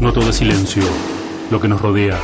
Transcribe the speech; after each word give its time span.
No 0.00 0.12
todo 0.12 0.30
es 0.30 0.36
silencio, 0.36 0.82
lo 1.50 1.60
que 1.60 1.68
nos 1.68 1.80
rodea. 1.80 2.18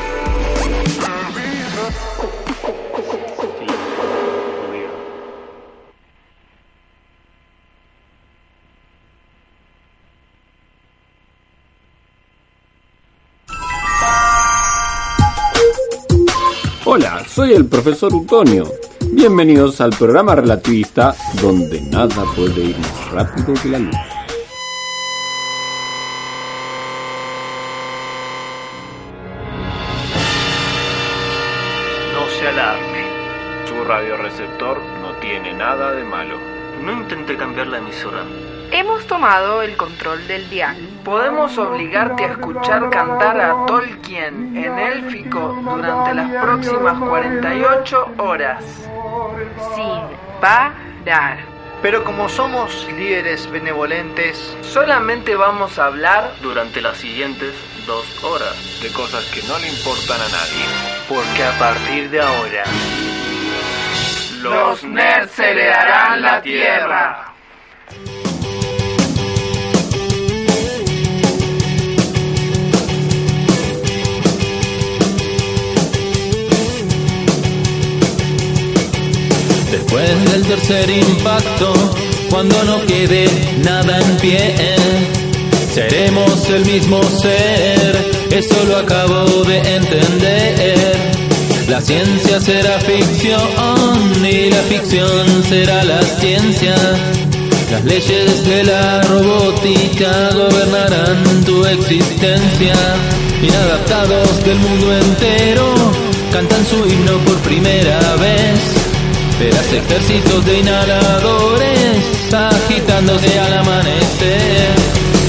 Hola, 16.84 17.24
soy 17.26 17.54
el 17.54 17.64
profesor 17.66 18.14
Utonio. 18.14 18.70
Bienvenidos 19.12 19.80
al 19.80 19.90
programa 19.90 20.34
relativista 20.34 21.14
donde 21.40 21.80
nada 21.80 22.24
puede 22.36 22.64
ir 22.64 22.76
más 22.78 23.12
rápido 23.12 23.54
que 23.54 23.68
la 23.70 23.78
luz. 23.78 23.96
Hemos 38.70 39.06
tomado 39.06 39.62
el 39.62 39.76
control 39.76 40.26
del 40.26 40.48
dial. 40.48 40.76
Podemos 41.04 41.58
obligarte 41.58 42.24
a 42.24 42.28
escuchar 42.28 42.88
cantar 42.88 43.38
a 43.38 43.66
Tolkien 43.66 44.56
en 44.56 44.78
élfico 44.78 45.58
durante 45.62 46.14
las 46.14 46.30
próximas 46.42 46.98
48 46.98 48.14
horas. 48.16 48.64
Sin 49.74 50.16
parar. 50.40 51.38
Pero 51.82 52.04
como 52.04 52.28
somos 52.28 52.86
líderes 52.92 53.50
benevolentes 53.50 54.56
Solamente 54.62 55.34
vamos 55.34 55.80
a 55.80 55.86
hablar 55.86 56.32
Durante 56.40 56.80
las 56.80 56.96
siguientes 56.96 57.54
dos 57.86 58.22
horas. 58.22 58.80
de 58.80 58.88
cosas 58.92 59.24
que 59.26 59.42
no 59.48 59.58
le 59.58 59.68
importan 59.68 60.20
a 60.20 60.28
nadie, 60.28 60.64
porque 61.08 61.42
a 61.44 61.58
partir 61.58 62.08
de 62.08 62.20
ahora 62.20 62.62
Los 64.40 64.84
nerds 64.84 65.38
heredarán 65.38 66.22
la 66.22 66.40
tierra. 66.40 67.31
Después 79.70 80.32
del 80.32 80.42
tercer 80.46 80.90
impacto, 80.90 81.72
cuando 82.30 82.62
no 82.64 82.84
quede 82.86 83.26
nada 83.62 84.00
en 84.00 84.16
pie, 84.18 84.54
seremos 85.74 86.48
el 86.50 86.64
mismo 86.64 87.02
ser, 87.02 87.96
eso 88.30 88.64
lo 88.66 88.76
acabo 88.78 89.44
de 89.44 89.58
entender. 89.58 90.96
La 91.68 91.80
ciencia 91.80 92.40
será 92.40 92.78
ficción 92.80 94.24
y 94.24 94.50
la 94.50 94.62
ficción 94.62 95.42
será 95.48 95.84
la 95.84 96.02
ciencia. 96.02 96.74
Las 97.72 97.84
leyes 97.86 98.44
de 98.44 98.64
la 98.64 99.00
robótica 99.00 100.28
gobernarán 100.34 101.42
tu 101.46 101.64
existencia. 101.64 102.74
Inadaptados 103.42 104.44
del 104.44 104.58
mundo 104.58 104.94
entero 104.94 105.72
cantan 106.30 106.66
su 106.66 106.76
himno 106.86 107.16
por 107.24 107.38
primera 107.38 107.98
vez. 108.16 108.60
Verás 109.40 109.72
ejércitos 109.72 110.44
de 110.44 110.58
inhaladores 110.58 112.34
agitándose 112.34 113.38
al 113.40 113.54
amanecer. 113.54 114.74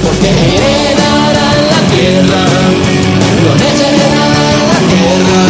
Porque 0.04 0.30
heredarán 0.30 1.60
la 1.72 1.82
tierra, 1.96 2.44
los 3.46 3.62
heredarán 3.72 4.60
la 4.68 4.80
tierra. 4.92 5.44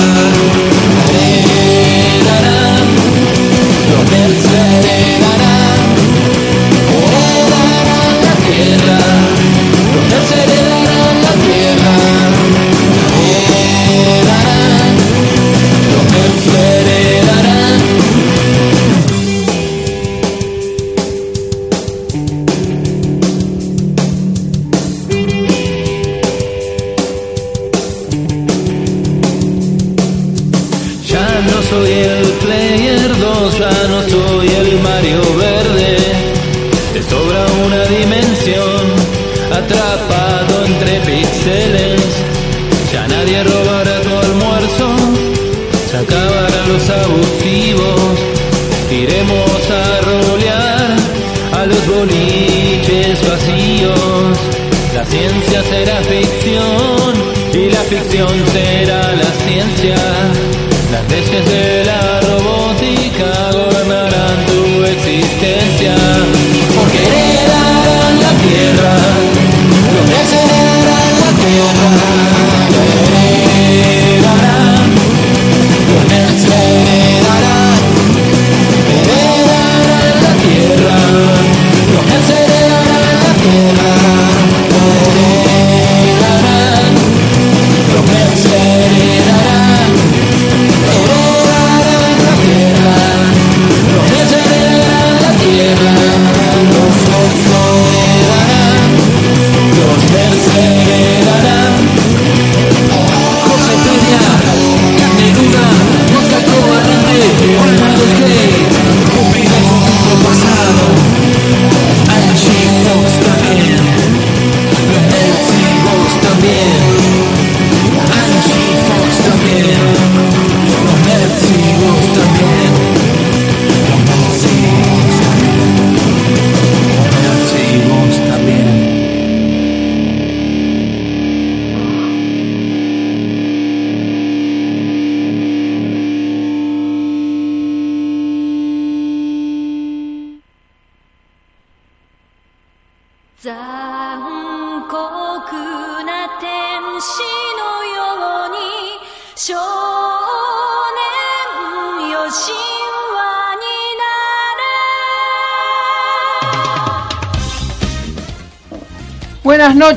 Heredarán, 1.09 2.85
los 3.89 4.11
heredarán. 4.11 5.32
Tierra, 8.63 8.97
nerds 10.09 10.72
la 58.25 58.72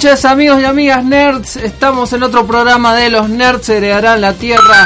noches 0.07 0.25
amigos 0.25 0.61
y 0.61 0.65
amigas 0.65 1.05
nerds, 1.05 1.57
estamos 1.57 2.13
en 2.13 2.23
otro 2.23 2.47
programa 2.47 2.95
de 2.95 3.11
los 3.11 3.29
nerds 3.29 3.69
heredarán 3.69 4.21
la 4.21 4.35
tierra. 4.35 4.85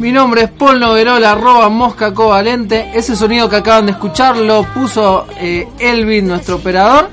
Mi 0.00 0.10
nombre 0.10 0.42
es 0.42 0.50
Paul 0.50 0.80
Noverola, 0.80 1.32
arroba 1.32 1.68
mosca 1.68 2.12
covalente. 2.12 2.90
Ese 2.94 3.14
sonido 3.14 3.48
que 3.48 3.56
acaban 3.56 3.86
de 3.86 3.92
escuchar 3.92 4.36
lo 4.36 4.64
puso 4.74 5.26
eh, 5.38 5.68
Elvin, 5.78 6.26
nuestro 6.26 6.56
operador. 6.56 7.08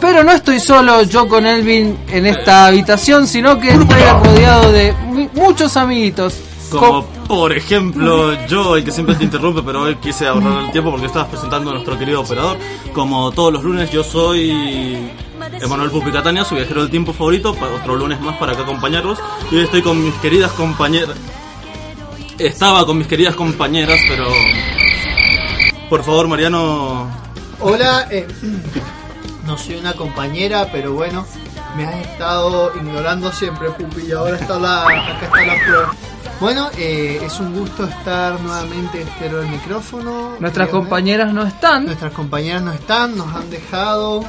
Pero 0.00 0.24
no 0.24 0.32
estoy 0.32 0.58
solo 0.58 1.02
yo 1.02 1.28
con 1.28 1.46
Elvin 1.46 1.96
en 2.08 2.26
esta 2.26 2.66
habitación, 2.66 3.28
sino 3.28 3.60
que 3.60 3.68
estoy 3.70 4.02
rodeado 4.24 4.72
de 4.72 4.92
mu- 5.06 5.28
muchos 5.34 5.76
amiguitos. 5.76 6.34
Como 6.68 7.02
Co- 7.02 7.06
por 7.28 7.52
ejemplo 7.52 8.34
yo, 8.48 8.74
el 8.76 8.82
que 8.84 8.90
siempre 8.90 9.14
te 9.14 9.22
interrumpe, 9.24 9.62
pero 9.62 9.82
hoy 9.82 9.94
quise 9.96 10.26
ahorrar 10.26 10.64
el 10.64 10.72
tiempo 10.72 10.90
porque 10.90 11.06
estabas 11.06 11.28
presentando 11.28 11.70
a 11.70 11.74
nuestro 11.74 11.96
querido 11.96 12.20
operador. 12.22 12.56
Como 12.92 13.30
todos 13.30 13.52
los 13.52 13.62
lunes, 13.62 13.90
yo 13.92 14.02
soy 14.02 15.10
Emanuel 15.60 15.90
Pupi 15.90 16.10
Catania, 16.10 16.44
su 16.44 16.54
viajero 16.54 16.82
del 16.82 16.90
tiempo 16.90 17.12
favorito. 17.12 17.50
Otro 17.50 17.96
lunes 17.96 18.20
más 18.20 18.36
para 18.38 18.52
acá 18.52 18.62
acompañarlos. 18.62 19.18
Y 19.50 19.56
hoy 19.56 19.64
estoy 19.64 19.82
con 19.82 20.02
mis 20.02 20.14
queridas 20.14 20.52
compañeras. 20.52 21.16
Estaba 22.38 22.86
con 22.86 22.98
mis 22.98 23.06
queridas 23.06 23.34
compañeras, 23.34 24.00
pero. 24.08 24.26
Por 25.88 26.02
favor, 26.02 26.28
Mariano. 26.28 27.10
Hola, 27.60 28.06
eh, 28.10 28.26
no 29.46 29.58
soy 29.58 29.76
una 29.76 29.92
compañera, 29.92 30.68
pero 30.72 30.94
bueno, 30.94 31.26
me 31.76 31.84
has 31.84 32.06
estado 32.06 32.72
ignorando 32.76 33.30
siempre, 33.32 33.70
Pupi, 33.70 34.06
y 34.06 34.12
ahora 34.12 34.36
está 34.36 34.58
la, 34.58 34.82
acá 34.82 35.18
está 35.22 35.44
la 35.44 35.64
prueba. 35.64 35.94
Bueno, 36.40 36.70
eh, 36.78 37.20
es 37.22 37.38
un 37.38 37.54
gusto 37.54 37.84
estar 37.84 38.40
nuevamente 38.40 39.02
estero 39.02 39.42
el 39.42 39.48
micrófono. 39.48 40.36
Nuestras 40.40 40.70
compañeras 40.70 41.34
no 41.34 41.42
están. 41.42 41.84
Nuestras 41.84 42.14
compañeras 42.14 42.62
no 42.62 42.72
están, 42.72 43.14
nos 43.14 43.34
han 43.34 43.50
dejado. 43.50 44.24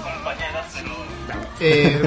Eh, 1.61 2.01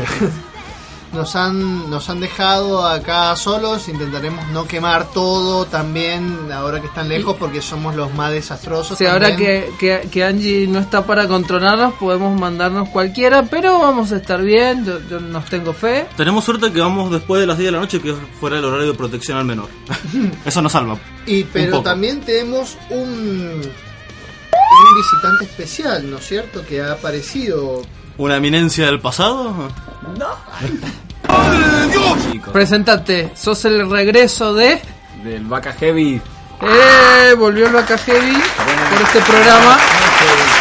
nos 1.15 1.37
han 1.37 1.89
nos 1.89 2.11
han 2.11 2.21
dejado 2.21 2.87
acá 2.87 3.35
solos. 3.37 3.89
Intentaremos 3.89 4.49
no 4.49 4.67
quemar 4.67 5.11
todo 5.12 5.65
también 5.65 6.51
ahora 6.53 6.81
que 6.81 6.89
están 6.89 7.09
lejos 7.09 7.37
porque 7.39 7.62
somos 7.62 7.95
los 7.95 8.12
más 8.15 8.33
desastrosos. 8.33 8.99
Sí, 8.99 9.06
ahora 9.06 9.37
que, 9.37 9.71
que, 9.79 10.09
que 10.11 10.25
Angie 10.25 10.67
no 10.67 10.81
está 10.81 11.06
para 11.06 11.29
controlarnos, 11.29 11.95
podemos 11.95 12.39
mandarnos 12.39 12.89
cualquiera, 12.89 13.45
pero 13.45 13.79
vamos 13.79 14.12
a 14.12 14.17
estar 14.17 14.43
bien, 14.43 14.85
yo, 14.85 14.99
yo 15.09 15.21
nos 15.21 15.45
tengo 15.47 15.73
fe. 15.73 16.06
Tenemos 16.17 16.45
suerte 16.45 16.73
que 16.73 16.81
vamos 16.81 17.11
después 17.11 17.41
de 17.41 17.47
las 17.47 17.59
10 17.59 17.69
de 17.69 17.73
la 17.73 17.81
noche, 17.81 18.01
que 18.01 18.12
fuera 18.41 18.56
del 18.56 18.65
horario 18.65 18.89
de 18.89 18.95
protección 18.95 19.39
al 19.39 19.45
menor. 19.45 19.69
Eso 20.45 20.61
nos 20.61 20.73
salva. 20.73 20.99
Y 21.27 21.45
pero 21.45 21.81
también 21.81 22.21
tenemos 22.21 22.77
un 22.91 23.62
un 24.75 24.97
visitante 24.97 25.45
especial, 25.45 26.11
¿no 26.11 26.19
es 26.19 26.27
cierto? 26.27 26.65
Que 26.67 26.83
ha 26.83 26.93
aparecido. 26.93 27.83
¿Una 28.17 28.37
eminencia 28.37 28.87
del 28.87 29.01
pasado? 29.01 29.53
Presentate, 32.53 33.31
sos 33.35 33.65
el 33.65 33.91
regreso 33.91 34.55
de... 34.55 34.81
Del 35.25 35.45
Vaca 35.45 35.73
Heavy. 35.73 36.21
¡Eh! 36.63 37.35
Volvió 37.37 37.67
el 37.67 37.73
Vaca 37.73 37.99
Heavy 37.99 38.33
por 38.91 39.03
este 39.03 39.21
programa. 39.21 39.77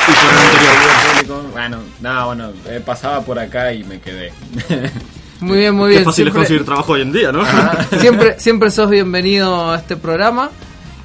Y 0.08 1.26
por 1.26 1.36
el. 1.46 1.52
Bueno, 1.52 1.78
nada, 2.02 2.26
bueno, 2.26 2.50
eh, 2.68 2.82
pasaba 2.84 3.22
por 3.22 3.38
acá 3.38 3.72
y 3.74 3.84
me 3.84 4.00
quedé. 4.00 4.32
Muy 5.40 5.58
bien, 5.58 5.76
muy 5.76 5.90
Qué 5.90 5.96
bien. 5.98 6.06
fácil 6.06 6.28
es 6.28 6.32
Siempre- 6.34 6.40
conseguir 6.40 6.66
trabajo 6.66 6.94
hoy 6.94 7.02
en 7.02 7.12
día, 7.12 7.32
¿no? 7.34 7.44
siempre, 8.00 8.40
siempre 8.40 8.72
sos 8.72 8.90
bienvenido 8.90 9.72
a 9.72 9.76
este 9.76 9.98
programa. 9.98 10.50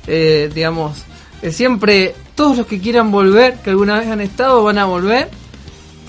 Eh, 0.07 0.49
digamos, 0.55 1.03
eh, 1.43 1.51
siempre 1.51 2.15
todos 2.37 2.57
los 2.57 2.67
que 2.67 2.81
quieran 2.81 3.11
volver, 3.11 3.55
que 3.65 3.71
alguna 3.71 3.99
vez 3.99 4.09
han 4.09 4.21
estado, 4.21 4.63
van 4.63 4.79
a 4.79 4.85
volver. 4.85 5.29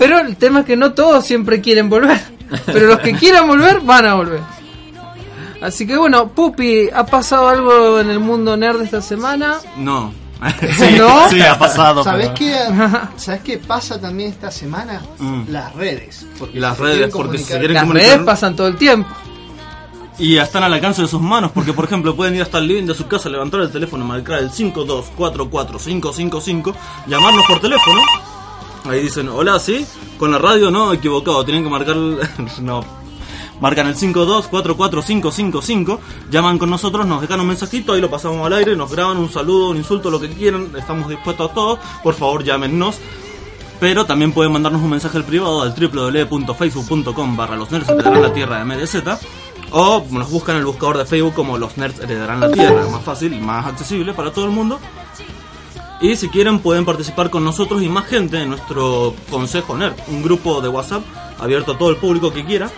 Pero 0.00 0.18
el 0.18 0.36
tema 0.36 0.60
es 0.60 0.66
que 0.66 0.76
no 0.76 0.92
todos 0.94 1.24
siempre 1.24 1.60
quieren 1.60 1.88
volver. 1.88 2.20
Pero 2.66 2.88
los 2.88 2.98
que 2.98 3.14
quieran 3.14 3.46
volver, 3.46 3.78
van 3.80 4.06
a 4.06 4.14
volver. 4.14 4.40
Así 5.62 5.86
que 5.86 5.96
bueno, 5.96 6.26
Pupi, 6.28 6.88
¿ha 6.92 7.06
pasado 7.06 7.48
algo 7.48 8.00
en 8.00 8.10
el 8.10 8.18
mundo 8.18 8.56
nerd 8.56 8.80
esta 8.82 9.00
semana? 9.02 9.58
No. 9.76 10.12
sí, 10.78 10.94
¿No? 10.96 11.28
sí, 11.28 11.40
ha 11.42 11.58
pasado. 11.58 12.02
¿Sabes 12.02 12.30
pero- 12.30 12.34
qué, 12.34 12.56
¿Sabes 13.16 13.42
qué 13.42 13.58
pasa 13.58 14.00
también 14.00 14.30
esta 14.30 14.50
semana? 14.50 15.02
Mm. 15.18 15.42
Las 15.50 15.74
redes. 15.76 16.26
Porque 16.38 16.58
Las 16.58 16.76
se 16.78 16.82
redes, 16.82 16.96
quieren 16.96 17.10
porque 17.12 17.36
se 17.38 17.44
comunicar- 17.44 17.58
quieren 17.58 17.74
Las 17.74 17.82
comunicar- 17.84 18.08
redes 18.10 18.22
pasan 18.24 18.56
todo 18.56 18.66
el 18.68 18.76
tiempo. 18.76 19.10
Y 20.18 20.36
están 20.38 20.62
al 20.64 20.72
alcance 20.74 21.02
de 21.02 21.08
sus 21.08 21.20
manos, 21.20 21.50
porque 21.52 21.72
por 21.74 21.84
ejemplo 21.86 22.14
pueden 22.16 22.34
ir 22.34 22.42
hasta 22.42 22.58
el 22.58 22.66
living 22.66 22.86
de 22.86 22.94
su 22.94 23.06
casa, 23.06 23.28
levantar 23.30 23.60
el 23.60 23.70
teléfono, 23.70 24.04
marcar 24.04 24.38
el 24.40 24.50
5244555, 24.50 26.74
llamarnos 27.06 27.44
por 27.46 27.60
teléfono. 27.60 28.00
Ahí 28.84 29.02
dicen, 29.02 29.28
hola, 29.28 29.58
sí, 29.58 29.84
con 30.18 30.30
la 30.30 30.38
radio 30.38 30.70
no, 30.70 30.92
equivocado, 30.92 31.44
tienen 31.44 31.64
que 31.64 31.70
marcar, 31.70 31.96
no, 32.60 32.84
marcan 33.60 33.88
el 33.88 33.94
5244555, 33.94 35.98
llaman 36.30 36.58
con 36.58 36.68
nosotros, 36.70 37.06
nos 37.06 37.20
dejan 37.20 37.40
un 37.40 37.48
mensajito, 37.48 37.92
ahí 37.92 38.00
lo 38.00 38.08
pasamos 38.10 38.46
al 38.46 38.54
aire, 38.54 38.74
nos 38.76 38.90
graban 38.90 39.18
un 39.18 39.30
saludo, 39.30 39.68
un 39.70 39.76
insulto, 39.76 40.10
lo 40.10 40.18
que 40.20 40.30
quieran, 40.30 40.72
estamos 40.76 41.08
dispuestos 41.08 41.50
a 41.50 41.54
todo, 41.54 41.78
por 42.02 42.14
favor 42.14 42.42
llámennos. 42.42 42.98
Pero 43.78 44.04
también 44.04 44.32
pueden 44.32 44.52
mandarnos 44.52 44.82
un 44.82 44.90
mensaje 44.90 45.16
al 45.16 45.24
privado 45.24 45.62
al 45.62 45.74
www.facebook.com 45.74 47.34
barra 47.34 47.56
los 47.56 47.70
nerds 47.70 47.88
heredarán 47.88 48.20
la 48.20 48.30
tierra 48.30 48.58
de 48.58 48.66
MDZ 48.66 48.96
o 49.70 50.04
nos 50.10 50.30
buscan 50.30 50.56
en 50.56 50.60
el 50.60 50.66
buscador 50.66 50.98
de 50.98 51.06
Facebook 51.06 51.32
como 51.32 51.56
los 51.56 51.78
nerds 51.78 51.98
heredarán 52.00 52.40
la 52.40 52.52
tierra, 52.52 52.86
más 52.88 53.02
fácil 53.02 53.32
y 53.32 53.40
más 53.40 53.66
accesible 53.66 54.12
para 54.12 54.32
todo 54.32 54.44
el 54.44 54.50
mundo. 54.50 54.78
Y 56.00 56.16
si 56.16 56.28
quieren 56.30 56.60
pueden 56.60 56.86
participar 56.86 57.28
con 57.28 57.44
nosotros 57.44 57.82
y 57.82 57.88
más 57.88 58.06
gente 58.06 58.40
en 58.40 58.48
nuestro 58.48 59.14
Consejo 59.28 59.76
Nerd, 59.76 59.94
un 60.08 60.22
grupo 60.22 60.62
de 60.62 60.68
WhatsApp 60.68 61.02
abierto 61.38 61.72
a 61.72 61.78
todo 61.78 61.90
el 61.90 61.96
público 61.96 62.32
que 62.32 62.44
quiera. 62.44 62.70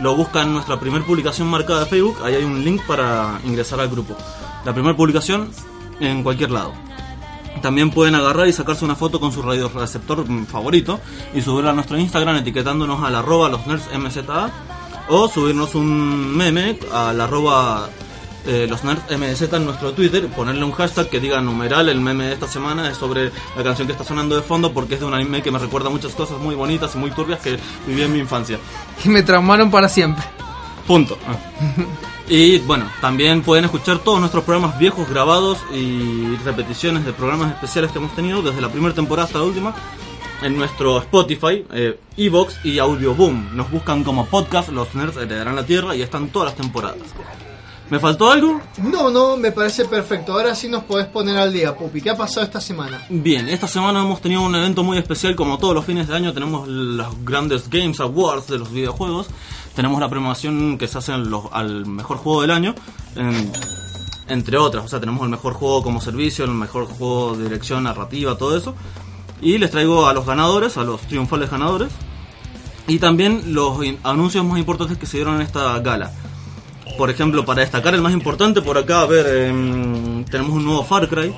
Lo 0.00 0.14
buscan 0.14 0.48
en 0.48 0.54
nuestra 0.54 0.78
primera 0.78 1.04
publicación 1.04 1.48
marcada 1.48 1.80
de 1.80 1.86
Facebook, 1.86 2.18
ahí 2.24 2.36
hay 2.36 2.44
un 2.44 2.64
link 2.64 2.80
para 2.86 3.40
ingresar 3.44 3.80
al 3.80 3.88
grupo. 3.88 4.16
La 4.64 4.72
primera 4.72 4.96
publicación 4.96 5.50
en 5.98 6.22
cualquier 6.22 6.52
lado. 6.52 6.72
También 7.60 7.90
pueden 7.90 8.14
agarrar 8.14 8.46
y 8.46 8.52
sacarse 8.52 8.84
una 8.84 8.94
foto 8.94 9.18
con 9.18 9.32
su 9.32 9.42
radioreceptor 9.42 10.24
favorito 10.46 11.00
y 11.34 11.42
subirla 11.42 11.70
a 11.70 11.74
nuestro 11.74 11.98
Instagram 11.98 12.36
etiquetándonos 12.36 13.02
al 13.02 13.16
arroba 13.16 13.48
los 13.48 13.66
nerds 13.66 13.88
MZA 13.98 14.50
o 15.08 15.28
subirnos 15.28 15.74
un 15.74 16.36
meme 16.36 16.78
al 16.92 17.20
arroba 17.20 17.90
eh, 18.46 18.66
los 18.68 18.84
nerds 18.84 19.04
MZ 19.10 19.52
en 19.52 19.64
nuestro 19.64 19.92
Twitter, 19.92 20.26
ponerle 20.28 20.64
un 20.64 20.72
hashtag 20.72 21.08
que 21.08 21.20
diga 21.20 21.40
numeral, 21.40 21.88
el 21.88 22.00
meme 22.00 22.26
de 22.26 22.32
esta 22.32 22.48
semana 22.48 22.90
es 22.90 22.96
sobre 22.96 23.30
la 23.56 23.62
canción 23.62 23.86
que 23.86 23.92
está 23.92 24.04
sonando 24.04 24.36
de 24.36 24.42
fondo 24.42 24.72
porque 24.72 24.94
es 24.94 25.00
de 25.00 25.06
un 25.06 25.14
anime 25.14 25.42
que 25.42 25.50
me 25.50 25.58
recuerda 25.58 25.90
muchas 25.90 26.12
cosas 26.14 26.38
muy 26.38 26.54
bonitas 26.54 26.94
y 26.94 26.98
muy 26.98 27.10
turbias 27.10 27.40
que 27.40 27.58
viví 27.86 28.02
en 28.02 28.12
mi 28.12 28.18
infancia. 28.18 28.58
Y 29.04 29.08
me 29.08 29.22
traumaron 29.22 29.70
para 29.70 29.88
siempre. 29.88 30.24
Punto. 30.86 31.18
Y 32.32 32.60
bueno, 32.60 32.88
también 33.00 33.42
pueden 33.42 33.64
escuchar 33.64 33.98
todos 33.98 34.20
nuestros 34.20 34.44
programas 34.44 34.78
viejos 34.78 35.08
grabados 35.10 35.58
y 35.74 36.36
repeticiones 36.44 37.04
de 37.04 37.12
programas 37.12 37.50
especiales 37.50 37.90
que 37.90 37.98
hemos 37.98 38.14
tenido 38.14 38.40
desde 38.40 38.60
la 38.60 38.68
primera 38.68 38.94
temporada 38.94 39.26
hasta 39.26 39.40
la 39.40 39.46
última 39.46 39.74
en 40.40 40.56
nuestro 40.56 40.98
Spotify, 40.98 41.64
eh, 41.72 41.98
Evox 42.16 42.64
y 42.64 42.78
Audio 42.78 43.16
Boom. 43.16 43.56
Nos 43.56 43.68
buscan 43.72 44.04
como 44.04 44.26
podcast, 44.26 44.68
los 44.68 44.94
nerds 44.94 45.16
heredarán 45.16 45.56
la 45.56 45.66
tierra 45.66 45.96
y 45.96 46.02
están 46.02 46.28
todas 46.28 46.50
las 46.50 46.56
temporadas. 46.56 46.98
¿Me 47.90 47.98
faltó 47.98 48.30
algo? 48.30 48.60
No, 48.84 49.10
no, 49.10 49.36
me 49.36 49.50
parece 49.50 49.84
perfecto. 49.84 50.32
Ahora 50.32 50.54
sí 50.54 50.68
nos 50.68 50.84
podés 50.84 51.06
poner 51.08 51.36
al 51.36 51.52
día, 51.52 51.74
Pupi. 51.76 52.00
¿Qué 52.00 52.10
ha 52.10 52.16
pasado 52.16 52.46
esta 52.46 52.60
semana? 52.60 53.04
Bien, 53.10 53.48
esta 53.48 53.66
semana 53.66 54.00
hemos 54.02 54.20
tenido 54.20 54.42
un 54.42 54.54
evento 54.54 54.84
muy 54.84 54.96
especial, 54.96 55.34
como 55.34 55.58
todos 55.58 55.74
los 55.74 55.84
fines 55.84 56.06
de 56.06 56.14
año 56.14 56.32
tenemos 56.32 56.68
los 56.68 57.24
grandes 57.24 57.68
Games 57.68 57.98
Awards 57.98 58.46
de 58.46 58.58
los 58.58 58.70
videojuegos, 58.70 59.26
tenemos 59.74 59.98
la 60.00 60.08
premiación 60.08 60.78
que 60.78 60.86
se 60.86 60.98
hace 60.98 61.16
los- 61.18 61.46
al 61.50 61.84
mejor 61.86 62.18
juego 62.18 62.42
del 62.42 62.52
año, 62.52 62.76
en- 63.16 63.50
entre 64.28 64.56
otras, 64.56 64.84
o 64.84 64.88
sea, 64.88 65.00
tenemos 65.00 65.24
el 65.24 65.28
mejor 65.30 65.54
juego 65.54 65.82
como 65.82 66.00
servicio, 66.00 66.44
el 66.44 66.52
mejor 66.52 66.86
juego 66.86 67.36
de 67.36 67.42
dirección 67.44 67.82
narrativa, 67.82 68.38
todo 68.38 68.56
eso, 68.56 68.76
y 69.42 69.58
les 69.58 69.72
traigo 69.72 70.06
a 70.06 70.14
los 70.14 70.24
ganadores, 70.24 70.76
a 70.76 70.84
los 70.84 71.00
triunfales 71.00 71.50
ganadores, 71.50 71.88
y 72.86 73.00
también 73.00 73.52
los 73.52 73.78
anuncios 74.04 74.44
más 74.44 74.60
importantes 74.60 74.96
que 74.96 75.06
se 75.06 75.16
dieron 75.16 75.36
en 75.36 75.42
esta 75.42 75.76
gala. 75.80 76.12
Por 77.00 77.08
ejemplo, 77.08 77.46
para 77.46 77.62
destacar 77.62 77.94
el 77.94 78.02
más 78.02 78.12
importante, 78.12 78.60
por 78.60 78.76
acá, 78.76 79.00
a 79.00 79.06
ver, 79.06 79.46
em, 79.46 80.22
tenemos 80.26 80.52
un 80.52 80.66
nuevo 80.66 80.84
Far 80.84 81.08
Cry 81.08 81.32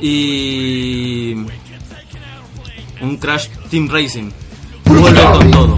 y 0.00 1.34
un 3.00 3.16
Crash 3.16 3.48
Team 3.70 3.88
Racing. 3.90 4.30
Vuelve 4.84 5.20
con 5.32 5.50
todo. 5.50 5.76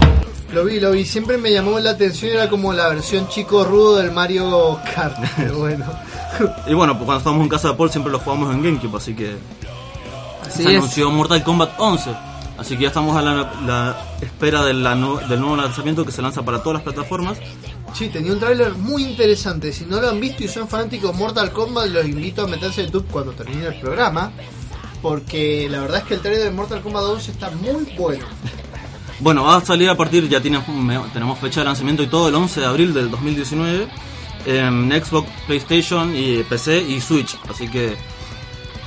Lo 0.53 0.65
vi, 0.65 0.79
lo 0.79 0.91
vi. 0.91 1.03
Siempre 1.03 1.37
me 1.39 1.51
llamó 1.51 1.79
la 1.79 1.89
atención. 1.91 2.33
Era 2.33 2.47
como 2.47 2.73
la 2.73 2.89
versión 2.89 3.27
chico 3.27 3.63
rudo 3.63 3.95
del 3.97 4.11
Mario 4.11 4.79
Kart. 4.93 5.17
Pero 5.37 5.57
bueno. 5.57 5.85
Y 6.67 6.75
bueno, 6.75 6.93
pues 6.93 7.05
cuando 7.05 7.17
estábamos 7.17 7.43
en 7.43 7.49
casa 7.49 7.69
de 7.69 7.73
Paul 7.73 7.89
siempre 7.89 8.11
lo 8.11 8.19
jugamos 8.19 8.53
en 8.53 8.61
GameCube, 8.61 8.97
así 8.97 9.15
que 9.15 9.35
Así 10.45 10.61
se 10.63 10.69
es. 10.73 10.77
anunció 10.77 11.09
Mortal 11.09 11.43
Kombat 11.43 11.71
11. 11.79 12.11
Así 12.59 12.75
que 12.77 12.83
ya 12.83 12.89
estamos 12.89 13.17
a 13.17 13.23
la, 13.23 13.33
la 13.65 13.97
espera 14.21 14.63
de 14.63 14.73
la 14.75 14.93
nu- 14.95 15.17
del 15.27 15.39
nuevo 15.39 15.55
lanzamiento 15.55 16.05
que 16.05 16.11
se 16.11 16.21
lanza 16.21 16.43
para 16.43 16.59
todas 16.59 16.75
las 16.75 16.83
plataformas. 16.83 17.37
Sí, 17.95 18.09
tenía 18.09 18.33
un 18.33 18.39
tráiler 18.41 18.73
muy 18.73 19.05
interesante. 19.05 19.71
Si 19.71 19.85
no 19.85 20.01
lo 20.01 20.09
han 20.09 20.19
visto 20.19 20.43
y 20.43 20.49
son 20.49 20.67
fanáticos 20.67 21.13
de 21.13 21.17
Mortal 21.17 21.53
Kombat, 21.53 21.87
los 21.87 22.05
invito 22.05 22.41
a 22.41 22.47
meterse 22.47 22.81
en 22.81 22.87
YouTube 22.87 23.07
cuando 23.09 23.31
termine 23.31 23.67
el 23.67 23.79
programa. 23.79 24.33
Porque 25.01 25.69
la 25.69 25.79
verdad 25.79 25.99
es 25.99 26.03
que 26.03 26.13
el 26.15 26.19
tráiler 26.19 26.43
de 26.43 26.51
Mortal 26.51 26.81
Kombat 26.81 27.03
11 27.03 27.31
está 27.31 27.51
muy 27.51 27.95
bueno. 27.97 28.25
Bueno, 29.21 29.45
va 29.45 29.55
a 29.55 29.61
salir 29.61 29.89
a 29.89 29.95
partir, 29.95 30.27
ya 30.27 30.41
tiene, 30.41 30.61
tenemos 31.13 31.39
fecha 31.39 31.61
de 31.61 31.67
lanzamiento 31.67 32.03
y 32.03 32.07
todo, 32.07 32.27
el 32.27 32.35
11 32.35 32.59
de 32.59 32.65
abril 32.65 32.93
del 32.93 33.09
2019 33.09 33.87
en 34.45 34.91
Xbox, 34.91 35.29
PlayStation 35.47 36.13
y 36.13 36.43
PC 36.43 36.81
y 36.81 36.99
Switch. 36.99 37.37
Así 37.49 37.69
que 37.69 37.95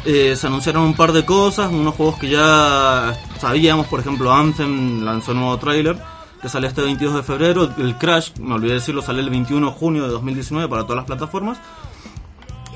eh, 0.04 0.36
se 0.36 0.46
anunciaron 0.46 0.82
un 0.82 0.94
par 0.94 1.12
de 1.12 1.24
cosas, 1.24 1.72
unos 1.72 1.94
juegos 1.94 2.18
que 2.18 2.28
ya 2.28 3.18
sabíamos, 3.40 3.86
por 3.86 4.00
ejemplo, 4.00 4.30
Anthem 4.34 5.02
lanzó 5.02 5.32
un 5.32 5.38
nuevo 5.38 5.56
tráiler 5.56 5.96
que 6.40 6.48
sale 6.48 6.68
este 6.68 6.82
22 6.82 7.16
de 7.16 7.22
febrero, 7.22 7.68
el 7.78 7.96
Crash, 7.96 8.30
me 8.38 8.54
olvidé 8.54 8.74
decirlo, 8.74 9.02
sale 9.02 9.20
el 9.20 9.30
21 9.30 9.66
de 9.66 9.72
junio 9.72 10.04
de 10.04 10.10
2019 10.10 10.68
para 10.68 10.82
todas 10.82 10.96
las 10.96 11.06
plataformas. 11.06 11.58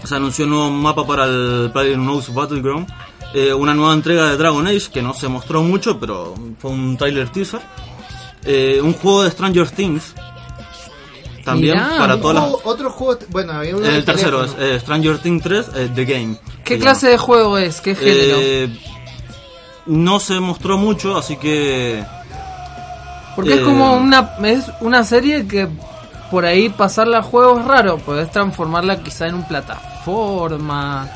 Se 0.05 0.17
anunció 0.17 0.45
un 0.47 0.51
nuevo 0.51 0.71
mapa 0.71 1.07
para 1.07 1.27
el 1.27 1.71
PlayerUnknown's 1.73 2.35
Battleground, 2.35 2.89
eh, 3.35 3.55
una 3.55 3.73
nueva 3.73 3.95
entrega 3.95 4.31
de 4.31 4.37
Dragon 4.37 4.67
Age 4.67 4.91
que 4.93 5.01
no 5.01 5.15
se 5.15 5.29
mostró 5.29 5.63
mucho, 5.63 6.01
pero 6.01 6.35
fue 6.59 6.73
un 6.73 6.97
trailer 6.97 7.29
teaser. 7.29 7.61
Eh, 8.45 8.81
un 8.83 8.93
juego 8.95 9.23
de 9.23 9.31
Stranger 9.31 9.71
Things. 9.71 10.15
También 11.45 11.75
Mirá, 11.75 11.99
para 11.99 12.21
todas 12.21 12.37
las... 12.37 12.61
otro 12.65 12.91
juego, 12.91 13.19
bueno, 13.31 13.53
había 13.53 13.77
uno 13.77 13.85
El 13.87 14.05
tercero 14.05 14.45
es 14.45 14.55
eh, 14.59 14.79
Stranger 14.81 15.19
Things 15.19 15.43
3, 15.43 15.67
eh, 15.75 15.91
The 15.95 16.05
Game. 16.05 16.37
¿Qué 16.65 16.75
se 16.75 16.81
clase 16.81 17.09
de 17.09 17.19
juego 17.19 17.59
es? 17.59 17.81
¿Qué 17.81 17.95
género? 17.95 18.73
No 19.87 20.21
se 20.21 20.39
mostró 20.41 20.79
mucho, 20.79 21.17
así 21.17 21.37
que... 21.37 22.05
Porque 23.37 23.55
es 23.55 23.61
eh, 23.61 23.65
como 23.65 23.97
una 23.97 24.33
es 24.45 24.65
una 24.81 25.05
serie 25.05 25.47
que 25.47 25.69
por 26.31 26.45
ahí 26.45 26.69
pasarla 26.69 27.19
a 27.19 27.23
juego 27.23 27.59
es 27.61 27.65
raro. 27.65 27.99
Podés 27.99 28.31
transformarla 28.31 29.03
quizá 29.03 29.27
en 29.29 29.35
un 29.37 29.45
plataforma, 29.49 31.09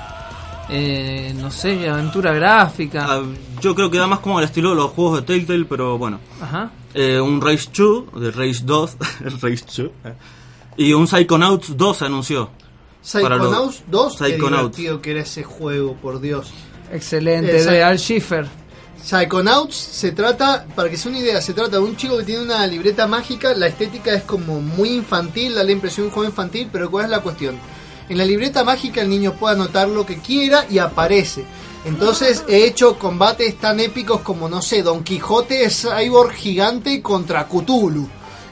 eh, 0.69 1.35
no 1.37 1.51
sé, 1.51 1.89
aventura 1.89 2.33
gráfica. 2.33 3.07
ah, 3.09 3.23
yo 3.61 3.75
creo 3.75 3.91
que 3.91 3.99
da 3.99 4.07
más 4.07 4.19
como 4.21 4.39
al 4.39 4.45
estilo 4.45 4.71
de 4.71 4.77
los 4.77 4.91
juegos 4.91 5.17
de 5.21 5.23
Telltale, 5.27 5.65
pero 5.65 5.97
bueno. 5.99 6.21
Ajá. 6.43 6.71
Eh, 6.95 7.21
un 7.21 7.41
Rage 7.41 7.69
2, 7.75 8.21
de 8.21 8.31
Rage 8.31 8.61
2, 8.65 8.97
el 9.25 9.41
Rage 9.41 9.65
2. 9.77 9.79
eh. 10.05 10.15
Y 10.79 10.93
un 10.93 11.07
Psychonauts 11.09 11.77
2 11.77 11.97
se 11.97 12.05
anunció. 12.05 12.51
Psychonauts 13.03 13.85
2, 13.89 14.17
qué 14.19 14.25
Psychonauts. 14.33 14.77
divertido 14.77 15.01
que 15.03 15.11
era 15.13 15.21
ese 15.21 15.43
juego, 15.45 15.95
por 15.95 16.21
Dios. 16.21 16.53
Excelente, 16.93 17.57
Esa- 17.57 17.71
de 17.73 17.83
Al 17.83 17.99
Schiffer. 17.99 18.47
Psychonauts 19.07 19.77
se 19.77 20.11
trata, 20.11 20.67
para 20.75 20.91
que 20.91 20.97
sea 20.97 21.11
una 21.11 21.21
idea, 21.21 21.41
se 21.41 21.55
trata 21.55 21.77
de 21.77 21.79
un 21.79 21.97
chico 21.97 22.19
que 22.19 22.25
tiene 22.25 22.43
una 22.43 22.67
libreta 22.67 23.07
mágica, 23.07 23.55
la 23.55 23.69
estética 23.69 24.13
es 24.13 24.25
como 24.25 24.61
muy 24.61 24.89
infantil, 24.91 25.55
da 25.55 25.63
la 25.63 25.71
impresión 25.71 26.07
de 26.07 26.09
un 26.09 26.15
juego 26.15 26.29
infantil, 26.29 26.69
pero 26.73 26.91
¿cuál 26.91 27.05
es 27.05 27.11
la 27.13 27.21
cuestión? 27.21 27.57
En 28.09 28.19
la 28.19 28.25
libreta 28.25 28.65
mágica 28.65 29.03
el 29.03 29.09
niño 29.09 29.35
puede 29.35 29.55
anotar 29.55 29.89
lo 29.89 30.05
que 30.05 30.19
quiera 30.19 30.67
y 30.69 30.79
aparece. 30.79 31.45
Entonces 31.85 32.43
he 32.49 32.65
hecho 32.65 32.99
combates 32.99 33.57
tan 33.59 33.79
épicos 33.79 34.23
como, 34.23 34.49
no 34.49 34.61
sé, 34.61 34.83
Don 34.83 35.05
Quijote 35.05 35.63
es 35.65 35.83
cyborg 35.83 36.33
gigante 36.33 37.01
contra 37.01 37.47
Cthulhu. 37.47 38.09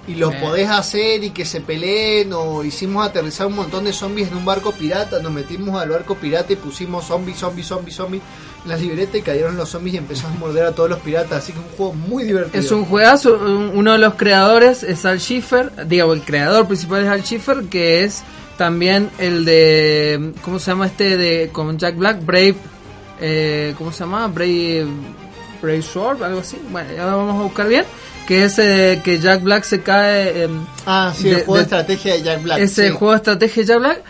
Y 0.06 0.16
lo 0.16 0.30
Eh. 0.30 0.38
podés 0.40 0.68
hacer 0.68 1.24
y 1.24 1.30
que 1.30 1.46
se 1.46 1.62
peleen 1.62 2.32
o 2.34 2.62
hicimos 2.62 3.04
aterrizar 3.06 3.46
un 3.46 3.56
montón 3.56 3.84
de 3.84 3.92
zombies 3.92 4.28
en 4.28 4.36
un 4.36 4.44
barco 4.44 4.70
pirata, 4.70 5.18
nos 5.18 5.32
metimos 5.32 5.80
al 5.82 5.88
barco 5.88 6.14
pirata 6.14 6.52
y 6.52 6.56
pusimos 6.56 7.06
zombies, 7.06 7.38
zombies, 7.38 7.66
zombies, 7.66 7.96
zombies 7.96 8.22
la 8.66 8.76
libreta 8.76 9.18
y 9.18 9.22
cayeron 9.22 9.56
los 9.56 9.68
zombies 9.68 9.94
y 9.94 9.98
empezamos 9.98 10.36
a 10.36 10.40
morder 10.40 10.64
a 10.64 10.72
todos 10.72 10.88
los 10.88 10.98
piratas, 11.00 11.42
así 11.42 11.52
que 11.52 11.58
un 11.58 11.68
juego 11.76 11.92
muy 11.94 12.24
divertido. 12.24 12.62
Es 12.62 12.70
un 12.70 12.84
juegazo, 12.84 13.34
un- 13.34 13.72
uno 13.74 13.92
de 13.92 13.98
los 13.98 14.14
creadores 14.14 14.82
es 14.82 15.04
Al 15.04 15.20
Schiffer, 15.20 15.70
digo, 15.86 16.12
el 16.14 16.22
creador 16.22 16.66
principal 16.66 17.02
es 17.02 17.08
Al 17.08 17.22
Schiffer, 17.22 17.64
que 17.64 18.04
es 18.04 18.22
también 18.56 19.10
el 19.18 19.44
de, 19.44 20.32
¿cómo 20.42 20.58
se 20.58 20.70
llama 20.70 20.86
este 20.86 21.16
de 21.16 21.50
con 21.52 21.76
Jack 21.78 21.96
Black? 21.96 22.24
Brave, 22.24 22.54
eh, 23.20 23.74
¿cómo 23.76 23.92
se 23.92 24.00
llama? 24.00 24.26
Brave, 24.28 24.86
Brave 25.60 25.82
Sword, 25.82 26.22
algo 26.22 26.40
así. 26.40 26.58
Bueno, 26.70 26.88
ya 26.94 27.04
lo 27.06 27.16
vamos 27.18 27.40
a 27.40 27.42
buscar 27.44 27.68
bien. 27.68 27.84
Que 28.26 28.44
es 28.44 28.58
eh, 28.58 29.02
que 29.04 29.18
Jack 29.18 29.42
Black 29.42 29.64
se 29.64 29.82
cae. 29.82 30.44
em, 30.44 30.64
Ah, 30.86 31.12
sí, 31.14 31.28
el 31.28 31.36
de- 31.36 31.40
juego 31.44 31.54
de, 31.54 31.58
de- 31.58 31.64
estrategia 31.64 32.14
de 32.14 32.22
Jack 32.22 32.42
Black. 32.42 32.58
ese 32.60 32.88
sí. 32.88 32.94
juego 32.94 33.10
de 33.12 33.16
estrategia 33.18 33.62
de 33.62 33.66
Jack 33.66 33.78
Black. 33.80 34.02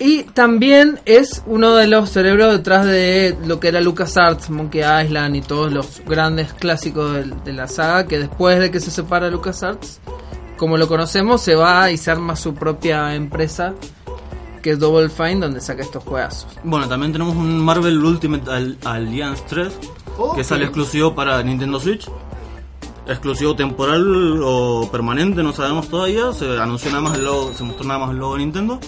Y 0.00 0.22
también 0.22 1.00
es 1.06 1.42
uno 1.46 1.74
de 1.74 1.88
los 1.88 2.10
cerebros 2.10 2.52
detrás 2.52 2.86
de 2.86 3.36
lo 3.44 3.58
que 3.58 3.68
era 3.68 3.80
LucasArts, 3.80 4.48
Monkey 4.50 4.82
Island 5.04 5.34
y 5.36 5.40
todos 5.40 5.72
los 5.72 6.00
grandes 6.06 6.52
clásicos 6.52 7.12
de, 7.14 7.24
de 7.44 7.52
la 7.52 7.66
saga. 7.66 8.06
Que 8.06 8.18
después 8.20 8.60
de 8.60 8.70
que 8.70 8.78
se 8.78 8.92
separa 8.92 9.28
LucasArts, 9.28 10.00
como 10.56 10.76
lo 10.76 10.86
conocemos, 10.86 11.40
se 11.40 11.56
va 11.56 11.90
y 11.90 11.96
se 11.96 12.12
arma 12.12 12.36
su 12.36 12.54
propia 12.54 13.12
empresa, 13.16 13.74
que 14.62 14.70
es 14.70 14.78
Double 14.78 15.08
Fine, 15.08 15.40
donde 15.40 15.60
saca 15.60 15.82
estos 15.82 16.04
juegazos. 16.04 16.46
Bueno, 16.62 16.88
también 16.88 17.10
tenemos 17.12 17.34
un 17.34 17.58
Marvel 17.58 17.98
Ultimate 18.04 18.48
Al- 18.50 18.78
Alliance 18.84 19.42
3, 19.48 19.72
Ok. 20.16 20.36
que 20.36 20.44
sale 20.44 20.64
exclusivo 20.64 21.12
para 21.14 21.42
Nintendo 21.42 21.80
Switch. 21.80 22.08
Exclusivo 23.08 23.56
temporal 23.56 24.40
o 24.44 24.86
permanente, 24.92 25.42
no 25.42 25.54
sabemos 25.54 25.88
todavía. 25.88 26.30
Se 26.34 26.60
anunció 26.60 26.90
nada 26.90 27.02
más 27.02 27.16
el 27.16 27.24
logo, 27.24 27.54
se 27.54 27.64
mostró 27.64 27.86
nada 27.86 28.00
más 28.00 28.10
el 28.10 28.18
logo 28.18 28.34
de 28.34 28.40
Nintendo. 28.40 28.78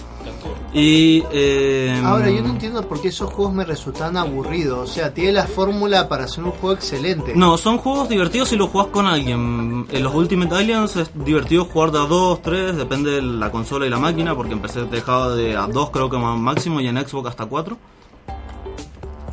Y 0.73 1.23
eh, 1.31 1.99
Ahora, 2.05 2.29
yo 2.29 2.43
no 2.43 2.49
entiendo 2.49 2.87
por 2.87 3.01
qué 3.01 3.07
esos 3.07 3.33
juegos 3.33 3.51
me 3.51 3.65
resultan 3.65 4.17
aburridos. 4.17 4.89
O 4.89 4.93
sea, 4.93 5.11
tiene 5.11 5.31
la 5.31 5.47
fórmula 5.47 6.07
para 6.07 6.25
hacer 6.25 6.43
un 6.43 6.51
juego 6.51 6.75
excelente. 6.75 7.33
No, 7.35 7.57
son 7.57 7.79
juegos 7.79 8.09
divertidos 8.09 8.49
si 8.49 8.57
los 8.57 8.69
jugás 8.69 8.87
con 8.87 9.07
alguien. 9.07 9.87
En 9.89 10.03
los 10.03 10.13
Ultimate 10.13 10.53
Alliance 10.53 11.01
es 11.01 11.11
divertido 11.25 11.65
jugar 11.65 11.91
de 11.91 11.97
a 11.97 12.03
2, 12.03 12.41
3, 12.43 12.77
depende 12.77 13.11
de 13.11 13.21
la 13.23 13.51
consola 13.51 13.87
y 13.87 13.89
la 13.89 13.97
máquina, 13.97 14.35
porque 14.35 14.53
empecé 14.53 14.83
te 14.83 14.97
dejaba 14.97 15.33
de 15.35 15.57
a 15.57 15.65
2 15.65 15.89
creo 15.89 16.11
que 16.11 16.17
más 16.17 16.37
máximo 16.37 16.79
y 16.79 16.87
en 16.87 16.97
Xbox 16.97 17.29
hasta 17.29 17.47
4. 17.47 17.75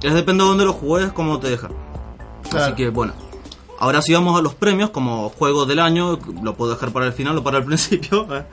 Es 0.02 0.14
depende 0.14 0.44
de 0.44 0.48
dónde 0.48 0.64
lo 0.64 0.72
juegues, 0.72 1.12
cómo 1.12 1.38
te 1.38 1.50
deja. 1.50 1.68
Claro. 2.48 2.64
Así 2.64 2.74
que 2.74 2.88
bueno. 2.88 3.27
Ahora 3.80 4.02
sí 4.02 4.12
vamos 4.12 4.38
a 4.38 4.42
los 4.42 4.54
premios 4.54 4.90
como 4.90 5.28
juego 5.30 5.64
del 5.66 5.78
año, 5.78 6.18
lo 6.42 6.54
puedo 6.54 6.72
dejar 6.72 6.90
para 6.90 7.06
el 7.06 7.12
final 7.12 7.38
o 7.38 7.42
para 7.44 7.58
el 7.58 7.64
principio. 7.66 8.26
eh, 8.34 8.44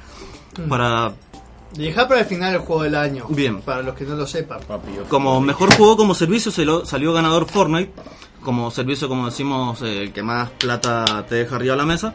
Para 0.69 1.13
Deja 1.73 2.07
para 2.07 2.21
el 2.21 2.25
final 2.25 2.53
el 2.53 2.61
juego 2.61 2.83
del 2.83 2.95
año. 2.95 3.25
Bien. 3.29 3.61
Para 3.61 3.81
los 3.81 3.95
que 3.95 4.05
no 4.05 4.15
lo 4.15 4.25
sepan. 4.25 4.59
Como 5.09 5.41
mejor 5.41 5.75
juego 5.75 5.97
como 5.97 6.13
servicio 6.15 6.51
se 6.51 6.63
lo- 6.63 6.85
salió 6.85 7.11
ganador 7.11 7.47
Fortnite. 7.49 7.91
Como 8.43 8.69
servicio, 8.71 9.09
como 9.09 9.25
decimos, 9.25 9.81
eh, 9.81 10.03
el 10.03 10.13
que 10.13 10.21
más 10.23 10.51
plata 10.51 11.25
te 11.27 11.35
deja 11.35 11.55
arriba 11.55 11.73
de 11.73 11.77
la 11.77 11.85
mesa. 11.85 12.13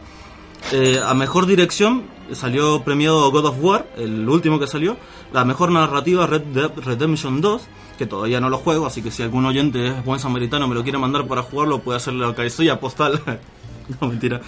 Eh, 0.71 0.99
a 1.05 1.13
mejor 1.13 1.45
dirección 1.45 2.03
salió 2.31 2.81
premiado 2.83 3.29
God 3.31 3.45
of 3.47 3.55
War, 3.59 3.87
el 3.97 4.27
último 4.29 4.57
que 4.59 4.65
salió. 4.67 4.95
La 5.33 5.43
mejor 5.45 5.71
narrativa 5.71 6.25
Red 6.25 6.41
Dead 6.53 6.71
Redemption 6.77 7.41
2, 7.41 7.61
que 8.01 8.07
todavía 8.07 8.39
no 8.41 8.49
lo 8.49 8.57
juego, 8.57 8.87
así 8.87 9.03
que 9.03 9.11
si 9.11 9.21
algún 9.21 9.45
oyente 9.45 9.85
es 9.89 10.03
buen 10.03 10.19
samaritano 10.19 10.67
me 10.67 10.73
lo 10.73 10.81
quiere 10.81 10.97
mandar 10.97 11.27
para 11.27 11.43
jugarlo, 11.43 11.79
puede 11.81 11.97
hacerle 11.97 12.25
la 12.25 12.33
cabecilla 12.33 12.79
postal. 12.79 13.21
no, 14.01 14.07
mentira. 14.07 14.41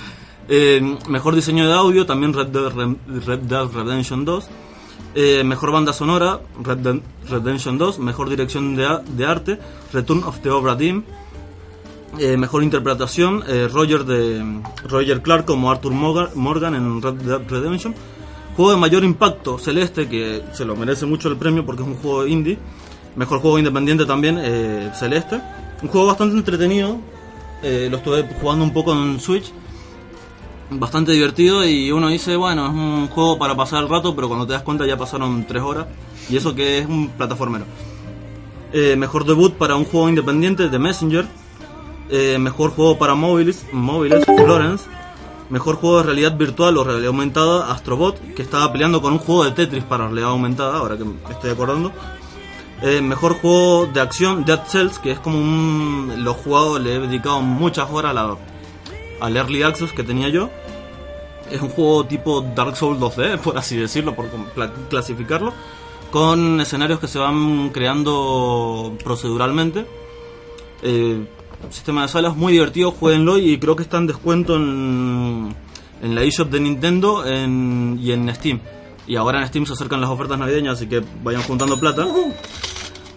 Eh, 0.49 0.81
mejor 1.07 1.35
diseño 1.35 1.67
de 1.67 1.73
audio, 1.73 2.07
también 2.07 2.33
Red 2.33 2.47
Dead, 2.47 2.69
Re- 2.73 2.95
Red 3.27 3.39
Dead 3.41 3.65
Redemption 3.71 4.25
2. 4.25 4.47
Eh, 5.15 5.43
mejor 5.43 5.71
banda 5.71 5.93
sonora, 5.93 6.39
Red 6.63 6.77
Dead 6.77 6.95
Redemption 7.29 7.77
2. 7.77 7.99
Mejor 7.99 8.27
dirección 8.27 8.75
de, 8.75 9.25
arte, 9.25 9.59
Return 9.93 10.23
of 10.23 10.39
the 10.39 10.49
Obra 10.49 10.73
Dinn. 10.75 11.05
Eh, 12.19 12.35
mejor 12.37 12.63
interpretación, 12.63 13.43
eh, 13.47 13.67
Roger 13.71 14.03
de 14.05 14.61
Roger 14.89 15.21
Clark 15.21 15.45
como 15.45 15.69
Arthur 15.71 15.93
Morgan 15.93 16.73
en 16.75 17.01
Red 17.03 17.13
Dead 17.13 17.41
Redemption. 17.47 17.93
Juego 18.55 18.71
de 18.71 18.77
mayor 18.77 19.03
impacto, 19.03 19.57
Celeste, 19.59 20.07
que 20.09 20.43
se 20.53 20.65
lo 20.65 20.75
merece 20.75 21.05
mucho 21.05 21.27
el 21.29 21.37
premio 21.37 21.65
porque 21.65 21.83
es 21.83 21.87
un 21.87 21.95
juego 21.95 22.25
indie. 22.27 22.57
Mejor 23.15 23.39
juego 23.39 23.59
independiente 23.59 24.05
también, 24.05 24.39
eh, 24.41 24.91
Celeste. 24.95 25.39
Un 25.81 25.89
juego 25.89 26.07
bastante 26.07 26.35
entretenido. 26.37 26.97
eh, 27.61 27.87
lo 27.89 27.97
estuve 27.97 28.27
jugando 28.41 28.65
un 28.65 28.73
poco 28.73 28.91
en 28.93 29.19
Switch. 29.19 29.51
Bastante 30.69 31.11
divertido 31.11 31.63
y 31.65 31.91
uno 31.91 32.09
dice, 32.09 32.35
bueno, 32.35 32.65
es 32.65 32.73
un 32.73 33.07
juego 33.07 33.37
para 33.37 33.55
pasar 33.55 33.83
el 33.83 33.89
rato, 33.89 34.15
pero 34.15 34.27
cuando 34.27 34.45
te 34.47 34.53
das 34.53 34.63
cuenta 34.63 34.85
ya 34.85 34.97
pasaron 34.97 35.45
3 35.45 35.61
horas. 35.63 35.85
Y 36.29 36.35
eso 36.35 36.55
que 36.55 36.79
es 36.79 36.87
un 36.87 37.09
plataformero. 37.09 37.65
Eh, 38.73 38.95
mejor 38.97 39.23
debut 39.25 39.53
para 39.53 39.75
un 39.75 39.85
juego 39.85 40.09
independiente, 40.09 40.67
The 40.67 40.79
Messenger. 40.79 41.25
Eh, 42.09 42.37
mejor 42.39 42.71
juego 42.71 42.97
para 42.97 43.13
móviles, 43.15 43.65
móviles, 43.71 44.25
Florence. 44.25 44.85
Mejor 45.49 45.75
juego 45.75 45.97
de 45.97 46.03
realidad 46.03 46.35
virtual 46.35 46.77
o 46.77 46.83
realidad 46.83 47.07
aumentada, 47.07 47.71
Astrobot, 47.71 48.19
que 48.33 48.41
estaba 48.41 48.71
peleando 48.71 49.01
con 49.01 49.13
un 49.13 49.19
juego 49.19 49.45
de 49.45 49.51
Tetris 49.51 49.83
para 49.83 50.05
realidad 50.05 50.29
aumentada, 50.29 50.77
ahora 50.77 50.97
que 50.97 51.05
me 51.05 51.13
estoy 51.29 51.51
acordando. 51.51 51.91
Eh, 52.85 53.01
mejor 53.01 53.35
juego 53.35 53.85
de 53.85 54.01
acción, 54.01 54.43
Dead 54.43 54.61
Cells, 54.67 54.99
que 54.99 55.11
es 55.11 55.19
como 55.19 55.39
un... 55.39 56.13
Lo 56.17 56.31
he 56.31 56.33
jugado, 56.33 56.79
le 56.79 56.95
he 56.95 56.99
dedicado 56.99 57.41
muchas 57.41 57.89
horas 57.89 58.13
al 59.21 59.37
Early 59.37 59.63
Access 59.63 59.93
que 59.93 60.03
tenía 60.03 60.27
yo. 60.29 60.49
Es 61.49 61.61
un 61.61 61.69
juego 61.69 62.05
tipo 62.05 62.41
Dark 62.41 62.75
Souls 62.75 62.99
2D, 62.99 63.37
por 63.43 63.57
así 63.57 63.77
decirlo, 63.77 64.13
por 64.15 64.25
cla- 64.55 64.71
clasificarlo. 64.89 65.53
Con 66.11 66.59
escenarios 66.59 66.99
que 66.99 67.07
se 67.07 67.19
van 67.19 67.69
creando 67.69 68.93
proceduralmente. 69.03 69.85
Eh, 70.81 71.25
sistema 71.69 72.01
de 72.01 72.09
salas 72.09 72.35
muy 72.35 72.51
divertido, 72.53 72.91
jueguenlo 72.91 73.37
y 73.37 73.57
creo 73.59 73.77
que 73.77 73.83
está 73.83 73.97
en 73.97 74.07
descuento 74.07 74.57
en, 74.57 75.55
la 76.01 76.21
eShop 76.23 76.49
de 76.49 76.59
Nintendo 76.59 77.25
en- 77.25 77.97
y 78.01 78.11
en 78.11 78.33
Steam. 78.35 78.59
Y 79.07 79.15
ahora 79.15 79.41
en 79.41 79.47
Steam 79.47 79.65
se 79.65 79.73
acercan 79.73 79.99
las 80.01 80.09
ofertas 80.09 80.39
navideñas, 80.39 80.77
así 80.77 80.87
que 80.87 81.03
vayan 81.23 81.43
juntando 81.43 81.79
plata. 81.79 82.07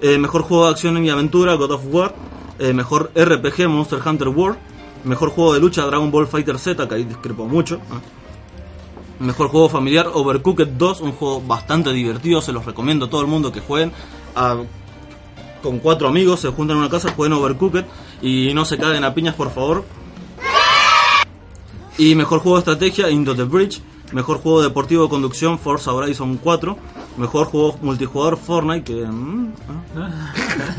Eh, 0.00 0.19
mejor 0.19 0.43
juego 0.43 0.64
de 0.64 0.71
acción 0.73 1.05
y 1.05 1.11
aventura, 1.11 1.55
God 1.55 1.71
of 1.73 1.83
War. 1.90 2.14
Eh, 2.59 2.73
mejor 2.73 3.11
RPG, 3.14 3.69
Monster 3.69 4.00
Hunter 4.05 4.28
World. 4.28 4.59
Mejor 5.05 5.31
juego 5.31 5.55
de 5.55 5.61
lucha, 5.61 5.87
Dragon 5.87 6.11
Ball 6.11 6.26
Fighter 6.26 6.59
Z, 6.59 6.88
que 6.88 6.95
ahí 6.95 7.05
discrepo 7.05 7.47
mucho. 7.47 7.81
Ah. 7.90 8.00
Mejor 9.21 9.49
juego 9.49 9.69
familiar, 9.69 10.11
Overcooked 10.12 10.66
2, 10.76 11.00
un 11.00 11.12
juego 11.12 11.40
bastante 11.40 11.93
divertido, 11.93 12.43
se 12.43 12.52
los 12.52 12.66
recomiendo 12.66 13.07
a 13.07 13.11
todo 13.11 13.23
el 13.23 13.26
mundo 13.26 13.50
que 13.52 13.61
jueguen. 13.61 13.93
Ah, 14.35 14.57
con 15.62 15.78
cuatro 15.78 16.09
amigos, 16.09 16.40
se 16.40 16.49
juntan 16.49 16.76
en 16.76 16.83
una 16.83 16.90
casa, 16.90 17.12
jueguen 17.12 17.38
Overcooked. 17.38 17.85
y 18.21 18.52
no 18.52 18.64
se 18.64 18.76
caguen 18.78 19.05
a 19.05 19.14
piñas, 19.14 19.35
por 19.35 19.50
favor. 19.50 19.85
Y 21.99 22.14
mejor 22.14 22.40
juego 22.40 22.57
de 22.57 22.61
estrategia, 22.61 23.11
Into 23.11 23.35
the 23.35 23.45
Bridge. 23.45 23.81
Mejor 24.13 24.39
juego 24.39 24.63
deportivo 24.63 25.05
de 25.05 25.09
conducción, 25.09 25.59
Forza 25.59 25.93
Horizon 25.93 26.37
4. 26.37 26.77
Mejor 27.17 27.47
juego 27.47 27.77
multijugador, 27.83 28.37
Fortnite, 28.37 28.85
que 28.85 29.05
mm, 29.05 29.53
ah, 29.97 30.33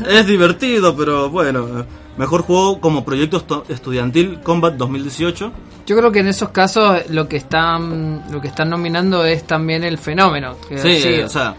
es 0.08 0.26
divertido, 0.26 0.96
pero 0.96 1.28
bueno. 1.28 1.84
Mejor 2.16 2.42
juego 2.42 2.80
como 2.80 3.04
proyecto 3.04 3.40
estu- 3.46 3.62
estudiantil, 3.68 4.40
Combat 4.42 4.74
2018. 4.74 5.52
Yo 5.86 5.96
creo 5.96 6.10
que 6.10 6.18
en 6.20 6.28
esos 6.28 6.48
casos 6.48 6.98
lo 7.10 7.28
que 7.28 7.36
están 7.36 8.24
lo 8.32 8.40
que 8.40 8.48
están 8.48 8.70
nominando 8.70 9.24
es 9.24 9.46
también 9.46 9.84
el 9.84 9.98
fenómeno. 9.98 10.56
que 10.68 10.78
Sí, 10.78 11.00
sí, 11.00 11.20
o 11.20 11.28
sea, 11.28 11.54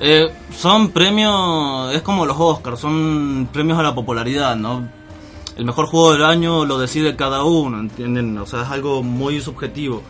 eh, 0.00 0.28
son 0.54 0.90
premios, 0.90 1.94
es 1.94 2.02
como 2.02 2.26
los 2.26 2.36
Oscars, 2.38 2.80
son 2.80 3.48
premios 3.52 3.78
a 3.78 3.82
la 3.82 3.94
popularidad, 3.94 4.54
¿no? 4.56 4.86
El 5.56 5.64
mejor 5.64 5.86
juego 5.86 6.12
del 6.12 6.24
año 6.24 6.64
lo 6.64 6.78
decide 6.78 7.16
cada 7.16 7.44
uno, 7.44 7.78
¿entienden? 7.80 8.36
O 8.38 8.46
sea, 8.46 8.62
es 8.62 8.68
algo 8.68 9.02
muy 9.02 9.40
subjetivo. 9.40 10.02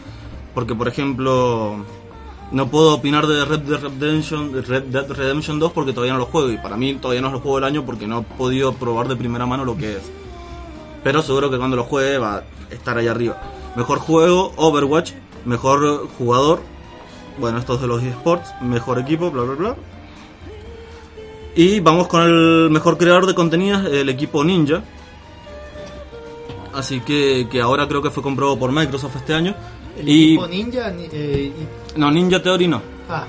Porque, 0.54 0.74
por 0.74 0.88
ejemplo, 0.88 1.84
no 2.52 2.68
puedo 2.68 2.94
opinar 2.94 3.26
de 3.26 3.44
Red 3.44 3.60
Dead 3.60 3.80
Redemption, 3.80 4.52
de 4.52 4.60
Red 4.60 5.10
Redemption 5.10 5.58
2 5.58 5.72
porque 5.72 5.92
todavía 5.92 6.12
no 6.12 6.18
lo 6.18 6.26
juego. 6.26 6.50
Y 6.50 6.58
para 6.58 6.76
mí 6.76 6.94
todavía 6.94 7.22
no 7.22 7.28
es 7.28 7.34
el 7.34 7.40
juego 7.40 7.56
del 7.56 7.64
año 7.64 7.84
porque 7.84 8.06
no 8.06 8.20
he 8.20 8.22
podido 8.22 8.74
probar 8.74 9.08
de 9.08 9.16
primera 9.16 9.46
mano 9.46 9.64
lo 9.64 9.76
que 9.76 9.96
es. 9.96 10.10
Pero 11.02 11.22
seguro 11.22 11.50
que 11.50 11.58
cuando 11.58 11.76
lo 11.76 11.84
juegue 11.84 12.18
va 12.18 12.36
a 12.36 12.44
estar 12.70 12.98
ahí 12.98 13.08
arriba. 13.08 13.40
Mejor 13.74 13.98
juego, 13.98 14.52
Overwatch. 14.56 15.12
Mejor 15.44 16.08
jugador, 16.18 16.60
bueno, 17.38 17.58
estos 17.58 17.80
de 17.80 17.88
los 17.88 18.02
esports, 18.02 18.52
mejor 18.60 19.00
equipo, 19.00 19.30
bla 19.30 19.42
bla 19.42 19.54
bla. 19.54 19.76
Y 21.56 21.80
vamos 21.80 22.06
con 22.06 22.22
el 22.22 22.70
mejor 22.70 22.96
creador 22.96 23.26
de 23.26 23.34
contenidos, 23.34 23.84
el 23.86 24.08
equipo 24.08 24.44
Ninja. 24.44 24.82
Así 26.72 27.00
que, 27.00 27.48
que 27.50 27.60
ahora 27.60 27.88
creo 27.88 28.02
que 28.02 28.10
fue 28.10 28.22
comprado 28.22 28.58
por 28.58 28.70
Microsoft 28.70 29.16
este 29.16 29.34
año. 29.34 29.54
El 29.98 30.08
y 30.08 30.38
ninja. 30.50 30.90
ni- 30.90 31.08
eh, 31.12 31.52
y- 31.94 31.98
no, 31.98 32.10
Ninja 32.10 32.42
Theory 32.42 32.66
no. 32.68 32.80
ah, 33.08 33.24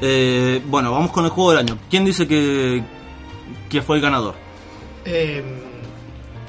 Eh, 0.00 0.60
bueno, 0.66 0.90
vamos 0.90 1.12
con 1.12 1.24
el 1.24 1.30
juego 1.30 1.50
del 1.52 1.60
año. 1.60 1.78
¿Quién 1.88 2.04
dice 2.04 2.26
que, 2.26 2.82
que 3.68 3.82
fue 3.82 3.96
el 3.96 4.02
ganador? 4.02 4.34
eh, 5.04 5.42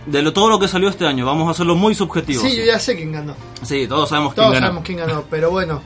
De 0.05 0.21
lo, 0.21 0.33
todo 0.33 0.49
lo 0.49 0.59
que 0.59 0.67
salió 0.67 0.89
este 0.89 1.05
año, 1.07 1.25
vamos 1.25 1.47
a 1.47 1.51
hacerlo 1.51 1.75
muy 1.75 1.93
subjetivo. 1.95 2.41
sí, 2.41 2.57
yo 2.57 2.65
ya 2.65 2.77
sé 2.79 2.95
quién 2.95 3.11
ganó. 3.11 3.35
Sí, 3.61 3.87
todos 3.87 4.09
sabemos 4.09 4.33
quién 4.33 4.43
Todos 4.43 4.53
ganó. 4.55 4.65
sabemos 4.67 4.83
quién 4.85 4.97
ganó, 4.97 5.23
pero 5.29 5.49
bueno. 5.51 5.81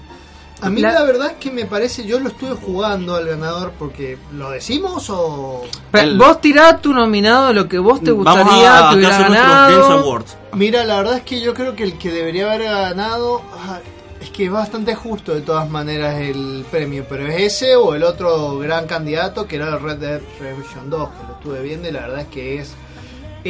A 0.61 0.69
mí 0.69 0.81
La- 0.81 0.93
la... 0.93 1.03
verdad 1.03 1.27
es 1.27 1.33
que 1.37 1.51
me 1.51 1.65
parece, 1.65 2.05
yo 2.05 2.19
lo 2.19 2.29
estuve 2.29 2.55
jugando 2.55 3.15
al 3.15 3.27
ganador 3.27 3.71
porque 3.77 4.17
¿lo 4.33 4.49
decimos 4.51 5.09
o...? 5.09 5.63
El- 5.93 6.17
Vos 6.17 6.41
tirá 6.41 6.77
tu 6.77 6.93
nominado, 6.93 7.53
lo 7.53 7.67
que 7.67 7.77
vos 7.77 8.01
te 8.01 8.11
Vamos 8.11 8.25
gustaría 8.25 8.77
a, 8.77 8.89
que 8.89 8.95
a 8.95 8.97
hubiera 8.97 9.15
hacer 9.15 9.27
nuestros 9.29 9.51
Games 9.53 9.77
ganado. 9.77 9.99
Awards. 9.99 10.37
Mira, 10.53 10.83
la 10.85 10.97
verdad 10.97 11.17
es 11.17 11.23
que 11.23 11.39
yo 11.41 11.53
creo 11.53 11.75
que 11.75 11.83
el 11.83 11.97
que 11.97 12.11
debería 12.11 12.51
haber 12.51 12.63
ganado 12.63 13.41
ah, 13.53 13.79
es 14.19 14.31
que 14.31 14.45
es 14.45 14.51
bastante 14.51 14.95
justo 14.95 15.33
de 15.35 15.41
todas 15.41 15.69
maneras 15.69 16.19
el 16.19 16.65
premio, 16.71 17.05
pero 17.07 17.27
es 17.27 17.39
ese 17.53 17.75
o 17.75 17.93
el 17.93 18.03
otro 18.03 18.57
gran 18.57 18.87
candidato 18.87 19.45
que 19.47 19.57
era 19.57 19.67
el 19.69 19.79
Red 19.79 19.97
Dead 19.97 20.21
Redemption 20.39 20.89
2, 20.89 21.09
que 21.09 21.27
lo 21.27 21.33
estuve 21.35 21.61
viendo 21.61 21.87
y 21.87 21.91
la 21.91 21.99
verdad 22.01 22.21
es 22.21 22.27
que 22.27 22.57
es 22.59 22.73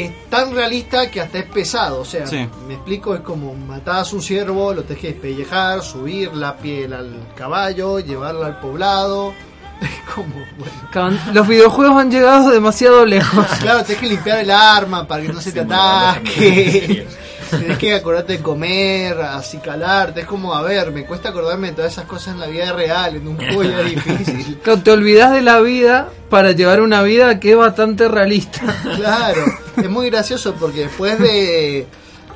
es 0.02 0.30
tan 0.30 0.54
realista 0.54 1.10
que 1.12 1.22
hasta 1.22 1.40
es 1.40 1.46
pesado, 1.46 2.02
o 2.02 2.06
sea, 2.06 2.26
Sí. 2.28 2.48
me 2.68 2.76
explico, 2.76 3.16
es 3.16 3.22
como 3.22 3.54
matabas 3.54 4.12
un 4.14 4.22
ciervo, 4.22 4.74
lo 4.74 4.84
tenés 4.84 5.02
que 5.02 5.08
despellejar, 5.14 5.82
subir 5.82 6.34
la 6.34 6.56
piel 6.58 6.94
al 6.94 7.16
caballo, 7.36 8.00
llevarlo 8.00 8.46
al 8.46 8.60
poblado, 8.60 9.34
es 9.82 10.14
como, 10.14 10.34
bueno, 10.58 11.18
Los 11.34 11.48
videojuegos 11.48 12.02
han 12.02 12.10
llegado 12.12 12.50
demasiado 12.50 13.06
lejos. 13.06 13.46
Claro, 13.60 13.84
tenés 13.84 14.02
que 14.02 14.08
limpiar 14.08 14.40
el 14.40 14.52
arma 14.52 15.08
para 15.08 15.22
que 15.24 15.30
no 15.30 15.40
se 15.42 15.52
te 15.52 15.60
ataque. 15.62 17.08
Tienes 17.50 17.78
que 17.78 17.96
acordarte 17.96 18.34
de 18.34 18.40
comer, 18.44 19.22
acicalarte. 19.22 20.20
Es 20.20 20.26
como, 20.26 20.54
a 20.54 20.62
ver, 20.64 20.92
me 20.92 21.06
cuesta 21.06 21.30
acordarme 21.30 21.68
de 21.70 21.76
todas 21.76 21.94
esas 21.94 22.04
cosas 22.04 22.34
en 22.34 22.42
la 22.42 22.48
vida 22.48 22.74
real. 22.74 23.16
En 23.16 23.26
un 23.26 23.38
juego 23.38 23.64
ya 23.64 23.80
difícil. 23.84 24.60
Claro, 24.62 24.82
Te 24.82 24.92
olvidas 24.92 25.32
de 25.32 25.42
la 25.42 25.62
vida 25.62 26.10
para 26.30 26.52
llevar 26.52 26.82
una 26.82 27.04
vida 27.04 27.40
que 27.40 27.52
es 27.52 27.58
bastante 27.58 28.10
realista. 28.10 28.60
Claro, 28.98 29.46
es 29.78 29.90
muy 29.90 30.10
gracioso 30.10 30.56
porque 30.60 30.82
después 30.82 31.20
de, 31.20 31.88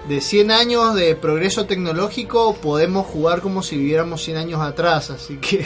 de 0.08 0.22
100 0.22 0.52
años 0.52 0.96
de 0.96 1.16
progreso 1.16 1.66
tecnológico 1.66 2.56
podemos 2.56 3.06
jugar 3.08 3.42
como 3.42 3.64
si 3.64 3.78
viviéramos 3.78 4.24
100 4.24 4.38
años 4.38 4.62
atrás. 4.62 5.10
Así 5.10 5.38
que 5.38 5.66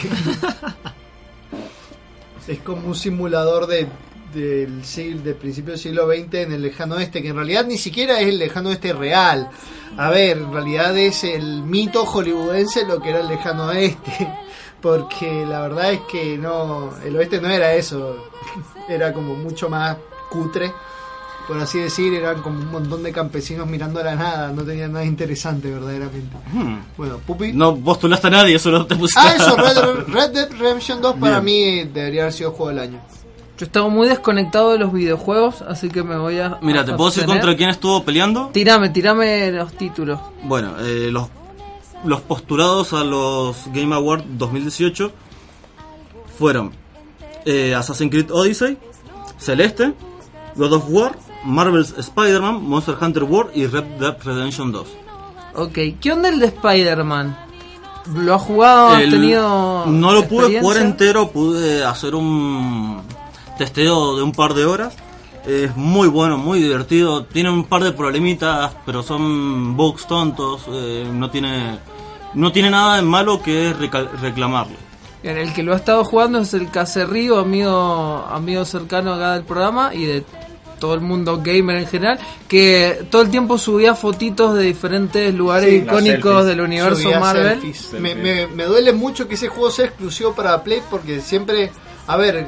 es 2.48 2.58
como 2.60 2.88
un 2.88 2.94
simulador 2.94 3.66
de 3.66 3.88
del 4.36 4.84
siglo, 4.84 5.22
del 5.22 5.34
principio 5.34 5.72
del 5.72 5.80
siglo 5.80 6.06
XX 6.06 6.34
en 6.34 6.52
el 6.52 6.62
lejano 6.62 6.96
oeste, 6.96 7.22
que 7.22 7.28
en 7.28 7.36
realidad 7.36 7.64
ni 7.64 7.78
siquiera 7.78 8.20
es 8.20 8.28
el 8.28 8.38
lejano 8.38 8.68
oeste 8.68 8.92
real. 8.92 9.48
A 9.96 10.10
ver, 10.10 10.38
en 10.38 10.52
realidad 10.52 10.96
es 10.96 11.24
el 11.24 11.62
mito 11.62 12.04
hollywoodense 12.04 12.84
lo 12.84 13.00
que 13.00 13.10
era 13.10 13.20
el 13.20 13.28
lejano 13.28 13.66
oeste. 13.66 14.34
Porque 14.82 15.44
la 15.46 15.62
verdad 15.62 15.92
es 15.92 16.00
que 16.02 16.36
no, 16.36 16.92
el 17.04 17.16
oeste 17.16 17.40
no 17.40 17.48
era 17.48 17.74
eso, 17.74 18.28
era 18.88 19.12
como 19.12 19.34
mucho 19.34 19.68
más 19.68 19.96
cutre, 20.30 20.72
por 21.46 21.58
así 21.58 21.78
decir, 21.78 22.12
eran 22.14 22.42
como 22.42 22.58
un 22.58 22.70
montón 22.70 23.02
de 23.02 23.12
campesinos 23.12 23.66
mirando 23.66 24.00
a 24.00 24.04
la 24.04 24.14
nada, 24.16 24.52
no 24.52 24.62
tenían 24.62 24.92
nada 24.92 25.04
interesante 25.04 25.70
verdaderamente. 25.70 26.36
Hmm. 26.52 26.78
Bueno, 26.96 27.18
Pupi. 27.24 27.52
No 27.52 27.76
postulaste 27.76 28.26
a 28.26 28.30
nadie, 28.30 28.58
solo 28.58 28.86
te 28.86 28.96
pusiste. 28.96 29.20
Ah, 29.22 29.34
eso, 29.36 29.56
Red, 29.56 30.08
Red 30.08 30.30
Dead 30.30 30.50
Redemption 30.58 31.00
2 31.00 31.16
para 31.16 31.40
Bien. 31.40 31.84
mí 31.84 31.90
debería 31.92 32.22
haber 32.22 32.32
sido 32.32 32.50
juego 32.52 32.68
del 32.70 32.78
año. 32.80 33.00
Yo 33.58 33.64
estaba 33.64 33.88
muy 33.88 34.06
desconectado 34.08 34.72
de 34.72 34.78
los 34.78 34.92
videojuegos, 34.92 35.62
así 35.62 35.88
que 35.88 36.02
me 36.02 36.18
voy 36.18 36.38
a. 36.40 36.58
Mira, 36.60 36.84
¿te 36.84 36.92
puedo 36.92 37.08
decir 37.10 37.24
contra 37.24 37.56
quién 37.56 37.70
estuvo 37.70 38.04
peleando? 38.04 38.50
Tirame, 38.52 38.90
tirame 38.90 39.50
los 39.52 39.72
títulos. 39.72 40.20
Bueno, 40.42 40.74
eh, 40.80 41.08
los, 41.10 41.28
los 42.04 42.20
postulados 42.20 42.92
a 42.92 43.02
los 43.02 43.56
Game 43.72 43.94
Awards 43.94 44.24
2018 44.36 45.10
fueron 46.38 46.72
eh, 47.46 47.74
Assassin's 47.74 48.10
Creed 48.10 48.30
Odyssey, 48.30 48.76
Celeste, 49.38 49.94
God 50.56 50.72
of 50.74 50.84
War, 50.90 51.16
Marvel's 51.46 51.94
Spider-Man, 51.96 52.62
Monster 52.68 52.96
Hunter 53.00 53.24
World 53.24 53.56
y 53.56 53.66
Red 53.66 53.84
Dead 53.98 54.16
Redemption 54.22 54.72
2. 54.72 54.86
Ok, 55.54 55.78
¿qué 56.00 56.12
onda 56.12 56.28
el 56.28 56.38
de 56.38 56.46
Spider-Man? 56.46 57.36
¿Lo 58.14 58.34
has 58.34 58.42
jugado? 58.42 58.88
¿Has 58.88 59.02
El- 59.02 59.10
tenido.? 59.10 59.86
no 59.86 60.12
lo 60.12 60.28
pude 60.28 60.60
jugar 60.60 60.76
entero, 60.78 61.30
pude 61.30 61.84
hacer 61.84 62.14
un 62.14 63.00
testeo 63.58 64.16
de 64.16 64.22
un 64.22 64.32
par 64.32 64.54
de 64.54 64.64
horas. 64.64 64.94
Es 65.46 65.76
muy 65.76 66.08
bueno, 66.08 66.38
muy 66.38 66.60
divertido. 66.60 67.24
Tiene 67.24 67.50
un 67.50 67.64
par 67.64 67.82
de 67.84 67.92
problemitas, 67.92 68.72
pero 68.84 69.02
son 69.02 69.76
bugs 69.76 70.06
tontos. 70.06 70.62
eh, 70.68 71.08
no 71.12 71.30
tiene 71.30 71.78
no 72.34 72.52
tiene 72.52 72.68
nada 72.70 72.96
de 72.96 73.02
malo 73.02 73.40
que 73.40 73.72
recal- 73.74 74.10
reclamarlo. 74.20 74.76
En 75.22 75.38
el 75.38 75.52
que 75.54 75.62
lo 75.62 75.72
ha 75.72 75.76
estado 75.76 76.04
jugando 76.04 76.40
es 76.40 76.52
el 76.52 76.70
Cacerrío, 76.70 77.38
amigo, 77.38 78.26
amigo 78.30 78.64
cercano 78.64 79.14
acá 79.14 79.32
del 79.34 79.44
programa 79.44 79.94
y 79.94 80.04
de 80.04 80.24
todo 80.78 80.94
el 80.94 81.00
mundo 81.00 81.40
gamer 81.44 81.76
en 81.76 81.86
general, 81.86 82.18
que 82.48 83.06
todo 83.10 83.22
el 83.22 83.30
tiempo 83.30 83.58
subía 83.58 83.94
fotitos 83.94 84.54
de 84.54 84.62
diferentes 84.64 85.34
lugares 85.34 85.68
Sí, 85.70 85.76
icónicos 85.76 86.46
del 86.46 86.60
universo 86.60 87.02
Subía 87.02 87.20
Marvel. 87.20 87.60
selfies. 87.60 87.92
Me, 88.00 88.14
me- 88.14 88.46
me 88.46 88.64
duele 88.64 88.92
mucho 88.92 89.26
que 89.28 89.34
ese 89.34 89.48
juego 89.48 89.70
sea 89.70 89.86
exclusivo 89.86 90.34
para 90.34 90.62
Play 90.62 90.80
porque 90.90 91.20
siempre, 91.20 91.70
a 92.06 92.16
ver, 92.16 92.46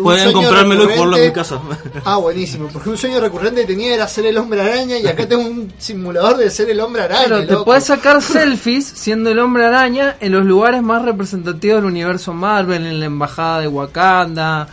Pueden 0.00 0.32
comprármelo 0.32 0.84
y 0.84 0.92
jugarlo 0.94 1.16
en 1.16 1.24
mi 1.26 1.32
casa. 1.32 1.60
Ah, 2.04 2.18
buenísimo, 2.18 2.68
porque 2.72 2.88
un 2.88 2.96
sueño 2.96 3.18
recurrente 3.18 3.62
que 3.62 3.66
tenía 3.66 3.94
era 3.94 4.06
ser 4.06 4.26
el 4.26 4.38
hombre 4.38 4.60
araña 4.60 4.96
y 4.96 5.04
acá 5.08 5.26
tengo 5.26 5.42
un 5.42 5.72
simulador 5.76 6.36
de 6.36 6.50
ser 6.50 6.70
el 6.70 6.78
hombre 6.78 7.02
araña. 7.02 7.26
Claro, 7.26 7.46
te 7.46 7.56
puedes 7.64 7.82
sacar 7.86 8.22
selfies 8.22 8.86
siendo 8.86 9.30
el 9.30 9.40
hombre 9.40 9.66
araña 9.66 10.16
en 10.20 10.30
los 10.30 10.44
lugares 10.44 10.84
más 10.84 11.02
representativos 11.04 11.78
del 11.78 11.86
universo 11.86 12.32
Marvel, 12.32 12.86
en 12.86 13.00
la 13.00 13.06
embajada 13.06 13.58
de 13.62 13.66
Wakanda, 13.66 14.68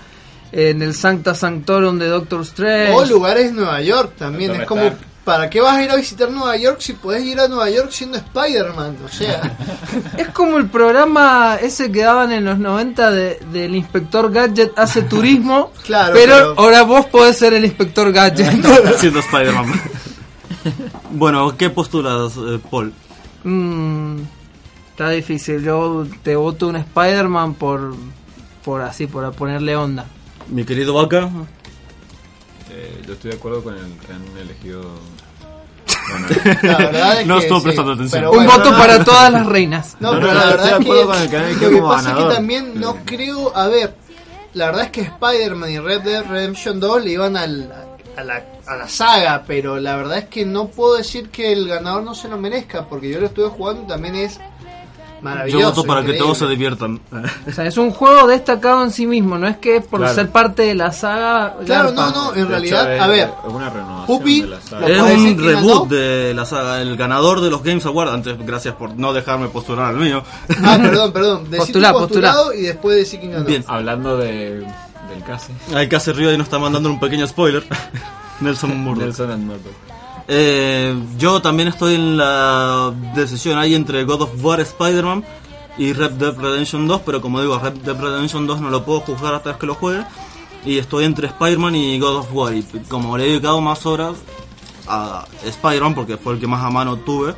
en 0.58 0.82
el 0.82 0.94
Sancta 0.94 1.36
Sanctorum 1.36 2.00
de 2.00 2.08
Doctor 2.08 2.42
Strange. 2.42 2.94
O 2.94 3.04
lugares 3.06 3.50
en 3.50 3.58
Nueva 3.58 3.82
York 3.82 4.14
también. 4.18 4.56
Es 4.56 4.66
como, 4.66 4.84
Stark. 4.84 5.00
¿para 5.26 5.50
qué 5.50 5.60
vas 5.60 5.76
a 5.76 5.84
ir 5.84 5.92
a 5.92 5.96
visitar 5.98 6.32
Nueva 6.32 6.56
York 6.56 6.78
si 6.80 6.94
podés 6.94 7.26
ir 7.26 7.38
a 7.42 7.50
Nueva 7.50 7.70
York 7.70 7.90
siendo 7.92 8.18
Spider-Man? 8.18 8.98
O 9.04 9.10
sea, 9.10 9.58
Es 10.18 10.30
como 10.30 10.56
el 10.58 10.70
programa 10.70 11.58
ese 11.62 11.92
que 11.92 12.04
daban 12.04 12.32
en 12.32 12.46
los 12.46 12.58
90 12.58 13.12
de, 13.12 13.40
del 13.52 13.76
inspector 13.76 14.32
Gadget 14.32 14.72
hace 14.78 15.02
turismo, 15.02 15.74
Claro, 15.84 16.14
pero, 16.14 16.34
pero- 16.34 16.54
ahora 16.58 16.84
vos 16.84 17.06
podés 17.08 17.38
ser 17.38 17.54
el 17.54 17.66
inspector 17.66 18.12
Gadget. 18.14 18.52
Siendo 18.98 19.20
Spider-Man. 19.20 19.74
bueno, 21.12 21.58
¿qué 21.58 21.70
postulas, 21.70 22.34
eh, 22.38 22.60
Paul? 22.72 22.94
Mm, 23.44 24.20
está 24.92 25.10
difícil, 25.10 25.62
yo 25.64 26.08
te 26.24 26.38
voto 26.38 26.68
un 26.68 26.78
Spider-Man 26.78 27.56
por, 27.56 27.94
por 28.64 28.82
así, 28.84 29.06
por 29.08 29.30
ponerle 29.34 29.76
onda. 29.76 30.06
Mi 30.48 30.64
querido 30.64 30.94
Vaca. 30.94 31.30
Eh, 32.72 33.02
yo 33.08 33.14
estoy 33.14 33.32
de 33.32 33.38
acuerdo 33.38 33.64
con 33.64 33.76
el 33.76 33.98
que 34.00 34.14
han 34.14 34.38
elegido. 34.38 34.82
la 36.62 36.78
verdad 36.78 37.22
es 37.22 37.28
No 37.28 37.38
que 37.38 37.42
estuvo 37.44 37.60
sí, 37.60 37.64
prestando 37.66 37.92
atención. 37.94 38.22
pero 38.22 38.32
un 38.32 38.38
bueno, 38.38 38.52
voto 38.52 38.72
no, 38.72 38.78
para 38.78 39.04
todas 39.04 39.32
las 39.32 39.46
reinas. 39.46 39.98
No, 40.00 40.12
pero 40.12 40.34
la 40.34 40.46
verdad 40.46 40.68
es 40.68 40.74
con 40.74 41.22
el 41.22 41.60
que 41.60 41.66
lo 41.66 41.72
que 41.72 41.82
pasa 41.82 42.12
es 42.12 42.18
que 42.26 42.34
también 42.34 42.80
no 42.80 42.98
creo, 43.06 43.56
a 43.56 43.68
ver, 43.68 43.96
la 44.54 44.68
verdad 44.68 44.84
es 44.86 44.92
que 44.92 45.02
Spider-Man 45.02 45.72
y 45.72 45.80
Red 45.80 46.02
Dead 46.02 46.26
Redemption 46.26 46.80
2 46.80 47.04
le 47.04 47.12
iban 47.12 47.38
al 47.38 47.72
a 48.18 48.24
la, 48.24 48.46
a 48.68 48.76
la 48.76 48.88
saga, 48.88 49.44
pero 49.46 49.80
la 49.80 49.96
verdad 49.98 50.20
es 50.20 50.26
que 50.26 50.46
no 50.46 50.68
puedo 50.68 50.96
decir 50.96 51.30
que 51.30 51.52
el 51.52 51.68
ganador 51.68 52.04
no 52.04 52.16
se 52.16 52.28
lo 52.30 52.38
merezca, 52.38 52.88
porque 52.88 53.10
yo 53.10 53.20
lo 53.20 53.26
estuve 53.28 53.50
jugando 53.50 53.84
y 53.84 53.88
también 53.88 54.16
es 54.16 54.40
maravilloso. 55.22 55.60
Yo 55.62 55.70
voto 55.70 55.84
para 55.86 56.02
que 56.02 56.08
increíble. 56.08 56.24
todos 56.26 56.38
se 56.38 56.48
diviertan. 56.48 57.00
O 57.48 57.52
sea, 57.52 57.66
es 57.66 57.78
un 57.78 57.92
juego 57.92 58.28
destacado 58.28 58.84
en 58.84 58.92
sí 58.92 59.08
mismo, 59.08 59.38
no 59.38 59.48
es 59.48 59.58
que 59.58 59.78
es 59.78 59.86
por 59.86 60.00
Claro. 60.02 60.16
ser 60.16 60.30
parte 60.30 60.64
de 60.64 60.76
la 60.76 60.92
saga. 60.92 61.56
Claro, 61.66 61.94
garpa. 61.94 62.12
no, 62.12 62.26
no, 62.26 62.36
en 62.36 62.42
De 62.44 62.46
realidad, 62.46 62.94
hecho, 62.94 63.04
a 63.04 63.06
es 63.06 63.12
ver, 63.12 63.30
una 63.48 63.70
renovación 63.70 64.06
Pupi, 64.20 64.42
de 64.42 64.48
la 64.48 64.62
saga. 64.62 64.88
Es 64.88 65.02
un 65.18 65.38
que 65.38 65.44
reboot 65.44 65.90
de 65.90 66.34
la 66.36 66.46
saga. 66.46 66.82
El 66.82 66.96
ganador 66.98 67.42
de 67.42 67.50
los 67.50 67.64
Games 67.64 67.86
Awards, 67.86 68.12
antes, 68.14 68.38
gracias 68.46 68.76
por 68.76 68.96
no 68.96 69.14
dejarme 69.14 69.48
postular 69.48 69.88
al 69.88 69.96
mío. 69.98 70.24
Ah, 70.64 70.78
perdón, 70.82 71.12
perdón. 71.14 71.44
Decí 71.50 71.58
Postulá, 71.58 71.92
tu 71.94 72.00
postulá. 72.00 72.32
postulado 72.34 72.54
y 72.54 72.62
después 72.62 72.98
decir 72.98 73.20
quién 73.20 73.32
ganó. 73.32 73.46
Bien. 73.46 73.64
Hablando 73.68 74.18
de, 74.18 74.60
del. 74.60 74.66
Hay 75.76 75.88
que 75.90 75.96
hacer 75.96 76.16
río 76.16 76.32
y 76.34 76.38
nos 76.38 76.46
está 76.48 76.60
mandando 76.60 76.90
un 76.90 77.00
pequeño 77.00 77.26
spoiler. 77.28 77.64
Nelson 78.42 78.78
Murdoch. 78.78 79.04
Nelson 79.06 79.32
and 79.32 79.46
Murdoch. 79.46 79.74
Eh, 80.28 80.96
yo 81.18 81.42
también 81.42 81.70
estoy 81.70 81.96
en 81.96 82.18
la 82.18 82.94
decisión 83.14 83.60
ahí 83.60 83.76
entre 83.76 84.04
God 84.06 84.24
of 84.24 84.44
War, 84.44 84.60
Spider-Man 84.60 85.24
y 85.78 85.94
Red 85.94 86.12
Dead 86.14 86.36
Redemption 86.36 86.88
2, 86.88 87.02
pero 87.06 87.22
como 87.22 87.42
digo, 87.42 87.60
Red 87.60 87.74
Dead 87.74 88.00
Redemption 88.00 88.48
2 88.48 88.62
no 88.62 88.70
lo 88.70 88.84
puedo 88.84 89.02
juzgar 89.02 89.36
hasta 89.36 89.58
que 89.58 89.66
lo 89.66 89.76
juegue. 89.76 90.04
Y 90.66 90.80
estoy 90.80 91.06
entre 91.06 91.28
Spider-Man 91.28 91.76
y 91.76 92.00
God 92.00 92.18
of 92.18 92.34
War. 92.34 92.56
Y 92.56 92.64
como 92.90 93.18
le 93.18 93.26
he 93.26 93.30
dedicado 93.30 93.62
más 93.62 93.86
horas 93.86 94.16
a 94.88 95.26
Spider-Man, 95.44 95.94
porque 95.94 96.18
fue 96.18 96.34
el 96.34 96.40
que 96.40 96.48
más 96.48 96.64
a 96.64 96.72
mano 96.72 96.98
tuve, 96.98 97.36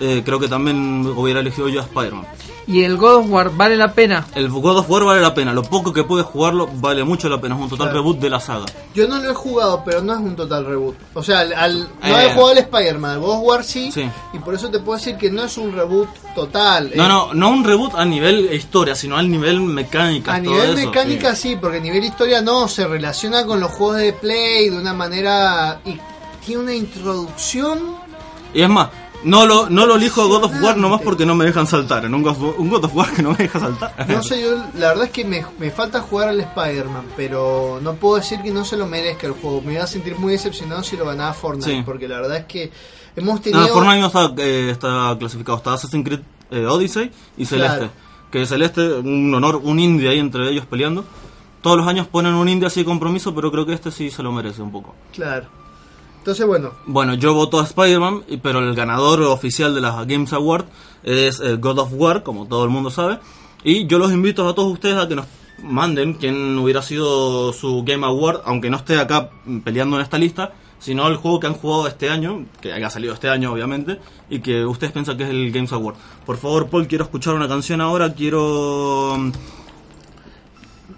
eh, 0.00 0.22
creo 0.24 0.40
que 0.40 0.48
también 0.48 1.06
hubiera 1.14 1.40
elegido 1.40 1.68
yo 1.68 1.80
a 1.80 1.84
Spider-Man. 1.84 2.26
Y 2.66 2.82
el 2.82 2.96
God 2.96 3.16
of 3.16 3.26
War 3.30 3.50
vale 3.54 3.76
la 3.76 3.92
pena. 3.92 4.26
El 4.34 4.48
God 4.48 4.78
of 4.78 4.90
War 4.90 5.04
vale 5.04 5.20
la 5.20 5.34
pena, 5.34 5.52
lo 5.52 5.62
poco 5.62 5.92
que 5.92 6.02
pude 6.04 6.22
jugarlo 6.22 6.68
vale 6.76 7.04
mucho 7.04 7.28
la 7.28 7.38
pena, 7.40 7.54
es 7.56 7.60
un 7.60 7.68
total 7.68 7.88
Claro. 7.88 7.98
reboot 8.02 8.18
de 8.20 8.30
la 8.30 8.40
saga. 8.40 8.64
Yo 8.94 9.06
no 9.06 9.18
lo 9.18 9.30
he 9.30 9.34
jugado, 9.34 9.82
pero 9.84 10.00
no 10.02 10.14
es 10.14 10.18
un 10.20 10.34
total 10.34 10.64
reboot. 10.64 10.96
O 11.12 11.22
sea, 11.22 11.40
al, 11.40 11.52
al- 11.52 11.88
no 12.02 12.18
Eh. 12.18 12.26
he 12.26 12.32
jugado 12.32 12.48
al 12.52 12.58
Spider-Man, 12.58 13.10
al 13.10 13.20
God 13.20 13.30
of 13.36 13.40
War 13.42 13.64
sí, 13.64 13.92
Sí. 13.92 14.08
y 14.32 14.38
por 14.38 14.54
eso 14.54 14.70
te 14.70 14.78
puedo 14.78 14.98
decir 14.98 15.16
que 15.16 15.30
no 15.30 15.44
es 15.44 15.58
un 15.58 15.72
reboot 15.72 16.08
total. 16.34 16.90
No, 16.94 17.04
Eh, 17.04 17.08
no, 17.08 17.34
no 17.34 17.50
un 17.50 17.64
reboot 17.64 17.94
a 17.96 18.04
nivel 18.06 18.48
historia, 18.54 18.94
sino 18.94 19.16
al 19.18 19.30
nivel 19.30 19.60
mecánica. 19.60 20.34
A 20.34 20.42
todo 20.42 20.52
nivel 20.54 20.78
eso. 20.78 20.88
mecánica 20.88 21.34
sí, 21.34 21.56
porque 21.60 21.78
a 21.78 21.80
nivel 21.80 22.02
historia 22.04 22.40
no, 22.40 22.66
se 22.68 22.86
relaciona 22.86 23.44
con 23.44 23.60
los 23.60 23.70
juegos 23.72 23.96
de 23.98 24.12
Play 24.14 24.70
de 24.70 24.78
una 24.78 24.94
manera... 24.94 25.80
y 25.84 25.98
tiene 26.44 26.62
una 26.62 26.74
introducción... 26.74 27.78
Y 28.52 28.62
es 28.62 28.68
más, 28.68 28.88
no 29.24 29.46
lo, 29.46 29.68
no 29.70 29.86
lo 29.86 29.96
elijo 29.96 30.28
God 30.28 30.44
of 30.44 30.62
War 30.62 30.76
nomás 30.76 31.00
porque 31.02 31.26
no 31.26 31.34
me 31.34 31.44
dejan 31.44 31.66
saltar. 31.66 32.04
En 32.04 32.14
un 32.14 32.22
God 32.22 32.30
of 32.32 32.42
War, 32.42 32.54
un 32.58 32.68
God 32.70 32.84
of 32.84 32.94
War 32.94 33.12
que 33.12 33.22
no 33.22 33.30
me 33.32 33.38
deja 33.38 33.58
saltar. 33.58 34.06
No 34.08 34.22
sé, 34.22 34.40
yo 34.42 34.56
la 34.78 34.88
verdad 34.88 35.04
es 35.04 35.10
que 35.10 35.24
me, 35.24 35.44
me 35.58 35.70
falta 35.70 36.00
jugar 36.00 36.28
al 36.28 36.40
Spider-Man, 36.40 37.06
pero 37.16 37.78
no 37.82 37.94
puedo 37.94 38.16
decir 38.16 38.40
que 38.42 38.50
no 38.50 38.64
se 38.64 38.76
lo 38.76 38.86
merezca 38.86 39.26
el 39.26 39.32
juego. 39.32 39.60
Me 39.62 39.72
iba 39.74 39.84
a 39.84 39.86
sentir 39.86 40.16
muy 40.18 40.32
decepcionado 40.32 40.82
si 40.82 40.96
lo 40.96 41.04
ganaba 41.06 41.32
Fortnite, 41.32 41.70
Sí. 41.78 41.82
porque 41.84 42.06
la 42.08 42.20
verdad 42.20 42.36
es 42.38 42.44
que 42.44 42.70
hemos 43.16 43.36
No, 43.36 43.40
tenido... 43.40 43.66
Fortnite 43.68 44.00
no 44.00 44.06
está, 44.06 44.32
eh, 44.38 44.70
está 44.70 45.16
clasificado. 45.18 45.58
Está 45.58 45.72
Assassin's 45.74 46.04
Creed 46.06 46.20
eh, 46.50 46.66
Odyssey 46.66 47.10
y 47.36 47.46
Celeste. 47.46 47.76
Claro. 47.78 47.92
Que 48.30 48.46
Celeste, 48.46 48.80
un 48.94 49.32
honor, 49.34 49.56
un 49.62 49.78
indie 49.78 50.08
ahí 50.08 50.18
entre 50.18 50.48
ellos 50.50 50.66
peleando. 50.66 51.04
Todos 51.62 51.76
los 51.78 51.86
años 51.86 52.06
ponen 52.08 52.34
un 52.34 52.48
indie 52.48 52.66
así 52.66 52.80
de 52.80 52.84
compromiso, 52.84 53.34
pero 53.34 53.50
creo 53.50 53.64
que 53.64 53.72
este 53.72 53.90
sí 53.90 54.10
se 54.10 54.22
lo 54.22 54.32
merece 54.32 54.60
un 54.60 54.70
poco. 54.70 54.94
Claro. 55.12 55.46
Entonces, 56.24 56.46
bueno, 56.46 56.72
Bueno, 56.86 57.12
yo 57.12 57.34
voto 57.34 57.60
a 57.60 57.64
Spider-Man, 57.64 58.22
pero 58.42 58.60
el 58.60 58.74
ganador 58.74 59.20
oficial 59.24 59.74
de 59.74 59.82
las 59.82 60.06
Games 60.06 60.32
Award 60.32 60.64
es 61.02 61.38
eh, 61.40 61.56
God 61.56 61.80
of 61.80 61.90
War, 61.92 62.22
como 62.22 62.46
todo 62.46 62.64
el 62.64 62.70
mundo 62.70 62.88
sabe. 62.88 63.18
Y 63.62 63.86
yo 63.86 63.98
los 63.98 64.10
invito 64.10 64.48
a 64.48 64.54
todos 64.54 64.72
ustedes 64.72 64.96
a 64.96 65.06
que 65.06 65.16
nos 65.16 65.26
manden 65.62 66.14
quién 66.14 66.56
hubiera 66.56 66.80
sido 66.80 67.52
su 67.52 67.84
Game 67.84 68.06
Award, 68.06 68.40
aunque 68.46 68.70
no 68.70 68.78
esté 68.78 68.98
acá 68.98 69.28
mm, 69.44 69.58
peleando 69.58 69.96
en 69.96 70.02
esta 70.02 70.16
lista, 70.16 70.54
sino 70.78 71.06
el 71.08 71.16
juego 71.16 71.40
que 71.40 71.46
han 71.48 71.52
jugado 71.52 71.88
este 71.88 72.08
año, 72.08 72.46
que 72.62 72.72
haya 72.72 72.88
salido 72.88 73.12
este 73.12 73.28
año 73.28 73.52
obviamente, 73.52 74.00
y 74.30 74.38
que 74.38 74.64
ustedes 74.64 74.94
piensan 74.94 75.18
que 75.18 75.24
es 75.24 75.28
el 75.28 75.52
Games 75.52 75.74
Award. 75.74 75.96
Por 76.24 76.38
favor, 76.38 76.68
Paul, 76.70 76.88
quiero 76.88 77.04
escuchar 77.04 77.34
una 77.34 77.48
canción 77.48 77.82
ahora, 77.82 78.14
quiero 78.14 79.16
mm, 79.18 79.32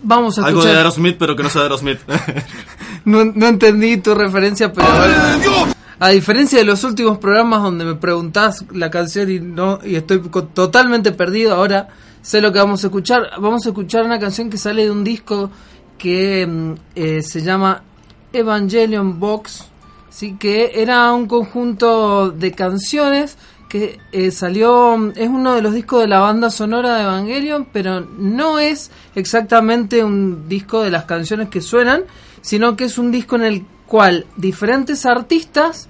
Vamos 0.06 0.38
a 0.38 0.46
algo 0.46 0.62
de. 0.62 0.70
Aerosmith, 0.70 1.16
pero 1.18 1.34
que 1.34 1.42
no 1.42 1.50
sea 1.50 1.62
Aerosmith. 1.62 2.00
No, 3.04 3.24
no 3.24 3.46
entendí 3.46 3.98
tu 3.98 4.16
referencia, 4.16 4.72
pero. 4.72 4.88
A 5.98 6.08
diferencia 6.08 6.58
de 6.58 6.64
los 6.64 6.82
últimos 6.82 7.18
programas 7.18 7.62
donde 7.62 7.84
me 7.84 7.94
preguntás 7.94 8.64
la 8.72 8.90
canción 8.90 9.30
y 9.30 9.38
no 9.38 9.78
y 9.84 9.94
estoy 9.94 10.20
totalmente 10.52 11.12
perdido, 11.12 11.54
ahora 11.54 11.88
sé 12.20 12.40
lo 12.40 12.52
que 12.52 12.58
vamos 12.58 12.82
a 12.82 12.88
escuchar. 12.88 13.30
Vamos 13.40 13.64
a 13.64 13.68
escuchar 13.68 14.04
una 14.04 14.18
canción 14.18 14.50
que 14.50 14.58
sale 14.58 14.84
de 14.84 14.90
un 14.90 15.04
disco 15.04 15.50
que 15.98 16.46
mm, 16.46 16.72
eh, 16.96 17.22
se 17.22 17.42
llama 17.42 17.82
Evangelion 18.32 19.20
Box, 19.20 19.66
sí 20.10 20.36
que 20.36 20.72
era 20.74 21.12
un 21.12 21.26
conjunto 21.26 22.30
de 22.30 22.50
canciones 22.52 23.38
que 23.68 23.98
eh, 24.12 24.30
salió 24.30 25.12
es 25.14 25.28
uno 25.28 25.54
de 25.54 25.62
los 25.62 25.74
discos 25.74 26.00
de 26.00 26.08
la 26.08 26.20
banda 26.20 26.50
sonora 26.50 26.96
de 26.96 27.02
Evangelion, 27.02 27.66
pero 27.72 28.00
no 28.00 28.58
es 28.58 28.90
exactamente 29.14 30.04
un 30.04 30.48
disco 30.48 30.82
de 30.82 30.90
las 30.90 31.04
canciones 31.04 31.48
que 31.48 31.60
suenan, 31.60 32.04
sino 32.42 32.76
que 32.76 32.84
es 32.84 32.98
un 32.98 33.10
disco 33.10 33.36
en 33.36 33.44
el 33.44 33.66
cual 33.86 34.26
diferentes 34.36 35.06
artistas 35.06 35.88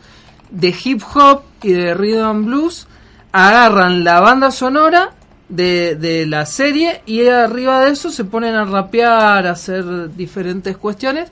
de 0.51 0.75
hip 0.85 1.03
hop 1.15 1.43
y 1.62 1.73
de 1.73 1.95
rhythm 1.95 2.25
and 2.25 2.47
blues 2.47 2.87
agarran 3.33 4.05
la 4.05 4.21
banda 4.21 4.51
sonora 4.51 5.12
de, 5.49 5.97
de 5.97 6.27
la 6.27 6.47
serie 6.47 7.03
y 7.07 7.27
arriba 7.27 7.85
de 7.85 7.93
eso 7.93 8.11
se 8.11 8.25
ponen 8.25 8.55
a 8.55 8.65
rapear, 8.65 9.47
a 9.47 9.51
hacer 9.51 10.15
diferentes 10.15 10.77
cuestiones. 10.77 11.31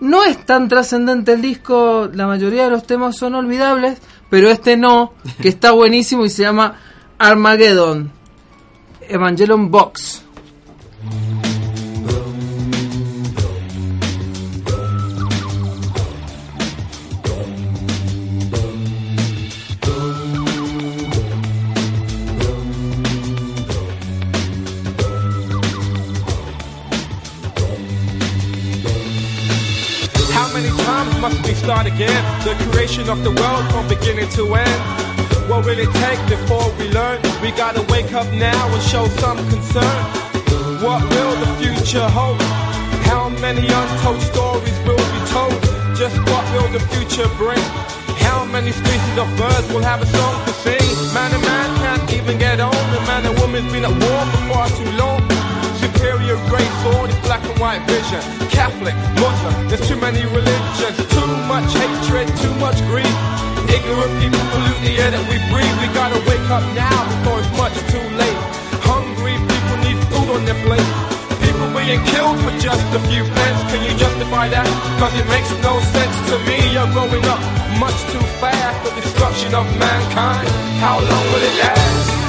No 0.00 0.24
es 0.24 0.44
tan 0.44 0.68
trascendente 0.68 1.32
el 1.32 1.42
disco, 1.42 2.10
la 2.12 2.26
mayoría 2.26 2.64
de 2.64 2.70
los 2.70 2.86
temas 2.86 3.16
son 3.16 3.34
olvidables, 3.34 3.98
pero 4.28 4.50
este 4.50 4.76
no, 4.76 5.12
que 5.40 5.48
está 5.48 5.70
buenísimo 5.72 6.24
y 6.24 6.30
se 6.30 6.42
llama 6.42 6.76
Armageddon, 7.18 8.10
Evangelion 9.08 9.70
Box. 9.70 10.22
Must 31.28 31.46
we 31.46 31.54
start 31.54 31.86
again? 31.86 32.22
The 32.44 32.54
creation 32.70 33.08
of 33.08 33.24
the 33.24 33.32
world 33.32 33.64
from 33.72 33.88
beginning 33.88 34.28
to 34.38 34.42
end. 34.54 34.80
What 35.48 35.64
will 35.66 35.78
it 35.78 35.92
take 36.04 36.20
before 36.28 36.68
we 36.78 36.86
learn? 36.90 37.18
We 37.42 37.50
gotta 37.50 37.82
wake 37.92 38.12
up 38.12 38.28
now 38.32 38.62
and 38.74 38.82
show 38.82 39.06
some 39.22 39.38
concern. 39.50 39.98
What 40.84 41.02
will 41.02 41.34
the 41.42 41.50
future 41.58 42.08
hold? 42.18 42.40
How 43.10 43.28
many 43.42 43.66
untold 43.66 44.20
stories 44.22 44.78
will 44.86 45.06
be 45.14 45.20
told? 45.34 45.58
Just 45.98 46.16
what 46.30 46.44
will 46.54 46.70
the 46.76 46.82
future 46.94 47.28
bring? 47.42 47.64
How 48.26 48.44
many 48.44 48.70
species 48.70 49.16
of 49.18 49.28
birds 49.36 49.66
will 49.72 49.86
have 49.90 50.02
a 50.02 50.06
song 50.06 50.34
to 50.46 50.52
sing? 50.64 50.86
Man 51.14 51.34
and 51.34 51.42
man 51.42 51.68
can't 51.82 52.12
even 52.18 52.38
get 52.38 52.60
on. 52.60 52.78
The 52.94 53.00
man 53.10 53.26
and 53.26 53.36
woman's 53.40 53.72
been 53.72 53.84
at 53.84 53.94
war 54.02 54.22
for 54.30 54.42
far 54.50 54.68
too 54.78 54.90
long. 55.02 55.45
Superior 55.96 56.36
race 56.52 56.80
or 56.92 57.08
this 57.08 57.16
black 57.24 57.40
and 57.40 57.56
white 57.58 57.80
vision. 57.88 58.20
Catholic, 58.52 58.92
Muslim, 59.16 59.54
there's 59.68 59.80
too 59.88 59.96
many 59.96 60.20
religions. 60.28 60.96
Too 61.08 61.30
much 61.48 61.72
hatred, 61.72 62.28
too 62.36 62.52
much 62.60 62.76
greed. 62.84 63.16
Ignorant 63.72 64.12
people 64.20 64.44
pollute 64.52 64.82
the 64.84 64.92
air 65.00 65.10
that 65.16 65.24
we 65.24 65.40
breathe. 65.48 65.76
We 65.80 65.88
gotta 65.96 66.20
wake 66.28 66.44
up 66.52 66.60
now 66.76 67.00
before 67.08 67.40
it's 67.40 67.48
much 67.56 67.76
too 67.88 68.06
late. 68.20 68.40
Hungry 68.84 69.40
people 69.40 69.76
need 69.88 69.96
food 70.12 70.28
on 70.36 70.44
their 70.44 70.60
plate. 70.68 70.90
People 71.40 71.64
being 71.72 72.02
killed 72.12 72.36
for 72.44 72.52
just 72.60 72.84
a 72.92 73.00
few 73.08 73.24
pence. 73.24 73.60
Can 73.72 73.80
you 73.88 73.96
justify 73.96 74.52
that? 74.52 74.68
Cause 75.00 75.16
it 75.16 75.24
makes 75.32 75.48
no 75.64 75.80
sense 75.96 76.16
to 76.28 76.36
me. 76.44 76.76
You're 76.76 76.92
growing 76.92 77.24
up 77.24 77.40
much 77.80 77.96
too 78.12 78.24
fast. 78.36 78.84
The 78.84 79.00
destruction 79.00 79.56
of 79.56 79.64
mankind. 79.80 80.44
How 80.76 81.00
long 81.00 81.24
will 81.32 81.40
it 81.40 81.56
last? 81.56 82.25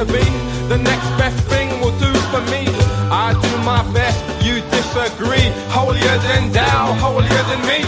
To 0.00 0.06
be. 0.06 0.24
The 0.72 0.78
next 0.78 1.08
best 1.20 1.36
thing 1.52 1.68
will 1.80 1.96
do 2.00 2.12
for 2.32 2.40
me. 2.48 2.64
I 3.12 3.36
do 3.36 3.52
my 3.68 3.84
best, 3.92 4.16
you 4.40 4.64
disagree. 4.72 5.52
Holier 5.76 6.16
than 6.24 6.52
thou, 6.52 6.96
holier 6.96 7.42
than 7.50 7.60
me. 7.68 7.84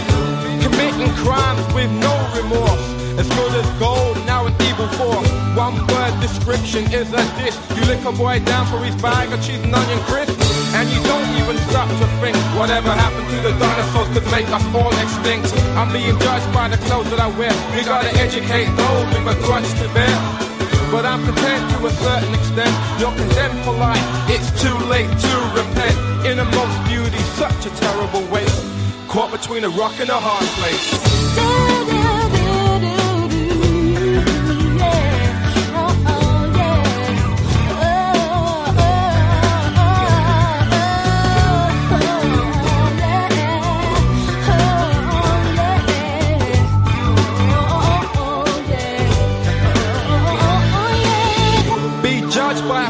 Committing 0.61 1.09
crimes 1.25 1.65
with 1.73 1.89
no 2.05 2.13
remorse. 2.37 2.85
As 3.17 3.25
good 3.33 3.53
as 3.57 3.69
gold, 3.81 4.17
now 4.29 4.45
an 4.45 4.53
evil 4.61 4.89
force. 4.93 5.29
One 5.57 5.73
word 5.89 6.13
description 6.21 6.85
is 6.93 7.09
a 7.13 7.23
diss. 7.41 7.57
You 7.73 7.81
lick 7.89 8.05
a 8.05 8.11
boy 8.11 8.37
down 8.45 8.67
for 8.67 8.77
his 8.85 8.95
bag 9.01 9.33
of 9.33 9.41
cheese 9.41 9.63
and 9.65 9.73
onion 9.73 10.01
crisps. 10.05 10.37
And 10.77 10.85
you 10.93 11.01
don't 11.09 11.29
even 11.41 11.57
stop 11.69 11.89
to 11.89 12.07
think 12.21 12.37
whatever 12.53 12.91
happened 12.93 13.25
to 13.33 13.37
the 13.41 13.53
dinosaurs 13.57 14.09
could 14.13 14.27
make 14.29 14.49
us 14.53 14.65
all 14.75 14.93
extinct. 15.01 15.49
I'm 15.73 15.89
being 15.89 16.17
judged 16.19 16.49
by 16.53 16.69
the 16.69 16.77
clothes 16.85 17.09
that 17.09 17.19
I 17.19 17.29
wear. 17.39 17.53
We 17.73 17.81
gotta 17.81 18.13
educate 18.21 18.69
those 18.77 19.05
with 19.17 19.33
a 19.33 19.35
grudge 19.41 19.69
to 19.81 19.89
bear. 19.97 20.52
But 20.93 21.07
I'm 21.07 21.23
prepared 21.23 21.67
to 21.71 21.87
a 21.87 21.89
certain 21.89 22.35
extent. 22.35 22.69
You're 22.99 23.15
condemned 23.15 23.65
for 23.65 23.73
life. 23.73 23.99
It's 24.29 24.51
too 24.61 24.77
late 24.85 25.09
to 25.09 25.33
repent. 25.57 25.97
Innermost 26.23 26.87
beauty, 26.87 27.17
such 27.33 27.65
a 27.65 27.71
terrible 27.71 28.21
waste. 28.31 28.63
Caught 29.07 29.31
between 29.31 29.63
a 29.63 29.69
rock 29.69 29.99
and 29.99 30.11
a 30.11 30.19
hard 30.19 30.45
place. 30.61 31.12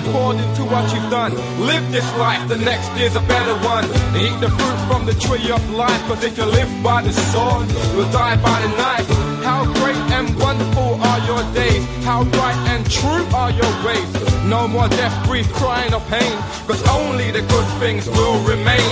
According 0.06 0.54
to 0.56 0.64
what 0.64 0.84
you've 0.94 1.10
done. 1.10 1.34
Live 1.60 1.92
this 1.92 2.06
life, 2.18 2.48
the 2.48 2.58
next 2.58 2.90
is 3.00 3.16
a 3.16 3.22
better 3.22 3.56
one. 3.66 3.86
Eat 4.16 4.36
the 4.40 4.50
fruit 4.50 4.80
from 4.88 5.06
the 5.06 5.14
tree 5.14 5.52
of 5.52 5.64
life, 5.72 6.02
cause 6.08 6.24
if 6.24 6.38
you 6.38 6.46
live 6.46 6.72
by 6.84 7.02
the 7.02 7.14
sword, 7.32 7.68
you'll 7.94 8.12
die 8.12 8.36
by 8.38 8.62
the 8.62 8.72
knife. 8.78 9.08
How 9.44 9.66
great 9.80 10.04
and 10.18 10.28
wonderful 10.40 11.02
are 11.02 11.20
your 11.28 11.44
days. 11.54 11.84
How 12.04 12.24
right 12.24 12.62
and 12.74 12.90
true 12.90 13.26
are 13.36 13.52
your 13.52 13.74
ways. 13.86 14.10
No 14.46 14.68
more 14.68 14.88
death, 14.90 15.16
grief, 15.28 15.52
crying 15.54 15.94
or 15.94 16.02
pain, 16.02 16.36
cause 16.68 16.82
only 16.90 17.32
the 17.32 17.42
good 17.42 17.68
things 17.80 18.08
will 18.10 18.40
remain. 18.44 18.90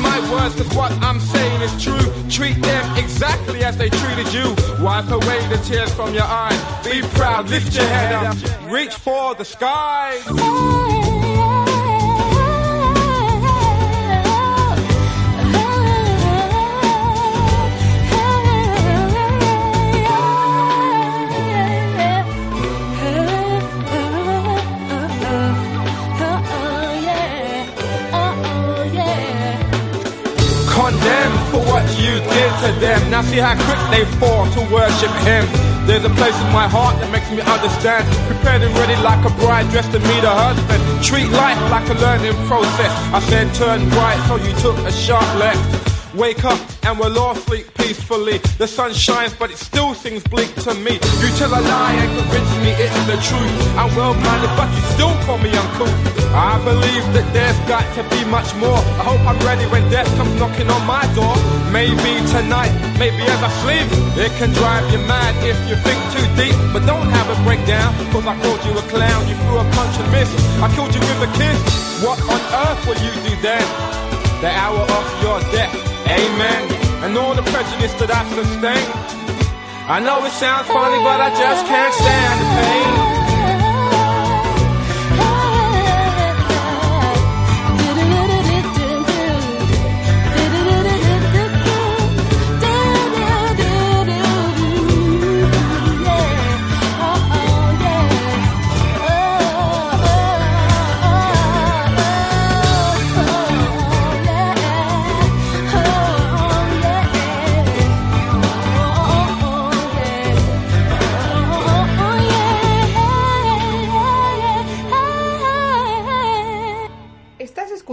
words, 0.29 0.55
cause 0.55 0.75
what 0.75 0.91
I'm 1.01 1.19
saying 1.19 1.61
is 1.61 1.83
true. 1.83 2.05
Treat 2.29 2.61
them 2.61 2.97
exactly 2.97 3.63
as 3.63 3.77
they 3.77 3.89
treated 3.89 4.33
you. 4.33 4.55
Wipe 4.83 5.09
away 5.09 5.47
the 5.47 5.57
tears 5.63 5.93
from 5.93 6.13
your 6.13 6.23
eyes. 6.23 6.59
Be 6.85 7.01
proud, 7.15 7.49
lift 7.49 7.75
your 7.75 7.85
head 7.85 8.13
up, 8.13 8.71
reach 8.71 8.93
for 8.93 9.35
the 9.35 9.45
sky. 9.45 11.20
For 31.51 31.59
what 31.67 31.83
you 31.99 32.15
did 32.15 32.51
to 32.63 32.69
them. 32.79 33.11
Now 33.11 33.21
see 33.21 33.37
how 33.37 33.55
quick 33.67 33.81
they 33.91 34.05
fall 34.17 34.47
to 34.55 34.61
worship 34.71 35.11
him. 35.27 35.43
There's 35.85 36.05
a 36.05 36.13
place 36.15 36.37
in 36.39 36.49
my 36.55 36.67
heart 36.67 36.95
that 36.99 37.11
makes 37.11 37.29
me 37.29 37.41
understand. 37.43 38.07
Prepared 38.31 38.63
and 38.63 38.73
ready 38.79 38.95
like 39.03 39.21
a 39.27 39.33
bride 39.35 39.69
dressed 39.69 39.91
to 39.91 39.99
meet 39.99 40.23
a 40.23 40.31
husband. 40.31 40.81
Treat 41.03 41.29
life 41.29 41.59
like 41.69 41.87
a 41.89 41.97
learning 41.99 42.37
process. 42.47 42.91
I 43.11 43.19
said 43.27 43.53
turn 43.53 43.89
right, 43.91 44.19
so 44.27 44.35
you 44.39 44.53
took 44.63 44.77
a 44.87 44.91
sharp 44.91 45.27
left. 45.35 45.90
Wake 46.15 46.43
up 46.43 46.59
and 46.83 46.99
we'll 46.99 47.17
all 47.17 47.35
sleep 47.35 47.73
peacefully. 47.75 48.37
The 48.59 48.67
sun 48.67 48.93
shines, 48.93 49.33
but 49.33 49.49
it 49.49 49.57
still 49.57 49.93
seems 49.93 50.23
bleak 50.23 50.53
to 50.67 50.73
me. 50.75 50.99
You 51.23 51.29
tell 51.39 51.55
a 51.55 51.61
lie 51.63 51.95
and 51.95 52.11
convince 52.19 52.51
me 52.59 52.71
it's 52.75 52.99
the 53.07 53.15
truth. 53.23 53.55
I'm 53.79 53.95
well 53.95 54.13
minded, 54.13 54.51
but 54.59 54.67
you 54.75 54.83
still 54.91 55.15
call 55.23 55.37
me 55.37 55.55
uncouth. 55.55 55.95
I 56.35 56.59
believe 56.67 57.05
that 57.15 57.27
there's 57.31 57.55
got 57.63 57.87
to 57.95 58.03
be 58.11 58.27
much 58.27 58.51
more. 58.59 58.75
I 58.99 59.07
hope 59.07 59.23
I'm 59.23 59.39
ready 59.47 59.63
when 59.71 59.87
death 59.89 60.07
comes 60.19 60.35
knocking 60.35 60.67
on 60.67 60.83
my 60.85 61.07
door. 61.15 61.31
Maybe 61.71 62.19
tonight, 62.27 62.75
maybe 62.99 63.23
as 63.23 63.39
I 63.39 63.51
sleep. 63.63 63.87
It 64.19 64.35
can 64.35 64.51
drive 64.51 64.83
you 64.91 64.99
mad 65.07 65.31
if 65.47 65.55
you 65.71 65.79
think 65.79 65.99
too 66.11 66.27
deep. 66.35 66.55
But 66.75 66.83
don't 66.83 67.07
have 67.07 67.31
a 67.31 67.37
breakdown, 67.47 67.95
cause 68.11 68.27
I 68.27 68.35
called 68.43 68.59
you 68.67 68.75
a 68.75 68.83
clown. 68.91 69.31
You 69.31 69.35
threw 69.47 69.63
a 69.63 69.67
punch 69.79 69.95
and 69.95 70.11
missed. 70.11 70.35
I 70.59 70.67
killed 70.75 70.91
you 70.91 70.99
with 70.99 71.23
a 71.23 71.31
kiss. 71.39 71.59
What 72.03 72.19
on 72.27 72.41
earth 72.67 72.83
will 72.83 72.99
you 72.99 73.15
do 73.23 73.31
then? 73.39 74.10
The 74.41 74.49
hour 74.49 74.79
of 74.79 75.05
your 75.21 75.39
death. 75.53 75.75
Amen. 76.09 76.61
And 77.03 77.15
all 77.15 77.35
the 77.35 77.43
prejudice 77.43 77.93
that 78.01 78.09
I 78.09 78.25
sustain. 78.33 78.85
I 79.87 79.99
know 79.99 80.25
it 80.25 80.31
sounds 80.31 80.67
funny, 80.67 80.97
but 81.03 81.21
I 81.21 81.29
just 81.29 81.65
can't 81.67 81.93
stand 81.93 82.39
the 82.41 82.47
pain. 82.57 83.20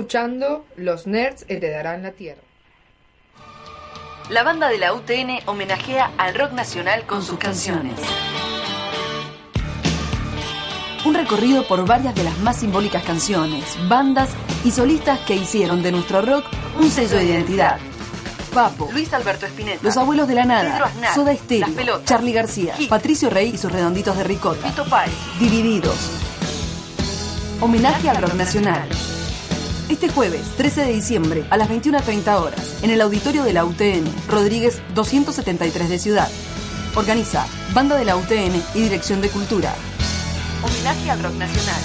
Escuchando 0.09 0.65
Los 0.77 1.07
Nerds 1.07 1.45
Heredarán 1.49 2.03
la 2.03 2.13
Tierra. 2.13 2.41
La 4.31 4.43
banda 4.43 4.71
de 4.71 4.79
la 4.79 4.95
UTN 4.95 5.41
homenajea 5.45 6.13
al 6.17 6.35
rock 6.35 6.53
nacional 6.53 7.05
con 7.05 7.23
sus 7.23 7.39
canciones. 7.39 7.93
Un 11.05 11.13
recorrido 11.13 11.69
por 11.69 11.85
varias 11.87 12.15
de 12.15 12.25
las 12.25 12.39
más 12.39 12.57
simbólicas 12.57 13.05
canciones, 13.05 13.77
bandas 13.87 14.31
y 14.65 14.71
solistas 14.71 15.21
que 15.27 15.35
hicieron 15.35 15.83
de 15.83 15.93
nuestro 15.93 16.23
rock 16.23 16.47
un 16.81 16.91
sello 16.91 17.19
de 17.19 17.25
identidad. 17.25 17.79
Papo, 18.55 18.89
Luis 18.91 19.13
Alberto 19.13 19.45
Spinetta. 19.45 19.81
Los 19.83 19.99
Abuelos 19.99 20.27
de 20.27 20.37
la 20.37 20.45
Pedro 20.45 20.55
Nada, 20.55 20.85
Aznar, 20.87 21.15
Soda 21.15 21.35
Stereo, 21.37 21.67
Las 21.67 21.77
Pelotas, 21.77 22.05
Charlie 22.07 22.33
García, 22.33 22.75
Hit. 22.77 22.89
Patricio 22.89 23.29
Rey 23.29 23.51
y 23.53 23.59
sus 23.59 23.71
redonditos 23.71 24.17
de 24.17 24.25
ricota, 24.25 24.71
Fito 24.71 24.89
Páez. 24.89 25.13
Divididos. 25.39 25.99
Homenaje 27.61 28.09
al 28.09 28.23
rock 28.23 28.33
nacional. 28.33 28.89
Este 29.89 30.11
jueves, 30.11 30.43
13 30.59 30.83
de 30.85 30.93
diciembre, 30.93 31.45
a 31.49 31.57
las 31.57 31.71
21.30 31.71 32.43
horas, 32.43 32.83
en 32.83 32.91
el 32.91 33.01
auditorio 33.01 33.43
de 33.43 33.55
la 33.55 33.65
UTN, 33.65 34.05
Rodríguez 34.29 34.83
273 34.95 35.89
de 35.89 35.99
Ciudad. 35.99 36.29
Organiza 36.95 37.47
Banda 37.73 37.97
de 37.97 38.05
la 38.05 38.17
UTN 38.17 38.63
y 38.75 38.83
Dirección 38.83 39.23
de 39.23 39.31
Cultura. 39.31 39.75
Homenaje 40.63 41.11
al 41.11 41.23
rock 41.23 41.35
nacional. 41.35 41.81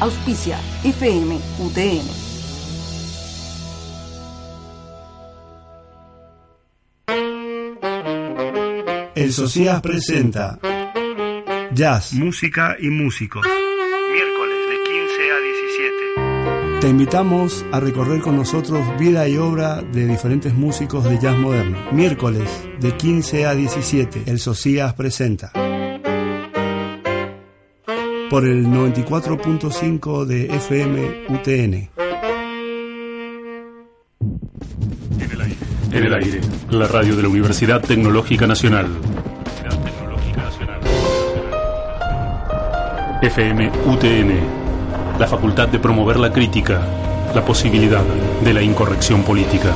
Auspicia 0.00 0.58
FM 0.82 1.38
UTN. 1.60 2.24
El 9.14 9.32
Socias 9.32 9.80
presenta 9.80 10.58
Jazz, 11.72 12.14
música 12.14 12.76
y 12.80 12.90
músicos. 12.90 13.46
Te 16.84 16.90
invitamos 16.90 17.64
a 17.72 17.80
recorrer 17.80 18.20
con 18.20 18.36
nosotros 18.36 18.86
vida 18.98 19.26
y 19.26 19.38
obra 19.38 19.80
de 19.80 20.06
diferentes 20.06 20.52
músicos 20.52 21.02
de 21.04 21.18
jazz 21.18 21.34
moderno. 21.34 21.78
Miércoles 21.92 22.46
de 22.78 22.94
15 22.94 23.46
a 23.46 23.54
17, 23.54 24.24
El 24.26 24.38
Socias 24.38 24.92
presenta. 24.92 25.50
Por 28.28 28.44
el 28.44 28.66
94.5 28.66 30.26
de 30.26 30.44
FM 30.54 31.24
UTN. 31.30 31.88
En 35.90 36.02
el 36.04 36.12
aire, 36.12 36.40
la 36.68 36.86
radio 36.86 37.16
de 37.16 37.22
la 37.22 37.28
Universidad 37.30 37.80
Tecnológica 37.80 38.46
Nacional. 38.46 38.88
FM 43.22 43.70
UTN, 43.86 44.63
la 45.18 45.26
facultad 45.26 45.68
de 45.68 45.78
promover 45.78 46.18
la 46.18 46.32
crítica, 46.32 46.80
la 47.34 47.44
posibilidad 47.44 48.02
de 48.42 48.52
la 48.54 48.62
incorrección 48.62 49.22
política. 49.22 49.72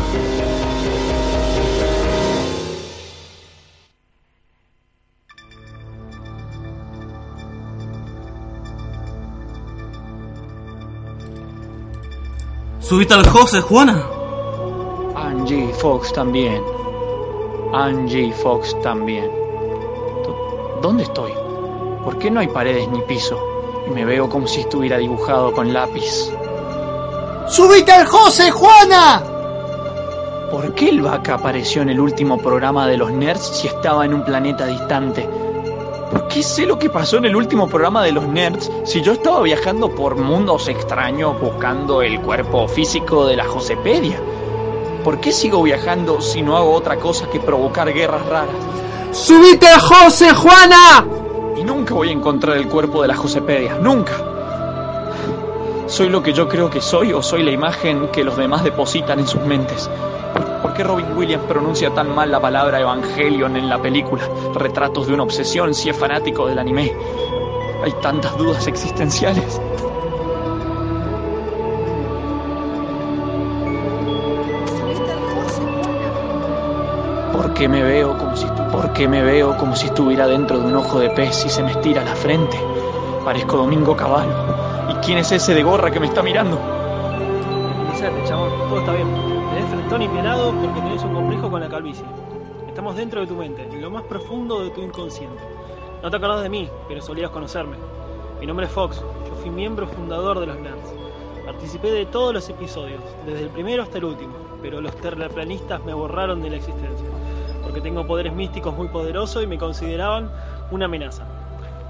Subite 12.80 13.14
al 13.14 13.26
José, 13.28 13.60
Juana. 13.60 14.04
Angie 15.16 15.72
Fox 15.74 16.12
también. 16.12 16.62
Angie 17.72 18.32
Fox 18.32 18.74
también. 18.82 19.30
¿Dó- 20.24 20.78
¿Dónde 20.80 21.02
estoy? 21.02 21.32
¿Por 22.04 22.18
qué 22.18 22.30
no 22.30 22.40
hay 22.40 22.48
paredes 22.48 22.88
ni 22.88 23.00
piso? 23.02 23.38
Y 23.88 23.90
me 23.90 24.04
veo 24.04 24.28
como 24.28 24.46
si 24.46 24.60
estuviera 24.60 24.98
dibujado 24.98 25.52
con 25.52 25.72
lápiz. 25.72 26.30
¡Subite 27.48 27.90
al 27.90 28.06
José, 28.06 28.50
Juana! 28.50 29.22
¿Por 30.50 30.74
qué 30.74 30.90
el 30.90 31.00
vaca 31.00 31.34
apareció 31.34 31.80
en 31.80 31.88
el 31.88 31.98
último 31.98 32.36
programa 32.36 32.86
de 32.86 32.98
los 32.98 33.10
nerds 33.10 33.46
si 33.46 33.66
estaba 33.66 34.04
en 34.04 34.12
un 34.12 34.24
planeta 34.24 34.66
distante? 34.66 35.28
¿Por 36.10 36.28
qué 36.28 36.42
sé 36.42 36.66
lo 36.66 36.78
que 36.78 36.90
pasó 36.90 37.16
en 37.16 37.24
el 37.24 37.36
último 37.36 37.66
programa 37.66 38.02
de 38.02 38.12
los 38.12 38.26
nerds 38.26 38.70
si 38.84 39.00
yo 39.00 39.12
estaba 39.12 39.42
viajando 39.42 39.94
por 39.94 40.16
mundos 40.16 40.68
extraños 40.68 41.40
buscando 41.40 42.02
el 42.02 42.20
cuerpo 42.20 42.68
físico 42.68 43.26
de 43.26 43.36
la 43.36 43.46
Josepedia? 43.46 44.20
¿Por 45.04 45.20
qué 45.20 45.32
sigo 45.32 45.62
viajando 45.62 46.20
si 46.20 46.42
no 46.42 46.56
hago 46.56 46.72
otra 46.72 46.96
cosa 46.96 47.28
que 47.30 47.40
provocar 47.40 47.92
guerras 47.92 48.26
raras? 48.26 48.56
¡Subite, 49.12 49.68
José 49.80 50.34
Juana! 50.34 51.17
Y 51.58 51.64
nunca 51.64 51.92
voy 51.92 52.10
a 52.10 52.12
encontrar 52.12 52.56
el 52.56 52.68
cuerpo 52.68 53.02
de 53.02 53.08
la 53.08 53.16
Josepedia, 53.16 53.78
nunca. 53.78 54.12
¿Soy 55.88 56.08
lo 56.08 56.22
que 56.22 56.32
yo 56.32 56.48
creo 56.48 56.70
que 56.70 56.80
soy 56.80 57.12
o 57.12 57.20
soy 57.20 57.42
la 57.42 57.50
imagen 57.50 58.08
que 58.12 58.22
los 58.22 58.36
demás 58.36 58.62
depositan 58.62 59.18
en 59.18 59.26
sus 59.26 59.40
mentes? 59.42 59.90
¿Por 60.62 60.72
qué 60.74 60.84
Robin 60.84 61.16
Williams 61.16 61.46
pronuncia 61.46 61.90
tan 61.90 62.14
mal 62.14 62.30
la 62.30 62.40
palabra 62.40 62.78
Evangelion 62.78 63.56
en 63.56 63.68
la 63.68 63.82
película? 63.82 64.22
Retratos 64.54 65.08
de 65.08 65.14
una 65.14 65.24
obsesión 65.24 65.74
si 65.74 65.88
es 65.88 65.96
fanático 65.96 66.46
del 66.46 66.60
anime. 66.60 66.92
Hay 67.82 67.92
tantas 68.02 68.36
dudas 68.38 68.68
existenciales. 68.68 69.60
¿Por 77.32 77.52
qué 77.54 77.68
me 77.68 77.82
veo 77.82 78.16
como 78.16 78.36
si 78.36 78.46
¿Por 78.78 78.92
qué 78.92 79.08
me 79.08 79.24
veo 79.24 79.56
como 79.56 79.74
si 79.74 79.86
estuviera 79.86 80.28
dentro 80.28 80.60
de 80.60 80.66
un 80.66 80.76
ojo 80.76 81.00
de 81.00 81.10
pez 81.10 81.44
y 81.44 81.48
se 81.48 81.64
me 81.64 81.72
estira 81.72 82.04
la 82.04 82.14
frente? 82.14 82.56
Parezco 83.24 83.56
Domingo 83.56 83.96
Caballo. 83.96 84.32
¿Y 84.88 84.94
quién 85.04 85.18
es 85.18 85.32
ese 85.32 85.52
de 85.52 85.64
gorra 85.64 85.90
que 85.90 85.98
me 85.98 86.06
está 86.06 86.22
mirando? 86.22 86.56
Tranquilízate, 86.56 88.22
chabón, 88.28 88.50
todo 88.68 88.78
está 88.78 88.92
bien. 88.92 89.12
Tenés 89.52 89.68
frentón 89.68 90.02
y 90.02 90.08
pelado 90.08 90.52
porque 90.52 90.80
tenés 90.80 91.02
un 91.02 91.12
complejo 91.12 91.50
con 91.50 91.60
la 91.60 91.68
calvicie. 91.68 92.04
Estamos 92.68 92.94
dentro 92.94 93.20
de 93.20 93.26
tu 93.26 93.34
mente, 93.34 93.64
en 93.64 93.82
lo 93.82 93.90
más 93.90 94.04
profundo 94.04 94.62
de 94.62 94.70
tu 94.70 94.80
inconsciente. 94.80 95.42
No 96.00 96.08
te 96.08 96.16
acordás 96.16 96.44
de 96.44 96.48
mí, 96.48 96.68
pero 96.86 97.02
solías 97.02 97.32
conocerme. 97.32 97.78
Mi 98.38 98.46
nombre 98.46 98.66
es 98.66 98.72
Fox, 98.72 99.02
yo 99.28 99.34
fui 99.42 99.50
miembro 99.50 99.88
fundador 99.88 100.38
de 100.38 100.46
los 100.46 100.60
Nerds. 100.60 100.94
Participé 101.44 101.90
de 101.90 102.06
todos 102.06 102.32
los 102.32 102.48
episodios, 102.48 103.02
desde 103.26 103.42
el 103.42 103.48
primero 103.48 103.82
hasta 103.82 103.98
el 103.98 104.04
último, 104.04 104.34
pero 104.62 104.80
los 104.80 104.94
terraplanistas 104.98 105.82
me 105.84 105.94
borraron 105.94 106.42
de 106.42 106.50
la 106.50 106.56
existencia, 106.58 107.08
porque 107.68 107.82
tengo 107.82 108.06
poderes 108.06 108.32
místicos 108.32 108.74
muy 108.74 108.88
poderosos 108.88 109.44
y 109.44 109.46
me 109.46 109.58
consideraban 109.58 110.30
una 110.70 110.86
amenaza. 110.86 111.24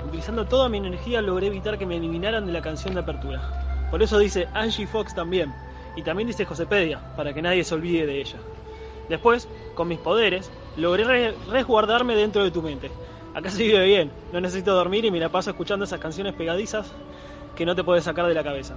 Utilizando 0.04 0.44
toda 0.44 0.68
mi 0.68 0.78
energía 0.78 1.22
logré 1.22 1.46
evitar 1.46 1.78
que 1.78 1.86
me 1.86 1.96
eliminaran 1.96 2.44
de 2.46 2.52
la 2.52 2.60
canción 2.60 2.94
de 2.94 3.00
apertura. 3.00 3.40
Por 3.88 4.02
eso 4.02 4.18
dice 4.18 4.48
Angie 4.54 4.88
Fox 4.88 5.14
también. 5.14 5.54
Y 5.94 6.02
también 6.02 6.26
dice 6.26 6.44
Josepedia, 6.44 7.00
para 7.16 7.32
que 7.32 7.42
nadie 7.42 7.62
se 7.62 7.76
olvide 7.76 8.06
de 8.06 8.20
ella. 8.20 8.40
Después, 9.08 9.48
con 9.76 9.86
mis 9.86 10.00
poderes, 10.00 10.50
logré 10.76 11.04
re- 11.04 11.34
resguardarme 11.48 12.16
dentro 12.16 12.42
de 12.42 12.50
tu 12.50 12.60
mente. 12.60 12.90
Acá 13.32 13.48
se 13.48 13.62
vive 13.62 13.84
bien, 13.84 14.10
no 14.32 14.40
necesito 14.40 14.74
dormir 14.74 15.04
y 15.04 15.12
me 15.12 15.20
la 15.20 15.28
paso 15.28 15.50
escuchando 15.50 15.84
esas 15.84 16.00
canciones 16.00 16.34
pegadizas 16.34 16.92
que 17.54 17.64
no 17.64 17.76
te 17.76 17.84
puedes 17.84 18.02
sacar 18.02 18.26
de 18.26 18.34
la 18.34 18.42
cabeza. 18.42 18.74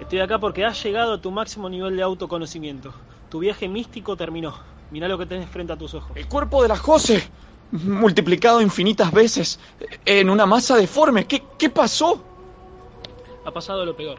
Estoy 0.00 0.20
acá 0.20 0.38
porque 0.38 0.64
has 0.64 0.80
llegado 0.80 1.14
a 1.14 1.20
tu 1.20 1.32
máximo 1.32 1.68
nivel 1.68 1.96
de 1.96 2.02
autoconocimiento. 2.02 2.94
Tu 3.30 3.40
viaje 3.40 3.68
místico 3.68 4.16
terminó. 4.16 4.54
Mirá 4.90 5.08
lo 5.08 5.18
que 5.18 5.26
tenés 5.26 5.48
frente 5.48 5.72
a 5.72 5.76
tus 5.78 5.94
ojos. 5.94 6.16
El 6.16 6.26
cuerpo 6.28 6.62
de 6.62 6.68
la 6.68 6.76
Jose, 6.76 7.30
multiplicado 7.70 8.60
infinitas 8.60 9.12
veces, 9.12 9.58
en 10.04 10.28
una 10.28 10.46
masa 10.46 10.76
deforme. 10.76 11.26
¿Qué, 11.26 11.42
qué 11.56 11.70
pasó? 11.70 12.24
Ha 13.44 13.52
pasado 13.52 13.84
lo 13.84 13.96
peor. 13.96 14.18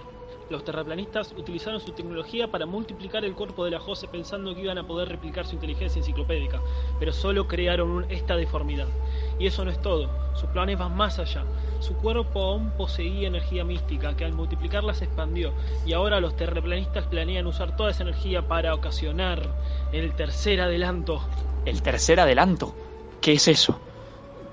Los 0.49 0.65
terraplanistas 0.65 1.31
utilizaron 1.37 1.79
su 1.79 1.93
tecnología 1.93 2.51
para 2.51 2.65
multiplicar 2.65 3.23
el 3.23 3.35
cuerpo 3.35 3.63
de 3.63 3.71
la 3.71 3.79
Jose 3.79 4.07
pensando 4.09 4.53
que 4.53 4.61
iban 4.61 4.77
a 4.77 4.85
poder 4.85 5.07
replicar 5.07 5.47
su 5.47 5.55
inteligencia 5.55 5.99
enciclopédica, 5.99 6.61
pero 6.99 7.13
solo 7.13 7.47
crearon 7.47 7.89
un- 7.89 8.05
esta 8.09 8.35
deformidad. 8.35 8.89
Y 9.37 9.45
eso 9.47 9.63
no 9.63 9.71
es 9.71 9.81
todo, 9.81 10.13
sus 10.33 10.49
planes 10.49 10.77
van 10.77 10.93
más 10.93 11.19
allá. 11.19 11.47
Su 11.79 11.95
cuerpo 11.95 12.43
aún 12.43 12.75
poseía 12.75 13.27
energía 13.29 13.63
mística 13.63 14.15
que 14.17 14.25
al 14.25 14.33
multiplicarla 14.33 14.93
se 14.93 15.05
expandió, 15.05 15.55
y 15.85 15.93
ahora 15.93 16.19
los 16.19 16.35
terraplanistas 16.35 17.07
planean 17.07 17.47
usar 17.47 17.75
toda 17.77 17.91
esa 17.91 18.03
energía 18.03 18.47
para 18.49 18.73
ocasionar 18.75 19.55
el 19.91 20.13
tercer 20.15 20.61
adelanto. 20.61 21.21
El 21.65 21.81
tercer 21.81 22.19
adelanto. 22.19 22.73
¿Qué 23.19 23.33
es 23.33 23.47
eso? 23.47 23.79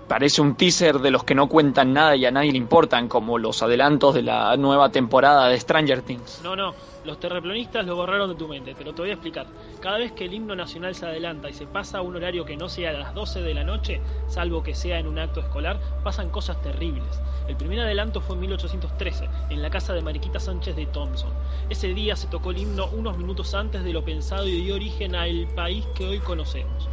Parece 0.08 0.40
un 0.40 0.54
teaser 0.54 1.00
de 1.00 1.10
los 1.10 1.22
que 1.22 1.34
no 1.34 1.48
cuentan 1.48 1.92
nada 1.92 2.16
y 2.16 2.24
a 2.24 2.30
nadie 2.30 2.50
le 2.50 2.56
importan, 2.56 3.08
como 3.08 3.36
los 3.36 3.62
adelantos 3.62 4.14
de 4.14 4.22
la 4.22 4.56
nueva 4.56 4.88
temporada 4.88 5.48
de 5.48 5.60
Stranger 5.60 6.00
Things. 6.00 6.40
No, 6.42 6.56
no, 6.56 6.74
los 7.04 7.20
terraplanistas 7.20 7.84
lo 7.84 7.94
borraron 7.94 8.30
de 8.30 8.34
tu 8.34 8.48
mente, 8.48 8.74
pero 8.76 8.94
te 8.94 9.02
voy 9.02 9.10
a 9.10 9.14
explicar. 9.14 9.46
Cada 9.80 9.98
vez 9.98 10.12
que 10.12 10.24
el 10.24 10.32
himno 10.32 10.56
nacional 10.56 10.94
se 10.94 11.04
adelanta 11.04 11.50
y 11.50 11.52
se 11.52 11.66
pasa 11.66 11.98
a 11.98 12.00
un 12.00 12.16
horario 12.16 12.46
que 12.46 12.56
no 12.56 12.70
sea 12.70 12.88
a 12.88 12.94
las 12.94 13.14
12 13.14 13.42
de 13.42 13.52
la 13.52 13.64
noche, 13.64 14.00
salvo 14.28 14.62
que 14.62 14.74
sea 14.74 14.98
en 14.98 15.06
un 15.06 15.18
acto 15.18 15.40
escolar, 15.40 15.78
pasan 16.02 16.30
cosas 16.30 16.60
terribles. 16.62 17.20
El 17.46 17.56
primer 17.56 17.80
adelanto 17.80 18.22
fue 18.22 18.36
en 18.36 18.40
1813, 18.40 19.28
en 19.50 19.60
la 19.60 19.68
casa 19.68 19.92
de 19.92 20.00
Mariquita 20.00 20.40
Sánchez 20.40 20.74
de 20.74 20.86
Thompson. 20.86 21.30
Ese 21.68 21.88
día 21.88 22.16
se 22.16 22.28
tocó 22.28 22.50
el 22.50 22.58
himno 22.58 22.86
unos 22.88 23.18
minutos 23.18 23.54
antes 23.54 23.84
de 23.84 23.92
lo 23.92 24.04
pensado 24.04 24.48
y 24.48 24.62
dio 24.62 24.74
origen 24.74 25.14
al 25.14 25.48
país 25.54 25.86
que 25.94 26.06
hoy 26.06 26.18
conocemos. 26.18 26.88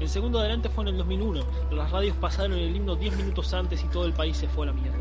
El 0.00 0.08
segundo 0.08 0.38
adelante 0.38 0.68
fue 0.68 0.84
en 0.84 0.88
el 0.88 0.98
2001. 0.98 1.40
Las 1.72 1.90
radios 1.90 2.16
pasaron 2.16 2.52
el 2.52 2.74
himno 2.74 2.94
10 2.94 3.16
minutos 3.16 3.52
antes 3.52 3.82
y 3.82 3.88
todo 3.88 4.04
el 4.04 4.12
país 4.12 4.36
se 4.36 4.48
fue 4.48 4.64
a 4.64 4.70
la 4.70 4.72
mierda. 4.72 4.98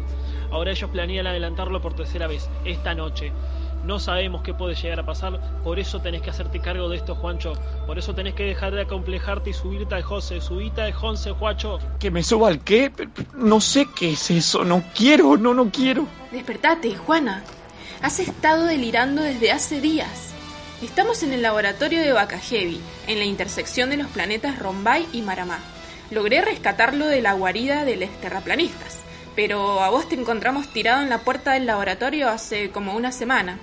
Ahora 0.52 0.72
ellos 0.72 0.90
planean 0.90 1.28
adelantarlo 1.28 1.82
por 1.82 1.94
tercera 1.94 2.28
vez, 2.28 2.50
esta 2.66 2.96
noche. 2.96 3.32
No 3.84 4.00
sabemos 4.00 4.42
qué 4.42 4.54
puede 4.54 4.76
llegar 4.76 5.00
a 5.00 5.06
pasar, 5.06 5.40
por 5.64 5.80
eso 5.80 6.02
tenés 6.02 6.22
que 6.22 6.30
hacerte 6.30 6.60
cargo 6.60 6.90
de 6.90 6.98
esto, 6.98 7.16
Juancho. 7.16 7.54
Por 7.86 7.98
eso 7.98 8.14
tenés 8.14 8.34
que 8.34 8.44
dejar 8.44 8.74
de 8.74 8.82
acomplejarte 8.82 9.52
y 9.52 9.54
subirte 9.54 9.96
al 9.96 10.04
José. 10.04 10.42
Subite 10.42 10.82
al 10.82 10.94
José, 10.94 11.32
Juancho. 11.32 11.80
¿Que 12.00 12.12
me 12.12 12.24
suba 12.24 12.50
al 12.50 12.60
qué? 12.60 12.92
No 13.36 13.62
sé 13.62 13.88
qué 13.96 14.12
es 14.12 14.32
eso. 14.32 14.66
No 14.66 14.84
quiero, 14.96 15.38
no, 15.38 15.54
no 15.54 15.70
quiero. 15.72 16.06
Despertate, 16.32 16.98
Juana. 16.98 17.44
Has 18.02 18.20
estado 18.20 18.66
delirando 18.66 19.22
desde 19.22 19.52
hace 19.52 19.80
días. 19.80 20.34
Estamos 20.82 21.24
en 21.24 21.34
el 21.34 21.42
laboratorio 21.42 22.02
de 22.02 22.14
Bacajevi, 22.14 22.80
en 23.08 23.18
la 23.18 23.26
intersección 23.26 23.90
de 23.90 23.98
los 23.98 24.06
planetas 24.10 24.60
Rombay 24.60 25.08
y 25.12 25.24
Maramá. 25.24 25.58
Logré 26.12 26.42
rescatarlo 26.42 27.08
de 27.08 27.20
la 27.20 27.34
guarida 27.34 27.84
de 27.84 27.96
los 27.96 28.12
terraplanistas, 28.22 29.00
pero 29.36 29.82
a 29.82 29.90
vos 29.90 30.08
te 30.08 30.14
encontramos 30.14 30.68
tirado 30.68 31.02
en 31.02 31.10
la 31.10 31.22
puerta 31.22 31.54
del 31.54 31.66
laboratorio 31.66 32.30
hace 32.30 32.70
como 32.70 32.94
una 32.94 33.12
semana. 33.12 33.58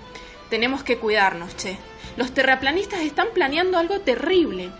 Tenemos 0.50 0.82
que 0.82 0.98
cuidarnos, 0.98 1.56
che. 1.56 1.78
Los 2.16 2.34
terraplanistas 2.34 3.02
están 3.02 3.28
planeando 3.32 3.78
algo 3.78 4.00
terrible, 4.00 4.70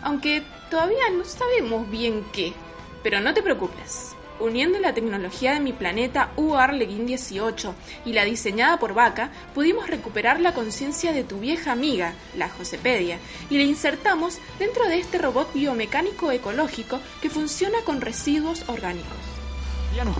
aunque 0.00 0.44
todavía 0.70 1.10
no 1.12 1.24
sabemos 1.24 1.90
bien 1.90 2.24
qué. 2.32 2.52
Pero 3.02 3.20
no 3.20 3.34
te 3.34 3.42
preocupes. 3.42 4.14
Uniendo 4.40 4.78
la 4.78 4.94
tecnología 4.94 5.52
de 5.52 5.60
mi 5.60 5.74
planeta 5.74 6.30
UARLEGIN 6.36 7.06
18 7.06 7.74
y 8.06 8.14
la 8.14 8.24
diseñada 8.24 8.78
por 8.78 8.94
Vaca, 8.94 9.30
pudimos 9.54 9.86
recuperar 9.86 10.40
la 10.40 10.54
conciencia 10.54 11.12
de 11.12 11.24
tu 11.24 11.40
vieja 11.40 11.72
amiga, 11.72 12.14
la 12.38 12.48
Josepedia, 12.48 13.18
y 13.50 13.58
la 13.58 13.64
insertamos 13.64 14.38
dentro 14.58 14.86
de 14.86 14.98
este 14.98 15.18
robot 15.18 15.52
biomecánico 15.52 16.32
ecológico 16.32 17.00
que 17.20 17.28
funciona 17.28 17.78
con 17.84 18.00
residuos 18.00 18.64
orgánicos. 18.66 19.18
Diano, 19.92 20.14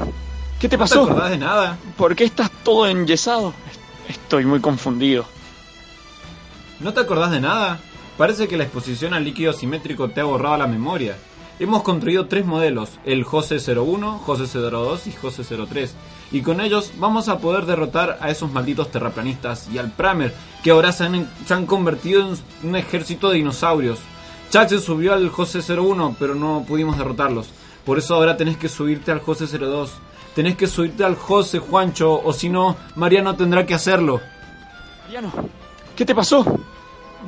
¿qué 0.61 0.69
te 0.69 0.77
pasó? 0.77 1.07
te 1.07 1.13
acordás 1.13 1.31
de 1.31 1.39
nada? 1.39 1.79
¿Por 1.97 2.15
qué 2.15 2.25
estás 2.25 2.51
todo 2.63 2.87
enyesado? 2.87 3.55
Estoy 4.07 4.45
muy 4.45 4.61
confundido. 4.61 5.25
¿No 6.81 6.93
te 6.93 7.01
acordás 7.01 7.31
de 7.31 7.41
nada? 7.41 7.81
Parece 8.19 8.49
que 8.49 8.59
la 8.59 8.65
exposición 8.65 9.15
al 9.15 9.25
líquido 9.25 9.55
simétrico 9.55 10.11
te 10.11 10.21
ha 10.21 10.25
borrado 10.25 10.59
la 10.59 10.67
memoria. 10.67 11.17
Hemos 11.61 11.83
construido 11.83 12.25
tres 12.25 12.47
modelos, 12.47 12.93
el 13.05 13.23
Jose 13.23 13.59
01, 13.59 14.21
Jose 14.21 14.59
02 14.59 15.07
y 15.09 15.13
Jose 15.13 15.45
03. 15.45 15.95
Y 16.33 16.41
con 16.41 16.59
ellos 16.59 16.93
vamos 16.97 17.29
a 17.29 17.39
poder 17.39 17.67
derrotar 17.67 18.17
a 18.23 18.31
esos 18.31 18.51
malditos 18.51 18.91
terraplanistas 18.91 19.69
y 19.69 19.77
al 19.77 19.93
Pramer, 19.93 20.35
que 20.65 20.71
ahora 20.71 20.91
se 20.91 21.05
han, 21.05 21.67
convertido 21.67 22.23
en 22.23 22.39
un 22.63 22.77
ejército 22.77 23.29
de 23.29 23.37
dinosaurios. 23.37 23.99
Chuck 24.51 24.69
se 24.69 24.81
subió 24.81 25.13
al 25.13 25.29
Jose 25.29 25.61
01, 25.61 26.17
pero 26.19 26.35
no 26.35 26.65
pudimos 26.67 26.97
derrotarlos. 26.97 27.51
Por 27.85 27.99
eso 27.99 28.15
ahora 28.15 28.39
tenés 28.39 28.57
que 28.57 28.71
subirte 28.71 29.13
al 29.13 29.21
Jose 29.21 29.47
02. 29.47 29.93
Tenés 30.35 30.57
que 30.57 30.67
subirte 30.67 31.05
al 31.05 31.17
Jose 31.17 31.59
Juancho, 31.59 32.23
o 32.25 32.33
si 32.33 32.49
no, 32.49 32.75
Mariano 32.97 33.37
tendrá 33.37 33.67
que 33.67 33.75
hacerlo. 33.75 34.23
Mariano, 35.05 35.31
¿qué 35.95 36.07
te 36.07 36.15
pasó? 36.15 36.43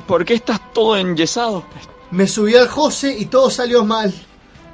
¿Por 0.07 0.25
qué 0.25 0.33
estás 0.33 0.73
todo 0.73 0.97
enyesado? 0.97 1.63
Me 2.13 2.27
subí 2.27 2.55
al 2.55 2.67
José 2.67 3.15
y 3.17 3.25
todo 3.25 3.49
salió 3.49 3.83
mal. 3.83 4.13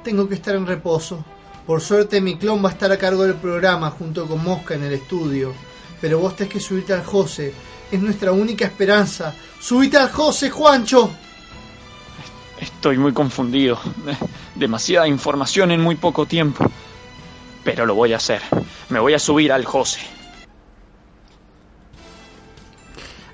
Tengo 0.04 0.28
que 0.28 0.34
estar 0.34 0.54
en 0.54 0.66
reposo. 0.66 1.24
Por 1.66 1.80
suerte 1.80 2.20
mi 2.20 2.36
clon 2.36 2.62
va 2.62 2.68
a 2.68 2.72
estar 2.72 2.92
a 2.92 2.98
cargo 2.98 3.22
del 3.22 3.36
programa 3.36 3.90
junto 3.92 4.26
con 4.26 4.44
Mosca 4.44 4.74
en 4.74 4.84
el 4.84 4.92
estudio. 4.92 5.54
Pero 6.02 6.18
vos 6.18 6.36
tenés 6.36 6.52
que 6.52 6.60
subirte 6.60 6.92
al 6.92 7.02
José. 7.02 7.54
Es 7.90 7.98
nuestra 7.98 8.32
única 8.32 8.66
esperanza. 8.66 9.34
Subite 9.58 9.96
al 9.96 10.10
José, 10.10 10.50
Juancho. 10.50 11.10
Estoy 12.60 12.98
muy 12.98 13.14
confundido. 13.14 13.80
Demasiada 14.54 15.08
información 15.08 15.70
en 15.70 15.80
muy 15.80 15.94
poco 15.94 16.26
tiempo. 16.26 16.70
Pero 17.64 17.86
lo 17.86 17.94
voy 17.94 18.12
a 18.12 18.18
hacer. 18.18 18.42
Me 18.90 19.00
voy 19.00 19.14
a 19.14 19.18
subir 19.18 19.50
al 19.50 19.64
José. 19.64 20.00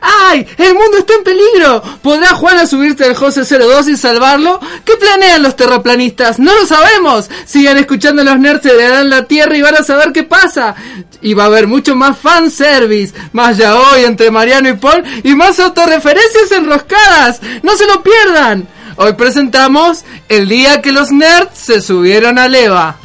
¡Ay! 0.06 0.46
¡El 0.56 0.74
mundo 0.74 0.98
está 0.98 1.14
en 1.14 1.24
peligro! 1.24 1.82
¿Podrá 2.00 2.28
Juana 2.28 2.66
subirse 2.66 3.04
al 3.04 3.16
José 3.16 3.42
02 3.42 3.88
y 3.88 3.96
salvarlo? 3.96 4.60
¿Qué 4.84 4.96
planean 4.96 5.42
los 5.42 5.56
terraplanistas? 5.56 6.38
¡No 6.38 6.54
lo 6.54 6.64
sabemos! 6.64 7.28
Sigan 7.44 7.76
escuchando 7.76 8.22
los 8.22 8.38
nerds 8.38 8.62
darán 8.62 9.10
la 9.10 9.24
tierra 9.24 9.56
y 9.56 9.62
van 9.62 9.74
a 9.76 9.82
saber 9.82 10.12
qué 10.12 10.22
pasa. 10.22 10.76
Y 11.20 11.34
va 11.34 11.44
a 11.44 11.46
haber 11.46 11.66
mucho 11.66 11.96
más 11.96 12.16
fanservice, 12.18 13.14
más 13.32 13.56
ya 13.56 13.74
hoy 13.74 14.04
entre 14.04 14.30
Mariano 14.30 14.68
y 14.68 14.74
Paul 14.74 15.02
y 15.24 15.34
más 15.34 15.58
autorreferencias 15.58 16.52
enroscadas. 16.52 17.40
¡No 17.62 17.76
se 17.76 17.86
lo 17.86 18.02
pierdan! 18.02 18.68
Hoy 18.96 19.14
presentamos 19.14 20.04
el 20.28 20.48
día 20.48 20.80
que 20.80 20.92
los 20.92 21.10
nerds 21.10 21.58
se 21.58 21.80
subieron 21.80 22.38
a 22.38 22.48
Leva. 22.48 22.96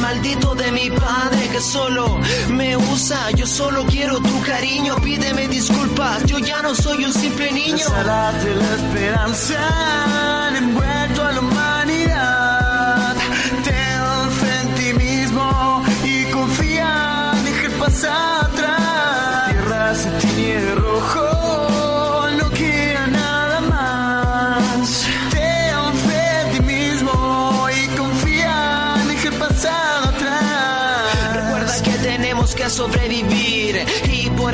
Maldito 0.00 0.54
de 0.54 0.72
mi 0.72 0.90
padre 0.90 1.48
que 1.52 1.60
solo 1.60 2.18
me 2.48 2.76
usa. 2.76 3.30
Yo 3.32 3.46
solo 3.46 3.84
quiero 3.86 4.20
tu 4.20 4.42
cariño, 4.42 4.96
pídeme 4.96 5.48
disculpas. 5.48 6.24
Yo 6.24 6.38
ya 6.38 6.62
no 6.62 6.74
soy 6.74 7.04
un 7.04 7.12
simple 7.12 7.52
niño. 7.52 7.86
La 8.04 8.32
esperanza 8.76 9.58
han 10.48 10.74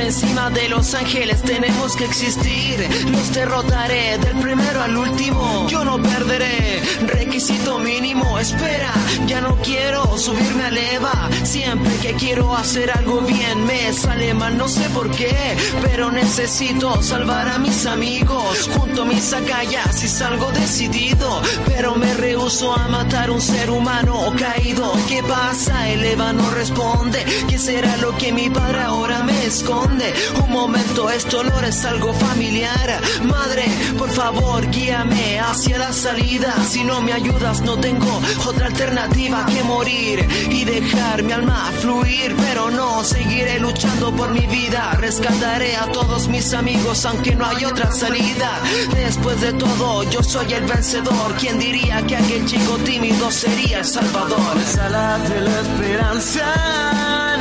encima 0.06 0.50
de 0.50 0.68
los 0.68 0.94
ángeles 0.94 1.42
tenemos 1.42 1.96
que 1.96 2.04
existir. 2.04 2.88
Los 3.10 3.34
derrotaré 3.34 4.18
del 4.18 4.36
primero 4.36 4.82
al 4.82 4.96
último. 4.96 5.66
Yo 5.68 5.84
no 5.84 6.00
perderé. 6.00 6.80
Requisito 7.06 7.80
mínimo. 7.80 8.38
Espera, 8.38 8.92
ya 9.26 9.40
no 9.40 9.56
quiero 9.56 10.16
subirme 10.16 10.64
a 10.64 10.70
leva. 10.70 11.28
Siempre 11.42 11.92
que 11.96 12.12
quiero 12.14 12.54
hacer 12.54 12.90
algo 12.90 13.20
bien 13.22 13.64
me 13.66 13.92
sale 13.92 14.32
mal, 14.34 14.56
no 14.56 14.68
sé 14.68 14.88
por 14.90 15.10
qué. 15.10 15.56
Pero 15.82 16.12
necesito 16.12 17.02
salvar 17.02 17.48
a 17.48 17.58
mis 17.58 17.84
amigos. 17.86 18.70
Junto 18.78 19.02
a 19.02 19.06
mis 19.06 19.32
agallas 19.32 20.04
y 20.04 20.08
salgo 20.08 20.52
decidido. 20.52 21.42
Pero 21.66 21.96
me 21.96 22.14
rehuso 22.14 22.72
a 22.72 22.86
matar 22.88 23.30
un 23.30 23.40
ser 23.40 23.70
humano 23.70 24.32
caído. 24.38 24.92
¿Qué 25.08 25.20
pasa? 25.24 25.88
El 25.88 26.04
Eva 26.04 26.32
no 26.32 26.48
responde. 26.50 27.24
¿Qué 27.48 27.58
será 27.58 27.96
lo 27.96 28.16
que 28.16 28.32
mi 28.32 28.48
padre 28.48 28.82
ahora 28.82 29.24
me 29.24 29.46
esconde? 29.46 29.95
Un 30.44 30.52
momento, 30.52 31.10
esto 31.10 31.42
no 31.42 31.60
es 31.60 31.84
algo 31.84 32.12
familiar. 32.12 33.00
Madre, 33.24 33.64
por 33.98 34.10
favor, 34.10 34.68
guíame 34.70 35.40
hacia 35.40 35.78
la 35.78 35.92
salida. 35.92 36.54
Si 36.68 36.84
no 36.84 37.00
me 37.00 37.12
ayudas, 37.12 37.62
no 37.62 37.78
tengo 37.78 38.20
otra 38.46 38.66
alternativa 38.66 39.46
que 39.46 39.62
morir 39.64 40.26
y 40.50 40.64
dejar 40.64 41.22
mi 41.22 41.32
alma 41.32 41.72
fluir. 41.80 42.34
Pero 42.36 42.70
no, 42.70 43.04
seguiré 43.04 43.58
luchando 43.58 44.14
por 44.14 44.30
mi 44.32 44.46
vida. 44.46 44.92
Rescataré 44.98 45.76
a 45.76 45.86
todos 45.92 46.28
mis 46.28 46.52
amigos, 46.52 47.04
aunque 47.06 47.34
no 47.34 47.46
hay 47.46 47.64
otra 47.64 47.90
salida. 47.92 48.50
Después 48.94 49.40
de 49.40 49.52
todo, 49.54 50.02
yo 50.10 50.22
soy 50.22 50.52
el 50.52 50.64
vencedor. 50.64 51.34
¿Quién 51.38 51.58
diría 51.58 52.02
que 52.06 52.16
aquel 52.16 52.44
chico 52.46 52.76
tímido 52.84 53.30
sería 53.30 53.78
el 53.78 53.84
salvador? 53.84 54.56
De 54.56 55.40
la 55.40 55.60
esperanza 55.60 57.32
han 57.32 57.40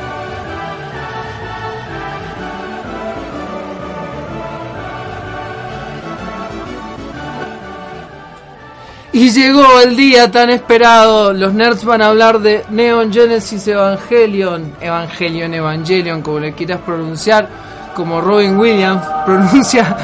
Y 9.13 9.29
llegó 9.31 9.81
el 9.81 9.97
día 9.97 10.31
tan 10.31 10.49
esperado. 10.49 11.33
Los 11.33 11.53
nerds 11.53 11.83
van 11.83 12.01
a 12.01 12.07
hablar 12.07 12.39
de 12.39 12.63
Neon 12.69 13.11
Genesis 13.11 13.67
Evangelion, 13.67 14.73
Evangelion, 14.79 15.53
Evangelion, 15.53 16.21
como 16.21 16.39
le 16.39 16.53
quieras 16.53 16.79
pronunciar, 16.85 17.49
como 17.93 18.21
Robin 18.21 18.57
Williams 18.57 19.05
pronuncia 19.25 19.97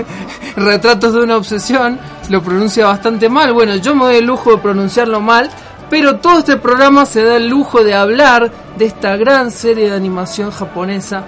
Retratos 0.56 1.12
de 1.12 1.20
una 1.20 1.36
obsesión, 1.36 1.98
lo 2.30 2.42
pronuncia 2.42 2.86
bastante 2.86 3.28
mal. 3.28 3.52
Bueno, 3.52 3.76
yo 3.76 3.94
me 3.94 4.04
doy 4.06 4.16
el 4.16 4.24
lujo 4.24 4.52
de 4.52 4.58
pronunciarlo 4.58 5.20
mal, 5.20 5.50
pero 5.90 6.16
todo 6.16 6.38
este 6.38 6.56
programa 6.56 7.04
se 7.04 7.22
da 7.22 7.36
el 7.36 7.48
lujo 7.48 7.84
de 7.84 7.94
hablar 7.94 8.50
de 8.78 8.86
esta 8.86 9.16
gran 9.16 9.50
serie 9.50 9.90
de 9.90 9.96
animación 9.96 10.50
japonesa 10.50 11.24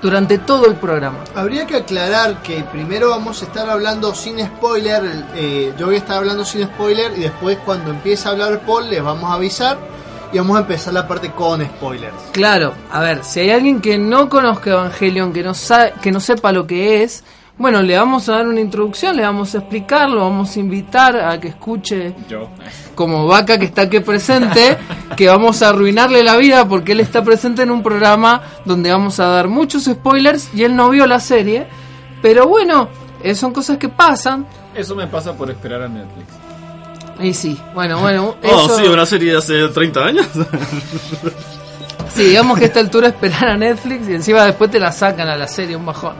durante 0.00 0.38
todo 0.38 0.66
el 0.66 0.76
programa. 0.76 1.18
Habría 1.34 1.66
que 1.66 1.76
aclarar 1.76 2.42
que 2.42 2.64
primero 2.64 3.10
vamos 3.10 3.42
a 3.42 3.46
estar 3.46 3.68
hablando 3.68 4.14
sin 4.14 4.44
spoiler, 4.44 5.02
eh, 5.34 5.72
yo 5.78 5.86
voy 5.86 5.96
a 5.96 5.98
estar 5.98 6.18
hablando 6.18 6.44
sin 6.44 6.64
spoiler 6.64 7.12
y 7.16 7.22
después 7.22 7.58
cuando 7.64 7.90
empiece 7.90 8.28
a 8.28 8.32
hablar 8.32 8.60
Paul 8.66 8.90
les 8.90 9.02
vamos 9.02 9.30
a 9.30 9.34
avisar 9.34 9.78
y 10.32 10.38
vamos 10.38 10.56
a 10.56 10.60
empezar 10.60 10.92
la 10.92 11.08
parte 11.08 11.30
con 11.32 11.64
spoilers. 11.64 12.14
Claro, 12.32 12.74
a 12.90 13.00
ver, 13.00 13.24
si 13.24 13.40
hay 13.40 13.50
alguien 13.50 13.80
que 13.80 13.98
no 13.98 14.28
conozca 14.28 14.70
Evangelion, 14.70 15.32
que 15.32 15.42
no, 15.42 15.54
sabe, 15.54 15.94
que 16.02 16.12
no 16.12 16.20
sepa 16.20 16.52
lo 16.52 16.66
que 16.66 17.02
es, 17.02 17.24
bueno, 17.58 17.82
le 17.82 17.96
vamos 17.96 18.28
a 18.28 18.32
dar 18.36 18.46
una 18.46 18.60
introducción, 18.60 19.16
le 19.16 19.22
vamos 19.24 19.54
a 19.54 19.58
explicar, 19.58 20.08
lo 20.08 20.20
vamos 20.20 20.56
a 20.56 20.60
invitar 20.60 21.16
a 21.16 21.40
que 21.40 21.48
escuche 21.48 22.14
Yo. 22.28 22.48
como 22.94 23.26
vaca 23.26 23.58
que 23.58 23.64
está 23.66 23.82
aquí 23.82 24.00
presente, 24.00 24.76
que 25.16 25.26
vamos 25.28 25.60
a 25.62 25.70
arruinarle 25.70 26.22
la 26.22 26.36
vida 26.36 26.66
porque 26.68 26.92
él 26.92 27.00
está 27.00 27.22
presente 27.22 27.62
en 27.62 27.70
un 27.72 27.82
programa 27.82 28.42
donde 28.64 28.90
vamos 28.92 29.18
a 29.20 29.26
dar 29.26 29.48
muchos 29.48 29.84
spoilers 29.84 30.50
y 30.54 30.62
él 30.64 30.76
no 30.76 30.88
vio 30.90 31.06
la 31.06 31.18
serie. 31.20 31.66
Pero 32.22 32.46
bueno, 32.46 32.88
eh, 33.22 33.34
son 33.34 33.52
cosas 33.52 33.76
que 33.78 33.88
pasan. 33.88 34.46
Eso 34.74 34.94
me 34.94 35.06
pasa 35.08 35.32
por 35.36 35.50
esperar 35.50 35.82
a 35.82 35.88
Netflix. 35.88 36.28
Y 37.20 37.34
sí, 37.34 37.58
bueno, 37.74 37.98
bueno. 38.00 38.36
Oh, 38.44 38.66
eso- 38.66 38.78
sí, 38.78 38.86
una 38.86 39.04
serie 39.06 39.32
de 39.32 39.38
hace 39.38 39.68
30 39.68 40.00
años. 40.04 40.26
Sí, 42.14 42.24
digamos 42.24 42.58
que 42.58 42.64
a 42.64 42.66
esta 42.68 42.80
altura 42.80 43.08
esperar 43.08 43.48
a 43.48 43.56
Netflix 43.56 44.08
y 44.08 44.14
encima 44.14 44.42
después 44.44 44.70
te 44.70 44.80
la 44.80 44.90
sacan 44.90 45.28
a 45.28 45.36
la 45.36 45.46
serie, 45.46 45.76
un 45.76 45.86
bajón. 45.86 46.14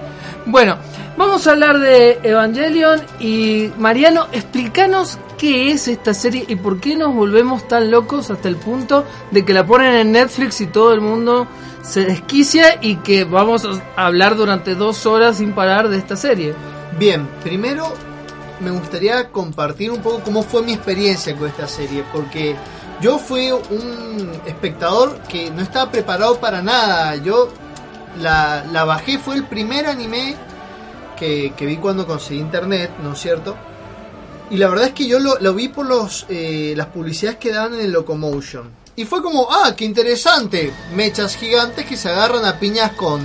Bueno, 0.47 0.77
vamos 1.19 1.47
a 1.47 1.51
hablar 1.51 1.81
de 1.81 2.21
Evangelion 2.23 3.03
y 3.19 3.73
Mariano, 3.77 4.29
explícanos 4.31 5.19
qué 5.37 5.73
es 5.73 5.89
esta 5.89 6.15
serie 6.15 6.45
y 6.47 6.55
por 6.55 6.81
qué 6.81 6.95
nos 6.97 7.13
volvemos 7.13 7.67
tan 7.67 7.91
locos 7.91 8.31
hasta 8.31 8.49
el 8.49 8.57
punto 8.57 9.05
de 9.33 9.45
que 9.45 9.53
la 9.53 9.67
ponen 9.67 9.95
en 9.95 10.13
Netflix 10.13 10.61
y 10.61 10.69
todo 10.69 10.93
el 10.93 11.01
mundo 11.01 11.49
se 11.83 12.05
desquicia 12.05 12.79
y 12.81 12.97
que 12.97 13.25
vamos 13.25 13.67
a 13.97 14.07
hablar 14.07 14.37
durante 14.37 14.77
dos 14.77 15.07
horas 15.07 15.39
sin 15.39 15.53
parar 15.53 15.89
de 15.89 15.99
esta 15.99 16.17
serie. 16.17 16.55
Bien, 16.99 17.29
primero 17.43 17.93
me 18.61 18.71
gustaría 18.71 19.31
compartir 19.31 19.91
un 19.91 20.01
poco 20.01 20.21
cómo 20.21 20.45
fue 20.45 20.63
mi 20.63 20.73
experiencia 20.73 21.37
con 21.37 21.49
esta 21.49 21.67
serie, 21.67 22.05
porque 22.13 22.55
yo 23.01 23.19
fui 23.19 23.51
un 23.51 24.31
espectador 24.47 25.19
que 25.29 25.51
no 25.51 25.63
estaba 25.63 25.91
preparado 25.91 26.39
para 26.39 26.63
nada. 26.63 27.17
Yo 27.17 27.49
la, 28.21 28.65
la 28.71 28.85
bajé, 28.85 29.19
fue 29.19 29.35
el 29.35 29.45
primer 29.45 29.87
anime 29.87 30.37
que, 31.19 31.53
vi 31.61 31.77
cuando 31.77 32.07
conseguí 32.07 32.41
internet, 32.41 32.93
¿no 33.03 33.13
es 33.13 33.19
cierto? 33.21 33.57
Y 34.51 34.57
la 34.57 34.69
verdad 34.69 34.87
es 34.87 34.93
que 34.95 35.07
yo 35.07 35.19
lo, 35.19 35.55
vi 35.55 35.69
por 35.69 35.87
los, 35.87 36.25
eh, 36.29 36.73
las 36.77 36.87
publicidades 36.87 37.39
que 37.39 37.53
daban 37.53 37.75
en 37.75 37.81
el 37.81 37.93
Locomotion. 37.93 38.71
Y 38.97 39.05
fue 39.05 39.23
como, 39.23 39.49
ah, 39.51 39.75
qué 39.77 39.85
interesante. 39.85 40.73
Mechas 40.95 41.37
gigantes 41.37 41.87
que 41.87 41.97
se 41.97 42.09
agarran 42.09 42.45
a 42.45 42.59
piñas 42.59 42.93
con 42.93 43.21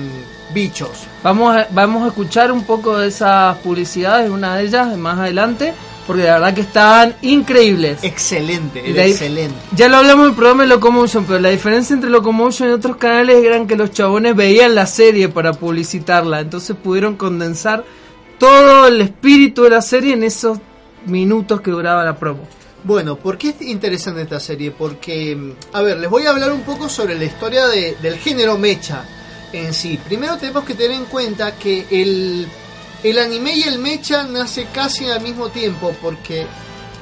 bichos. 0.53 0.91
Vamos 1.23 1.55
a, 1.55 1.67
vamos 1.71 2.03
a 2.03 2.07
escuchar 2.07 2.51
un 2.51 2.63
poco 2.63 2.97
de 2.99 3.07
esas 3.07 3.57
publicidades, 3.57 4.29
una 4.29 4.55
de 4.57 4.63
ellas 4.65 4.95
más 4.97 5.17
adelante, 5.19 5.73
porque 6.05 6.23
la 6.23 6.33
verdad 6.33 6.53
que 6.53 6.61
estaban 6.61 7.15
increíbles. 7.21 8.03
Excelente, 8.03 8.81
era 8.85 9.03
la 9.03 9.05
excelente. 9.07 9.55
Ya 9.75 9.87
lo 9.87 9.97
hablamos 9.97 10.25
en 10.25 10.29
el 10.31 10.35
programa 10.35 10.63
de 10.63 10.69
Locomotion, 10.69 11.25
pero 11.25 11.39
la 11.39 11.49
diferencia 11.49 11.93
entre 11.93 12.09
Locomotion 12.09 12.69
y 12.69 12.71
otros 12.73 12.97
canales 12.97 13.43
eran 13.43 13.67
que 13.67 13.75
los 13.75 13.91
chabones 13.91 14.35
veían 14.35 14.75
la 14.75 14.85
serie 14.85 15.29
para 15.29 15.53
publicitarla, 15.53 16.41
entonces 16.41 16.75
pudieron 16.81 17.15
condensar 17.15 17.83
todo 18.37 18.87
el 18.87 19.01
espíritu 19.01 19.63
de 19.63 19.69
la 19.69 19.81
serie 19.81 20.13
en 20.13 20.23
esos 20.23 20.57
minutos 21.05 21.61
que 21.61 21.71
duraba 21.71 22.03
la 22.03 22.15
promo. 22.17 22.41
Bueno, 22.85 23.15
¿por 23.15 23.37
qué 23.37 23.49
es 23.49 23.61
interesante 23.61 24.23
esta 24.23 24.41
serie? 24.41 24.71
Porque, 24.71 25.33
mm, 25.37 25.51
a 25.71 25.81
ver, 25.81 25.97
les 25.99 26.09
voy 26.09 26.25
a 26.25 26.31
hablar 26.31 26.51
un 26.51 26.61
poco 26.63 26.89
sobre 26.89 27.15
la 27.17 27.23
historia 27.23 27.65
de- 27.67 27.95
del 28.01 28.17
género 28.17 28.57
mecha 28.57 29.05
en 29.53 29.73
sí. 29.73 29.99
Primero 30.03 30.37
tenemos 30.37 30.65
que 30.65 30.73
tener 30.73 30.97
en 30.97 31.05
cuenta 31.05 31.55
que 31.55 31.85
el, 31.89 32.47
el 33.03 33.19
anime 33.19 33.55
y 33.55 33.63
el 33.63 33.79
mecha 33.79 34.23
nace 34.23 34.67
casi 34.73 35.05
al 35.09 35.21
mismo 35.21 35.49
tiempo, 35.49 35.95
porque 36.01 36.45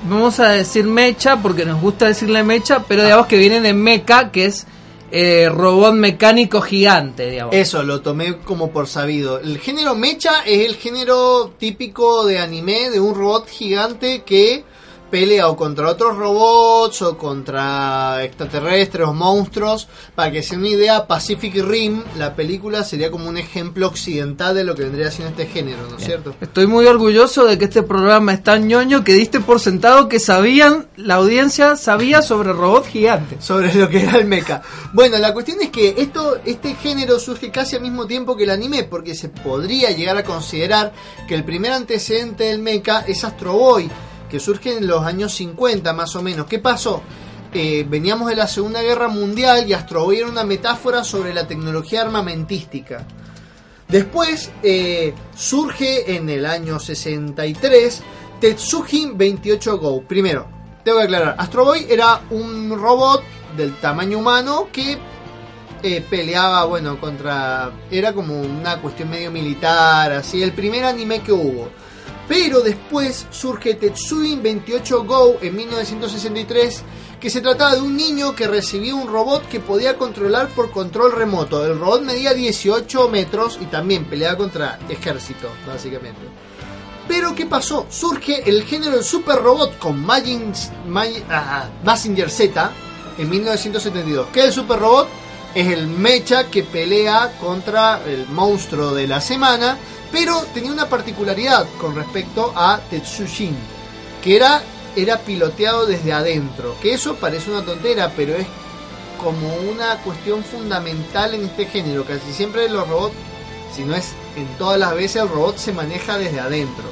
Vamos 0.03 0.39
a 0.39 0.49
decir 0.49 0.85
mecha 0.85 1.41
porque 1.41 1.63
nos 1.63 1.79
gusta 1.79 2.07
decirle 2.07 2.43
mecha, 2.43 2.83
pero 2.87 3.03
digamos 3.03 3.27
que 3.27 3.37
viene 3.37 3.61
de 3.61 3.73
mecha, 3.73 4.31
que 4.31 4.45
es 4.45 4.65
eh, 5.11 5.47
robot 5.47 5.93
mecánico 5.93 6.61
gigante, 6.61 7.29
digamos. 7.29 7.53
Eso 7.53 7.83
lo 7.83 8.01
tomé 8.01 8.37
como 8.37 8.71
por 8.71 8.87
sabido. 8.87 9.39
El 9.39 9.59
género 9.59 9.93
mecha 9.93 10.43
es 10.43 10.67
el 10.67 10.77
género 10.77 11.53
típico 11.59 12.25
de 12.25 12.39
anime 12.39 12.89
de 12.89 12.99
un 12.99 13.13
robot 13.13 13.47
gigante 13.47 14.23
que 14.23 14.63
pelea 15.11 15.49
o 15.49 15.55
contra 15.55 15.89
otros 15.89 16.17
robots 16.17 17.01
o 17.03 17.17
contra 17.17 18.23
extraterrestres 18.23 19.07
o 19.07 19.13
monstruos. 19.13 19.87
Para 20.15 20.31
que 20.31 20.41
sea 20.41 20.57
una 20.57 20.69
idea, 20.69 21.05
Pacific 21.05 21.53
Rim, 21.63 22.03
la 22.17 22.35
película, 22.35 22.83
sería 22.83 23.11
como 23.11 23.29
un 23.29 23.37
ejemplo 23.37 23.87
occidental 23.87 24.55
de 24.55 24.63
lo 24.63 24.73
que 24.73 24.83
vendría 24.83 25.11
siendo 25.11 25.31
este 25.31 25.45
género, 25.51 25.87
¿no 25.89 25.97
es 25.97 26.03
cierto? 26.05 26.33
Estoy 26.41 26.65
muy 26.65 26.85
orgulloso 26.85 27.45
de 27.45 27.57
que 27.57 27.65
este 27.65 27.83
programa 27.83 28.33
es 28.33 28.43
tan 28.43 28.67
ñoño 28.67 29.03
que 29.03 29.13
diste 29.13 29.39
por 29.39 29.59
sentado 29.59 30.07
que 30.07 30.19
sabían, 30.19 30.87
la 30.95 31.15
audiencia 31.15 31.75
sabía 31.75 32.21
sobre 32.21 32.53
robots 32.53 32.87
gigantes. 32.87 33.43
sobre 33.43 33.73
lo 33.73 33.89
que 33.89 34.01
era 34.01 34.17
el 34.17 34.25
mecha. 34.25 34.61
Bueno, 34.93 35.17
la 35.17 35.33
cuestión 35.33 35.61
es 35.61 35.69
que 35.69 35.95
esto, 35.97 36.39
este 36.45 36.75
género 36.75 37.19
surge 37.19 37.51
casi 37.51 37.75
al 37.75 37.81
mismo 37.81 38.07
tiempo 38.07 38.37
que 38.37 38.45
el 38.45 38.49
anime, 38.49 38.83
porque 38.85 39.13
se 39.13 39.29
podría 39.29 39.91
llegar 39.91 40.17
a 40.17 40.23
considerar 40.23 40.93
que 41.27 41.35
el 41.35 41.43
primer 41.43 41.73
antecedente 41.73 42.45
del 42.45 42.59
mecha 42.59 43.01
es 43.01 43.23
Astro 43.23 43.53
Boy, 43.53 43.89
que 44.31 44.39
surge 44.39 44.77
en 44.77 44.87
los 44.87 45.03
años 45.03 45.33
50 45.35 45.91
más 45.93 46.15
o 46.15 46.23
menos. 46.23 46.47
¿Qué 46.47 46.59
pasó? 46.59 47.03
Eh, 47.53 47.85
veníamos 47.87 48.29
de 48.29 48.37
la 48.37 48.47
Segunda 48.47 48.81
Guerra 48.81 49.09
Mundial 49.09 49.67
y 49.67 49.73
Astro 49.73 50.05
Boy 50.05 50.19
era 50.19 50.29
una 50.29 50.45
metáfora 50.45 51.03
sobre 51.03 51.33
la 51.33 51.45
tecnología 51.45 52.01
armamentística. 52.01 53.05
Después 53.89 54.49
eh, 54.63 55.13
surge 55.35 56.15
en 56.15 56.29
el 56.29 56.45
año 56.45 56.79
63 56.79 58.01
Tetsujin 58.39 59.17
28 59.17 59.77
Go. 59.77 60.01
Primero, 60.03 60.47
tengo 60.85 60.99
que 60.99 61.03
aclarar, 61.03 61.35
Astro 61.37 61.65
Boy 61.65 61.85
era 61.89 62.21
un 62.29 62.69
robot 62.69 63.21
del 63.57 63.75
tamaño 63.81 64.19
humano 64.19 64.69
que 64.71 64.97
eh, 65.83 66.05
peleaba, 66.09 66.63
bueno, 66.63 67.01
contra... 67.01 67.69
Era 67.91 68.13
como 68.13 68.39
una 68.39 68.79
cuestión 68.79 69.09
medio 69.09 69.29
militar, 69.29 70.13
así, 70.13 70.41
el 70.41 70.53
primer 70.53 70.85
anime 70.85 71.19
que 71.19 71.33
hubo. 71.33 71.69
Pero 72.27 72.61
después 72.61 73.27
surge 73.29 73.73
Tetsujin 73.73 74.41
28 74.41 75.03
Go 75.03 75.37
en 75.41 75.55
1963, 75.55 76.83
que 77.19 77.29
se 77.29 77.41
trataba 77.41 77.75
de 77.75 77.81
un 77.81 77.95
niño 77.97 78.33
que 78.35 78.47
recibía 78.47 78.95
un 78.95 79.07
robot 79.07 79.47
que 79.49 79.59
podía 79.59 79.97
controlar 79.97 80.47
por 80.49 80.71
control 80.71 81.11
remoto. 81.11 81.65
El 81.65 81.77
robot 81.77 82.03
medía 82.03 82.33
18 82.33 83.09
metros 83.09 83.57
y 83.61 83.65
también 83.65 84.05
peleaba 84.05 84.37
contra 84.37 84.79
ejército, 84.89 85.49
básicamente. 85.67 86.21
Pero 87.07 87.35
¿qué 87.35 87.45
pasó? 87.45 87.85
Surge 87.89 88.47
el 88.49 88.63
género 88.63 88.93
del 88.93 89.03
super 89.03 89.35
robot 89.37 89.77
con 89.77 89.99
Majin, 90.05 90.53
Maj- 90.87 91.23
ah, 91.29 91.67
Z 92.29 92.71
en 93.17 93.29
1972. 93.29 94.27
¿Qué 94.31 94.39
es 94.41 94.45
el 94.47 94.53
super 94.53 94.79
robot? 94.79 95.07
Es 95.53 95.67
el 95.67 95.87
mecha 95.87 96.45
que 96.45 96.63
pelea 96.63 97.33
contra 97.39 98.01
el 98.05 98.27
monstruo 98.27 98.93
de 98.93 99.07
la 99.07 99.19
semana, 99.19 99.77
pero 100.11 100.45
tenía 100.53 100.71
una 100.71 100.87
particularidad 100.87 101.67
con 101.79 101.95
respecto 101.95 102.53
a 102.55 102.79
Tetsujin, 102.89 103.55
que 104.23 104.37
era, 104.37 104.61
era 104.95 105.19
piloteado 105.19 105.85
desde 105.85 106.13
adentro. 106.13 106.75
Que 106.81 106.93
eso 106.93 107.15
parece 107.15 107.51
una 107.51 107.65
tontera, 107.65 108.13
pero 108.15 108.35
es 108.35 108.47
como 109.21 109.53
una 109.69 109.97
cuestión 109.97 110.43
fundamental 110.43 111.33
en 111.33 111.45
este 111.45 111.65
género. 111.65 112.05
Casi 112.05 112.31
siempre 112.33 112.69
los 112.69 112.87
robots, 112.87 113.15
si 113.75 113.83
no 113.83 113.93
es 113.93 114.13
en 114.35 114.47
todas 114.57 114.79
las 114.79 114.93
veces, 114.95 115.21
el 115.21 115.29
robot 115.29 115.57
se 115.57 115.73
maneja 115.73 116.17
desde 116.17 116.39
adentro. 116.39 116.85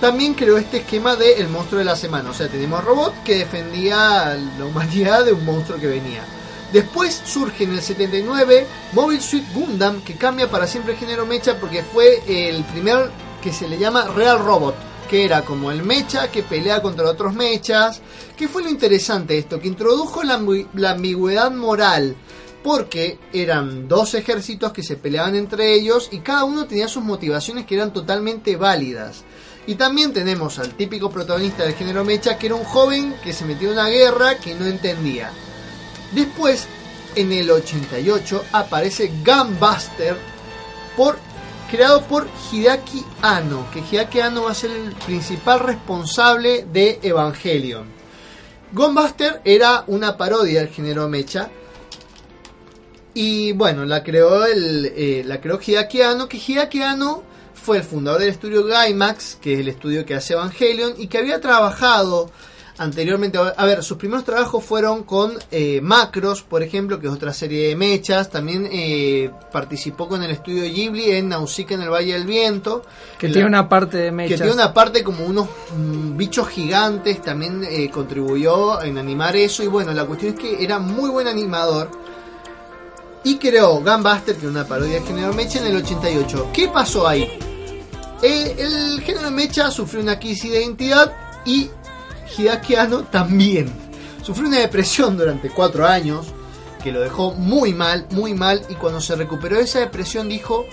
También 0.00 0.34
creó 0.34 0.58
este 0.58 0.78
esquema 0.78 1.16
de 1.16 1.34
el 1.34 1.48
monstruo 1.48 1.78
de 1.78 1.86
la 1.86 1.96
semana. 1.96 2.30
O 2.30 2.34
sea, 2.34 2.48
tenemos 2.48 2.84
robot 2.84 3.14
que 3.24 3.36
defendía 3.36 4.30
a 4.30 4.34
la 4.34 4.66
humanidad 4.66 5.24
de 5.24 5.32
un 5.32 5.44
monstruo 5.44 5.80
que 5.80 5.86
venía. 5.86 6.22
Después 6.76 7.22
surge 7.24 7.64
en 7.64 7.72
el 7.72 7.80
79 7.80 8.66
Mobile 8.92 9.20
Suit 9.22 9.44
Gundam, 9.54 10.02
que 10.02 10.14
cambia 10.16 10.50
para 10.50 10.66
siempre 10.66 10.92
el 10.92 10.98
género 10.98 11.24
mecha 11.24 11.58
porque 11.58 11.82
fue 11.82 12.22
el 12.26 12.62
primer 12.64 13.10
que 13.42 13.50
se 13.50 13.66
le 13.66 13.78
llama 13.78 14.08
Real 14.14 14.38
Robot, 14.44 14.74
que 15.08 15.24
era 15.24 15.42
como 15.42 15.70
el 15.70 15.82
mecha 15.82 16.30
que 16.30 16.42
pelea 16.42 16.82
contra 16.82 17.08
otros 17.08 17.32
mechas. 17.34 18.02
¿Qué 18.36 18.46
fue 18.46 18.62
lo 18.62 18.68
interesante 18.68 19.32
de 19.32 19.38
esto? 19.38 19.58
Que 19.58 19.68
introdujo 19.68 20.22
la, 20.22 20.38
ambi- 20.38 20.66
la 20.74 20.90
ambigüedad 20.90 21.50
moral, 21.50 22.14
porque 22.62 23.18
eran 23.32 23.88
dos 23.88 24.12
ejércitos 24.12 24.70
que 24.72 24.82
se 24.82 24.96
peleaban 24.96 25.34
entre 25.34 25.72
ellos 25.72 26.10
y 26.12 26.18
cada 26.18 26.44
uno 26.44 26.66
tenía 26.66 26.88
sus 26.88 27.02
motivaciones 27.02 27.64
que 27.64 27.76
eran 27.76 27.94
totalmente 27.94 28.56
válidas. 28.56 29.24
Y 29.66 29.76
también 29.76 30.12
tenemos 30.12 30.58
al 30.58 30.74
típico 30.74 31.08
protagonista 31.10 31.62
del 31.62 31.72
género 31.74 32.04
mecha, 32.04 32.36
que 32.36 32.46
era 32.48 32.54
un 32.54 32.64
joven 32.64 33.14
que 33.24 33.32
se 33.32 33.46
metió 33.46 33.68
en 33.68 33.78
una 33.78 33.88
guerra 33.88 34.36
que 34.36 34.54
no 34.54 34.66
entendía. 34.66 35.30
Después, 36.12 36.66
en 37.14 37.32
el 37.32 37.50
88, 37.50 38.44
aparece 38.52 39.10
Gunbuster, 39.24 40.16
por, 40.96 41.18
creado 41.70 42.02
por 42.02 42.28
Hideaki 42.50 43.04
Anno, 43.22 43.66
que 43.72 43.80
Hideaki 43.80 44.20
Anno 44.20 44.44
va 44.44 44.52
a 44.52 44.54
ser 44.54 44.70
el 44.70 44.94
principal 44.94 45.60
responsable 45.60 46.66
de 46.72 47.00
Evangelion. 47.02 47.86
Gunbuster 48.72 49.40
era 49.44 49.84
una 49.86 50.16
parodia 50.16 50.60
del 50.60 50.68
género 50.68 51.08
mecha. 51.08 51.50
Y 53.14 53.52
bueno, 53.52 53.84
la 53.84 54.02
creó, 54.02 54.44
el, 54.44 54.92
eh, 54.94 55.22
la 55.24 55.40
creó 55.40 55.58
Hideaki 55.60 56.02
Anno, 56.02 56.28
que 56.28 56.36
Hideaki 56.36 56.82
Anno 56.82 57.22
fue 57.54 57.78
el 57.78 57.82
fundador 57.82 58.20
del 58.20 58.30
estudio 58.30 58.64
Gainax, 58.64 59.36
que 59.40 59.54
es 59.54 59.60
el 59.60 59.68
estudio 59.68 60.04
que 60.04 60.14
hace 60.14 60.34
Evangelion, 60.34 60.94
y 60.98 61.08
que 61.08 61.18
había 61.18 61.40
trabajado 61.40 62.30
anteriormente. 62.78 63.38
A 63.38 63.64
ver, 63.64 63.82
sus 63.82 63.96
primeros 63.96 64.24
trabajos 64.24 64.64
fueron 64.64 65.04
con 65.04 65.32
eh, 65.50 65.80
Macros, 65.82 66.42
por 66.42 66.62
ejemplo, 66.62 66.98
que 67.00 67.06
es 67.06 67.12
otra 67.12 67.32
serie 67.32 67.68
de 67.68 67.76
mechas. 67.76 68.30
También 68.30 68.68
eh, 68.70 69.30
participó 69.52 70.08
con 70.08 70.22
el 70.22 70.30
estudio 70.30 70.62
Ghibli 70.64 71.10
en 71.12 71.28
Nausicaa 71.28 71.74
en 71.76 71.82
el 71.82 71.90
Valle 71.90 72.12
del 72.12 72.26
Viento. 72.26 72.82
Que 73.18 73.28
La- 73.28 73.32
tiene 73.34 73.48
una 73.48 73.68
parte 73.68 73.96
de 73.98 74.12
mechas. 74.12 74.32
que 74.38 74.44
tiene 74.44 74.52
una 74.52 74.72
parte 74.74 75.02
como 75.02 75.24
unos 75.24 75.46
mm, 75.76 76.16
bichos 76.16 76.48
gigantes, 76.48 77.22
también 77.22 77.64
eh, 77.68 77.90
contribuyó 77.90 78.82
en 78.82 78.98
animar 78.98 79.36
eso. 79.36 79.62
Y 79.62 79.66
bueno, 79.68 79.92
la 79.92 80.04
cuestión 80.04 80.34
es 80.34 80.40
que 80.40 80.62
era 80.64 80.78
muy 80.78 81.10
buen 81.10 81.26
animador. 81.28 81.90
Y 83.24 83.38
creó 83.38 83.80
Gunbuster, 83.80 84.36
que 84.36 84.46
es 84.46 84.50
una 84.52 84.66
parodia 84.66 85.00
de 85.00 85.06
género 85.06 85.32
mecha, 85.32 85.58
en 85.58 85.66
el 85.66 85.76
88. 85.76 86.50
¿Qué 86.52 86.68
pasó 86.68 87.08
ahí? 87.08 87.28
Eh, 88.22 88.54
el 88.58 89.00
género 89.02 89.30
mecha 89.30 89.70
sufrió 89.70 90.00
una 90.00 90.18
crisis 90.18 90.50
de 90.52 90.60
identidad 90.62 91.12
y 91.44 91.68
Hideaki 92.36 92.74
Anno 92.74 93.04
también. 93.04 93.72
Sufrió 94.22 94.48
una 94.48 94.58
depresión 94.58 95.16
durante 95.16 95.50
cuatro 95.50 95.86
años 95.86 96.26
que 96.82 96.92
lo 96.92 97.00
dejó 97.00 97.32
muy 97.32 97.74
mal, 97.74 98.06
muy 98.10 98.34
mal. 98.34 98.62
Y 98.68 98.74
cuando 98.74 99.00
se 99.00 99.16
recuperó 99.16 99.56
de 99.56 99.62
esa 99.62 99.80
depresión 99.80 100.28
dijo, 100.28 100.64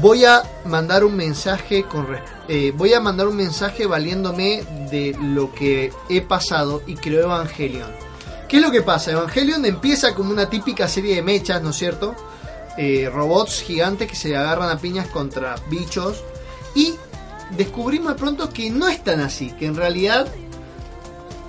voy 0.00 0.24
a 0.24 0.42
mandar 0.64 1.04
un 1.04 1.16
mensaje 1.16 1.84
con 1.84 2.06
eh, 2.48 2.72
voy 2.74 2.94
a 2.94 3.00
mandar 3.00 3.26
un 3.26 3.36
mensaje 3.36 3.86
valiéndome 3.86 4.62
de 4.90 5.14
lo 5.20 5.52
que 5.52 5.92
he 6.08 6.22
pasado 6.22 6.82
y 6.86 6.94
creó 6.94 7.24
Evangelion. 7.24 7.90
¿Qué 8.48 8.56
es 8.56 8.62
lo 8.62 8.70
que 8.70 8.80
pasa? 8.80 9.10
Evangelion 9.10 9.66
empieza 9.66 10.14
como 10.14 10.30
una 10.30 10.48
típica 10.48 10.88
serie 10.88 11.16
de 11.16 11.22
mechas, 11.22 11.62
¿no 11.62 11.70
es 11.70 11.76
cierto? 11.76 12.16
Eh, 12.78 13.10
robots 13.12 13.60
gigantes 13.60 14.08
que 14.08 14.16
se 14.16 14.34
agarran 14.34 14.70
a 14.70 14.78
piñas 14.78 15.08
contra 15.08 15.56
bichos 15.68 16.22
y 16.74 16.94
descubrimos 17.50 18.12
de 18.14 18.18
pronto 18.18 18.50
que 18.50 18.70
no 18.70 18.88
es 18.88 19.04
tan 19.04 19.20
así, 19.20 19.50
que 19.50 19.66
en 19.66 19.76
realidad 19.76 20.26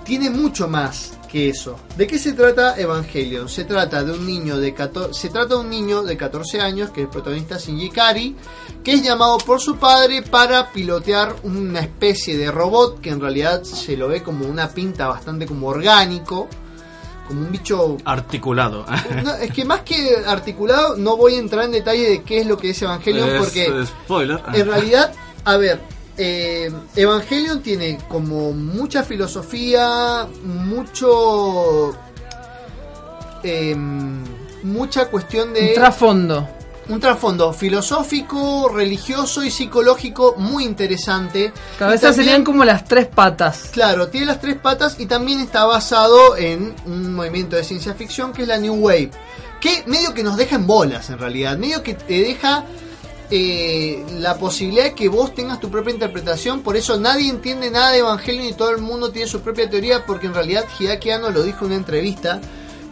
tiene 0.09 0.31
mucho 0.31 0.67
más 0.67 1.19
que 1.31 1.49
eso. 1.49 1.75
¿De 1.95 2.07
qué 2.07 2.17
se 2.17 2.33
trata 2.33 2.75
Evangelion? 2.75 3.47
Se 3.47 3.63
trata 3.63 4.03
de 4.03 4.13
un 4.13 4.25
niño 4.25 4.57
de 4.57 4.73
14, 4.73 5.13
se 5.13 5.29
trata 5.29 5.53
de 5.53 5.61
un 5.61 5.69
niño 5.69 6.01
de 6.01 6.17
14 6.17 6.59
años 6.61 6.89
que 6.89 7.01
es 7.01 7.05
el 7.05 7.11
protagonista 7.11 7.59
Shinji 7.59 7.91
Kari, 7.91 8.35
que 8.83 8.93
es 8.93 9.03
llamado 9.03 9.37
por 9.37 9.61
su 9.61 9.75
padre 9.77 10.23
para 10.23 10.71
pilotear 10.71 11.35
una 11.43 11.81
especie 11.81 12.37
de 12.37 12.49
robot 12.49 12.99
que 13.01 13.11
en 13.11 13.21
realidad 13.21 13.61
se 13.61 13.95
lo 13.95 14.07
ve 14.07 14.23
como 14.23 14.47
una 14.47 14.69
pinta 14.69 15.07
bastante 15.07 15.45
como 15.45 15.67
orgánico, 15.67 16.47
como 17.27 17.41
un 17.41 17.51
bicho 17.51 17.97
Articulado. 18.03 18.87
no, 19.23 19.35
es 19.35 19.51
que 19.51 19.63
más 19.63 19.81
que 19.81 20.15
articulado, 20.25 20.97
no 20.97 21.17
voy 21.17 21.35
a 21.35 21.37
entrar 21.37 21.65
en 21.65 21.71
detalle 21.73 22.09
de 22.09 22.23
qué 22.23 22.39
es 22.39 22.47
lo 22.47 22.57
que 22.57 22.71
es 22.71 22.81
Evangelion, 22.81 23.29
Es, 23.29 23.37
porque 23.37 23.85
spoiler. 23.85 24.41
en 24.53 24.65
realidad, 24.65 25.13
a 25.45 25.57
ver, 25.57 25.79
eh, 26.19 26.69
Evangelion 26.95 27.61
tiene 27.63 27.97
como 28.09 28.51
mucha 28.51 29.03
filosofía, 29.03 30.27
mucho. 30.43 31.95
em, 33.43 34.23
mucha 34.63 35.05
cuestión 35.09 35.53
de. 35.53 35.69
Un 35.69 35.73
trasfondo. 35.75 36.47
un 36.89 36.99
trasfondo 36.99 37.53
filosófico, 37.53 38.67
religioso 38.67 39.43
y 39.43 39.51
psicológico 39.51 40.33
muy 40.37 40.65
interesante. 40.65 41.53
También- 41.77 42.13
serían 42.13 42.43
como 42.43 42.65
las 42.65 42.83
tres 42.83 43.05
patas. 43.05 43.69
Claro, 43.71 44.07
tiene 44.07 44.25
las 44.25 44.41
tres 44.41 44.55
patas 44.57 44.99
y 44.99 45.05
también 45.05 45.39
está 45.39 45.65
basado 45.65 46.35
en 46.35 46.73
un 46.87 47.13
movimiento 47.13 47.55
de 47.55 47.63
ciencia 47.63 47.93
ficción 47.93 48.33
que 48.33 48.41
es 48.41 48.47
la 48.47 48.57
New 48.57 48.73
Wave. 48.73 49.11
Que 49.61 49.83
medio 49.85 50.13
que 50.15 50.23
nos 50.23 50.35
deja 50.35 50.55
en 50.55 50.65
bolas 50.65 51.09
en 51.11 51.19
realidad, 51.19 51.57
medio 51.59 51.83
que 51.83 51.93
te 51.93 52.21
deja 52.23 52.63
eh, 53.31 54.03
la 54.19 54.37
posibilidad 54.37 54.85
de 54.85 54.93
que 54.93 55.07
vos 55.09 55.33
tengas 55.33 55.59
tu 55.59 55.69
propia 55.69 55.93
interpretación. 55.93 56.61
Por 56.61 56.75
eso 56.77 56.99
nadie 56.99 57.29
entiende 57.29 57.69
nada 57.71 57.91
de 57.91 57.99
Evangelion 57.99 58.45
y 58.47 58.53
todo 58.53 58.71
el 58.71 58.79
mundo 58.79 59.11
tiene 59.11 59.27
su 59.27 59.41
propia 59.41 59.69
teoría 59.69 60.05
porque 60.05 60.27
en 60.27 60.33
realidad 60.33 60.65
Hideaki 60.79 61.11
Anno 61.11 61.29
lo 61.29 61.43
dijo 61.43 61.59
en 61.61 61.65
una 61.67 61.75
entrevista. 61.75 62.41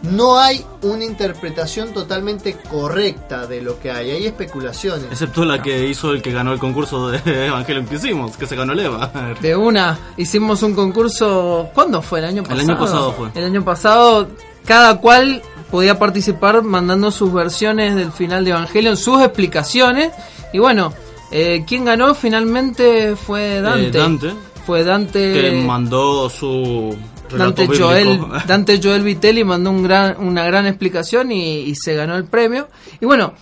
No 0.02 0.38
hay 0.38 0.64
una 0.82 1.02
interpretación 1.02 1.92
totalmente 1.92 2.56
correcta 2.70 3.48
de 3.48 3.60
lo 3.60 3.80
que 3.80 3.90
hay, 3.90 4.12
hay 4.12 4.26
especulaciones. 4.26 5.06
Excepto 5.10 5.44
la 5.44 5.60
que 5.60 5.88
hizo 5.88 6.12
el 6.12 6.22
que 6.22 6.30
ganó 6.30 6.52
el 6.52 6.60
concurso 6.60 7.08
de 7.10 7.18
Evangelion 7.48 7.84
que 7.84 7.96
hicimos, 7.96 8.36
que 8.36 8.46
se 8.46 8.54
ganó 8.54 8.74
el 8.74 8.78
Eva. 8.80 9.10
De 9.40 9.56
una, 9.56 9.98
hicimos 10.16 10.62
un 10.62 10.74
concurso. 10.74 11.68
¿Cuándo 11.74 12.00
fue? 12.00 12.20
¿El 12.20 12.26
año 12.26 12.42
El 12.42 12.48
pasado? 12.48 12.60
año 12.70 12.78
pasado 12.78 13.12
fue. 13.12 13.28
El 13.34 13.44
año 13.44 13.64
pasado, 13.64 14.28
cada 14.64 15.00
cual 15.00 15.42
podía 15.70 15.98
participar 15.98 16.62
mandando 16.62 17.10
sus 17.10 17.32
versiones 17.32 17.94
del 17.96 18.12
final 18.12 18.44
de 18.44 18.50
Evangelion, 18.50 18.96
sus 18.96 19.22
explicaciones. 19.22 20.12
Y 20.52 20.58
bueno, 20.58 20.92
eh, 21.30 21.64
quien 21.66 21.84
ganó 21.84 22.14
finalmente 22.14 23.16
fue 23.16 23.60
Dante. 23.60 23.88
Eh, 23.88 24.00
Dante. 24.00 24.32
Fue 24.66 24.84
Dante. 24.84 25.32
que 25.32 25.62
mandó 25.66 26.28
su 26.28 26.96
Dante 27.36 27.62
bíblico. 27.62 27.84
Joel, 27.84 28.20
Dante 28.46 28.80
Joel 28.82 29.02
Vitelli 29.02 29.44
mandó 29.44 29.70
un 29.70 29.82
gran, 29.82 30.16
una 30.18 30.44
gran 30.44 30.66
explicación 30.66 31.32
y, 31.32 31.60
y 31.60 31.74
se 31.74 31.94
ganó 31.94 32.16
el 32.16 32.24
premio. 32.24 32.68
Y 33.00 33.06
bueno, 33.06 33.34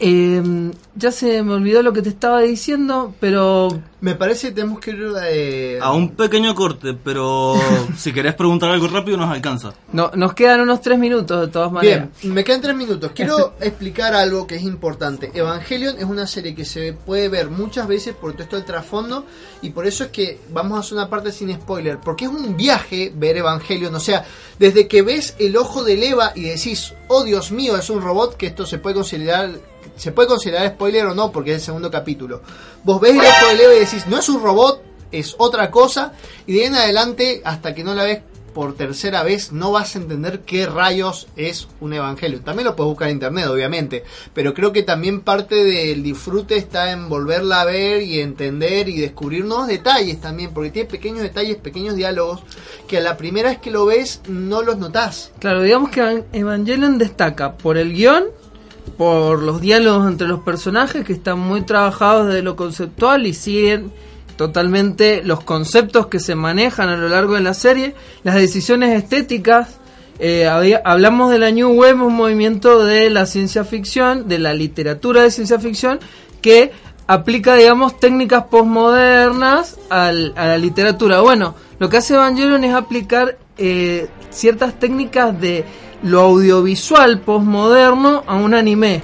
eh, 0.00 0.72
ya 0.96 1.12
se 1.12 1.42
me 1.42 1.52
olvidó 1.52 1.82
lo 1.82 1.92
que 1.92 2.00
te 2.00 2.08
estaba 2.08 2.40
diciendo, 2.40 3.14
pero 3.20 3.68
Me 4.00 4.14
parece 4.14 4.48
que 4.48 4.54
tenemos 4.54 4.80
que 4.80 4.92
ir 4.92 5.12
eh, 5.24 5.78
A 5.80 5.92
un 5.92 6.10
pequeño 6.10 6.54
corte, 6.54 6.94
pero 6.94 7.54
si 7.98 8.10
querés 8.12 8.34
preguntar 8.34 8.70
algo 8.70 8.88
rápido 8.88 9.18
nos 9.18 9.30
alcanza. 9.30 9.74
no, 9.92 10.10
nos 10.14 10.32
quedan 10.32 10.60
unos 10.60 10.80
tres 10.80 10.98
minutos 10.98 11.42
de 11.42 11.48
todas 11.48 11.70
maneras. 11.70 12.08
Bien, 12.22 12.34
me 12.34 12.42
quedan 12.44 12.62
tres 12.62 12.74
minutos. 12.74 13.12
Quiero 13.14 13.54
explicar 13.60 14.14
algo 14.14 14.46
que 14.46 14.56
es 14.56 14.62
importante. 14.62 15.30
Evangelion 15.34 15.98
es 15.98 16.04
una 16.04 16.26
serie 16.26 16.54
que 16.54 16.64
se 16.64 16.94
puede 16.94 17.28
ver 17.28 17.50
muchas 17.50 17.86
veces 17.86 18.14
por 18.14 18.32
todo 18.32 18.44
esto 18.44 18.56
del 18.56 18.64
trasfondo 18.64 19.26
y 19.60 19.70
por 19.70 19.86
eso 19.86 20.04
es 20.04 20.10
que 20.10 20.40
vamos 20.50 20.78
a 20.78 20.80
hacer 20.80 20.94
una 20.94 21.10
parte 21.10 21.30
sin 21.30 21.52
spoiler, 21.54 21.98
porque 21.98 22.24
es 22.24 22.30
un 22.30 22.56
viaje 22.56 23.12
ver 23.14 23.36
Evangelion. 23.36 23.94
O 23.94 24.00
sea, 24.00 24.24
desde 24.58 24.88
que 24.88 25.02
ves 25.02 25.34
el 25.38 25.58
ojo 25.58 25.84
del 25.84 26.02
Eva 26.02 26.32
y 26.34 26.44
decís, 26.44 26.94
oh 27.08 27.22
Dios 27.22 27.52
mío, 27.52 27.76
es 27.76 27.90
un 27.90 28.00
robot, 28.00 28.36
que 28.36 28.46
esto 28.46 28.64
se 28.64 28.78
puede 28.78 28.94
considerar 28.94 29.50
se 30.00 30.12
puede 30.12 30.28
considerar 30.28 30.68
spoiler 30.68 31.06
o 31.06 31.14
no, 31.14 31.30
porque 31.30 31.50
es 31.52 31.56
el 31.58 31.62
segundo 31.62 31.90
capítulo. 31.90 32.42
Vos 32.84 33.00
ves 33.00 33.12
el 33.12 33.20
ojo 33.20 33.46
del 33.48 33.60
Eva 33.60 33.74
y 33.74 33.80
decís, 33.80 34.06
no 34.06 34.18
es 34.18 34.28
un 34.28 34.42
robot, 34.42 34.82
es 35.12 35.34
otra 35.38 35.70
cosa, 35.70 36.12
y 36.46 36.54
de 36.54 36.60
ahí 36.62 36.66
en 36.66 36.74
adelante, 36.76 37.42
hasta 37.44 37.74
que 37.74 37.84
no 37.84 37.94
la 37.94 38.04
ves 38.04 38.20
por 38.54 38.74
tercera 38.74 39.22
vez, 39.22 39.52
no 39.52 39.70
vas 39.70 39.94
a 39.94 39.98
entender 40.00 40.40
qué 40.40 40.66
rayos 40.66 41.28
es 41.36 41.68
un 41.80 41.92
evangelio. 41.92 42.40
También 42.40 42.66
lo 42.66 42.74
puedes 42.74 42.88
buscar 42.90 43.06
en 43.08 43.14
internet, 43.14 43.46
obviamente, 43.46 44.02
pero 44.34 44.54
creo 44.54 44.72
que 44.72 44.82
también 44.82 45.20
parte 45.20 45.54
del 45.64 46.02
disfrute 46.02 46.56
está 46.56 46.90
en 46.90 47.08
volverla 47.08 47.60
a 47.60 47.64
ver 47.64 48.02
y 48.02 48.18
entender 48.18 48.88
y 48.88 48.98
descubrir 48.98 49.44
nuevos 49.44 49.68
detalles 49.68 50.20
también, 50.20 50.50
porque 50.52 50.70
tiene 50.70 50.88
pequeños 50.88 51.22
detalles, 51.22 51.58
pequeños 51.58 51.94
diálogos, 51.94 52.40
que 52.88 52.98
a 52.98 53.00
la 53.02 53.16
primera 53.16 53.50
vez 53.50 53.58
que 53.60 53.70
lo 53.70 53.86
ves 53.86 54.20
no 54.26 54.62
los 54.62 54.78
notás. 54.78 55.30
Claro, 55.38 55.62
digamos 55.62 55.90
que 55.90 56.00
Evan- 56.00 56.24
Evangelion 56.32 56.98
destaca 56.98 57.56
por 57.56 57.76
el 57.78 57.92
guion, 57.92 58.24
por 58.96 59.42
los 59.42 59.60
diálogos 59.60 60.06
entre 60.06 60.28
los 60.28 60.40
personajes 60.40 61.04
que 61.04 61.12
están 61.12 61.38
muy 61.38 61.62
trabajados 61.62 62.28
desde 62.28 62.42
lo 62.42 62.56
conceptual 62.56 63.26
y 63.26 63.34
siguen 63.34 63.92
totalmente 64.36 65.22
los 65.24 65.42
conceptos 65.42 66.06
que 66.06 66.18
se 66.18 66.34
manejan 66.34 66.88
a 66.88 66.96
lo 66.96 67.08
largo 67.08 67.34
de 67.34 67.40
la 67.40 67.54
serie, 67.54 67.94
las 68.22 68.34
decisiones 68.36 68.96
estéticas. 68.96 69.78
eh, 70.18 70.46
hablamos 70.84 71.30
de 71.30 71.38
la 71.38 71.50
New 71.50 71.72
Wave, 71.72 71.94
un 71.94 72.14
movimiento 72.14 72.84
de 72.84 73.10
la 73.10 73.26
ciencia 73.26 73.64
ficción, 73.64 74.28
de 74.28 74.38
la 74.38 74.52
literatura 74.54 75.22
de 75.22 75.30
ciencia 75.30 75.58
ficción, 75.58 75.98
que 76.42 76.72
aplica, 77.06 77.54
digamos, 77.54 77.98
técnicas 77.98 78.44
postmodernas 78.44 79.78
a 79.90 80.12
la 80.12 80.58
literatura. 80.58 81.20
Bueno, 81.20 81.54
lo 81.78 81.88
que 81.88 81.96
hace 81.96 82.14
Evangelion 82.14 82.62
es 82.64 82.74
aplicar 82.74 83.36
eh, 83.58 84.08
ciertas 84.30 84.78
técnicas 84.78 85.38
de 85.40 85.64
lo 86.02 86.20
audiovisual 86.20 87.20
postmoderno 87.20 88.22
a 88.26 88.36
un 88.36 88.54
anime, 88.54 89.02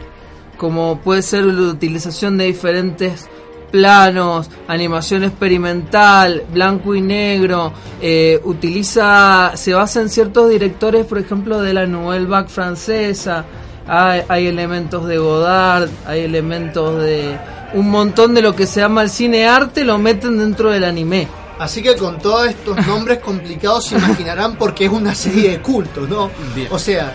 como 0.56 1.00
puede 1.00 1.22
ser 1.22 1.44
la 1.44 1.70
utilización 1.70 2.38
de 2.38 2.46
diferentes 2.46 3.28
planos, 3.70 4.48
animación 4.68 5.24
experimental, 5.24 6.44
blanco 6.52 6.94
y 6.94 7.00
negro, 7.00 7.72
eh, 8.00 8.40
utiliza, 8.44 9.52
se 9.54 9.74
basa 9.74 10.00
en 10.00 10.08
ciertos 10.08 10.48
directores, 10.48 11.04
por 11.04 11.18
ejemplo, 11.18 11.60
de 11.60 11.74
la 11.74 11.86
Nouvelle 11.86 12.26
Vague 12.26 12.48
francesa, 12.48 13.44
hay, 13.86 14.22
hay 14.28 14.46
elementos 14.46 15.06
de 15.06 15.18
Godard, 15.18 15.88
hay 16.06 16.20
elementos 16.22 17.02
de 17.02 17.38
un 17.74 17.90
montón 17.90 18.34
de 18.34 18.42
lo 18.42 18.54
que 18.54 18.66
se 18.66 18.80
llama 18.80 19.02
el 19.02 19.10
cine 19.10 19.46
arte 19.46 19.84
lo 19.84 19.98
meten 19.98 20.38
dentro 20.38 20.70
del 20.70 20.84
anime. 20.84 21.28
Así 21.58 21.82
que 21.82 21.96
con 21.96 22.18
todos 22.18 22.48
estos 22.48 22.86
nombres 22.86 23.18
complicados 23.20 23.86
se 23.86 23.96
imaginarán 23.96 24.56
por 24.56 24.74
qué 24.74 24.86
es 24.86 24.92
una 24.92 25.14
serie 25.14 25.50
de 25.50 25.62
culto, 25.62 26.02
¿no? 26.02 26.30
Bien. 26.54 26.68
O 26.70 26.78
sea, 26.78 27.12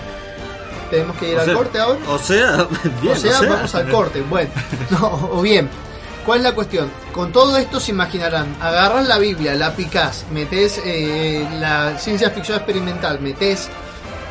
tenemos 0.90 1.16
que 1.18 1.32
ir 1.32 1.38
O 1.38 1.40
al 1.42 1.46
sea- 1.46 1.54
corte 1.56 1.80
ahora. 1.80 2.00
O 2.10 2.18
sea, 2.18 2.68
bien, 3.02 3.14
o 3.14 3.16
sea, 3.16 3.42
vamos 3.42 3.76
al 3.76 3.90
corte. 3.90 4.22
Bueno, 4.22 4.50
no, 4.90 5.30
o 5.34 5.42
bien. 5.42 5.70
¿Cuál 6.26 6.40
es 6.40 6.44
la 6.44 6.52
cuestión? 6.54 6.88
Con 7.14 7.32
todo 7.32 7.58
esto 7.58 7.80
se 7.80 7.92
imaginarán, 7.92 8.56
agarras 8.62 9.08
la 9.08 9.18
Biblia, 9.18 9.56
la 9.56 9.76
picás, 9.76 10.26
metes 10.32 10.80
eh, 10.86 11.48
la 11.60 11.98
ciencia 11.98 12.30
ficción 12.30 12.58
experimental, 12.58 13.20
metes 13.20 13.70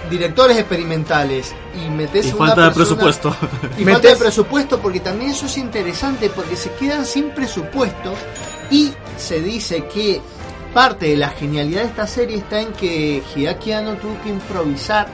directores 0.09 0.57
experimentales 0.57 1.53
y 1.85 1.91
metes 1.91 2.27
Y 2.27 2.29
una 2.31 2.47
falta 2.47 2.65
de 2.67 2.71
presupuesto. 2.71 3.35
Y 3.77 3.85
falta 3.85 4.09
de 4.09 4.17
presupuesto 4.17 4.79
porque 4.81 5.01
también 5.01 5.33
eso 5.33 5.47
es 5.47 5.57
interesante 5.59 6.31
porque 6.31 6.57
se 6.57 6.71
quedan 6.75 7.05
sin 7.05 7.31
presupuesto 7.31 8.15
y 8.71 8.93
se 9.21 9.41
dice 9.41 9.85
que 9.87 10.21
parte 10.75 11.07
de 11.09 11.17
la 11.17 11.31
genialidad 11.31 11.83
de 11.83 11.89
esta 11.89 12.07
serie 12.07 12.39
está 12.39 12.61
en 12.61 12.73
que 12.73 13.23
Hideaki 13.35 13.73
Anno 13.73 13.95
tuvo 13.95 14.21
que 14.23 14.29
improvisar 14.31 15.09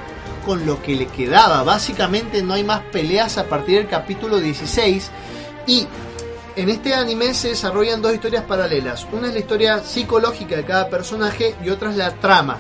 con 0.45 0.65
lo 0.67 0.81
que 0.83 0.95
le 0.95 1.07
quedaba. 1.07 1.63
Básicamente 1.63 2.43
no 2.43 2.55
hay 2.55 2.65
más 2.65 2.83
peleas 2.93 3.37
a 3.39 3.45
partir 3.45 3.79
del 3.79 3.89
capítulo 3.89 4.39
16 4.39 5.11
y 5.67 5.87
en 6.57 6.69
este 6.71 6.95
anime 6.95 7.35
se 7.35 7.49
desarrollan 7.49 8.01
dos 8.01 8.15
historias 8.15 8.45
paralelas. 8.45 9.07
Una 9.13 9.29
es 9.29 9.35
la 9.35 9.41
historia 9.41 9.81
psicológica 9.81 10.57
de 10.57 10.65
cada 10.65 10.89
personaje 10.89 11.55
y 11.65 11.69
otra 11.71 11.91
es 11.91 11.97
la 11.97 12.13
trama. 12.13 12.57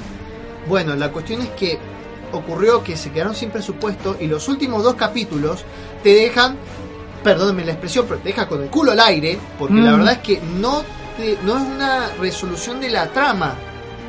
Bueno, 0.68 0.94
la 0.97 1.11
cuestión 1.12 1.42
es 1.42 1.49
que 1.51 1.78
ocurrió 2.32 2.82
que 2.82 2.97
se 2.97 3.11
quedaron 3.12 3.34
sin 3.34 3.51
presupuesto 3.51 4.16
y 4.18 4.26
los 4.26 4.49
últimos 4.49 4.82
dos 4.82 4.97
capítulos 4.97 5.64
te 6.03 6.12
dejan, 6.12 6.57
perdónenme 7.22 7.64
la 7.64 7.72
expresión, 7.72 8.05
pero 8.09 8.20
te 8.20 8.30
deja 8.30 8.49
con 8.49 8.62
el 8.62 8.68
culo 8.68 8.92
al 8.92 9.01
aire, 9.01 9.38
porque 9.59 9.74
la 9.74 9.92
Mm. 9.92 9.99
verdad 9.99 10.12
es 10.14 10.18
que 10.18 10.40
no, 10.59 10.82
te- 11.17 11.39
no 11.45 11.57
es 11.57 11.62
una 11.62 12.09
resolución 12.21 12.81
de 12.81 12.91
la 12.91 13.07
trama, 13.09 13.55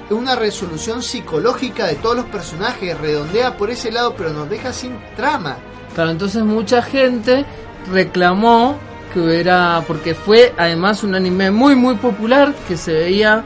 es 0.10 0.12
una 0.16 0.36
resolución 0.36 1.02
psicológica 1.04 1.86
de 1.88 1.96
todos 1.96 2.16
los 2.16 2.26
personajes, 2.26 2.98
redondea 2.98 3.58
por 3.58 3.70
ese 3.70 3.92
lado, 3.92 4.14
pero 4.18 4.32
nos 4.32 4.50
deja 4.50 4.72
sin 4.74 4.98
trama. 5.16 5.58
Claro, 5.96 6.12
entonces 6.12 6.44
mucha 6.44 6.82
gente 6.82 7.46
reclamó 7.92 8.76
que 9.14 9.20
hubiera, 9.20 9.84
porque 9.88 10.14
fue 10.16 10.54
además 10.58 11.04
un 11.04 11.16
anime 11.16 11.50
muy 11.52 11.76
muy 11.76 11.96
popular 11.96 12.54
que 12.68 12.78
se 12.78 12.94
veía 12.94 13.44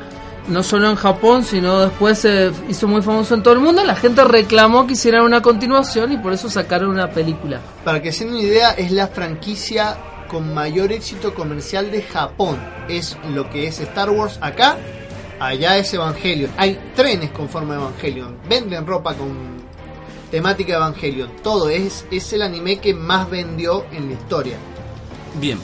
no 0.48 0.64
solo 0.64 0.90
en 0.90 0.96
Japón, 0.96 1.44
sino 1.44 1.82
después 1.82 2.18
se 2.18 2.52
hizo 2.68 2.88
muy 2.88 3.04
famoso 3.04 3.36
en 3.36 3.44
todo 3.44 3.54
el 3.54 3.60
mundo, 3.60 3.84
la 3.86 3.96
gente 3.96 4.24
reclamó 4.24 4.88
que 4.88 4.94
hicieran 4.94 5.22
una 5.22 5.42
continuación 5.42 6.12
y 6.12 6.18
por 6.18 6.34
eso 6.34 6.50
sacaron 6.50 6.90
una 6.90 7.12
película. 7.12 7.60
Para 7.86 8.02
que 8.02 8.12
se 8.12 8.26
den 8.26 8.34
una 8.34 8.42
idea, 8.44 8.72
es 8.72 8.92
la 8.92 9.08
franquicia 9.08 9.96
con 10.32 10.54
mayor 10.54 10.94
éxito 10.94 11.34
comercial 11.34 11.92
de 11.92 12.02
Japón. 12.02 12.58
Es 12.88 13.18
lo 13.34 13.50
que 13.50 13.68
es 13.68 13.82
Star 13.82 14.10
Wars 14.10 14.40
acá, 14.42 14.78
allá 15.42 15.78
es 15.78 15.94
Evangelion. 15.94 16.50
Hay 16.56 16.80
trenes 16.96 17.32
con 17.32 17.50
forma 17.50 17.76
de 17.76 17.82
Evangelion, 17.82 18.38
venden 18.48 18.88
ropa 18.88 19.14
con 19.14 19.30
temática 20.32 20.72
de 20.72 20.78
Evangelion. 20.78 21.32
Todo 21.44 21.70
es, 21.70 22.06
es 22.10 22.32
el 22.32 22.44
anime 22.44 22.80
que 22.80 22.94
más 22.94 23.30
vendió 23.30 23.86
en 23.92 24.08
la 24.08 24.14
historia. 24.14 24.56
Bien. 25.36 25.60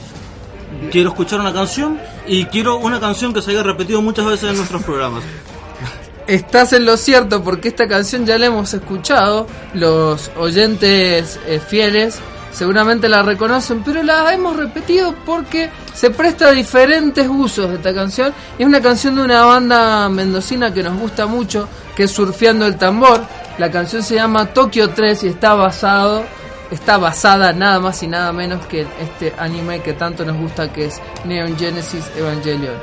Quiero 0.92 1.08
escuchar 1.08 1.40
una 1.40 1.54
canción 1.54 1.98
y 2.26 2.44
quiero 2.44 2.76
una 2.76 3.00
canción 3.00 3.32
que 3.32 3.40
se 3.40 3.52
haya 3.52 3.62
repetido 3.62 4.02
muchas 4.02 4.26
veces 4.26 4.50
en 4.50 4.56
nuestros 4.58 4.82
programas. 4.82 5.24
Estás 6.26 6.74
en 6.74 6.84
lo 6.84 6.98
cierto 6.98 7.42
porque 7.42 7.68
esta 7.68 7.88
canción 7.88 8.26
ya 8.26 8.36
la 8.36 8.46
hemos 8.46 8.74
escuchado, 8.74 9.46
los 9.72 10.30
oyentes 10.36 11.40
eh, 11.46 11.58
fieles 11.58 12.20
seguramente 12.52 13.08
la 13.08 13.22
reconocen, 13.22 13.82
pero 13.84 14.02
la 14.02 14.32
hemos 14.32 14.56
repetido 14.56 15.14
porque 15.24 15.70
se 15.94 16.10
presta 16.10 16.48
a 16.48 16.52
diferentes 16.52 17.26
usos 17.28 17.70
de 17.70 17.76
esta 17.76 17.94
canción. 17.94 18.32
Es 18.58 18.66
una 18.66 18.80
canción 18.80 19.16
de 19.16 19.22
una 19.22 19.44
banda 19.44 20.08
mendocina 20.08 20.72
que 20.72 20.82
nos 20.82 20.98
gusta 20.98 21.26
mucho, 21.26 21.68
que 21.94 22.04
es 22.04 22.10
Surfeando 22.10 22.66
el 22.66 22.76
Tambor. 22.76 23.20
La 23.58 23.70
canción 23.70 24.02
se 24.02 24.14
llama 24.14 24.46
Tokio 24.46 24.90
3 24.90 25.24
y 25.24 25.28
está 25.28 25.54
basado 25.54 26.24
está 26.70 26.98
basada 26.98 27.52
nada 27.52 27.80
más 27.80 28.02
y 28.02 28.08
nada 28.08 28.32
menos 28.32 28.66
que 28.66 28.82
en 28.82 28.88
este 29.00 29.32
anime 29.38 29.80
que 29.80 29.94
tanto 29.94 30.24
nos 30.24 30.36
gusta 30.36 30.72
que 30.72 30.86
es 30.86 31.00
Neon 31.24 31.56
Genesis 31.56 32.04
Evangelion. 32.16 32.76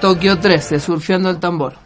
Tokio 0.00 0.38
3 0.38 0.70
de 0.70 0.80
Surfeando 0.80 1.30
el 1.30 1.38
Tambor. 1.38 1.85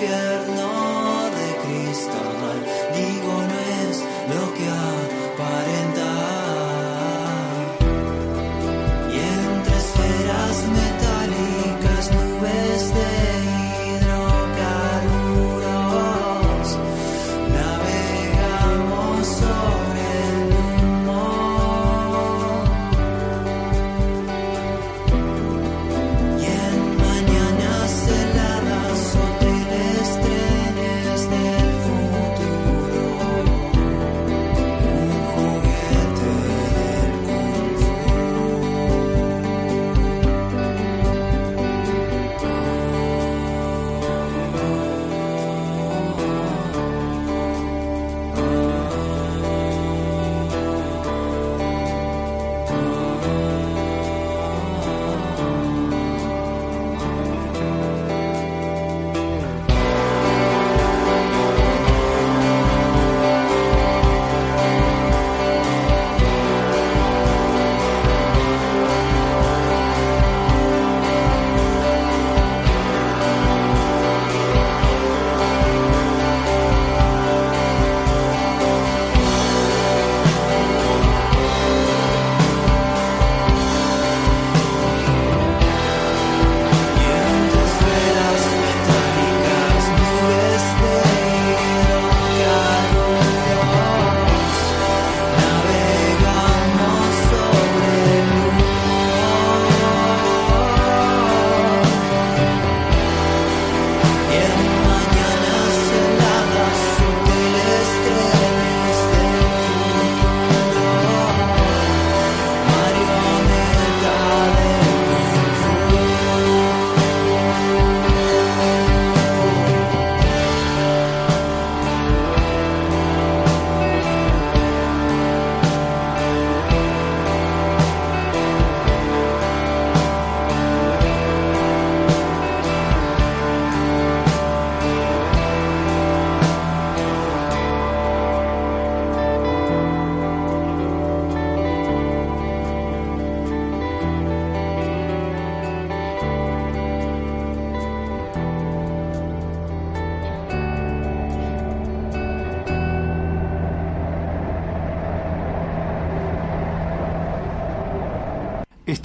fear 0.00 0.39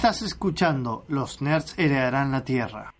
Estás 0.06 0.22
escuchando 0.22 1.04
Los 1.08 1.42
Nerds 1.42 1.74
heredarán 1.76 2.30
la 2.30 2.44
Tierra. 2.44 2.94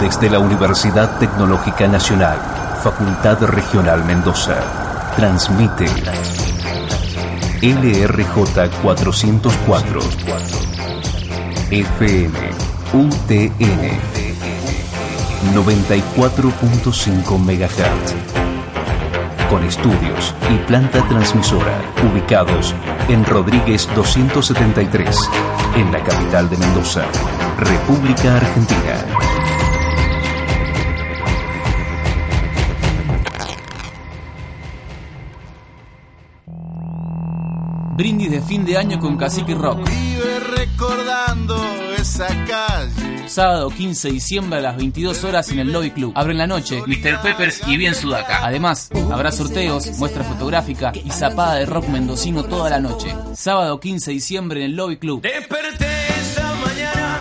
Desde 0.00 0.30
la 0.30 0.38
Universidad 0.38 1.18
Tecnológica 1.18 1.86
Nacional, 1.88 2.38
Facultad 2.82 3.38
Regional 3.42 4.02
Mendoza, 4.06 5.12
transmite 5.16 5.84
LRJ 7.60 8.70
404 8.80 10.00
FM 11.70 12.38
UTN 12.94 14.00
94.5 15.54 17.38
MHz 17.38 18.40
con 19.50 19.64
estudios 19.64 20.34
y 20.48 20.56
planta 20.66 21.06
transmisora 21.08 21.78
ubicados 22.10 22.74
en 23.12 23.24
Rodríguez 23.24 23.88
273, 23.96 25.18
en 25.74 25.90
la 25.90 26.00
capital 26.00 26.48
de 26.48 26.56
Mendoza, 26.56 27.04
República 27.58 28.36
Argentina. 28.36 29.04
Brindis 37.96 38.30
de 38.30 38.40
fin 38.42 38.64
de 38.64 38.78
año 38.78 39.00
con 39.00 39.16
Cacique 39.16 39.54
Rock. 39.54 39.88
Vive 39.90 40.40
recordando 40.56 41.56
esa 41.98 42.28
calle. 42.46 42.99
Sábado 43.30 43.70
15 43.70 44.08
de 44.08 44.14
diciembre 44.14 44.58
a 44.58 44.62
las 44.62 44.76
22 44.76 45.22
horas 45.22 45.52
en 45.52 45.60
el 45.60 45.72
Lobby 45.72 45.92
Club. 45.92 46.12
Abren 46.16 46.36
la 46.36 46.48
noche 46.48 46.82
Mr. 46.84 47.22
Peppers 47.22 47.60
y 47.68 47.76
Bien 47.76 47.94
Sudaca. 47.94 48.44
Además, 48.44 48.90
habrá 49.12 49.30
sorteos, 49.30 49.86
muestra 49.98 50.24
fotográfica 50.24 50.90
y 50.92 51.10
zapada 51.10 51.54
de 51.54 51.66
rock 51.66 51.86
mendocino 51.86 52.42
toda 52.42 52.68
la 52.68 52.80
noche. 52.80 53.14
Sábado 53.34 53.78
15 53.78 54.10
de 54.10 54.14
diciembre 54.14 54.58
en 54.58 54.66
el 54.66 54.76
Lobby 54.76 54.96
Club. 54.96 55.24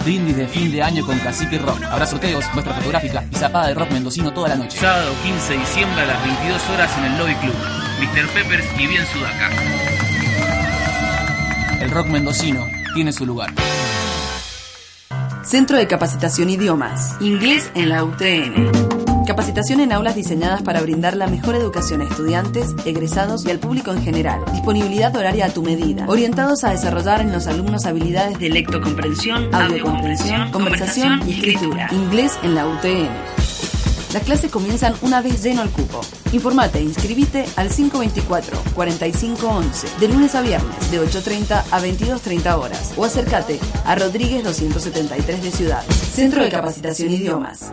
Brindis 0.03 0.35
de 0.35 0.47
fin 0.47 0.71
de 0.71 0.81
año 0.81 1.05
con 1.05 1.19
Cacique 1.19 1.59
Rock. 1.59 1.83
Habrá 1.83 2.07
sorteos, 2.07 2.43
muestra 2.55 2.73
fotográfica 2.73 3.23
y 3.31 3.35
zapada 3.35 3.67
de 3.67 3.75
rock 3.75 3.91
mendocino 3.91 4.33
toda 4.33 4.49
la 4.49 4.55
noche. 4.55 4.79
Sábado 4.79 5.11
15 5.23 5.53
de 5.53 5.59
diciembre 5.59 6.01
a 6.01 6.05
las 6.07 6.23
22 6.25 6.69
horas 6.71 6.97
en 6.97 7.05
el 7.05 7.17
Lobby 7.19 7.35
Club. 7.35 7.55
Mr. 7.99 8.27
Peppers 8.29 8.65
y 8.79 8.87
Bien 8.87 9.05
Sudaca. 9.13 9.51
El 11.79 11.91
rock 11.91 12.07
mendocino 12.07 12.65
tiene 12.95 13.13
su 13.13 13.27
lugar. 13.27 13.53
Centro 15.43 15.77
de 15.77 15.87
Capacitación 15.87 16.49
Idiomas. 16.49 17.15
Inglés 17.21 17.71
en 17.73 17.89
la 17.89 18.03
UTN. 18.03 19.25
Capacitación 19.25 19.79
en 19.79 19.93
aulas 19.93 20.15
diseñadas 20.15 20.61
para 20.61 20.81
brindar 20.81 21.15
la 21.15 21.27
mejor 21.27 21.55
educación 21.55 22.01
a 22.01 22.05
estudiantes, 22.05 22.75
egresados 22.85 23.45
y 23.45 23.51
al 23.51 23.59
público 23.59 23.91
en 23.91 24.01
general. 24.01 24.41
Disponibilidad 24.51 25.15
horaria 25.15 25.45
a 25.45 25.49
tu 25.49 25.61
medida. 25.61 26.05
Orientados 26.07 26.63
a 26.63 26.71
desarrollar 26.71 27.21
en 27.21 27.31
los 27.31 27.47
alumnos 27.47 27.85
habilidades 27.85 28.37
de 28.39 28.49
lectocomprensión, 28.49 29.53
audiocomprensión, 29.53 30.51
conversación 30.51 31.21
y 31.27 31.33
escritura. 31.33 31.87
Inglés 31.91 32.37
en 32.43 32.55
la 32.55 32.67
UTN. 32.67 33.09
Las 34.13 34.23
clases 34.23 34.49
comienzan 34.49 34.95
una 35.01 35.21
vez 35.21 35.43
lleno 35.43 35.61
el 35.61 35.69
cupo. 35.69 36.01
Informate 36.31 36.79
e 36.79 36.83
inscribite 36.83 37.45
al 37.55 37.69
524-4511 37.69 39.97
de 39.99 40.07
lunes 40.07 40.33
a 40.33 40.41
viernes 40.41 40.89
de 40.89 40.99
8.30 40.99 41.65
a 41.69 41.79
22.30 41.79 42.57
horas 42.57 42.93
o 42.97 43.05
acércate 43.05 43.59
a 43.85 43.93
Rodríguez 43.95 44.43
273 44.43 45.43
de 45.43 45.51
Ciudad. 45.51 45.83
Centro 45.85 46.41
de 46.43 46.49
Capacitación 46.49 47.11
Idiomas. 47.11 47.69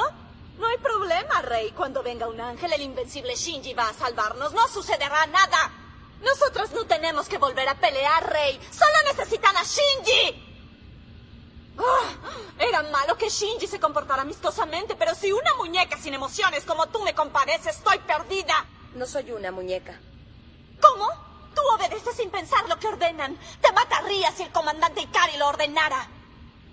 No 0.58 0.66
hay 0.66 0.76
problema, 0.78 1.40
Rey. 1.40 1.70
Cuando 1.72 2.02
venga 2.02 2.28
un 2.28 2.40
ángel, 2.40 2.72
el 2.72 2.82
invencible 2.82 3.34
Shinji 3.34 3.72
va 3.72 3.88
a 3.88 3.94
salvarnos. 3.94 4.52
No 4.52 4.68
sucederá 4.68 5.26
nada. 5.28 5.72
Nosotros 6.20 6.72
no 6.72 6.84
tenemos 6.84 7.26
que 7.28 7.38
volver 7.38 7.68
a 7.68 7.76
pelear, 7.76 8.30
Rey. 8.30 8.60
Solo 8.70 8.92
necesitan 9.06 9.56
a 9.56 9.62
Shinji. 9.62 10.44
Ah, 11.78 12.16
era 12.58 12.82
malo 12.82 13.16
que 13.16 13.30
Shinji 13.30 13.66
se 13.66 13.80
comportara 13.80 14.22
amistosamente, 14.22 14.96
pero 14.96 15.14
si 15.14 15.32
una 15.32 15.54
muñeca 15.54 15.96
sin 15.96 16.12
emociones 16.12 16.64
como 16.64 16.88
tú 16.88 17.00
me 17.02 17.14
compadece, 17.14 17.70
estoy 17.70 17.98
perdida. 18.00 18.66
No 18.94 19.06
soy 19.06 19.30
una 19.30 19.52
muñeca. 19.52 19.98
¿Cómo? 20.82 21.06
Tú 21.54 21.62
obedeces 21.76 22.16
sin 22.16 22.30
pensar 22.30 22.68
lo 22.68 22.78
que 22.78 22.88
ordenan. 22.88 23.38
Te 23.62 23.72
mataría 23.72 24.32
si 24.32 24.42
el 24.42 24.50
comandante 24.50 25.00
Ikari 25.00 25.38
lo 25.38 25.48
ordenara. 25.48 26.17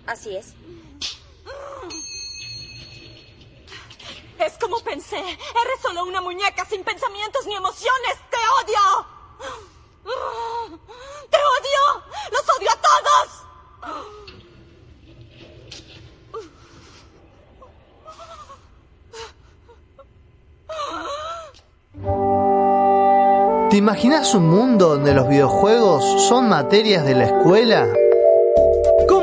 Así 0.07 0.35
es. 0.35 0.53
Es 4.37 4.53
como 4.59 4.79
pensé. 4.81 5.17
Eres 5.17 5.81
solo 5.81 6.03
una 6.03 6.21
muñeca 6.21 6.65
sin 6.65 6.83
pensamientos 6.83 7.45
ni 7.47 7.55
emociones. 7.55 8.15
¡Te 8.29 8.37
odio! 8.37 9.07
¡Te 11.29 11.37
odio! 11.37 12.03
¡Los 12.31 12.49
odio 12.57 12.69
a 12.71 12.77
todos! 12.81 13.45
¿Te 23.71 23.77
imaginas 23.77 24.33
un 24.35 24.49
mundo 24.49 24.89
donde 24.89 25.13
los 25.13 25.27
videojuegos 25.27 26.03
son 26.27 26.49
materias 26.49 27.03
de 27.05 27.15
la 27.15 27.25
escuela? 27.25 27.87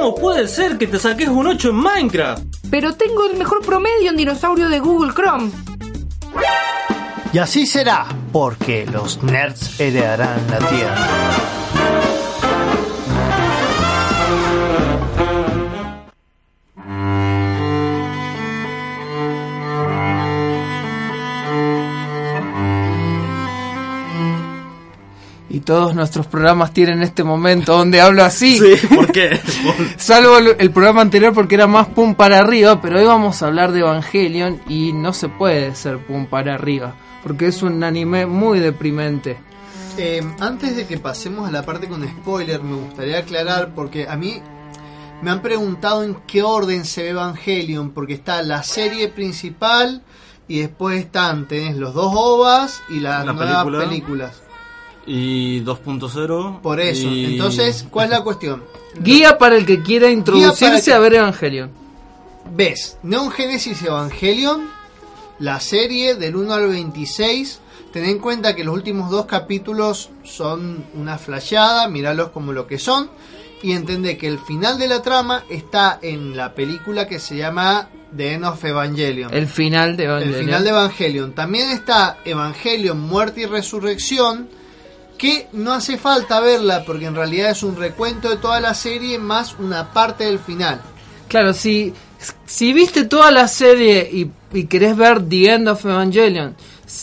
¿Cómo 0.03 0.17
puede 0.17 0.49
ser 0.49 0.79
que 0.79 0.89
te 0.89 0.99
saques 0.99 1.29
un 1.29 1.47
8 1.47 1.69
en 1.69 1.77
Minecraft? 1.77 2.43
Pero 2.69 2.93
tengo 2.95 3.25
el 3.25 3.37
mejor 3.37 3.65
promedio 3.65 4.11
en 4.11 4.17
dinosaurio 4.17 4.69
de 4.69 4.81
Google 4.81 5.13
Chrome. 5.15 5.53
Y 7.33 7.39
así 7.39 7.69
será, 7.69 8.09
porque 8.33 8.85
los 8.85 9.23
nerds 9.23 9.79
heredarán 9.79 10.45
la 10.51 10.59
Tierra. 10.59 11.52
Todos 25.63 25.95
nuestros 25.95 26.27
programas 26.27 26.73
tienen 26.73 27.03
este 27.03 27.25
momento 27.25 27.77
donde 27.77 28.01
hablo 28.01 28.23
así. 28.25 28.59
Sí, 28.79 28.87
¿por 28.95 29.11
qué? 29.11 29.41
Salvo 29.97 30.39
el, 30.39 30.57
el 30.59 30.71
programa 30.71 31.01
anterior 31.01 31.33
porque 31.33 31.55
era 31.55 31.67
más 31.67 31.89
pum 31.89 32.15
para 32.15 32.39
arriba, 32.39 32.81
pero 32.81 32.99
hoy 32.99 33.07
vamos 33.07 33.43
a 33.43 33.47
hablar 33.47 33.73
de 33.73 33.81
Evangelion 33.81 34.61
y 34.69 34.93
no 34.93 35.13
se 35.13 35.29
puede 35.29 35.75
ser 35.75 35.99
pum 36.07 36.27
para 36.27 36.55
arriba, 36.55 36.95
porque 37.23 37.47
es 37.47 37.63
un 37.63 37.83
anime 37.83 38.27
muy 38.27 38.59
deprimente. 38.61 39.39
Eh, 39.99 40.23
antes 40.41 40.75
de 40.77 40.87
que 40.87 40.99
pasemos 40.99 41.49
a 41.49 41.53
la 41.53 41.63
parte 41.65 41.87
con 41.89 42.07
spoiler, 42.07 42.63
me 42.63 42.77
gustaría 42.77 43.19
aclarar 43.19 43.75
porque 43.75 44.09
a 44.09 44.17
mí 44.17 44.41
me 45.21 45.31
han 45.31 45.43
preguntado 45.43 46.03
en 46.03 46.15
qué 46.27 46.43
orden 46.43 46.85
se 46.85 47.03
ve 47.03 47.09
Evangelion, 47.11 47.91
porque 47.91 48.15
está 48.15 48.43
la 48.43 48.63
serie 48.63 49.09
principal 49.09 50.03
y 50.49 50.61
después 50.61 50.99
están, 50.99 51.47
tenés 51.47 51.77
los 51.77 51.95
dos 51.95 52.11
OVAs 52.15 52.83
y 52.89 53.01
las 53.01 53.25
La 53.25 53.33
nuevas 53.33 53.65
película. 53.65 53.85
películas. 53.85 54.42
Y 55.07 55.61
2.0. 55.63 56.61
Por 56.63 56.81
eso, 56.81 57.09
y- 57.09 57.25
entonces, 57.35 57.87
¿cuál 57.91 58.07
es 58.07 58.11
la 58.19 58.23
cuestión? 58.23 58.63
Guía 59.01 59.37
para 59.39 59.57
el 59.57 59.67
que 59.67 59.83
quiera 59.83 60.11
introducirse 60.11 60.85
que- 60.91 60.93
a 60.93 60.99
ver 60.99 61.15
Evangelion. 61.15 61.71
Ves, 62.55 62.99
Neon 63.03 63.31
Genesis 63.31 63.83
Evangelion, 63.83 64.69
la 65.39 65.59
serie 65.61 66.15
del 66.15 66.37
1 66.37 66.53
al 66.55 66.69
26. 66.69 67.61
Ten 67.93 68.05
en 68.05 68.19
cuenta 68.19 68.55
que 68.57 68.65
los 68.65 68.75
últimos 68.75 69.11
dos 69.11 69.27
capítulos 69.27 70.11
son 70.25 70.85
una 70.95 71.19
flasheada, 71.19 71.89
miralos 71.89 72.29
como 72.31 72.53
lo 72.53 72.67
que 72.67 72.79
son. 72.79 73.11
Y 73.63 73.73
entendé 73.73 74.17
que 74.17 74.27
el 74.29 74.39
final 74.39 74.79
de 74.79 74.89
la 74.89 75.03
trama 75.03 75.45
está 75.49 75.99
en 76.03 76.37
la 76.37 76.55
película 76.55 77.07
que 77.07 77.19
se 77.21 77.37
llama 77.37 77.89
The 78.17 78.33
End 78.35 78.45
of 78.45 78.65
Evangelion. 78.65 79.33
El 79.33 79.47
final 79.47 79.97
de 79.97 80.05
El 80.05 80.11
Evangelion. 80.11 80.41
final 80.45 80.65
de 80.65 80.71
Evangelion. 80.71 81.33
También 81.33 81.71
está 81.71 82.19
Evangelion, 82.25 83.01
Muerte 83.01 83.43
y 83.43 83.47
Resurrección. 83.47 84.49
Que 85.23 85.47
no 85.53 85.73
hace 85.73 85.99
falta 85.99 86.41
verla 86.41 86.85
porque 86.85 87.07
en 87.07 87.15
realidad 87.15 87.53
es 87.53 87.63
un 87.63 87.77
recuento 87.77 88.29
de 88.29 88.39
toda 88.39 88.59
la 88.59 88.75
serie 88.75 89.21
más 89.21 89.55
una 89.57 89.93
parte 89.93 90.25
del 90.25 90.41
final. 90.41 90.81
Claro, 91.29 91.53
si, 91.53 91.95
si 92.45 92.73
viste 92.73 93.05
toda 93.05 93.31
la 93.31 93.47
serie 93.47 94.11
y, 94.13 94.33
y 94.53 94.65
querés 94.65 94.97
ver 94.97 95.23
The 95.29 95.53
End 95.53 95.69
of 95.69 95.85
Evangelion, 95.85 96.57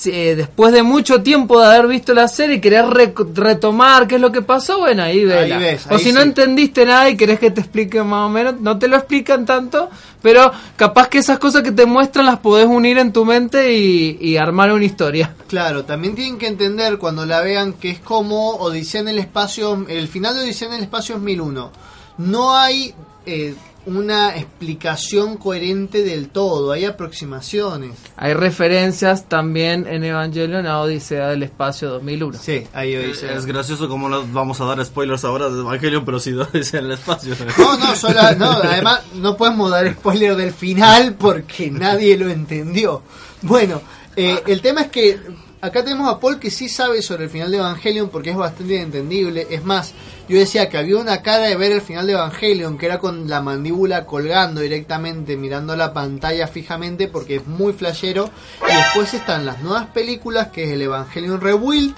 eh, 0.05 0.35
después 0.35 0.71
de 0.73 0.83
mucho 0.83 1.21
tiempo 1.23 1.59
de 1.59 1.67
haber 1.67 1.87
visto 1.87 2.13
la 2.13 2.27
serie 2.27 2.57
y 2.57 2.61
querés 2.61 2.87
re- 2.87 3.13
retomar 3.33 4.07
qué 4.07 4.15
es 4.15 4.21
lo 4.21 4.31
que 4.31 4.41
pasó, 4.41 4.79
bueno, 4.79 5.03
ahí 5.03 5.25
vela. 5.25 5.57
Ahí 5.57 5.61
ves, 5.61 5.85
o 5.89 5.97
si 5.97 6.11
no 6.11 6.21
entendiste 6.21 6.85
nada 6.85 7.09
y 7.09 7.17
querés 7.17 7.39
que 7.39 7.51
te 7.51 7.61
explique 7.61 8.01
más 8.03 8.27
o 8.27 8.29
menos, 8.29 8.59
no 8.61 8.77
te 8.77 8.87
lo 8.87 8.97
explican 8.97 9.45
tanto, 9.45 9.89
pero 10.21 10.51
capaz 10.75 11.07
que 11.07 11.17
esas 11.17 11.39
cosas 11.39 11.63
que 11.63 11.71
te 11.71 11.85
muestran 11.85 12.25
las 12.25 12.39
podés 12.39 12.67
unir 12.67 12.97
en 12.97 13.11
tu 13.13 13.25
mente 13.25 13.73
y, 13.73 14.17
y 14.21 14.37
armar 14.37 14.71
una 14.71 14.85
historia. 14.85 15.33
Claro, 15.47 15.85
también 15.85 16.15
tienen 16.15 16.37
que 16.37 16.47
entender 16.47 16.97
cuando 16.97 17.25
la 17.25 17.41
vean 17.41 17.73
que 17.73 17.89
es 17.89 17.99
como 17.99 18.51
Odisea 18.57 19.01
en 19.01 19.07
el 19.09 19.19
espacio, 19.19 19.85
el 19.87 20.07
final 20.07 20.35
de 20.35 20.41
Odisea 20.41 20.67
en 20.67 20.73
el 20.75 20.81
espacio 20.83 21.15
2001. 21.15 21.71
No 22.19 22.55
hay 22.55 22.93
eh, 23.25 23.55
una 23.97 24.35
explicación 24.37 25.37
coherente 25.37 26.03
del 26.03 26.29
todo, 26.29 26.71
hay 26.73 26.85
aproximaciones. 26.85 27.95
Hay 28.17 28.33
referencias 28.33 29.27
también 29.27 29.87
en 29.87 30.03
Evangelion 30.03 30.67
a 30.67 30.79
Odisea 30.81 31.29
del 31.29 31.43
Espacio 31.43 31.89
2001. 31.89 32.37
Sí, 32.39 32.67
ahí 32.73 32.95
Odisea. 32.95 33.33
Es 33.33 33.45
gracioso 33.45 33.87
como 33.89 34.09
nos 34.09 34.31
vamos 34.31 34.59
a 34.61 34.65
dar 34.65 34.83
spoilers 34.85 35.23
ahora 35.25 35.49
de 35.49 35.59
Evangelion, 35.61 36.05
pero 36.05 36.19
si 36.19 36.35
es 36.53 36.73
en 36.73 36.85
el 36.85 36.91
espacio. 36.91 37.33
No, 37.57 37.77
no, 37.77 37.95
sola- 37.95 38.35
no, 38.35 38.51
además 38.51 39.01
no 39.15 39.35
podemos 39.37 39.71
dar 39.71 39.91
spoiler 39.93 40.35
del 40.35 40.53
final 40.53 41.15
porque 41.15 41.71
nadie 41.71 42.17
lo 42.17 42.29
entendió. 42.29 43.01
Bueno, 43.41 43.81
eh, 44.15 44.41
el 44.47 44.61
tema 44.61 44.81
es 44.81 44.87
que 44.91 45.17
acá 45.61 45.83
tenemos 45.83 46.09
a 46.09 46.19
Paul 46.19 46.39
que 46.39 46.51
sí 46.51 46.69
sabe 46.69 47.01
sobre 47.01 47.25
el 47.25 47.29
final 47.29 47.51
de 47.51 47.57
Evangelion 47.57 48.09
porque 48.09 48.31
es 48.31 48.37
bastante 48.37 48.81
entendible. 48.81 49.47
Es 49.49 49.63
más, 49.63 49.93
yo 50.27 50.37
decía 50.37 50.69
que 50.69 50.77
había 50.77 50.97
una 50.97 51.21
cara 51.21 51.45
de 51.45 51.55
ver 51.55 51.71
el 51.71 51.81
final 51.81 52.07
de 52.07 52.13
Evangelion 52.13 52.77
que 52.77 52.85
era 52.85 52.99
con 52.99 53.29
la 53.29 53.41
mandíbula 53.41 54.05
colgando 54.05 54.61
directamente, 54.61 55.37
mirando 55.37 55.75
la 55.75 55.93
pantalla 55.93 56.47
fijamente 56.47 57.07
porque 57.07 57.37
es 57.37 57.47
muy 57.47 57.73
flashero. 57.73 58.29
Y 58.69 58.75
después 58.75 59.13
están 59.13 59.45
las 59.45 59.61
nuevas 59.61 59.87
películas 59.87 60.47
que 60.47 60.63
es 60.63 60.71
el 60.71 60.81
Evangelion 60.81 61.41
Rebuild, 61.41 61.95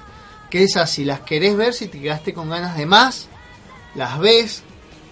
que 0.49 0.63
es 0.63 0.77
así, 0.77 1.05
las 1.05 1.21
querés 1.21 1.55
ver 1.55 1.73
si 1.73 1.87
te 1.87 1.99
quedaste 1.99 2.33
con 2.33 2.49
ganas 2.49 2.75
de 2.75 2.85
más, 2.85 3.27
las 3.95 4.19
ves, 4.19 4.63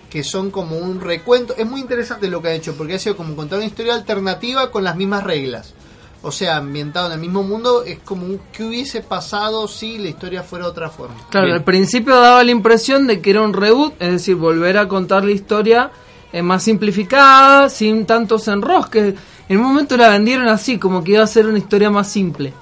que 0.10 0.24
son 0.24 0.52
como 0.52 0.78
un 0.78 1.00
recuento. 1.00 1.56
Es 1.56 1.66
muy 1.66 1.82
interesante 1.82 2.28
lo 2.28 2.42
que 2.42 2.50
ha 2.50 2.54
hecho, 2.54 2.76
porque 2.76 2.96
ha 2.96 3.00
sido 3.00 3.16
como 3.16 3.36
contar 3.36 3.60
una 3.60 3.68
historia 3.68 3.94
alternativa 3.94 4.72
con 4.72 4.84
las 4.84 4.96
mismas 4.96 5.24
reglas. 5.24 5.74
O 6.22 6.32
sea, 6.32 6.58
ambientado 6.58 7.08
en 7.08 7.14
el 7.14 7.20
mismo 7.20 7.44
mundo, 7.44 7.84
es 7.84 8.00
como 8.00 8.26
un 8.26 8.42
que 8.52 8.64
hubiese 8.64 9.02
pasado 9.02 9.68
si 9.70 9.98
la 9.98 10.10
historia 10.10 10.44
fuera 10.44 10.66
de 10.66 10.72
otra 10.72 10.90
forma. 10.90 11.16
Claro, 11.30 11.54
al 11.54 11.64
principio 11.64 12.20
daba 12.20 12.44
la 12.44 12.52
impresión 12.52 13.08
de 13.08 13.22
que 13.22 13.30
era 13.30 13.42
un 13.42 13.54
reboot, 13.54 13.94
es 14.02 14.12
decir, 14.12 14.36
volver 14.36 14.78
a 14.78 14.88
contar 14.90 15.24
la 15.24 15.32
historia 15.32 15.92
eh, 16.34 16.42
más 16.42 16.64
simplificada, 16.64 17.70
sin 17.70 18.06
tantos 18.06 18.48
enrosques. 18.50 19.16
En 19.48 19.58
un 19.58 19.64
momento 19.64 19.96
la 19.96 20.10
vendieron 20.10 20.50
así, 20.50 20.78
como 20.78 21.04
que 21.04 21.14
iba 21.14 21.24
a 21.24 21.28
ser 21.28 21.48
una 21.48 21.58
historia 21.58 21.90
más 21.90 22.10
simple. 22.10 22.54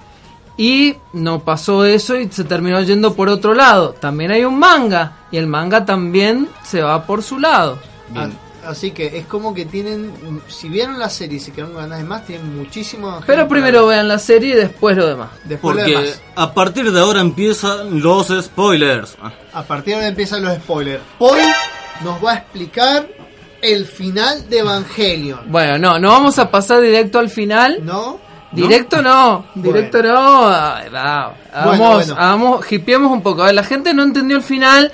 Y 0.55 0.95
no 1.14 1.39
pasó 1.39 1.84
eso 1.84 2.16
y 2.16 2.30
se 2.30 2.43
terminó 2.43 2.82
yendo 2.82 3.14
por 3.14 3.28
otro 3.30 3.53
lado. 3.53 3.93
También 3.99 4.32
hay 4.32 4.45
un 4.45 4.58
manga, 4.58 5.18
y 5.32 5.38
el 5.38 5.47
manga 5.47 5.84
también 5.84 6.47
se 6.64 6.82
va 6.82 7.05
por 7.05 7.24
su 7.24 7.39
lado. 7.39 7.78
Ah, 8.16 8.30
Así 8.68 8.91
que 8.91 9.18
es 9.18 9.26
como 9.26 9.53
que 9.53 9.65
tienen, 9.65 10.11
si 10.47 10.68
vieron 10.68 10.99
la 10.99 11.09
serie 11.09 11.38
y 11.38 11.39
se 11.39 11.51
quedaron 11.51 11.74
con 11.74 11.84
ganas 11.84 11.99
de 11.99 12.03
más, 12.03 12.26
tienen 12.26 12.55
muchísimo. 12.57 13.22
Pero 13.26 13.47
primero 13.47 13.88
vean 13.88 14.07
la 14.07 14.20
serie 14.20 14.51
y 14.53 14.55
después 14.57 14.97
lo 14.97 15.07
demás. 15.07 15.30
Después 15.45 15.76
lo 15.76 15.82
Porque 15.84 15.97
demás. 15.97 16.22
a 16.36 16.53
partir 16.53 16.91
de 16.91 16.99
ahora 16.99 17.22
empiezan 17.22 18.01
los 18.01 18.28
spoilers. 18.43 19.15
Ah, 19.22 19.32
A 19.53 19.63
partir 19.63 19.91
de 19.91 19.95
ahora 19.95 20.07
empiezan 20.07 20.43
los 20.43 20.55
spoilers. 20.57 21.01
Paul 21.18 21.39
nos 22.03 22.24
va 22.24 22.32
a 22.34 22.36
explicar 22.36 23.07
el 23.61 23.86
final 23.86 24.49
de 24.49 24.59
Evangelion. 24.59 25.39
Bueno, 25.51 25.78
no, 25.78 25.97
no 25.99 26.09
vamos 26.09 26.38
a 26.38 26.51
pasar 26.51 26.82
directo 26.82 27.20
al 27.20 27.30
final. 27.30 27.80
¿No? 27.84 28.20
Directo 28.51 29.01
no, 29.01 29.45
directo 29.55 30.01
no. 30.01 30.47
Ay, 30.47 30.89
va, 30.89 31.34
Hagamos, 31.53 31.78
Bueno, 31.78 32.38
bueno. 32.39 32.59
hipeemos 32.70 33.11
un 33.11 33.22
poco. 33.22 33.43
A 33.43 33.47
ver, 33.47 33.55
la 33.55 33.63
gente 33.63 33.93
no 33.93 34.03
entendió 34.03 34.38
el 34.38 34.43
final. 34.43 34.91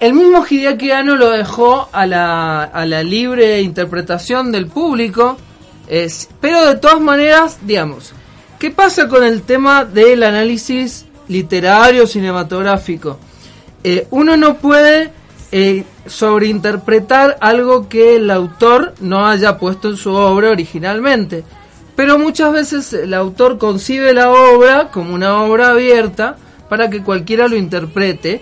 El 0.00 0.14
mismo 0.14 0.44
Hideaki 0.48 0.90
lo 1.04 1.30
dejó 1.30 1.88
a 1.92 2.06
la, 2.06 2.64
a 2.64 2.86
la 2.86 3.02
libre 3.02 3.60
interpretación 3.60 4.50
del 4.50 4.66
público. 4.66 5.36
Pero 6.40 6.66
de 6.66 6.76
todas 6.76 7.00
maneras, 7.00 7.58
digamos, 7.62 8.12
¿qué 8.58 8.70
pasa 8.70 9.08
con 9.08 9.24
el 9.24 9.42
tema 9.42 9.84
del 9.84 10.22
análisis 10.22 11.04
literario 11.28 12.06
cinematográfico? 12.06 13.18
Eh, 13.82 14.06
uno 14.10 14.36
no 14.36 14.58
puede 14.58 15.10
eh, 15.52 15.84
sobreinterpretar 16.06 17.38
algo 17.40 17.88
que 17.88 18.16
el 18.16 18.30
autor 18.30 18.94
no 19.00 19.26
haya 19.26 19.58
puesto 19.58 19.88
en 19.88 19.96
su 19.96 20.12
obra 20.12 20.50
originalmente. 20.50 21.44
Pero 21.96 22.18
muchas 22.18 22.52
veces 22.52 22.92
el 22.92 23.12
autor 23.14 23.58
concibe 23.58 24.14
la 24.14 24.30
obra 24.30 24.90
como 24.92 25.12
una 25.12 25.42
obra 25.42 25.70
abierta 25.70 26.36
para 26.68 26.88
que 26.88 27.02
cualquiera 27.02 27.48
lo 27.48 27.56
interprete. 27.56 28.40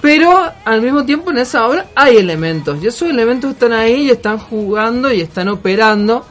Pero 0.00 0.40
al 0.64 0.80
mismo 0.82 1.04
tiempo 1.04 1.30
en 1.30 1.38
esa 1.38 1.66
obra 1.66 1.86
hay 1.94 2.16
elementos. 2.16 2.82
Y 2.82 2.86
esos 2.86 3.08
elementos 3.10 3.52
están 3.52 3.72
ahí 3.72 4.06
y 4.06 4.10
están 4.10 4.38
jugando 4.38 5.12
y 5.12 5.20
están 5.20 5.48
operando. 5.48 6.24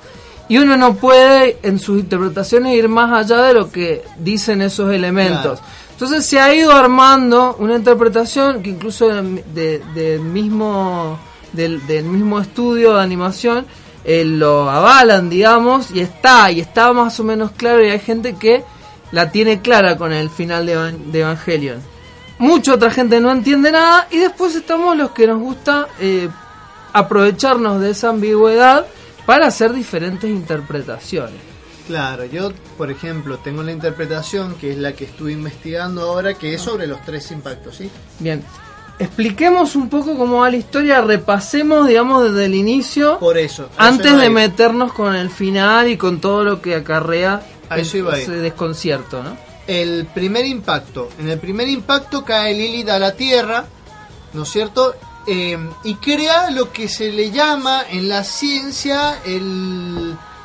Y 0.47 0.57
uno 0.57 0.75
no 0.77 0.95
puede 0.95 1.57
en 1.61 1.77
sus 1.77 1.99
interpretaciones 1.99 2.75
ir 2.75 2.89
más 2.89 3.11
allá 3.13 3.43
de 3.43 3.53
lo 3.53 3.71
que 3.71 4.01
dicen 4.17 4.61
esos 4.63 4.91
elementos. 4.91 5.59
Entonces 5.91 6.25
se 6.25 6.39
ha 6.39 6.53
ido 6.55 6.71
armando 6.71 7.55
una 7.59 7.75
interpretación 7.75 8.63
que 8.63 8.71
incluso 8.71 9.07
de- 9.09 9.43
de- 9.53 9.81
del 9.93 10.21
mismo 10.21 11.19
del, 11.53 11.85
del 11.87 12.05
mismo 12.05 12.39
estudio 12.39 12.93
de 12.95 13.01
animación 13.01 13.65
eh, 14.05 14.23
lo 14.23 14.69
avalan, 14.69 15.29
digamos, 15.29 15.91
y 15.91 15.99
está 15.99 16.49
y 16.51 16.59
está 16.61 16.93
más 16.93 17.19
o 17.19 17.23
menos 17.23 17.51
claro 17.51 17.83
y 17.85 17.89
hay 17.89 17.99
gente 17.99 18.33
que 18.35 18.63
la 19.11 19.29
tiene 19.31 19.59
clara 19.61 19.97
con 19.97 20.13
el 20.13 20.29
final 20.29 20.65
de 20.65 21.19
Evangelion. 21.19 21.81
Mucha 22.39 22.73
otra 22.75 22.89
gente 22.89 23.19
no 23.19 23.31
entiende 23.31 23.71
nada 23.71 24.07
y 24.09 24.17
después 24.17 24.55
estamos 24.55 24.95
los 24.97 25.11
que 25.11 25.27
nos 25.27 25.39
gusta 25.39 25.89
eh, 25.99 26.29
aprovecharnos 26.93 27.81
de 27.81 27.91
esa 27.91 28.09
ambigüedad 28.09 28.85
para 29.25 29.47
hacer 29.47 29.73
diferentes 29.73 30.29
interpretaciones. 30.29 31.35
Claro, 31.85 32.23
yo, 32.23 32.51
por 32.77 32.91
ejemplo, 32.91 33.39
tengo 33.39 33.61
la 33.61 33.73
interpretación 33.73 34.55
que 34.55 34.71
es 34.71 34.77
la 34.77 34.93
que 34.93 35.03
estuve 35.05 35.33
investigando 35.33 36.03
ahora, 36.03 36.35
que 36.35 36.53
es 36.53 36.61
sobre 36.61 36.87
los 36.87 37.01
tres 37.03 37.29
impactos, 37.31 37.75
¿sí? 37.75 37.89
Bien, 38.19 38.41
expliquemos 38.99 39.75
un 39.75 39.89
poco 39.89 40.15
cómo 40.15 40.39
va 40.39 40.49
la 40.49 40.57
historia, 40.57 41.01
repasemos, 41.01 41.87
digamos, 41.87 42.23
desde 42.23 42.45
el 42.45 42.55
inicio, 42.55 43.19
Por 43.19 43.37
eso. 43.37 43.69
antes 43.77 44.17
de 44.17 44.29
meternos 44.29 44.93
con 44.93 45.13
el 45.13 45.29
final 45.29 45.89
y 45.89 45.97
con 45.97 46.21
todo 46.21 46.43
lo 46.45 46.61
que 46.61 46.75
acarrea 46.75 47.41
A 47.69 47.79
ese 47.79 48.01
desconcierto, 48.31 49.23
¿no? 49.23 49.48
El 49.69 50.07
primer 50.07 50.47
impacto. 50.47 51.09
En 51.19 51.29
el 51.29 51.37
primer 51.37 51.67
impacto 51.67 52.25
cae 52.25 52.55
Lilith 52.55 52.89
a 52.89 52.97
la 52.97 53.13
Tierra, 53.13 53.67
¿no 54.33 54.41
es 54.41 54.49
cierto? 54.49 54.95
Eh, 55.27 55.59
y 55.83 55.93
crea 55.93 56.49
lo 56.49 56.71
que 56.73 56.89
se 56.89 57.11
le 57.11 57.29
llama 57.29 57.83
en 57.87 58.09
la 58.09 58.23
ciencia 58.23 59.19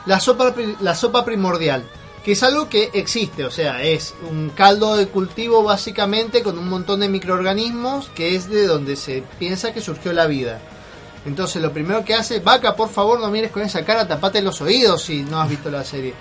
la, 0.05 0.21
sopa, 0.21 0.55
la 0.83 0.95
sopa 0.95 1.25
primordial. 1.25 1.89
que 2.23 2.33
es 2.33 2.43
algo 2.43 2.69
que 2.69 2.91
existe, 2.93 3.47
o 3.47 3.51
sea, 3.51 3.83
es 3.83 4.15
un 4.31 4.51
caldo 4.51 4.95
de 4.95 5.09
cultivo 5.09 5.63
básicamente 5.63 6.43
con 6.43 6.59
un 6.59 6.69
montón 6.69 7.01
de 7.01 7.09
microorganismos 7.09 8.11
que 8.15 8.37
es 8.37 8.51
de 8.51 8.67
donde 8.67 8.95
se 8.95 9.23
piensa 9.39 9.73
que 9.73 9.81
surgió 9.81 10.13
la 10.13 10.27
vida. 10.27 10.61
Entonces 11.25 11.63
lo 11.63 11.73
primero 11.73 12.05
que 12.05 12.13
hace, 12.13 12.41
vaca, 12.41 12.77
por 12.77 12.91
favor 12.91 13.21
no 13.21 13.31
mires 13.31 13.51
con 13.51 13.63
esa 13.63 13.87
cara, 13.87 14.07
tapate 14.07 14.43
los 14.43 14.61
oídos 14.61 15.03
si 15.03 15.23
no 15.23 15.41
has 15.41 15.49
visto 15.49 15.71
la 15.71 15.83
serie. 15.83 16.13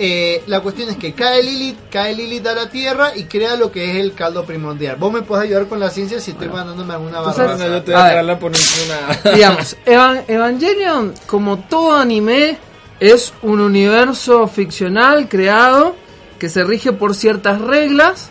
Eh, 0.00 0.44
la 0.46 0.60
cuestión 0.60 0.88
es 0.90 0.96
que 0.96 1.12
cae 1.12 1.42
Lilith, 1.42 1.76
cae 1.90 2.14
Lilith 2.14 2.46
a 2.46 2.54
la 2.54 2.70
Tierra 2.70 3.16
y 3.16 3.24
crea 3.24 3.56
lo 3.56 3.72
que 3.72 3.90
es 3.90 3.96
el 3.96 4.14
caldo 4.14 4.44
primordial. 4.44 4.94
Vos 4.96 5.12
me 5.12 5.22
podés 5.22 5.44
ayudar 5.46 5.66
con 5.66 5.80
la 5.80 5.90
ciencia 5.90 6.20
si 6.20 6.30
estoy 6.30 6.48
mandándome 6.48 6.94
alguna 6.94 7.18
Entonces, 7.18 7.38
barra. 7.44 7.56
Bueno, 7.56 7.74
yo 7.78 7.82
te 7.82 7.92
voy 7.92 8.00
A 8.00 8.04
a 8.06 8.22
ver. 8.22 8.38
por 8.38 8.52
una... 8.52 9.32
digamos, 9.34 9.76
Evan- 9.84 10.22
Evangelion, 10.28 11.14
como 11.26 11.58
todo 11.58 11.96
anime, 11.96 12.58
es 13.00 13.32
un 13.42 13.60
universo 13.60 14.46
ficcional 14.46 15.28
creado 15.28 15.96
que 16.38 16.48
se 16.48 16.62
rige 16.62 16.92
por 16.92 17.16
ciertas 17.16 17.60
reglas. 17.60 18.30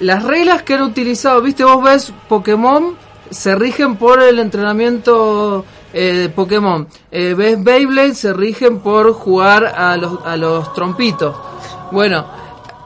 Las 0.00 0.22
reglas 0.24 0.62
que 0.62 0.74
han 0.74 0.82
utilizado, 0.82 1.42
viste, 1.42 1.62
vos 1.64 1.84
ves 1.84 2.12
Pokémon, 2.28 2.96
se 3.30 3.54
rigen 3.54 3.96
por 3.96 4.22
el 4.22 4.38
entrenamiento 4.38 5.64
eh, 5.92 6.30
Pokémon. 6.34 6.86
Eh, 7.10 7.34
ves 7.36 7.62
Beyblade, 7.62 8.14
se 8.14 8.32
rigen 8.32 8.80
por 8.80 9.12
jugar 9.12 9.64
a 9.66 9.96
los, 9.96 10.24
a 10.24 10.36
los 10.36 10.72
trompitos. 10.72 11.34
Bueno, 11.90 12.24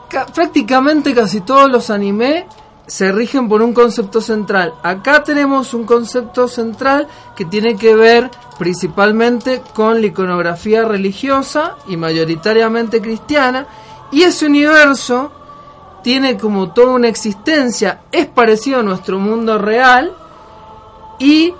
ca- 0.08 0.26
prácticamente 0.26 1.14
casi 1.14 1.40
todos 1.42 1.70
los 1.70 1.90
anime 1.90 2.46
se 2.86 3.10
rigen 3.10 3.48
por 3.48 3.62
un 3.62 3.72
concepto 3.72 4.20
central. 4.20 4.74
Acá 4.82 5.24
tenemos 5.24 5.74
un 5.74 5.84
concepto 5.84 6.46
central 6.46 7.08
que 7.34 7.44
tiene 7.44 7.76
que 7.76 7.96
ver 7.96 8.30
principalmente 8.58 9.60
con 9.74 10.00
la 10.00 10.06
iconografía 10.06 10.84
religiosa 10.84 11.76
y 11.88 11.96
mayoritariamente 11.96 13.00
cristiana. 13.00 13.66
Y 14.12 14.22
ese 14.22 14.46
universo 14.46 15.32
tiene 16.04 16.36
como 16.38 16.70
toda 16.72 16.92
una 16.92 17.08
existencia, 17.08 18.02
es 18.12 18.26
parecido 18.26 18.78
a 18.78 18.82
nuestro 18.84 19.18
mundo 19.18 19.58
real 19.58 20.14
y 21.18 21.52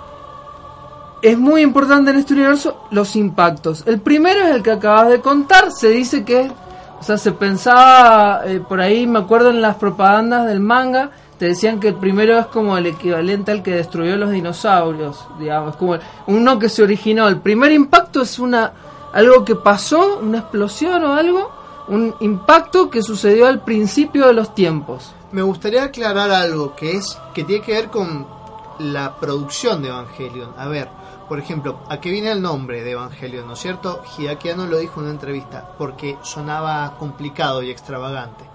es 1.21 1.37
muy 1.37 1.61
importante 1.61 2.11
en 2.11 2.17
este 2.17 2.33
universo 2.33 2.85
los 2.91 3.15
impactos. 3.15 3.83
El 3.85 3.99
primero 3.99 4.41
es 4.41 4.55
el 4.55 4.63
que 4.63 4.71
acabas 4.71 5.09
de 5.09 5.21
contar, 5.21 5.71
se 5.71 5.89
dice 5.89 6.23
que, 6.23 6.51
o 6.99 7.03
sea, 7.03 7.17
se 7.17 7.31
pensaba 7.31 8.41
eh, 8.45 8.59
por 8.59 8.79
ahí, 8.79 9.07
me 9.07 9.19
acuerdo 9.19 9.49
en 9.49 9.61
las 9.61 9.75
propagandas 9.75 10.47
del 10.47 10.59
manga, 10.59 11.11
te 11.37 11.45
decían 11.45 11.79
que 11.79 11.89
el 11.89 11.95
primero 11.95 12.39
es 12.39 12.47
como 12.47 12.77
el 12.77 12.87
equivalente 12.87 13.51
al 13.51 13.61
que 13.61 13.75
destruyó 13.75 14.17
los 14.17 14.31
dinosaurios, 14.31 15.25
digamos, 15.39 15.75
como 15.75 15.97
uno 16.25 16.57
que 16.57 16.69
se 16.69 16.81
originó. 16.81 17.27
El 17.27 17.39
primer 17.39 17.71
impacto 17.71 18.21
es 18.21 18.39
una 18.39 18.73
algo 19.13 19.45
que 19.45 19.55
pasó, 19.55 20.19
una 20.19 20.39
explosión 20.39 21.03
o 21.03 21.13
algo, 21.13 21.51
un 21.87 22.15
impacto 22.19 22.89
que 22.89 23.01
sucedió 23.01 23.47
al 23.47 23.61
principio 23.61 24.27
de 24.27 24.33
los 24.33 24.53
tiempos. 24.53 25.13
Me 25.31 25.41
gustaría 25.41 25.83
aclarar 25.83 26.31
algo 26.31 26.75
que 26.75 26.95
es 26.97 27.17
que 27.33 27.43
tiene 27.43 27.63
que 27.63 27.73
ver 27.73 27.89
con 27.89 28.27
la 28.79 29.15
producción 29.19 29.81
de 29.81 29.89
Evangelion. 29.89 30.51
A 30.57 30.67
ver, 30.67 30.89
por 31.27 31.39
ejemplo, 31.39 31.79
¿a 31.89 31.99
qué 31.99 32.09
viene 32.09 32.31
el 32.31 32.41
nombre 32.41 32.83
de 32.83 32.91
Evangelion? 32.91 33.47
¿No 33.47 33.53
es 33.53 33.59
cierto? 33.59 34.01
Hideaki 34.17 34.49
Anno 34.49 34.65
lo 34.65 34.77
dijo 34.77 34.99
en 34.99 35.05
una 35.05 35.13
entrevista 35.13 35.73
porque 35.77 36.17
sonaba 36.23 36.95
complicado 36.97 37.61
y 37.61 37.69
extravagante. 37.69 38.45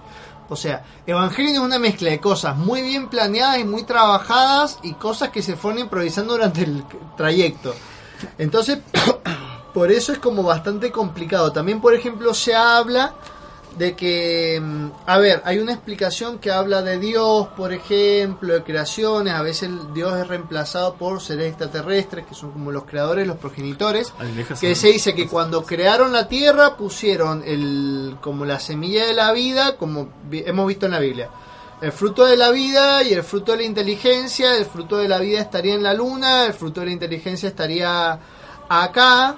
O 0.49 0.55
sea, 0.55 0.83
Evangelion 1.05 1.53
es 1.53 1.59
una 1.59 1.79
mezcla 1.79 2.09
de 2.09 2.19
cosas 2.19 2.57
muy 2.57 2.81
bien 2.81 3.09
planeadas 3.09 3.59
y 3.59 3.63
muy 3.63 3.83
trabajadas 3.83 4.79
y 4.83 4.93
cosas 4.93 5.29
que 5.29 5.41
se 5.41 5.55
fueron 5.55 5.79
improvisando 5.81 6.33
durante 6.33 6.63
el 6.63 6.83
trayecto. 7.15 7.73
Entonces, 8.37 8.79
por 9.73 9.91
eso 9.91 10.11
es 10.11 10.19
como 10.19 10.43
bastante 10.43 10.91
complicado. 10.91 11.51
También, 11.51 11.79
por 11.79 11.93
ejemplo, 11.93 12.33
se 12.33 12.55
habla 12.55 13.13
de 13.77 13.95
que, 13.95 14.59
mm, 14.61 14.87
a 15.07 15.17
ver, 15.17 15.41
hay 15.45 15.57
una 15.59 15.73
explicación 15.73 16.37
que 16.39 16.51
habla 16.51 16.81
de 16.83 16.99
Dios, 16.99 17.47
por 17.57 17.73
ejemplo, 17.73 18.53
de 18.53 18.63
creaciones, 18.63 19.33
a 19.33 19.41
veces 19.41 19.69
el 19.69 19.93
Dios 19.93 20.15
es 20.19 20.27
reemplazado 20.27 20.93
por 20.95 21.21
seres 21.21 21.47
extraterrestres, 21.47 22.25
que 22.27 22.35
son 22.35 22.51
como 22.51 22.71
los 22.71 22.85
creadores, 22.85 23.25
los 23.25 23.37
progenitores, 23.37 24.13
que 24.59 24.75
se 24.75 24.87
dice 24.89 25.15
que 25.15 25.27
cuando 25.27 25.63
crearon 25.63 26.11
la 26.13 26.27
tierra 26.27 26.77
pusieron 26.77 27.43
el, 27.45 28.17
como 28.21 28.45
la 28.45 28.59
semilla 28.59 29.05
de 29.07 29.13
la 29.13 29.31
vida, 29.31 29.75
como 29.77 30.09
vi- 30.29 30.43
hemos 30.45 30.67
visto 30.67 30.85
en 30.85 30.91
la 30.91 30.99
Biblia. 30.99 31.29
El 31.81 31.91
fruto 31.91 32.25
de 32.25 32.37
la 32.37 32.49
vida 32.51 33.03
y 33.03 33.11
el 33.13 33.23
fruto 33.23 33.51
de 33.53 33.57
la 33.57 33.63
inteligencia, 33.63 34.55
el 34.55 34.65
fruto 34.65 34.97
de 34.97 35.07
la 35.09 35.19
vida 35.19 35.39
estaría 35.41 35.73
en 35.73 35.83
la 35.83 35.93
luna, 35.93 36.45
el 36.45 36.53
fruto 36.53 36.79
de 36.79 36.85
la 36.85 36.91
inteligencia 36.93 37.49
estaría 37.49 38.19
acá, 38.69 39.35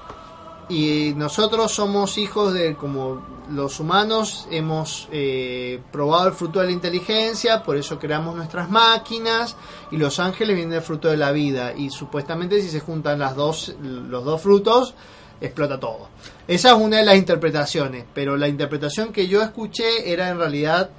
y 0.68 1.14
nosotros 1.16 1.72
somos 1.72 2.18
hijos 2.18 2.54
de 2.54 2.76
como 2.76 3.24
los 3.52 3.80
humanos 3.80 4.48
hemos 4.50 5.08
eh, 5.12 5.80
probado 5.92 6.28
el 6.28 6.34
fruto 6.34 6.60
de 6.60 6.66
la 6.66 6.72
inteligencia 6.72 7.62
por 7.62 7.78
eso 7.78 8.00
creamos 8.00 8.36
nuestras 8.36 8.70
máquinas 8.70 9.56
y 9.92 9.98
los 9.98 10.20
ángeles 10.20 10.56
vienen 10.56 10.74
del 10.74 10.82
fruto 10.82 11.08
de 11.08 11.18
la 11.18 11.32
vida 11.32 11.74
y 11.76 11.92
supuestamente 11.92 12.62
si 12.62 12.70
se 12.70 12.80
juntan 12.80 13.20
las 13.20 13.36
dos 13.36 13.76
los 13.80 14.26
dos 14.26 14.42
frutos 14.42 14.96
explota 15.42 15.78
todo. 15.80 16.08
Esa 16.48 16.70
es 16.70 16.76
una 16.76 16.98
de 16.98 17.06
las 17.06 17.18
interpretaciones 17.18 18.06
pero 18.14 18.36
la 18.36 18.48
interpretación 18.48 19.14
que 19.14 19.28
yo 19.28 19.44
escuché 19.44 20.12
era 20.12 20.30
en 20.30 20.40
realidad 20.40 20.90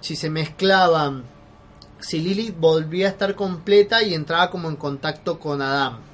si 0.00 0.16
se 0.16 0.28
mezclaban 0.28 1.22
si 2.00 2.20
Lilith 2.20 2.58
volvía 2.58 3.06
a 3.06 3.10
estar 3.10 3.36
completa 3.36 4.02
y 4.02 4.14
entraba 4.14 4.50
como 4.50 4.68
en 4.68 4.76
contacto 4.76 5.38
con 5.38 5.62
Adán 5.62 6.07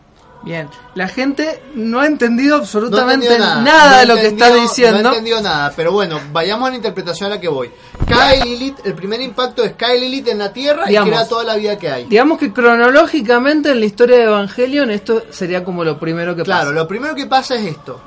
Bien, 0.45 0.69
la 0.95 1.09
gente 1.09 1.63
no 1.75 2.01
ha 2.01 2.07
entendido 2.07 2.57
absolutamente 2.57 3.39
nada, 3.39 3.63
No 3.63 3.97
de 3.99 4.07
lo 4.07 4.15
que 4.17 4.27
estás 4.27 4.55
diciendo. 4.55 5.03
No 5.03 5.09
entendió 5.09 5.41
nada, 5.41 5.73
pero 5.75 5.91
bueno, 5.93 6.21
vayamos 6.33 6.69
a 6.69 6.71
la 6.71 6.77
interpretación 6.77 7.33
a 7.33 7.37
la 7.37 7.41
que 7.41 7.49
voy. 7.49 7.71
Cae 8.07 8.45
Lilith, 8.45 8.77
el 8.85 8.95
primer 8.95 9.23
impacto 9.23 9.65
es 9.65 9.73
cae 9.73 9.99
Lilith 9.99 10.29
en 10.29 10.39
la 10.39 10.53
Tierra 10.53 10.85
Digamos, 10.85 11.09
y 11.09 11.13
crea 11.13 11.29
toda 11.29 11.45
la 11.45 11.57
vida 11.57 11.79
que 11.79 11.89
hay. 11.91 12.05
Digamos 12.05 12.39
que 12.39 12.53
cronológicamente 12.53 13.71
en 13.71 13.81
la 13.81 13.87
historia 13.87 14.19
de 14.19 14.25
Evangelion 14.25 14.91
esto 14.91 15.23
sería 15.31 15.65
como 15.65 15.83
lo 15.83 15.99
primero 15.99 16.37
que 16.37 16.43
Claro, 16.43 16.65
pasa. 16.67 16.75
lo 16.75 16.87
primero 16.89 17.15
que 17.15 17.25
pasa 17.27 17.55
es 17.55 17.65
esto. 17.67 17.99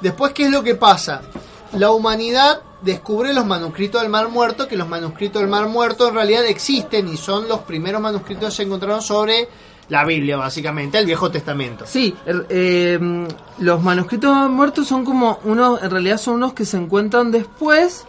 Después, 0.00 0.32
¿qué 0.32 0.44
es 0.44 0.50
lo 0.50 0.62
que 0.62 0.76
pasa? 0.76 1.22
La 1.76 1.90
humanidad 1.90 2.60
descubre 2.80 3.32
los 3.34 3.44
manuscritos 3.46 4.00
del 4.02 4.10
Mar 4.10 4.28
Muerto, 4.28 4.68
que 4.68 4.76
los 4.76 4.88
manuscritos 4.88 5.40
del 5.42 5.50
Mar 5.50 5.66
Muerto 5.66 6.08
en 6.08 6.14
realidad 6.14 6.44
existen 6.46 7.08
y 7.08 7.16
son 7.16 7.48
los 7.48 7.60
primeros 7.60 8.00
manuscritos 8.00 8.50
que 8.50 8.56
se 8.56 8.62
encontraron 8.62 9.02
sobre 9.02 9.48
la 9.92 10.04
Biblia, 10.06 10.38
básicamente, 10.38 10.98
el 10.98 11.04
Viejo 11.06 11.30
Testamento. 11.30 11.84
Sí, 11.86 12.14
er- 12.26 12.46
eh, 12.48 12.98
los 13.58 13.82
manuscritos 13.82 14.50
muertos 14.50 14.88
son 14.88 15.04
como 15.04 15.38
unos, 15.44 15.82
en 15.82 15.90
realidad 15.90 16.16
son 16.16 16.34
unos 16.36 16.54
que 16.54 16.64
se 16.64 16.78
encuentran 16.78 17.30
después, 17.30 18.04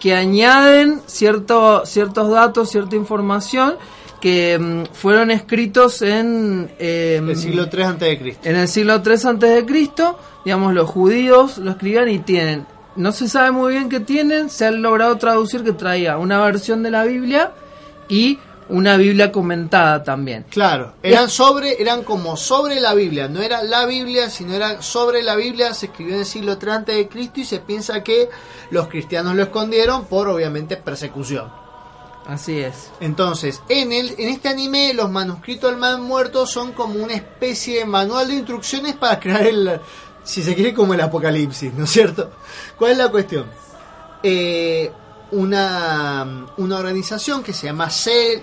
que 0.00 0.14
añaden 0.14 1.00
cierto, 1.06 1.86
ciertos 1.86 2.30
datos, 2.30 2.70
cierta 2.70 2.96
información 2.96 3.76
que 4.20 4.58
mm, 4.58 4.92
fueron 4.94 5.30
escritos 5.30 6.02
en 6.02 6.70
eh, 6.78 7.20
El 7.26 7.36
siglo 7.36 7.68
III 7.72 7.82
antes 7.84 8.08
de 8.08 8.18
Cristo. 8.18 8.48
en 8.48 8.56
el 8.56 8.68
siglo 8.68 9.00
3 9.00 9.24
antes 9.26 9.54
de 9.54 9.64
Cristo, 9.64 10.18
digamos 10.44 10.74
los 10.74 10.90
judíos 10.90 11.58
lo 11.58 11.70
escribían 11.70 12.08
y 12.08 12.18
tienen, 12.18 12.66
no 12.96 13.12
se 13.12 13.28
sabe 13.28 13.50
muy 13.52 13.72
bien 13.74 13.88
qué 13.88 14.00
tienen, 14.00 14.50
se 14.50 14.66
han 14.66 14.82
logrado 14.82 15.16
traducir 15.16 15.62
que 15.62 15.72
traía 15.72 16.18
una 16.18 16.40
versión 16.42 16.82
de 16.82 16.90
la 16.90 17.04
Biblia 17.04 17.52
y 18.08 18.38
una 18.70 18.96
Biblia 18.96 19.30
comentada 19.30 20.02
también. 20.02 20.46
Claro, 20.48 20.94
eran 21.02 21.28
sobre, 21.28 21.80
eran 21.80 22.02
como 22.02 22.36
sobre 22.36 22.80
la 22.80 22.94
Biblia, 22.94 23.28
no 23.28 23.42
era 23.42 23.62
la 23.62 23.86
Biblia, 23.86 24.30
sino 24.30 24.54
era 24.54 24.80
sobre 24.82 25.22
la 25.22 25.36
Biblia, 25.36 25.74
se 25.74 25.86
escribió 25.86 26.14
en 26.14 26.20
el 26.20 26.26
siglo 26.26 26.58
III 26.60 26.70
antes 26.70 26.96
de 26.96 27.08
Cristo 27.08 27.40
y 27.40 27.44
se 27.44 27.60
piensa 27.60 28.02
que 28.02 28.28
los 28.70 28.88
cristianos 28.88 29.34
lo 29.34 29.42
escondieron 29.42 30.06
por 30.06 30.28
obviamente 30.28 30.76
persecución. 30.76 31.50
Así 32.26 32.60
es. 32.60 32.90
Entonces, 33.00 33.60
en 33.68 33.92
el, 33.92 34.14
en 34.18 34.28
este 34.28 34.48
anime 34.48 34.94
los 34.94 35.10
manuscritos 35.10 35.70
del 35.70 35.80
man 35.80 36.02
muerto 36.02 36.46
son 36.46 36.72
como 36.72 37.02
una 37.02 37.14
especie 37.14 37.80
de 37.80 37.86
manual 37.86 38.28
de 38.28 38.34
instrucciones 38.34 38.94
para 38.94 39.18
crear 39.18 39.46
el, 39.46 39.80
si 40.22 40.42
se 40.42 40.54
quiere, 40.54 40.72
como 40.72 40.94
el 40.94 41.00
apocalipsis, 41.00 41.72
¿no 41.74 41.84
es 41.84 41.90
cierto? 41.90 42.30
¿Cuál 42.78 42.92
es 42.92 42.98
la 42.98 43.08
cuestión? 43.08 43.46
Eh, 44.22 44.92
una, 45.32 46.46
una 46.56 46.76
organización 46.76 47.42
que 47.42 47.52
se 47.52 47.66
llama 47.66 47.88
CEL, 47.90 48.42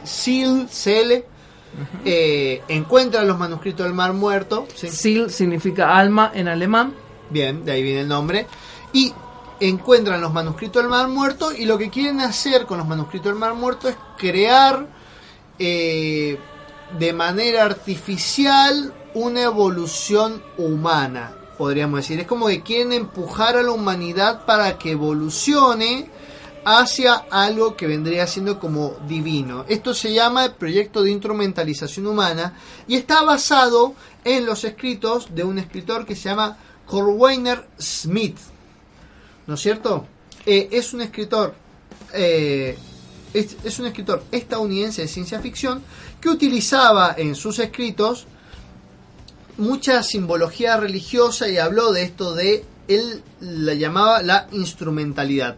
eh, 2.05 2.63
encuentra 2.67 3.23
los 3.23 3.37
manuscritos 3.37 3.85
del 3.85 3.93
Mar 3.93 4.13
Muerto. 4.13 4.67
¿sí? 4.73 4.89
Sil 4.89 5.29
significa 5.29 5.97
alma 5.97 6.31
en 6.33 6.47
alemán. 6.47 6.93
Bien, 7.29 7.65
de 7.65 7.71
ahí 7.73 7.83
viene 7.83 8.01
el 8.01 8.07
nombre. 8.07 8.47
Y 8.93 9.13
encuentran 9.59 10.21
los 10.21 10.33
manuscritos 10.33 10.81
del 10.81 10.89
Mar 10.89 11.07
Muerto 11.07 11.51
y 11.51 11.65
lo 11.65 11.77
que 11.77 11.89
quieren 11.89 12.21
hacer 12.21 12.65
con 12.65 12.77
los 12.77 12.87
manuscritos 12.87 13.31
del 13.31 13.39
Mar 13.39 13.53
Muerto 13.53 13.89
es 13.89 13.95
crear 14.17 14.87
eh, 15.59 16.37
de 16.97 17.13
manera 17.13 17.63
artificial 17.63 18.93
una 19.13 19.43
evolución 19.43 20.41
humana, 20.57 21.33
podríamos 21.57 21.99
decir. 21.99 22.19
Es 22.19 22.27
como 22.27 22.47
que 22.47 22.61
quieren 22.61 22.93
empujar 22.93 23.57
a 23.57 23.63
la 23.63 23.71
humanidad 23.71 24.45
para 24.45 24.77
que 24.77 24.91
evolucione 24.91 26.09
hacia 26.69 27.25
algo 27.31 27.75
que 27.77 27.87
vendría 27.87 28.27
siendo 28.27 28.59
como 28.59 28.97
divino. 29.07 29.63
Esto 29.69 29.93
se 29.93 30.13
llama 30.13 30.45
el 30.45 30.51
proyecto 30.51 31.01
de 31.01 31.11
instrumentalización 31.11 32.07
humana 32.07 32.53
y 32.87 32.95
está 32.95 33.23
basado 33.23 33.95
en 34.25 34.45
los 34.45 34.63
escritos 34.65 35.33
de 35.33 35.43
un 35.43 35.59
escritor 35.59 36.05
que 36.05 36.15
se 36.15 36.29
llama 36.29 36.57
Corweiner 36.85 37.67
Smith. 37.79 38.37
¿No 39.45 39.53
es 39.53 39.61
cierto? 39.61 40.05
eh, 40.47 40.69
es 40.71 40.93
un 40.93 41.01
escritor 41.01 41.53
eh, 42.13 42.77
es 43.33 43.77
un 43.77 43.85
escritor 43.85 44.23
estadounidense 44.31 45.03
de 45.03 45.07
ciencia 45.07 45.39
ficción 45.41 45.83
que 46.19 46.29
utilizaba 46.29 47.13
en 47.17 47.35
sus 47.35 47.59
escritos 47.59 48.25
mucha 49.57 50.01
simbología 50.01 50.77
religiosa 50.77 51.47
y 51.47 51.57
habló 51.57 51.91
de 51.91 52.03
esto 52.03 52.33
de 52.33 52.65
él 52.87 53.21
la 53.41 53.73
llamaba 53.73 54.23
la 54.23 54.47
instrumentalidad. 54.53 55.57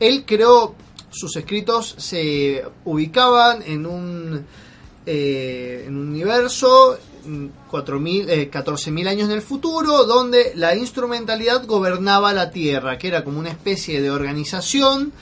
Él 0.00 0.24
creó 0.26 0.74
sus 1.10 1.34
escritos 1.36 1.94
se 1.98 2.62
ubicaban 2.84 3.62
en 3.62 3.86
un 3.86 4.44
eh, 5.08 5.84
en 5.86 5.96
un 5.96 6.08
universo 6.08 6.98
mm, 7.24 7.46
4000, 7.70 8.28
eh, 8.28 8.50
14.000 8.50 9.08
años 9.08 9.28
en 9.28 9.36
el 9.36 9.42
futuro, 9.42 10.04
donde 10.04 10.52
la 10.56 10.74
instrumentalidad 10.74 11.64
gobernaba 11.64 12.32
la 12.32 12.50
Tierra, 12.50 12.98
que 12.98 13.06
era 13.06 13.22
como 13.22 13.38
una 13.38 13.50
especie 13.50 14.02
de 14.02 14.10
organización 14.10 15.12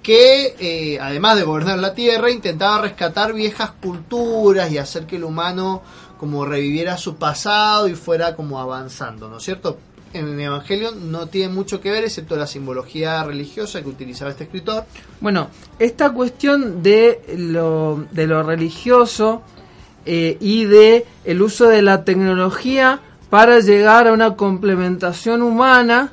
que, 0.00 0.54
eh, 0.60 0.98
además 1.00 1.36
de 1.36 1.42
gobernar 1.42 1.80
la 1.80 1.92
Tierra, 1.92 2.30
intentaba 2.30 2.82
rescatar 2.82 3.32
viejas 3.32 3.72
culturas 3.82 4.70
y 4.70 4.78
hacer 4.78 5.06
que 5.06 5.16
el 5.16 5.24
humano 5.24 5.82
como 6.18 6.44
reviviera 6.44 6.96
su 6.96 7.16
pasado 7.16 7.88
y 7.88 7.96
fuera 7.96 8.36
como 8.36 8.60
avanzando, 8.60 9.28
¿no 9.28 9.38
es 9.38 9.42
cierto? 9.42 9.76
En 10.12 10.28
el 10.28 10.40
Evangelio 10.40 10.90
no 10.92 11.26
tiene 11.28 11.52
mucho 11.52 11.80
que 11.80 11.90
ver, 11.90 12.04
excepto 12.04 12.36
la 12.36 12.46
simbología 12.46 13.24
religiosa 13.24 13.82
que 13.82 13.88
utilizaba 13.88 14.30
este 14.30 14.44
escritor. 14.44 14.84
Bueno, 15.20 15.48
esta 15.78 16.10
cuestión 16.10 16.82
de 16.82 17.22
lo, 17.36 18.06
de 18.10 18.26
lo 18.26 18.42
religioso 18.42 19.42
eh, 20.04 20.36
y 20.40 20.64
de 20.64 21.06
el 21.24 21.40
uso 21.40 21.68
de 21.68 21.80
la 21.80 22.04
tecnología 22.04 23.00
para 23.30 23.60
llegar 23.60 24.08
a 24.08 24.12
una 24.12 24.36
complementación 24.36 25.40
humana 25.40 26.12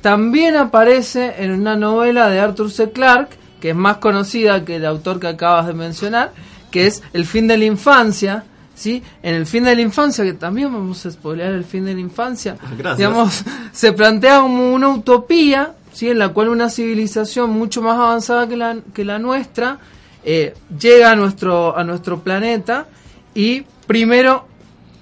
también 0.00 0.56
aparece 0.56 1.34
en 1.38 1.50
una 1.50 1.76
novela 1.76 2.28
de 2.28 2.38
Arthur 2.38 2.70
C. 2.70 2.90
Clarke, 2.90 3.36
que 3.60 3.70
es 3.70 3.76
más 3.76 3.96
conocida 3.96 4.64
que 4.64 4.76
el 4.76 4.84
autor 4.86 5.18
que 5.18 5.28
acabas 5.28 5.66
de 5.66 5.72
mencionar, 5.72 6.32
que 6.70 6.86
es 6.86 7.02
El 7.12 7.24
fin 7.24 7.48
de 7.48 7.56
la 7.56 7.64
infancia. 7.64 8.44
¿Sí? 8.74 9.02
En 9.22 9.36
el 9.36 9.46
fin 9.46 9.64
de 9.64 9.74
la 9.76 9.82
infancia, 9.82 10.24
que 10.24 10.32
también 10.32 10.72
vamos 10.72 11.06
a 11.06 11.10
spoilear 11.10 11.52
el 11.52 11.64
fin 11.64 11.84
de 11.84 11.94
la 11.94 12.00
infancia, 12.00 12.56
Gracias. 12.76 12.98
digamos, 12.98 13.44
se 13.72 13.92
plantea 13.92 14.40
como 14.40 14.72
una 14.74 14.88
utopía, 14.88 15.74
¿sí? 15.92 16.10
En 16.10 16.18
la 16.18 16.30
cual 16.30 16.48
una 16.48 16.68
civilización 16.68 17.50
mucho 17.50 17.82
más 17.82 17.96
avanzada 17.96 18.48
que 18.48 18.56
la, 18.56 18.76
que 18.92 19.04
la 19.04 19.18
nuestra 19.20 19.78
eh, 20.24 20.54
llega 20.78 21.12
a 21.12 21.16
nuestro, 21.16 21.76
a 21.76 21.84
nuestro 21.84 22.20
planeta 22.20 22.86
y 23.34 23.62
primero 23.86 24.46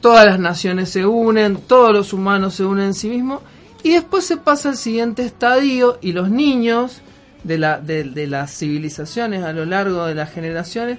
todas 0.00 0.26
las 0.26 0.38
naciones 0.38 0.90
se 0.90 1.06
unen, 1.06 1.56
todos 1.66 1.92
los 1.92 2.12
humanos 2.12 2.54
se 2.54 2.64
unen 2.64 2.86
en 2.86 2.94
sí 2.94 3.08
mismos 3.08 3.40
y 3.84 3.92
después 3.92 4.26
se 4.26 4.36
pasa 4.36 4.70
al 4.70 4.76
siguiente 4.76 5.24
estadio 5.24 5.98
y 6.02 6.12
los 6.12 6.28
niños 6.28 7.02
de, 7.44 7.58
la, 7.58 7.80
de, 7.80 8.04
de 8.04 8.26
las 8.26 8.56
civilizaciones 8.56 9.44
a 9.44 9.52
lo 9.52 9.64
largo 9.64 10.06
de 10.06 10.14
las 10.14 10.32
generaciones 10.32 10.98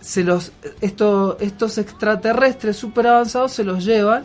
se 0.00 0.24
los 0.24 0.52
estos 0.80 1.36
estos 1.40 1.78
extraterrestres 1.78 2.76
super 2.76 3.06
avanzados 3.06 3.52
se 3.52 3.64
los 3.64 3.84
llevan 3.84 4.24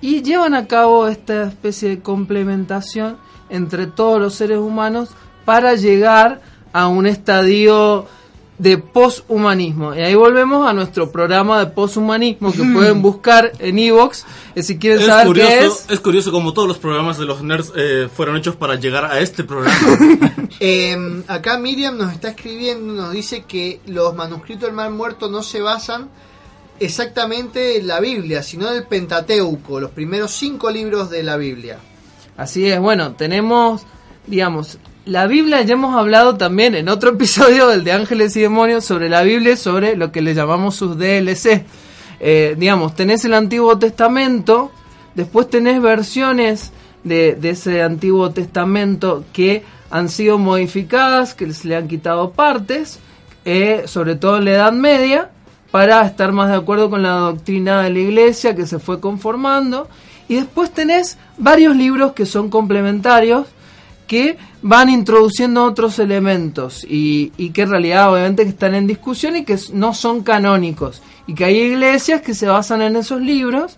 y 0.00 0.22
llevan 0.22 0.54
a 0.54 0.66
cabo 0.66 1.08
esta 1.08 1.44
especie 1.44 1.90
de 1.90 2.00
complementación 2.00 3.18
entre 3.48 3.86
todos 3.86 4.20
los 4.20 4.34
seres 4.34 4.58
humanos 4.58 5.10
para 5.44 5.74
llegar 5.74 6.40
a 6.72 6.88
un 6.88 7.06
estadio 7.06 8.06
de 8.60 8.76
poshumanismo. 8.76 9.94
Y 9.94 10.00
ahí 10.00 10.14
volvemos 10.14 10.68
a 10.68 10.74
nuestro 10.74 11.10
programa 11.10 11.58
de 11.58 11.66
poshumanismo 11.66 12.52
que 12.52 12.62
pueden 12.62 13.00
buscar 13.00 13.52
en 13.58 13.78
Evox 13.78 14.26
si 14.56 14.78
quieren 14.78 15.00
Es 15.00 15.06
saber 15.06 15.28
curioso, 15.28 15.48
qué 15.50 15.64
es. 15.66 15.86
es 15.88 16.00
curioso 16.00 16.30
como 16.30 16.52
todos 16.52 16.68
los 16.68 16.76
programas 16.76 17.16
de 17.16 17.24
los 17.24 17.42
nerds 17.42 17.72
eh, 17.74 18.08
fueron 18.14 18.36
hechos 18.36 18.56
para 18.56 18.74
llegar 18.74 19.06
a 19.06 19.18
este 19.20 19.44
programa. 19.44 19.78
Eh, 20.62 21.22
acá 21.28 21.56
Miriam 21.58 21.96
nos 21.96 22.12
está 22.12 22.28
escribiendo, 22.28 22.92
nos 22.92 23.12
dice 23.12 23.44
que 23.44 23.80
los 23.86 24.14
manuscritos 24.14 24.64
del 24.64 24.72
Mar 24.72 24.90
Muerto 24.90 25.30
no 25.30 25.42
se 25.42 25.62
basan 25.62 26.10
exactamente 26.78 27.78
en 27.78 27.86
la 27.86 27.98
Biblia, 27.98 28.42
sino 28.42 28.68
en 28.68 28.74
el 28.74 28.84
Pentateuco, 28.84 29.80
los 29.80 29.90
primeros 29.92 30.32
cinco 30.32 30.70
libros 30.70 31.08
de 31.08 31.22
la 31.22 31.38
Biblia. 31.38 31.78
Así 32.36 32.66
es, 32.66 32.78
bueno, 32.78 33.12
tenemos, 33.12 33.86
digamos, 34.26 34.76
la 35.06 35.26
Biblia, 35.26 35.62
ya 35.62 35.74
hemos 35.74 35.96
hablado 35.96 36.36
también 36.36 36.74
en 36.74 36.88
otro 36.88 37.10
episodio 37.14 37.68
del 37.68 37.84
de 37.84 37.92
Ángeles 37.92 38.36
y 38.36 38.40
Demonios 38.40 38.84
sobre 38.84 39.08
la 39.08 39.22
Biblia, 39.22 39.56
sobre 39.56 39.96
lo 39.96 40.12
que 40.12 40.20
le 40.20 40.34
llamamos 40.34 40.76
sus 40.76 40.98
DLC. 40.98 41.64
Eh, 42.20 42.54
digamos, 42.58 42.94
tenés 42.94 43.24
el 43.24 43.34
Antiguo 43.34 43.78
Testamento, 43.78 44.70
después 45.14 45.48
tenés 45.48 45.80
versiones 45.80 46.72
de, 47.02 47.34
de 47.34 47.50
ese 47.50 47.82
Antiguo 47.82 48.30
Testamento 48.30 49.24
que 49.32 49.64
han 49.90 50.08
sido 50.08 50.38
modificadas, 50.38 51.34
que 51.34 51.52
se 51.52 51.68
le 51.68 51.76
han 51.76 51.88
quitado 51.88 52.30
partes, 52.32 53.00
eh, 53.44 53.82
sobre 53.86 54.14
todo 54.14 54.38
en 54.38 54.44
la 54.44 54.50
Edad 54.52 54.72
Media, 54.72 55.30
para 55.70 56.02
estar 56.02 56.32
más 56.32 56.50
de 56.50 56.56
acuerdo 56.56 56.90
con 56.90 57.02
la 57.02 57.10
doctrina 57.10 57.82
de 57.82 57.90
la 57.90 57.98
iglesia 57.98 58.54
que 58.54 58.66
se 58.66 58.78
fue 58.78 59.00
conformando. 59.00 59.88
Y 60.28 60.36
después 60.36 60.70
tenés 60.70 61.18
varios 61.38 61.74
libros 61.74 62.12
que 62.12 62.26
son 62.26 62.50
complementarios, 62.50 63.46
que 64.10 64.36
van 64.60 64.88
introduciendo 64.88 65.62
otros 65.62 66.00
elementos 66.00 66.82
y, 66.82 67.30
y 67.36 67.50
que 67.50 67.62
en 67.62 67.70
realidad 67.70 68.12
obviamente 68.12 68.42
que 68.42 68.48
están 68.48 68.74
en 68.74 68.88
discusión 68.88 69.36
y 69.36 69.44
que 69.44 69.56
no 69.72 69.94
son 69.94 70.24
canónicos. 70.24 71.00
Y 71.28 71.34
que 71.34 71.44
hay 71.44 71.58
iglesias 71.60 72.20
que 72.20 72.34
se 72.34 72.48
basan 72.48 72.82
en 72.82 72.96
esos 72.96 73.20
libros 73.20 73.76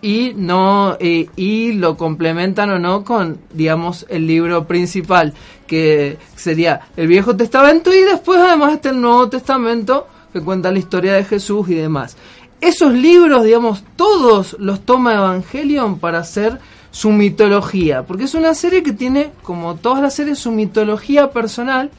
y 0.00 0.32
no 0.34 0.96
eh, 1.00 1.28
y 1.36 1.72
lo 1.72 1.98
complementan 1.98 2.70
o 2.70 2.78
no 2.78 3.04
con 3.04 3.40
digamos 3.52 4.06
el 4.08 4.26
libro 4.26 4.66
principal 4.66 5.34
que 5.66 6.16
sería 6.34 6.80
el 6.96 7.06
Viejo 7.06 7.36
Testamento 7.36 7.92
y 7.92 8.00
después 8.00 8.40
además 8.40 8.72
está 8.72 8.88
el 8.88 9.02
Nuevo 9.02 9.28
Testamento 9.28 10.06
que 10.32 10.40
cuenta 10.40 10.72
la 10.72 10.78
historia 10.78 11.12
de 11.12 11.24
Jesús 11.24 11.68
y 11.68 11.74
demás. 11.74 12.16
Esos 12.62 12.94
libros, 12.94 13.44
digamos, 13.44 13.84
todos 13.96 14.56
los 14.58 14.80
toma 14.80 15.14
Evangelion 15.14 15.98
para 15.98 16.20
hacer 16.20 16.58
su 16.90 17.10
mitología, 17.10 18.04
porque 18.04 18.24
es 18.24 18.34
una 18.34 18.54
serie 18.54 18.82
que 18.82 18.92
tiene, 18.92 19.30
como 19.42 19.76
todas 19.76 20.02
las 20.02 20.14
series, 20.14 20.38
su 20.38 20.50
mitología 20.50 21.30
personal, 21.30 21.90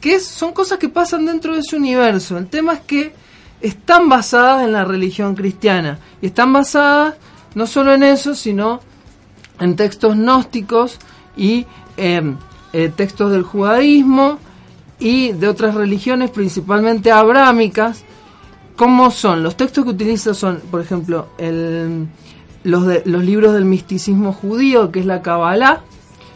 que 0.00 0.20
son 0.20 0.52
cosas 0.52 0.78
que 0.78 0.88
pasan 0.88 1.24
dentro 1.24 1.54
de 1.54 1.60
ese 1.60 1.76
universo. 1.76 2.36
El 2.36 2.48
tema 2.48 2.74
es 2.74 2.80
que 2.80 3.14
están 3.60 4.08
basadas 4.08 4.62
en 4.62 4.72
la 4.72 4.84
religión 4.84 5.34
cristiana 5.34 5.98
y 6.20 6.26
están 6.26 6.52
basadas 6.52 7.14
no 7.54 7.66
solo 7.66 7.94
en 7.94 8.02
eso, 8.02 8.34
sino 8.34 8.80
en 9.60 9.76
textos 9.76 10.16
gnósticos 10.16 10.98
y 11.36 11.66
em, 11.96 12.36
eh, 12.72 12.92
textos 12.94 13.30
del 13.30 13.44
judaísmo 13.44 14.38
y 14.98 15.32
de 15.32 15.48
otras 15.48 15.74
religiones, 15.74 16.30
principalmente 16.30 17.10
abrámicas. 17.10 18.04
¿Cómo 18.76 19.10
son? 19.10 19.42
Los 19.42 19.56
textos 19.56 19.84
que 19.84 19.90
utiliza 19.90 20.34
son, 20.34 20.60
por 20.70 20.80
ejemplo, 20.80 21.28
el, 21.38 22.08
los, 22.64 23.06
libros 23.06 23.54
del 23.54 23.64
misticismo 23.64 24.32
judío, 24.32 24.90
que 24.90 25.00
es 25.00 25.06
la 25.06 25.22
Kabbalah, 25.22 25.82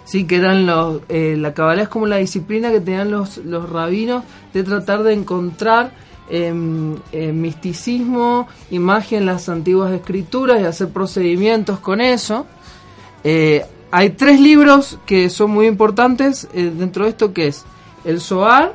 sí, 0.05 0.25
que 0.25 0.37
eran 0.37 0.69
eh, 1.09 1.37
la 1.39 1.55
Kabbalah 1.55 1.83
es 1.83 1.89
como 1.89 2.07
la 2.07 2.17
disciplina 2.17 2.71
que 2.71 2.81
tenían 2.81 3.11
los, 3.11 3.41
rabinos 3.71 4.25
de 4.55 4.63
tratar 4.63 5.03
de 5.03 5.15
encontrar 5.15 5.93
em, 6.31 6.97
eh, 7.13 7.33
misticismo 7.33 8.47
y 8.71 8.79
magia 8.79 9.19
en 9.19 9.27
las 9.27 9.49
antiguas 9.49 9.93
escrituras 9.93 10.61
y 10.61 10.65
hacer 10.65 10.91
procedimientos 10.91 11.81
con 11.81 12.01
eso. 12.01 12.47
Eh, 13.25 13.65
hay 13.91 14.11
tres 14.11 14.41
libros 14.41 14.99
que 15.07 15.31
son 15.31 15.51
muy 15.51 15.67
importantes 15.67 16.49
eh, 16.53 16.71
dentro 16.77 17.05
de 17.05 17.11
esto, 17.11 17.33
que 17.33 17.49
es 17.49 17.65
el 18.05 18.21
Zohar, 18.21 18.75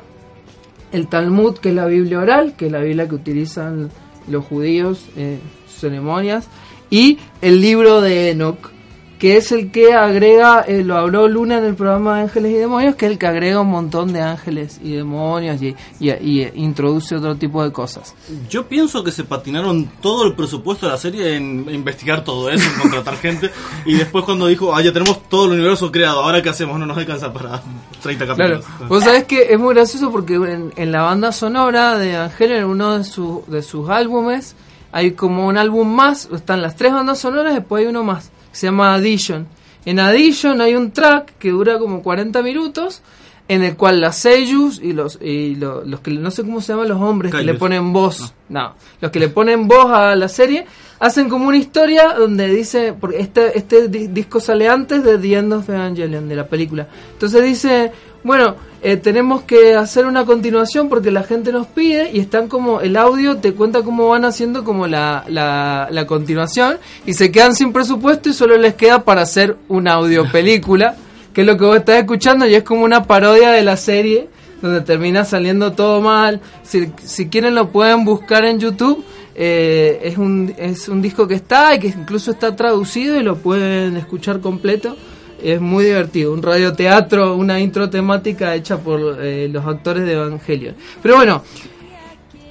el 0.92 1.06
Talmud, 1.06 1.58
que 1.58 1.70
es 1.70 1.74
la 1.74 1.86
Biblia 1.86 2.18
oral, 2.18 2.54
que 2.56 2.66
es 2.66 2.72
la 2.72 2.80
Biblia 2.80 3.08
que 3.08 3.14
utilizan 3.14 3.90
los 4.28 4.44
judíos 4.44 5.06
en 5.16 5.40
ceremonias, 5.68 6.48
y 6.90 7.18
el 7.40 7.60
libro 7.60 8.00
de 8.00 8.30
Enoch, 8.30 8.70
que 9.18 9.38
es 9.38 9.52
el 9.52 9.70
que 9.70 9.94
agrega, 9.94 10.62
eh, 10.68 10.82
lo 10.84 10.98
habló 10.98 11.28
Luna 11.28 11.56
en 11.56 11.64
el 11.64 11.74
programa 11.76 12.16
de 12.16 12.22
Ángeles 12.24 12.50
y 12.52 12.54
Demonios, 12.56 12.94
que 12.96 13.06
es 13.06 13.12
el 13.12 13.18
que 13.18 13.26
agrega 13.26 13.60
un 13.60 13.70
montón 13.70 14.12
de 14.12 14.20
ángeles 14.20 14.78
y 14.82 14.92
demonios 14.92 15.62
y, 15.62 15.74
y- 15.98 16.10
y, 16.10 16.40
eh, 16.42 16.52
introduce 16.56 17.16
otro 17.16 17.34
tipo 17.34 17.64
de 17.64 17.72
cosas. 17.72 18.14
Yo 18.50 18.66
pienso 18.66 19.02
que 19.02 19.10
se 19.12 19.24
patinaron 19.24 19.88
todo 20.02 20.26
el 20.26 20.34
presupuesto 20.34 20.84
de 20.86 20.92
la 20.92 20.98
serie 20.98 21.36
en 21.36 21.64
investigar 21.72 22.22
todo 22.22 22.50
eso, 22.50 22.68
en 22.68 22.80
contratar 22.80 23.16
gente. 23.16 23.50
Y 23.86 23.94
después 23.94 24.26
cuando 24.26 24.46
dijo, 24.46 24.74
ah, 24.74 24.82
ya 24.82 24.92
tenemos 24.92 25.26
todo 25.30 25.46
el 25.46 25.52
universo 25.52 25.90
creado, 25.90 26.20
¿ahora 26.20 26.42
qué 26.42 26.50
hacemos? 26.50 26.78
No 26.78 26.84
nos 26.84 26.98
alcanza 26.98 27.32
para 27.32 27.62
30 28.02 28.26
Claro, 28.34 28.60
capítulos. 28.60 28.88
vos 28.90 29.04
sabés 29.04 29.24
que 29.24 29.54
es 29.54 29.58
muy 29.58 29.72
gracioso 29.74 30.10
porque 30.10 30.34
en, 30.34 30.70
en 30.76 30.92
la 30.92 31.00
banda 31.00 31.32
sonora 31.32 31.96
de 31.96 32.14
Angelo, 32.16 32.56
en 32.56 32.64
uno 32.64 32.98
de, 32.98 33.04
sus 33.04 33.46
de 33.46 33.62
sus 33.62 33.88
álbumes, 33.88 34.54
hay 34.96 35.10
como 35.12 35.46
un 35.48 35.58
álbum 35.58 35.92
más, 35.92 36.28
están 36.32 36.62
las 36.62 36.76
tres 36.76 36.92
bandas 36.92 37.18
sonoras, 37.18 37.52
después 37.54 37.82
hay 37.82 37.88
uno 37.90 38.04
más, 38.04 38.30
que 38.52 38.56
se 38.58 38.66
llama 38.68 38.94
Addition. 38.94 39.46
En 39.84 39.98
Addition 39.98 40.60
hay 40.60 40.74
un 40.76 40.92
track 40.92 41.36
que 41.38 41.50
dura 41.50 41.78
como 41.78 42.02
40 42.02 42.40
minutos, 42.42 43.02
en 43.48 43.62
el 43.62 43.76
cual 43.76 44.00
las 44.00 44.16
seiyus 44.16 44.80
y 44.82 44.94
los 44.94 45.18
y 45.20 45.56
lo- 45.56 45.84
los 45.84 46.00
que 46.00 46.10
no 46.12 46.30
sé 46.30 46.42
cómo 46.44 46.62
se 46.62 46.72
llaman 46.72 46.88
los 46.88 47.00
hombres 47.02 47.30
que 47.30 47.44
le 47.44 47.52
ponen 47.58 47.92
voz, 47.92 48.32
no, 48.48 48.74
los 49.02 49.10
que 49.10 49.20
le 49.20 49.28
ponen 49.28 49.68
voz 49.68 49.90
a 49.90 50.14
la 50.16 50.28
serie 50.28 50.64
hacen 51.00 51.28
como 51.28 51.48
una 51.48 51.58
historia 51.58 52.14
donde 52.14 52.46
dice, 52.48 52.94
porque 52.98 53.18
este, 53.20 53.58
este 53.58 53.88
di- 53.88 54.06
disco 54.06 54.40
sale 54.40 54.68
antes 54.68 55.04
de 55.04 55.18
The 55.18 55.34
End 55.34 55.52
of 55.52 55.68
Evangelion, 55.68 56.26
de 56.28 56.36
la 56.36 56.46
película. 56.46 56.86
Entonces 57.12 57.42
dice, 57.44 57.92
bueno, 58.24 58.56
eh, 58.82 58.96
tenemos 58.96 59.42
que 59.42 59.74
hacer 59.74 60.06
una 60.06 60.24
continuación 60.24 60.88
porque 60.88 61.10
la 61.10 61.22
gente 61.22 61.52
nos 61.52 61.66
pide 61.66 62.10
y 62.12 62.20
están 62.20 62.48
como, 62.48 62.80
el 62.80 62.96
audio 62.96 63.36
te 63.36 63.52
cuenta 63.52 63.82
cómo 63.82 64.08
van 64.08 64.24
haciendo 64.24 64.64
como 64.64 64.86
la, 64.86 65.24
la, 65.28 65.88
la 65.90 66.06
continuación 66.06 66.78
y 67.06 67.12
se 67.12 67.30
quedan 67.30 67.54
sin 67.54 67.72
presupuesto 67.72 68.30
y 68.30 68.32
solo 68.32 68.56
les 68.56 68.74
queda 68.74 69.04
para 69.04 69.22
hacer 69.22 69.56
una 69.68 69.94
audio 69.94 70.30
película, 70.32 70.96
que 71.34 71.42
es 71.42 71.46
lo 71.46 71.56
que 71.56 71.64
vos 71.64 71.76
estás 71.76 71.98
escuchando 71.98 72.46
y 72.46 72.54
es 72.54 72.62
como 72.62 72.84
una 72.84 73.04
parodia 73.04 73.50
de 73.50 73.62
la 73.62 73.76
serie 73.76 74.28
donde 74.62 74.80
termina 74.80 75.26
saliendo 75.26 75.72
todo 75.72 76.00
mal. 76.00 76.40
Si, 76.62 76.90
si 77.04 77.28
quieren 77.28 77.54
lo 77.54 77.68
pueden 77.68 78.04
buscar 78.04 78.44
en 78.44 78.58
YouTube. 78.58 79.04
Eh, 79.36 80.00
es, 80.04 80.16
un, 80.16 80.54
es 80.56 80.88
un 80.88 81.02
disco 81.02 81.26
que 81.26 81.34
está 81.34 81.74
y 81.74 81.80
que 81.80 81.88
incluso 81.88 82.30
está 82.30 82.54
traducido 82.54 83.18
y 83.18 83.24
lo 83.24 83.36
pueden 83.36 83.96
escuchar 83.96 84.40
completo. 84.40 84.96
Es 85.42 85.60
muy 85.60 85.84
divertido, 85.84 86.32
un 86.32 86.42
radioteatro, 86.42 87.36
una 87.36 87.60
intro 87.60 87.90
temática 87.90 88.54
hecha 88.54 88.78
por 88.78 89.18
eh, 89.20 89.48
los 89.48 89.64
actores 89.66 90.04
de 90.04 90.12
Evangelion. 90.12 90.74
Pero 91.02 91.16
bueno, 91.16 91.42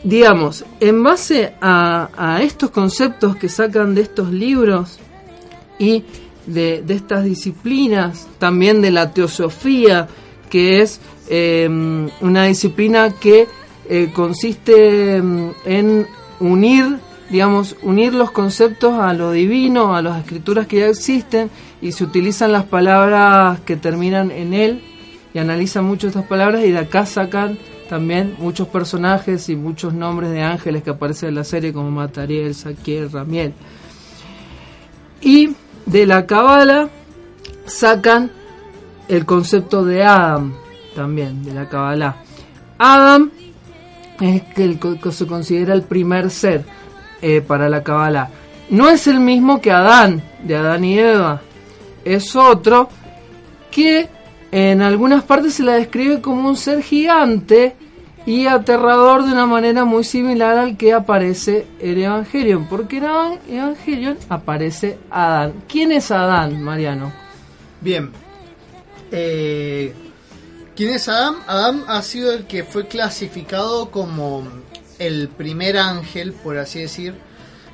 digamos, 0.03 0.65
en 0.79 1.01
base 1.01 1.53
a, 1.61 2.39
estos 2.41 2.69
conceptos 2.71 3.35
que 3.35 3.49
sacan 3.49 3.95
de 3.95 4.01
estos 4.01 4.31
libros 4.31 4.99
y 5.79 6.03
de, 6.45 6.83
estas 6.89 7.23
disciplinas, 7.23 8.27
también 8.37 8.81
de 8.81 8.91
la 8.91 9.11
teosofía, 9.11 10.07
que 10.49 10.81
es 10.81 10.99
eh, 11.29 11.67
una 12.21 12.43
disciplina 12.45 13.11
que 13.11 13.47
eh, 13.89 14.11
consiste 14.13 15.21
mm, 15.21 15.51
en 15.65 16.07
unir, 16.39 16.99
digamos, 17.33 17.75
unir 17.81 18.13
los 18.13 18.29
conceptos 18.29 18.93
a 18.99 19.11
lo 19.15 19.31
divino, 19.31 19.95
a 19.95 20.03
las 20.03 20.19
escrituras 20.19 20.67
que 20.67 20.81
ya 20.81 20.87
existen, 20.87 21.49
y 21.81 21.91
se 21.91 22.03
utilizan 22.03 22.51
las 22.51 22.65
palabras 22.65 23.59
que 23.61 23.75
terminan 23.75 24.29
en 24.29 24.53
él, 24.53 24.83
y 25.33 25.39
analizan 25.39 25.83
mucho 25.83 26.05
estas 26.05 26.27
palabras, 26.27 26.63
y 26.63 26.69
de 26.69 26.77
acá 26.77 27.07
sacan 27.07 27.57
también 27.89 28.35
muchos 28.37 28.67
personajes 28.67 29.49
y 29.49 29.55
muchos 29.55 29.95
nombres 29.95 30.29
de 30.29 30.43
ángeles 30.43 30.83
que 30.83 30.91
aparecen 30.91 31.29
en 31.29 31.35
la 31.35 31.43
serie, 31.43 31.73
como 31.73 31.89
Matariel, 31.89 32.53
Saquiel, 32.53 33.11
Ramiel. 33.11 33.53
Y 35.19 35.55
de 35.87 36.05
la 36.05 36.27
Kabbalah 36.27 36.87
sacan 37.65 38.29
el 39.07 39.25
concepto 39.25 39.83
de 39.83 40.03
Adam 40.03 40.53
también, 40.95 41.43
de 41.43 41.55
la 41.55 41.67
Kabbalah. 41.67 42.17
Adam 42.77 43.31
es 44.21 44.43
el 44.55 44.77
que 44.77 45.11
se 45.11 45.25
considera 45.25 45.73
el 45.73 45.81
primer 45.81 46.29
ser 46.29 46.82
eh, 47.23 47.41
para 47.41 47.67
la 47.69 47.81
Kabbalah. 47.83 48.29
No 48.69 48.89
es 48.89 49.07
el 49.07 49.19
mismo 49.19 49.59
que 49.61 49.71
Adán, 49.71 50.21
de 50.43 50.55
Adán 50.55 50.83
y 50.85 50.99
Eva. 50.99 51.41
Es 52.05 52.35
otro 52.35 52.89
que 53.71 54.07
en 54.51 54.81
algunas 54.83 55.23
partes 55.23 55.55
se 55.55 55.63
la 55.63 55.73
describe 55.73 56.21
como 56.21 56.47
un 56.49 56.55
ser 56.57 56.83
gigante 56.83 57.75
y 58.25 58.45
aterrador 58.45 59.25
de 59.25 59.31
una 59.33 59.45
manera 59.45 59.83
muy 59.83 60.03
similar 60.03 60.57
al 60.57 60.77
que 60.77 60.93
aparece 60.93 61.65
en 61.79 61.99
Evangelion. 62.01 62.67
Porque 62.69 62.97
en 62.97 63.03
Evan- 63.05 63.39
Evangelion 63.49 64.17
aparece 64.29 64.97
Adán. 65.09 65.53
¿Quién 65.67 65.91
es 65.91 66.11
Adán, 66.11 66.61
Mariano? 66.61 67.11
Bien. 67.81 68.11
Eh, 69.11 69.93
¿Quién 70.75 70.93
es 70.93 71.07
Adam? 71.07 71.35
Adam 71.47 71.83
ha 71.87 72.01
sido 72.01 72.31
el 72.33 72.45
que 72.45 72.63
fue 72.63 72.87
clasificado 72.87 73.91
como 73.91 74.43
el 75.07 75.29
primer 75.29 75.77
ángel, 75.77 76.33
por 76.33 76.57
así 76.57 76.79
decir. 76.81 77.13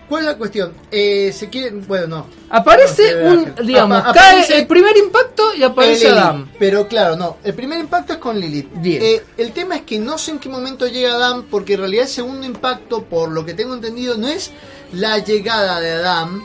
¿Cuál 0.07 0.23
es 0.23 0.27
la 0.31 0.37
cuestión? 0.39 0.73
Eh, 0.89 1.31
se 1.37 1.49
quiere, 1.49 1.69
bueno, 1.69 2.07
no. 2.07 2.25
Aparece 2.49 3.13
No, 3.23 3.29
un, 3.31 3.39
ángel. 3.49 3.67
digamos, 3.67 3.97
Apa- 3.99 4.11
cae 4.13 4.57
el 4.59 4.65
primer 4.65 4.97
impacto 4.97 5.53
y 5.55 5.61
aparece 5.61 6.05
Lilith. 6.05 6.17
Adán. 6.19 6.51
Pero 6.57 6.87
claro, 6.87 7.15
no. 7.15 7.37
El 7.43 7.53
primer 7.53 7.79
impacto 7.79 8.13
es 8.13 8.19
con 8.19 8.39
Lilith. 8.39 8.69
Eh, 8.83 9.23
el 9.37 9.51
tema 9.51 9.75
es 9.75 9.81
que 9.83 9.99
no 9.99 10.17
sé 10.17 10.31
en 10.31 10.39
qué 10.39 10.49
momento 10.49 10.87
llega 10.87 11.13
Adam, 11.13 11.43
porque 11.51 11.73
en 11.75 11.81
realidad 11.81 12.05
el 12.05 12.09
segundo 12.09 12.47
impacto, 12.47 13.03
por 13.03 13.29
lo 13.29 13.45
que 13.45 13.53
tengo 13.53 13.75
entendido, 13.75 14.17
no 14.17 14.27
es 14.27 14.49
la 14.93 15.19
llegada 15.19 15.79
de 15.79 15.91
Adam, 15.91 16.43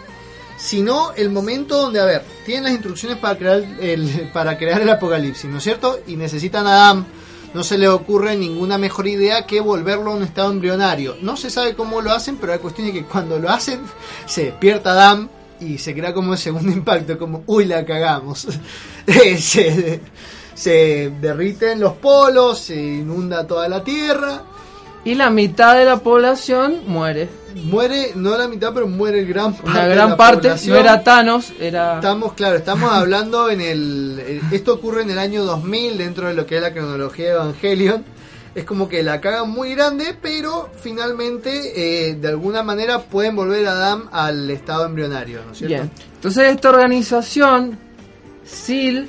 sino 0.59 1.13
el 1.15 1.31
momento 1.31 1.79
donde, 1.81 2.01
a 2.01 2.05
ver, 2.05 2.23
tienen 2.45 2.65
las 2.65 2.73
instrucciones 2.73 3.17
para 3.17 3.39
crear 3.39 3.65
el, 3.81 4.29
para 4.35 4.59
crear 4.59 4.83
el 4.83 4.91
apocalipsis, 4.91 5.49
¿no 5.49 5.57
es 5.57 5.65
cierto? 5.65 6.01
Y 6.07 6.17
necesitan 6.17 6.67
a 6.67 6.85
Adam. 6.91 7.07
No 7.55 7.63
se 7.63 7.79
le 7.79 7.89
ocurre 7.89 8.37
ninguna 8.37 8.79
mejor 8.79 9.07
idea 9.07 9.47
que 9.47 9.61
volverlo 9.61 10.11
a 10.11 10.17
un 10.17 10.25
estado 10.25 10.51
embrionario. 10.51 11.17
No 11.23 11.37
se 11.37 11.51
sabe 11.51 11.75
cómo 11.75 12.03
lo 12.03 12.11
hacen, 12.11 12.37
pero 12.37 12.53
la 12.53 12.59
cuestión 12.59 12.89
es 12.89 12.93
que 12.93 13.05
cuando 13.05 13.39
lo 13.39 13.49
hacen, 13.49 13.81
se 14.27 14.47
despierta 14.47 14.91
Adam 14.91 15.29
y 15.61 15.79
se 15.79 15.95
crea 15.95 16.13
como 16.13 16.33
el 16.33 16.39
segundo 16.39 16.73
impacto, 16.73 17.17
como, 17.17 17.45
uy, 17.47 17.65
la 17.67 17.85
cagamos. 17.85 18.47
Eh, 19.07 19.37
se, 19.37 20.01
se 20.55 21.13
derriten 21.21 21.79
los 21.79 21.93
polos, 21.93 22.59
se 22.59 22.75
inunda 22.75 23.47
toda 23.47 23.69
la 23.69 23.85
tierra. 23.85 24.43
Y 25.05 25.15
la 25.17 25.31
mitad 25.31 25.77
de 25.77 25.85
la 25.85 25.99
población 25.99 26.81
muere. 26.87 27.29
Muere, 27.65 28.13
no 28.17 28.37
la 28.37 28.49
mitad, 28.49 28.73
pero 28.73 28.87
muere 28.89 29.25
gran 29.25 29.53
parte. 29.55 29.71
Una 29.71 29.85
de 29.87 29.95
gran 29.95 30.11
la 30.11 30.17
parte, 30.17 30.49
población. 30.49 30.75
no 30.75 30.81
era 30.81 31.05
Thanos, 31.05 31.53
era... 31.61 31.95
Estamos, 31.97 32.33
claro, 32.33 32.57
estamos 32.57 32.91
hablando 32.91 33.49
en 33.51 33.61
el... 33.61 34.19
eh, 34.27 34.41
Esto 34.51 34.75
ocurre 34.75 35.03
en 35.03 35.11
el 35.11 35.19
año 35.19 35.45
2000 35.45 35.99
dentro 35.99 36.27
de 36.29 36.35
lo 36.35 36.47
que 36.47 36.57
es 36.57 36.63
la 36.63 36.73
cronología 36.73 37.27
de 37.27 37.31
Evangelion. 37.33 38.05
Es 38.55 38.65
como 38.65 38.89
que 38.89 39.03
la 39.03 39.21
cagan 39.21 39.51
muy 39.51 39.75
grande, 39.75 40.17
pero 40.21 40.71
finalmente, 40.81 42.09
eh, 42.09 42.15
de 42.15 42.29
alguna 42.29 42.63
manera, 42.63 43.01
pueden 43.01 43.37
volver 43.37 43.67
a 43.67 43.73
Adam 43.73 44.09
al 44.13 44.51
estado 44.51 44.87
embrionario, 44.87 45.41
¿no 45.45 45.53
es 45.53 45.59
cierto? 45.59 45.75
Bien. 45.77 45.91
Entonces 46.15 46.45
esta 46.55 46.71
organización, 46.71 47.79
SEAL, 48.45 49.09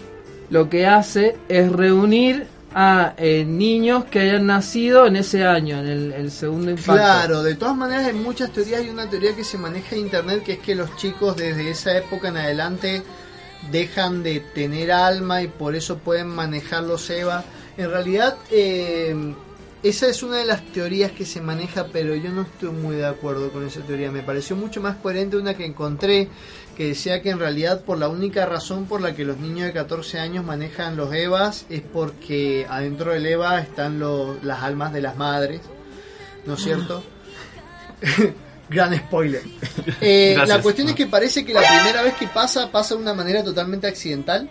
lo 0.49 0.69
que 0.69 0.85
hace 0.87 1.35
es 1.47 1.71
reunir 1.71 2.47
a 2.77 3.13
eh, 3.15 3.45
niños 3.45 4.03
que 4.03 4.19
hayan 4.19 4.47
nacido 4.47 5.07
en 5.07 5.15
ese 5.15 5.45
año, 5.45 5.79
en 5.79 6.11
el, 6.11 6.29
segundo 6.29 6.71
impacto. 6.71 6.91
Claro, 6.91 7.41
de 7.41 7.55
todas 7.55 7.77
maneras 7.77 8.07
hay 8.07 8.13
muchas 8.13 8.51
teorías. 8.51 8.81
Hay 8.81 8.89
una 8.89 9.09
teoría 9.09 9.33
que 9.33 9.45
se 9.45 9.57
maneja 9.57 9.95
en 9.95 10.01
internet 10.01 10.43
que 10.43 10.53
es 10.53 10.59
que 10.59 10.75
los 10.75 10.93
chicos 10.97 11.37
desde 11.37 11.69
esa 11.69 11.97
época 11.97 12.27
en 12.27 12.35
adelante 12.35 13.01
dejan 13.71 14.23
de 14.23 14.41
tener 14.41 14.91
alma 14.91 15.41
y 15.41 15.47
por 15.47 15.73
eso 15.73 15.99
pueden 15.99 16.27
manejar 16.27 16.83
los 16.83 17.09
Eva. 17.09 17.45
En 17.77 17.89
realidad, 17.89 18.35
eh, 18.51 19.33
esa 19.87 20.07
es 20.07 20.23
una 20.23 20.37
de 20.37 20.45
las 20.45 20.65
teorías 20.71 21.11
que 21.11 21.25
se 21.25 21.41
maneja, 21.41 21.85
pero 21.93 22.15
yo 22.15 22.31
no 22.31 22.41
estoy 22.41 22.71
muy 22.71 22.95
de 22.95 23.05
acuerdo 23.05 23.51
con 23.51 23.67
esa 23.67 23.81
teoría. 23.81 24.09
Me 24.09 24.23
pareció 24.23 24.55
mucho 24.55 24.81
más 24.81 24.95
coherente 24.95 25.37
una 25.37 25.53
que 25.53 25.63
encontré 25.63 26.27
que 26.75 26.87
decía 26.87 27.21
que 27.21 27.29
en 27.29 27.37
realidad 27.37 27.81
por 27.81 27.99
la 27.99 28.09
única 28.09 28.47
razón 28.47 28.85
por 28.85 28.99
la 28.99 29.15
que 29.15 29.23
los 29.23 29.37
niños 29.37 29.67
de 29.67 29.73
14 29.73 30.19
años 30.19 30.43
manejan 30.43 30.97
los 30.97 31.13
Evas 31.13 31.67
es 31.69 31.81
porque 31.81 32.65
adentro 32.67 33.13
del 33.13 33.27
Eva 33.27 33.59
están 33.59 33.99
los, 33.99 34.43
las 34.43 34.63
almas 34.63 34.91
de 34.91 35.01
las 35.01 35.15
madres, 35.17 35.61
¿no 36.47 36.55
es 36.55 36.63
cierto? 36.63 37.03
Gran 38.69 38.97
spoiler. 38.97 39.43
Eh, 40.01 40.35
la 40.47 40.61
cuestión 40.61 40.89
es 40.89 40.95
que 40.95 41.05
parece 41.05 41.45
que 41.45 41.53
la 41.53 41.61
primera 41.61 42.01
vez 42.01 42.15
que 42.15 42.27
pasa, 42.27 42.71
pasa 42.71 42.95
de 42.95 43.01
una 43.01 43.13
manera 43.13 43.43
totalmente 43.43 43.85
accidental. 43.85 44.49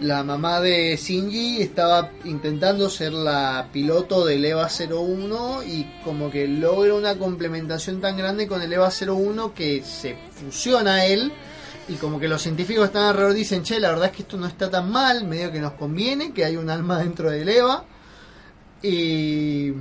La 0.00 0.24
mamá 0.24 0.60
de 0.60 0.96
Shinji 0.96 1.60
estaba 1.60 2.10
intentando 2.24 2.88
ser 2.88 3.12
la 3.12 3.68
piloto 3.70 4.24
del 4.24 4.42
EVA 4.44 4.66
01 4.68 5.62
y 5.62 5.84
como 6.02 6.30
que 6.30 6.48
logra 6.48 6.94
una 6.94 7.18
complementación 7.18 8.00
tan 8.00 8.16
grande 8.16 8.46
con 8.48 8.62
el 8.62 8.72
EVA 8.72 8.88
01 8.90 9.52
que 9.54 9.82
se 9.82 10.16
fusiona 10.32 10.94
a 10.94 11.04
él 11.06 11.30
y 11.88 11.94
como 11.94 12.18
que 12.18 12.28
los 12.28 12.40
científicos 12.40 12.86
están 12.86 13.04
alrededor 13.04 13.34
dicen, 13.34 13.62
che, 13.62 13.78
la 13.78 13.90
verdad 13.90 14.06
es 14.06 14.12
que 14.12 14.22
esto 14.22 14.38
no 14.38 14.46
está 14.46 14.70
tan 14.70 14.90
mal, 14.90 15.24
medio 15.26 15.52
que 15.52 15.60
nos 15.60 15.72
conviene, 15.72 16.32
que 16.32 16.44
hay 16.46 16.56
un 16.56 16.70
alma 16.70 16.98
dentro 17.00 17.30
del 17.30 17.48
EVA. 17.48 17.84
Y 18.82 19.72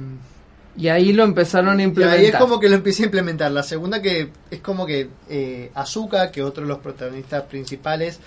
Y 0.75 0.87
ahí 0.89 1.13
lo 1.13 1.23
empezaron 1.23 1.79
a 1.79 1.81
y 1.81 1.85
implementar. 1.85 2.19
ahí 2.19 2.25
es 2.25 2.35
como 2.35 2.59
que 2.59 2.67
lo 2.67 2.75
empieza 2.75 3.03
a 3.03 3.05
implementar. 3.05 3.51
La 3.51 3.63
segunda 3.63 4.01
que 4.01 4.31
es 4.49 4.59
como 4.59 4.85
que 4.85 5.09
eh, 5.29 5.71
Azuka, 5.75 6.31
que 6.31 6.43
otro 6.43 6.63
de 6.63 6.69
los 6.69 6.79
protagonistas 6.79 7.43
principales, 7.43 8.19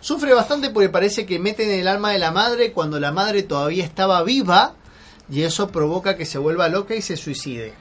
sufre 0.00 0.34
bastante 0.34 0.70
porque 0.70 0.88
parece 0.88 1.26
que 1.26 1.38
meten 1.38 1.70
el 1.70 1.88
alma 1.88 2.10
de 2.10 2.18
la 2.18 2.30
madre 2.30 2.72
cuando 2.72 2.98
la 2.98 3.12
madre 3.12 3.42
todavía 3.42 3.84
estaba 3.84 4.22
viva 4.22 4.74
y 5.30 5.42
eso 5.42 5.68
provoca 5.68 6.16
que 6.16 6.26
se 6.26 6.38
vuelva 6.38 6.68
loca 6.68 6.94
y 6.94 7.02
se 7.02 7.16
suicide. 7.16 7.74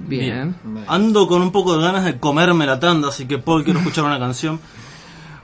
Bien. 0.00 0.56
Ando 0.86 1.26
con 1.26 1.42
un 1.42 1.52
poco 1.52 1.76
de 1.76 1.82
ganas 1.82 2.04
de 2.04 2.18
comerme 2.18 2.66
la 2.66 2.80
tanda, 2.80 3.08
así 3.08 3.26
que 3.26 3.38
Paul, 3.38 3.64
quiero 3.64 3.80
escuchar 3.80 4.04
una 4.04 4.18
canción. 4.18 4.60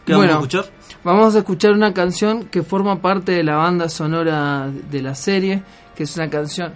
¿Qué 0.05 0.13
vamos 0.13 0.29
a 0.29 0.33
escuchar? 0.33 0.65
Vamos 1.05 1.35
a 1.35 1.39
escuchar 1.39 1.73
una 1.73 1.93
canción 1.93 2.45
que 2.47 2.63
forma 2.63 3.01
parte 3.01 3.33
de 3.33 3.43
la 3.43 3.57
banda 3.57 3.89
sonora 3.89 4.71
de 4.91 5.03
la 5.03 5.15
serie, 5.15 5.63
que 5.95 6.05
es 6.05 6.17
una 6.17 6.31
canción 6.31 6.73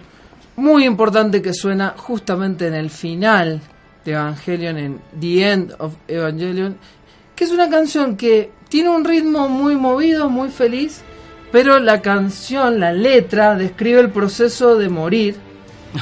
muy 0.55 0.85
importante 0.85 1.41
que 1.41 1.53
suena 1.53 1.95
justamente 1.97 2.67
en 2.67 2.73
el 2.73 2.89
final 2.89 3.61
de 4.05 4.11
Evangelion, 4.11 4.77
en 4.77 5.01
The 5.19 5.51
End 5.51 5.75
of 5.79 5.95
Evangelion, 6.07 6.77
que 7.35 7.43
es 7.45 7.51
una 7.51 7.69
canción 7.69 8.17
que 8.17 8.51
tiene 8.71 8.87
un 8.87 9.03
ritmo 9.03 9.49
muy 9.49 9.75
movido, 9.75 10.29
muy 10.29 10.47
feliz, 10.47 11.01
pero 11.51 11.77
la 11.77 12.01
canción, 12.01 12.79
la 12.79 12.93
letra, 12.93 13.57
describe 13.57 13.99
el 13.99 14.11
proceso 14.11 14.77
de 14.77 14.87
morir. 14.87 15.35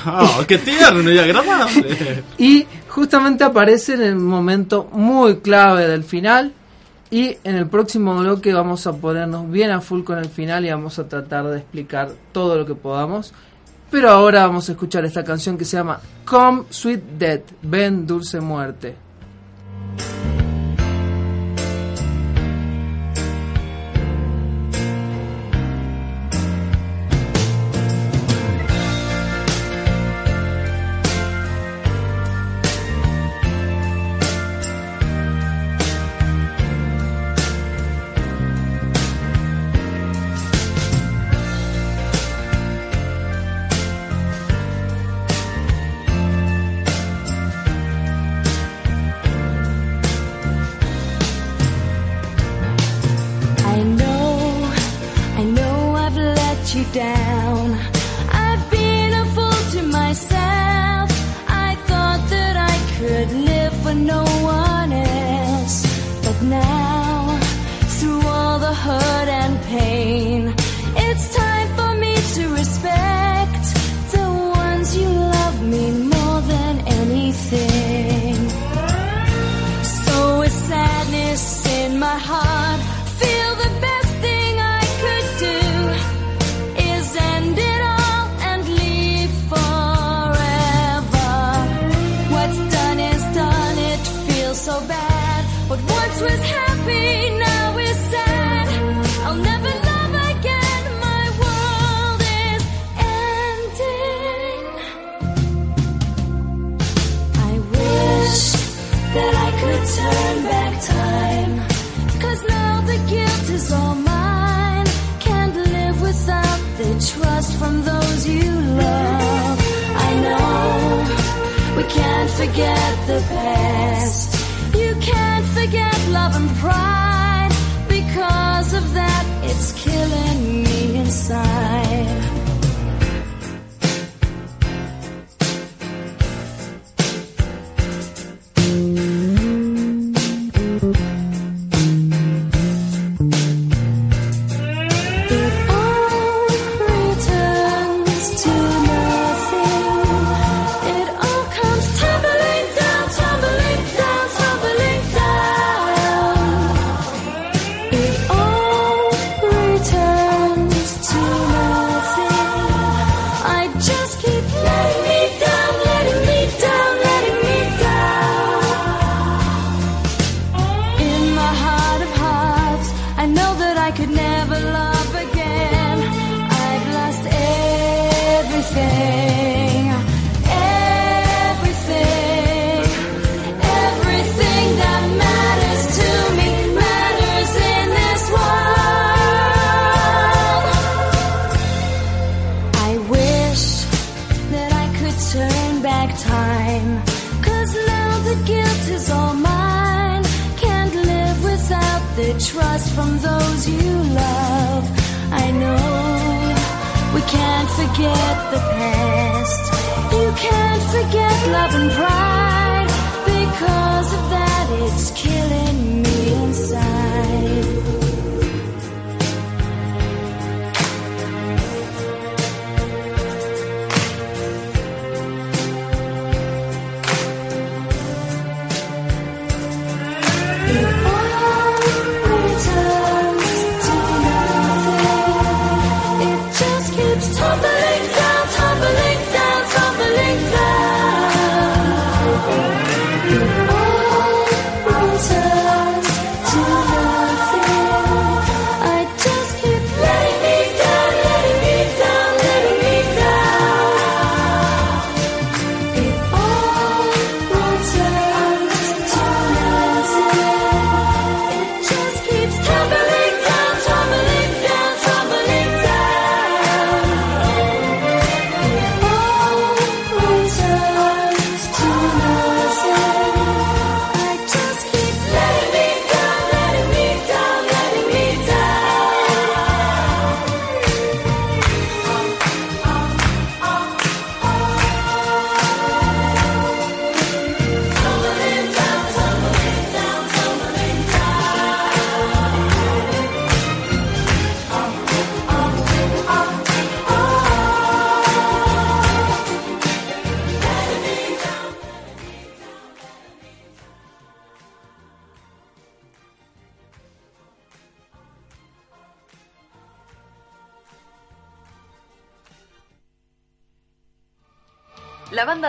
Oh, 0.06 0.44
¡Qué 0.48 0.60
tierno 0.60 1.10
y 1.12 1.18
agradable! 1.18 2.24
y 2.38 2.68
justamente 2.88 3.44
aparece 3.44 3.96
en 3.96 4.04
el 4.04 4.16
momento 4.18 4.88
muy 4.92 5.38
clave 5.38 5.88
del 5.88 6.04
final. 6.04 6.54
Y 7.10 7.38
en 7.44 7.56
el 7.56 7.66
próximo 7.66 8.16
bloque 8.16 8.54
vamos 8.54 8.86
a 8.86 8.94
ponernos 8.94 9.50
bien 9.50 9.72
a 9.72 9.82
full 9.82 10.04
con 10.04 10.20
el 10.20 10.30
final 10.30 10.64
y 10.64 10.70
vamos 10.70 11.00
a 11.00 11.08
tratar 11.08 11.48
de 11.48 11.58
explicar 11.58 12.12
todo 12.32 12.56
lo 12.56 12.68
que 12.68 12.76
podamos. 12.76 13.34
Pero 13.90 14.12
ahora 14.12 14.46
vamos 14.46 14.70
a 14.70 14.74
escuchar 14.74 15.06
esta 15.06 15.24
canción 15.24 15.58
que 15.58 15.66
se 15.66 15.76
llama 15.76 16.00
Come 16.24 16.66
Sweet 16.70 17.02
Death, 17.18 17.46
Ven 17.64 18.06
Dulce 18.06 18.40
Muerte. 18.40 19.09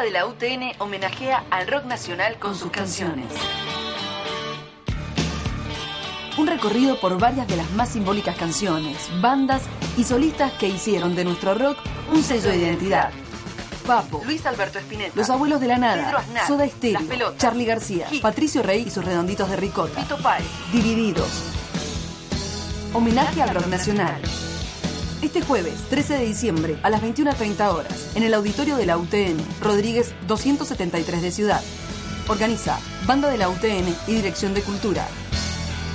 Banda 0.01 0.03
de 0.03 0.11
la 0.11 0.27
UTN 0.27 0.73
homenajea 0.79 1.45
al 1.51 1.67
rock 1.67 1.85
nacional 1.85 2.39
con 2.39 2.57
sus 2.57 2.71
canciones. 2.71 3.27
Un 6.39 6.47
recorrido 6.47 6.99
por 7.01 7.19
varias 7.19 7.47
de 7.49 7.57
las 7.57 7.71
más 7.73 7.91
simbólicas 7.91 8.37
canciones, 8.37 8.97
bandas 9.21 9.63
y 9.97 10.05
solistas 10.05 10.53
que 10.53 10.69
hicieron 10.69 11.15
de 11.15 11.25
nuestro 11.25 11.55
rock 11.55 11.79
un 12.13 12.23
sello 12.23 12.51
de 12.51 12.57
identidad. 12.57 13.11
Papo, 13.87 14.23
Luis 14.25 14.45
Alberto 14.47 14.79
Spinetta, 14.79 15.13
Los 15.17 15.29
Abuelos 15.29 15.61
de 15.61 15.67
la 15.67 15.79
Nada, 15.79 16.05
Pedro 16.05 16.19
Aznar, 16.19 16.47
Soda 16.47 16.67
Pelotas, 17.09 17.39
Charlie 17.39 17.65
García, 17.65 18.07
Hit, 18.09 18.23
Patricio 18.23 18.63
Rey 18.63 18.85
y 18.87 18.91
sus 18.91 19.05
redonditos 19.05 19.51
de 19.51 19.57
ricota, 19.57 20.01
Fito 20.01 20.19
Páez, 20.19 20.47
Divididos. 20.73 21.29
Homenaje 22.93 23.43
al 23.43 23.55
rock 23.55 23.67
nacional. 23.67 24.21
Este 25.33 25.43
jueves, 25.43 25.75
13 25.91 26.15
de 26.15 26.27
diciembre, 26.27 26.77
a 26.83 26.91
las 26.91 27.01
21.30 27.03 27.73
horas, 27.73 28.17
en 28.17 28.25
el 28.25 28.35
auditorio 28.35 28.75
de 28.75 28.85
la 28.85 28.99
UTN, 28.99 29.39
Rodríguez 29.61 30.13
273 30.27 31.23
de 31.23 31.31
Ciudad. 31.31 31.63
Organiza 32.27 32.81
Banda 33.07 33.31
de 33.31 33.39
la 33.39 33.49
UTN 33.49 33.95
y 34.09 34.15
Dirección 34.15 34.55
de 34.55 34.63
Cultura. 34.63 35.07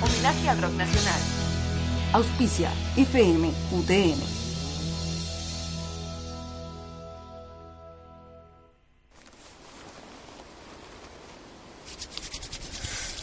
Homenaje 0.00 0.48
al 0.48 0.62
rock 0.62 0.72
nacional. 0.72 1.20
Auspicia 2.14 2.72
FM 2.96 3.52
UTN. 3.72 4.22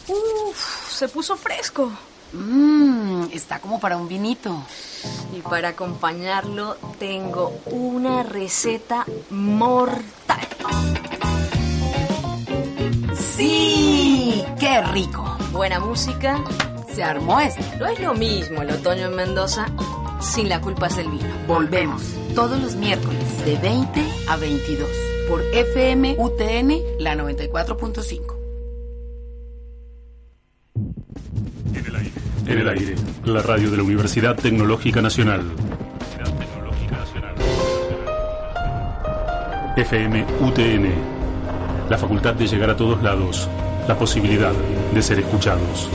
Uf, 0.10 0.92
se 0.92 1.08
puso 1.08 1.36
fresco. 1.36 1.92
Mmm, 2.54 3.30
está 3.34 3.60
como 3.60 3.80
para 3.80 3.98
un 3.98 4.08
vinito. 4.08 4.64
Y 5.36 5.42
para 5.42 5.70
acompañarlo 5.70 6.78
tengo 7.00 7.52
una 7.72 8.22
receta 8.22 9.06
mortal. 9.32 10.48
¡Sí! 13.36 14.44
¡Qué 14.60 14.82
rico! 14.82 15.26
Buena 15.52 15.80
música. 15.80 16.44
Se 16.94 17.04
armó 17.04 17.40
esto. 17.40 17.64
No 17.80 17.88
es 17.88 18.00
lo 18.00 18.14
mismo 18.14 18.62
el 18.62 18.70
otoño 18.70 19.08
en 19.08 19.16
Mendoza 19.16 19.66
sin 20.22 20.48
la 20.48 20.62
culpa 20.62 20.88
es 20.88 20.96
del 20.96 21.10
vino. 21.10 21.34
Volvemos 21.48 22.04
todos 22.36 22.60
los 22.62 22.76
miércoles 22.76 23.46
de 23.46 23.58
20 23.58 24.04
a 24.28 24.38
22 24.38 24.88
por 25.28 25.42
FM 25.42 26.16
UTN 26.20 26.72
la 27.00 27.16
94.5. 27.16 28.43
En 32.46 32.60
el 32.60 32.68
aire, 32.68 32.96
la 33.26 33.42
radio 33.42 33.72
de 33.72 33.78
la 33.78 33.84
Universidad 33.84 34.36
Tecnológica 34.36 35.02
Nacional. 35.02 35.42
FM 39.78 40.26
UTN, 40.42 40.90
la 41.90 41.98
facultad 41.98 42.36
de 42.36 42.46
llegar 42.48 42.70
a 42.70 42.76
todos 42.76 43.02
lados, 43.02 43.50
la 43.88 43.98
posibilidad 43.98 44.52
de 44.94 45.02
ser 45.02 45.20
escuchados. 45.20 45.90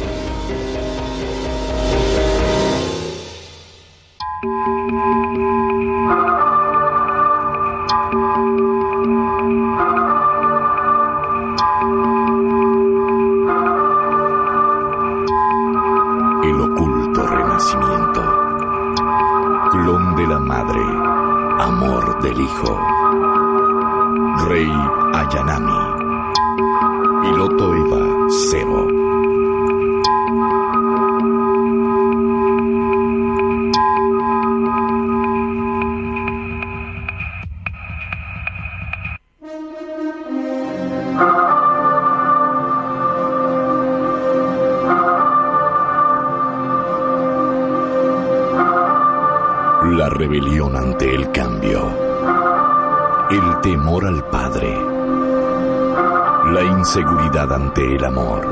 Ante 57.41 57.95
el 57.95 58.05
amor. 58.05 58.45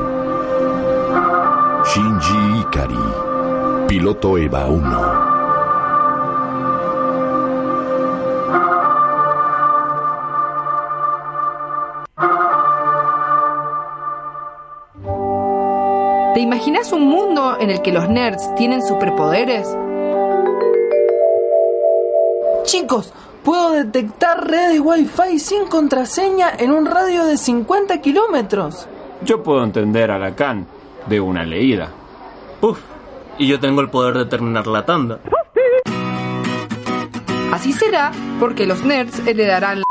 Shinji 1.83 2.61
Ikari. 2.61 2.95
Piloto 3.87 4.37
Eva 4.37 4.65
1. 4.67 5.27
¿Te 16.33 16.39
imaginas 16.39 16.93
un 16.93 17.07
mundo 17.07 17.57
en 17.59 17.69
el 17.69 17.81
que 17.81 17.91
los 17.91 18.07
nerds 18.07 18.55
tienen 18.55 18.81
superpoderes? 18.81 19.67
Chicos, 22.63 23.13
puedo 23.47 23.71
detectar 23.71 24.45
redes 24.45 24.81
Wi-Fi 24.83 25.39
sin 25.39 25.67
contraseña 25.67 26.51
en 26.59 26.71
un 26.71 26.85
radio 26.85 27.23
de 27.23 27.37
50 27.37 28.01
kilómetros. 28.01 28.89
Yo 29.23 29.41
puedo 29.41 29.63
entender 29.63 30.11
a 30.11 30.19
Lacan 30.19 30.67
de 31.05 31.21
una 31.21 31.45
leída. 31.45 31.87
Uf, 32.59 32.77
y 33.37 33.47
yo 33.47 33.57
tengo 33.57 33.79
el 33.79 33.89
poder 33.89 34.17
de 34.17 34.25
terminar 34.25 34.67
la 34.67 34.83
tanda. 34.83 35.19
Así 37.53 37.71
será 37.71 38.11
porque 38.37 38.65
los 38.65 38.83
nerds 38.83 39.25
heredarán 39.25 39.81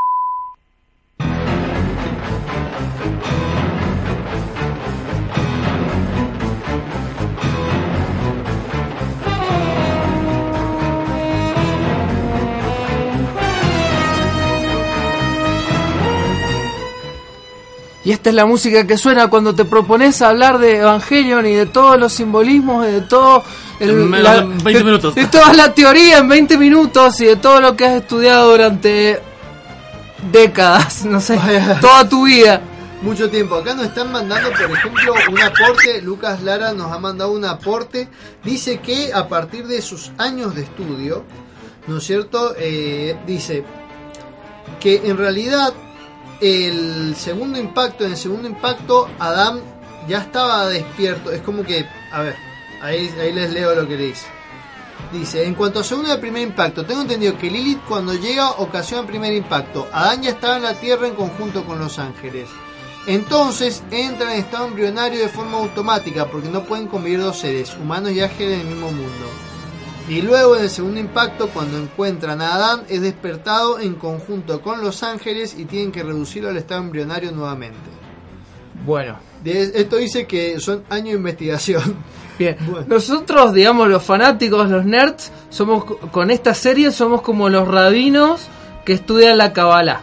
Y 18.07 18.12
esta 18.12 18.31
es 18.31 18.37
la 18.37 18.47
música 18.47 18.87
que 18.87 18.97
suena 18.97 19.28
cuando 19.28 19.53
te 19.53 19.65
propones 19.65 20.23
hablar 20.23 20.59
de 20.59 20.77
Evangelion 20.78 21.45
y 21.45 21.55
de 21.55 21.66
todos 21.66 21.99
los 21.99 22.12
simbolismos 22.12 22.87
y 22.87 22.93
de 22.93 23.01
todo 23.01 23.43
el, 23.81 23.91
En 23.91 24.09
menos 24.11 24.33
de 24.33 24.45
20 24.62 24.73
de- 24.74 24.85
minutos. 24.85 25.15
de 25.16 25.27
toda 25.27 25.53
la 25.53 25.74
teoría 25.74 26.19
en 26.19 26.28
20 26.28 26.57
minutos 26.57 27.20
y 27.20 27.24
de 27.24 27.35
todo 27.35 27.61
lo 27.61 27.74
que 27.74 27.85
has 27.85 27.95
estudiado 27.95 28.53
durante 28.53 29.20
décadas, 30.31 31.05
no 31.05 31.20
sé, 31.20 31.37
toda 31.81 32.09
tu 32.09 32.27
vida. 32.27 32.61
Mucho 33.03 33.28
tiempo. 33.28 33.57
Acá 33.57 33.74
nos 33.74 33.87
están 33.87 34.11
mandando, 34.12 34.51
por 34.53 34.70
ejemplo, 34.77 35.15
un 35.31 35.43
aporte. 35.43 36.01
Lucas 36.01 36.43
Lara 36.43 36.73
nos 36.74 36.93
ha 36.93 36.99
mandado 37.01 37.33
un 37.33 37.45
aporte. 37.45 38.09
Dice 38.45 38.78
que 38.78 39.12
a 39.12 39.28
partir 39.28 39.66
de 39.66 39.83
sus 39.83 40.12
años 40.16 40.55
de 40.55 40.62
estudio, 40.62 41.24
¿no 41.89 41.99
es 41.99 42.05
cierto? 42.05 42.55
Eh, 42.57 43.16
dice 43.27 43.65
que 44.81 45.03
en 45.05 45.16
realidad 45.19 45.74
el 46.41 47.15
segundo 47.17 47.59
impacto, 47.59 48.05
en 48.05 48.13
el 48.13 48.17
segundo 48.17 48.49
impacto, 48.49 49.09
Adam 49.19 49.61
ya 50.09 50.19
estaba 50.19 50.67
despierto. 50.69 51.33
Es 51.33 51.41
como 51.43 51.63
que, 51.63 51.87
a 52.13 52.23
ver, 52.23 52.37
ahí, 52.83 53.13
ahí 53.21 53.33
les 53.33 53.53
leo 53.53 53.75
lo 53.75 53.87
que 53.87 53.97
dice. 53.97 54.27
Dice, 55.13 55.47
en 55.47 55.55
cuanto 55.55 55.81
a 55.81 55.85
segundo 55.85 56.13
y 56.13 56.17
primer 56.19 56.43
impacto, 56.43 56.85
tengo 56.85 57.03
entendido 57.03 57.39
que 57.39 57.51
Lilith 57.51 57.85
cuando 57.87 58.15
llega 58.15 58.51
ocasiona 58.53 59.03
el 59.03 59.07
primer 59.07 59.33
impacto. 59.33 59.87
Adán 59.93 60.23
ya 60.23 60.31
estaba 60.31 60.57
en 60.57 60.65
la 60.65 60.75
Tierra 60.75 61.07
en 61.07 61.15
conjunto 61.15 61.65
con 61.65 61.79
los 61.79 61.99
ángeles. 61.99 62.49
Entonces 63.07 63.85
entra 63.91 64.33
en 64.33 64.41
estado 64.41 64.67
embrionario 64.67 65.21
de 65.21 65.29
forma 65.29 65.59
automática 65.59 66.27
porque 66.27 66.49
no 66.49 66.65
pueden 66.65 66.89
convivir 66.89 67.21
dos 67.21 67.39
seres, 67.39 67.77
humanos 67.77 68.11
y 68.11 68.21
ángeles 68.21 68.55
en 68.55 68.61
el 68.61 68.67
mismo 68.67 68.91
mundo. 68.91 69.45
Y 70.09 70.23
luego 70.23 70.57
en 70.57 70.62
el 70.62 70.70
segundo 70.70 71.01
impacto, 71.01 71.49
cuando 71.49 71.78
encuentran 71.78 72.41
a 72.41 72.55
Adán, 72.55 72.83
es 72.89 73.01
despertado 73.03 73.81
en 73.81 73.95
conjunto 73.95 74.61
con 74.62 74.81
los 74.81 75.03
ángeles 75.03 75.57
y 75.59 75.65
tienen 75.65 75.91
que 75.91 76.03
reducirlo 76.05 76.49
al 76.51 76.57
estado 76.57 76.81
embrionario 76.83 77.33
nuevamente. 77.33 77.78
Bueno. 78.85 79.19
Esto 79.45 79.97
dice 79.97 80.27
que 80.27 80.59
son 80.61 80.83
años 80.91 81.09
de 81.11 81.16
investigación. 81.19 81.97
Bien, 82.39 82.57
nosotros, 82.89 83.53
digamos, 83.55 83.89
los 83.89 84.03
fanáticos, 84.03 84.69
los 84.69 84.85
nerds, 84.85 85.31
somos 85.51 85.85
co- 85.85 85.99
con 86.11 86.31
esta 86.31 86.53
serie 86.53 86.91
somos 86.93 87.23
como 87.23 87.49
los 87.49 87.66
rabinos 87.66 88.43
que 88.85 88.93
estudian 88.95 89.39
la 89.39 89.53
Kabbalah. 89.53 90.03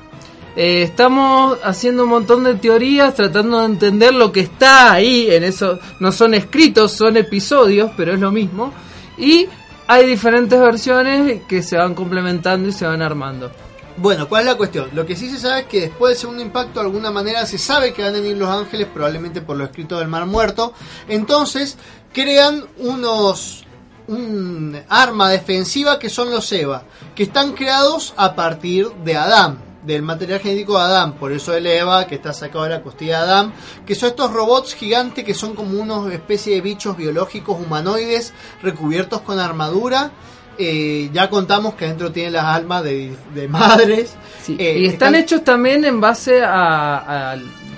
Eh, 0.56 0.82
estamos 0.84 1.58
haciendo 1.64 2.04
un 2.04 2.10
montón 2.10 2.44
de 2.44 2.56
teorías, 2.56 3.14
tratando 3.16 3.60
de 3.60 3.66
entender 3.66 4.14
lo 4.14 4.32
que 4.32 4.40
está 4.42 4.92
ahí, 4.94 5.28
en 5.30 5.44
eso 5.44 5.80
no 6.00 6.12
son 6.12 6.34
escritos, 6.34 6.92
son 6.94 7.18
episodios, 7.18 7.92
pero 7.98 8.14
es 8.14 8.20
lo 8.20 8.32
mismo. 8.32 8.72
Y 9.18 9.48
hay 9.88 10.06
diferentes 10.06 10.60
versiones 10.60 11.42
que 11.48 11.62
se 11.62 11.78
van 11.78 11.94
complementando 11.94 12.70
y 12.70 12.72
se 12.72 12.86
van 12.86 13.02
armando. 13.02 13.52
Bueno, 13.98 14.28
¿cuál 14.28 14.42
es 14.42 14.48
la 14.48 14.58
cuestión? 14.58 14.90
Lo 14.94 15.06
que 15.06 15.16
sí 15.16 15.30
se 15.30 15.38
sabe 15.38 15.62
es 15.62 15.66
que 15.68 15.82
después 15.82 16.12
del 16.12 16.18
segundo 16.18 16.42
impacto, 16.42 16.80
de 16.80 16.88
alguna 16.88 17.12
manera 17.12 17.46
se 17.46 17.60
sabe 17.60 17.94
que 17.94 18.02
van 18.02 18.16
a 18.16 18.20
venir 18.20 18.38
los 18.38 18.50
ángeles, 18.50 18.88
probablemente 18.92 19.42
por 19.42 19.56
lo 19.56 19.66
escrito 19.66 20.00
del 20.00 20.08
Mar 20.08 20.26
Muerto. 20.26 20.74
Entonces, 21.08 21.78
crean 22.12 22.66
unos. 22.80 23.66
un 24.08 24.82
arma 24.90 25.30
defensiva 25.30 26.00
que 26.00 26.10
son 26.10 26.32
los 26.32 26.52
Eva, 26.52 26.84
que 27.14 27.24
están 27.24 27.54
creados 27.54 28.14
a 28.18 28.36
partir 28.36 28.92
de 29.04 29.16
Adán, 29.16 29.60
del 29.86 30.02
material 30.02 30.40
genético 30.40 30.78
de 30.78 30.84
Adán. 30.84 31.14
Por 31.14 31.32
eso 31.32 31.54
el 31.56 31.66
Eva, 31.66 32.08
que 32.08 32.16
está 32.16 32.34
sacado 32.34 32.64
de 32.66 32.72
la 32.72 32.82
costilla 32.82 33.20
de 33.20 33.32
Adán, 33.32 33.54
que 33.86 33.96
son 33.96 34.10
estos 34.10 34.32
robots 34.32 34.76
gigantes 34.76 35.24
que 35.24 35.34
son 35.34 35.56
como 35.56 35.80
unos 35.80 36.12
especie 36.12 36.56
de 36.56 36.62
bichos 36.62 36.98
biológicos 36.98 37.60
humanoides 37.60 38.34
recubiertos 38.62 39.22
con 39.22 39.40
armadura. 39.40 40.12
Eh, 40.58 41.10
ya 41.12 41.30
contamos 41.30 41.74
que 41.74 41.86
adentro 41.86 42.12
tienen 42.12 42.34
las 42.34 42.46
almas 42.46 42.84
de, 42.84 43.16
de 43.34 43.48
madres. 43.48 44.16
Eh, 44.48 44.80
y 44.80 44.86
están, 44.86 45.16
hechos 45.16 45.44
también 45.44 45.86
en 45.86 46.02
base 46.02 46.44
a, 46.44 47.32
a, 47.32 47.38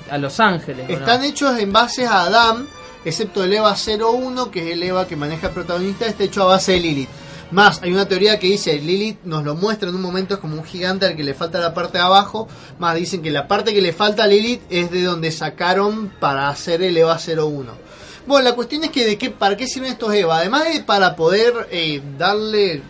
a 0.10 0.18
Los 0.18 0.40
Ángeles. 0.40 0.90
Están 0.90 1.24
hechos 1.24 1.58
en 1.60 1.72
base 1.72 2.06
a 2.06 2.24
Adam, 2.24 2.68
excepto 3.06 3.44
el 3.44 3.54
EVA 3.54 3.76
01, 3.76 4.52
que 4.52 4.68
es 4.68 4.74
el 4.74 4.84
EVA 4.84 5.08
que 5.08 5.16
maneja 5.16 5.48
el 5.48 5.54
protagonista, 5.54 6.06
está 6.06 6.24
hecho 6.24 6.42
a 6.44 6.46
base 6.46 6.74
de 6.74 6.80
Lilith. 6.80 7.10
Más, 7.52 7.82
hay 7.84 7.92
una 7.94 8.08
teoría 8.08 8.40
que 8.40 8.48
dice, 8.48 8.80
Lilith 8.80 9.20
nos 9.24 9.44
lo 9.44 9.56
muestra 9.56 9.90
en 9.90 9.96
un 9.96 10.02
momento, 10.02 10.34
es 10.34 10.40
como 10.40 10.56
un 10.56 10.64
gigante 10.64 11.06
al 11.06 11.16
que 11.16 11.24
le 11.24 11.34
falta 11.34 11.60
la 11.60 11.74
parte 11.74 11.98
de 11.98 12.04
abajo. 12.04 12.48
Más, 12.80 12.96
dicen 12.96 13.22
que 13.22 13.32
la 13.32 13.48
parte 13.48 13.74
que 13.74 13.82
le 13.82 13.94
falta 13.94 14.24
a 14.24 14.28
Lilith 14.28 14.64
es 14.70 14.92
de 14.92 15.04
donde 15.04 15.32
sacaron 15.32 16.12
para 16.20 16.50
hacer 16.50 16.82
el 16.82 16.98
EVA 16.98 17.18
01. 17.18 17.86
Bueno, 18.26 18.50
la 18.50 18.56
cuestión 18.56 18.84
es 18.84 18.90
que 18.90 19.06
de 19.06 19.18
qué, 19.18 19.30
para 19.30 19.56
qué 19.56 19.68
sirven 19.68 19.92
estos 19.92 20.14
EVA. 20.14 20.40
Además 20.40 20.66
de 20.66 20.82
para 20.82 21.16
poder 21.16 21.68
eh, 21.72 22.02
darle 22.18 22.82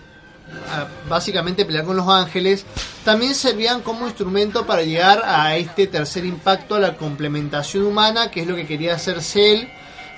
básicamente 1.10 1.66
pelear 1.66 1.86
con 1.86 1.98
los 1.98 2.08
ángeles, 2.08 2.66
también 3.04 3.36
servían 3.36 3.82
como 3.82 4.08
instrumento 4.08 4.66
para 4.66 4.84
llegar 4.84 5.22
a 5.26 5.58
este 5.58 5.88
tercer 5.88 6.26
impacto, 6.26 6.76
a 6.76 6.80
la 6.80 6.96
complementación 6.96 7.86
humana, 7.86 8.32
que 8.32 8.42
es 8.42 8.48
lo 8.48 8.56
que 8.56 8.66
quería 8.66 8.96
hacer 8.96 9.22
Cell, 9.22 9.68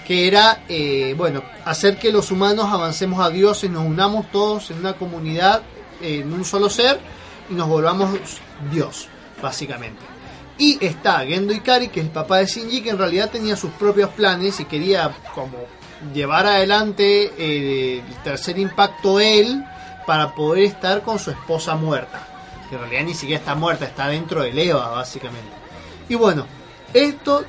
que 0.07 0.25
era, 0.25 0.63
eh, 0.69 1.13
bueno, 1.17 1.43
hacer 1.65 1.99
que 1.99 2.13
los 2.13 2.31
humanos 2.31 2.67
avancemos 2.71 3.19
a 3.19 3.29
Dios 3.29 3.65
y 3.65 3.69
nos 3.69 3.85
unamos 3.85 4.31
todos 4.31 4.71
en 4.71 4.79
una 4.79 4.93
comunidad, 4.93 5.63
en 6.01 6.31
un 6.31 6.45
solo 6.45 6.69
ser, 6.69 6.97
y 7.49 7.53
nos 7.53 7.67
volvamos 7.67 8.11
Dios, 8.71 9.09
básicamente. 9.41 10.01
Y 10.57 10.84
está 10.84 11.19
Gendo 11.25 11.51
Ikari, 11.51 11.89
que 11.89 11.99
es 11.99 12.05
el 12.05 12.11
papá 12.13 12.38
de 12.38 12.45
Shinji, 12.45 12.81
que 12.81 12.91
en 12.91 12.97
realidad 12.97 13.29
tenía 13.29 13.57
sus 13.57 13.71
propios 13.71 14.09
planes 14.11 14.61
y 14.61 14.65
quería 14.65 15.11
como 15.35 15.57
llevar 16.13 16.45
adelante 16.45 17.34
eh, 17.38 18.01
el 18.07 18.23
tercer 18.23 18.57
impacto 18.59 19.19
él 19.19 19.61
para 20.05 20.34
poder 20.34 20.63
estar 20.63 21.01
con 21.01 21.19
su 21.19 21.31
esposa 21.31 21.75
muerta. 21.75 22.25
Que 22.69 22.75
en 22.75 22.81
realidad 22.81 23.03
ni 23.03 23.13
siquiera 23.13 23.41
está 23.41 23.55
muerta, 23.55 23.84
está 23.84 24.07
dentro 24.07 24.41
del 24.41 24.57
Eva, 24.57 24.88
básicamente. 24.88 25.51
Y 26.07 26.15
bueno, 26.15 26.45
esto 26.93 27.43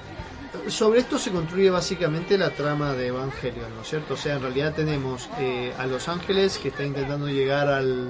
sobre 0.68 1.00
esto 1.00 1.18
se 1.18 1.30
construye 1.30 1.70
básicamente 1.70 2.36
la 2.36 2.50
trama 2.50 2.92
de 2.94 3.08
Evangelion, 3.08 3.74
¿no 3.74 3.82
es 3.82 3.88
cierto? 3.88 4.14
O 4.14 4.16
sea, 4.16 4.36
en 4.36 4.42
realidad 4.42 4.74
tenemos 4.74 5.28
eh, 5.38 5.72
a 5.78 5.86
los 5.86 6.08
ángeles 6.08 6.58
que 6.58 6.68
está 6.68 6.84
intentando 6.84 7.28
llegar 7.28 7.68
al 7.68 8.08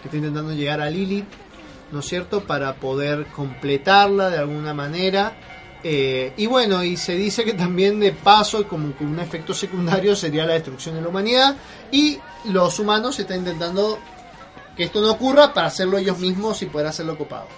que 0.00 0.08
está 0.08 0.16
intentando 0.16 0.52
llegar 0.52 0.80
a 0.80 0.90
Lilith, 0.90 1.26
¿no 1.90 2.00
es 2.00 2.06
cierto? 2.06 2.42
Para 2.42 2.74
poder 2.76 3.26
completarla 3.26 4.30
de 4.30 4.38
alguna 4.38 4.74
manera. 4.74 5.36
Eh, 5.82 6.32
y 6.36 6.46
bueno, 6.46 6.82
y 6.82 6.96
se 6.96 7.14
dice 7.14 7.44
que 7.44 7.54
también 7.54 8.00
de 8.00 8.12
paso, 8.12 8.66
como 8.66 8.92
un 9.00 9.20
efecto 9.20 9.54
secundario 9.54 10.16
sería 10.16 10.44
la 10.44 10.54
destrucción 10.54 10.96
de 10.96 11.02
la 11.02 11.08
humanidad. 11.08 11.56
Y 11.90 12.18
los 12.44 12.78
humanos 12.78 13.18
están 13.18 13.38
intentando 13.38 13.98
que 14.76 14.84
esto 14.84 15.00
no 15.00 15.12
ocurra 15.12 15.52
para 15.52 15.68
hacerlo 15.68 15.98
ellos 15.98 16.18
mismos 16.18 16.62
y 16.62 16.66
poder 16.66 16.86
hacerlo 16.86 17.16
copado. 17.18 17.48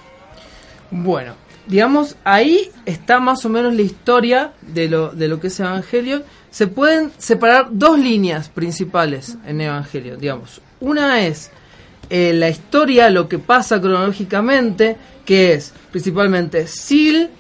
Bueno, 0.91 1.35
digamos, 1.67 2.17
ahí 2.25 2.71
está 2.87 3.21
más 3.21 3.45
o 3.45 3.49
menos 3.49 3.75
la 3.75 3.83
historia 3.83 4.53
de 4.63 4.89
lo, 4.89 5.11
de 5.11 5.29
lo 5.29 5.41
que 5.41 5.49
es 5.49 5.61
Evangelion. 5.61 6.23
Se 6.51 6.67
pueden 6.67 7.13
separar 7.19 7.69
dos 7.71 7.99
líneas 7.99 8.49
principales 8.49 9.37
en 9.47 9.61
Evangelion, 9.61 10.19
digamos. 10.19 10.61
Una 10.81 11.25
es 11.27 11.51
eh, 12.09 12.33
la 12.33 12.49
historia, 12.49 13.09
lo 13.11 13.29
que 13.29 13.39
pasa 13.39 13.81
cronológicamente, 13.81 14.97
que 15.25 15.53
es 15.53 15.73
principalmente 15.93 16.67
Seal 16.67 17.31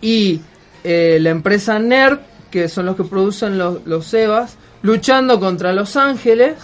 y 0.00 0.40
eh, 0.82 1.18
la 1.20 1.30
empresa 1.30 1.78
NERD, 1.78 2.20
que 2.50 2.68
son 2.68 2.86
los 2.86 2.96
que 2.96 3.04
producen 3.04 3.58
los, 3.58 3.86
los 3.86 4.12
EVAs, 4.14 4.56
luchando 4.82 5.38
contra 5.38 5.72
los 5.72 5.96
ángeles, 5.96 6.54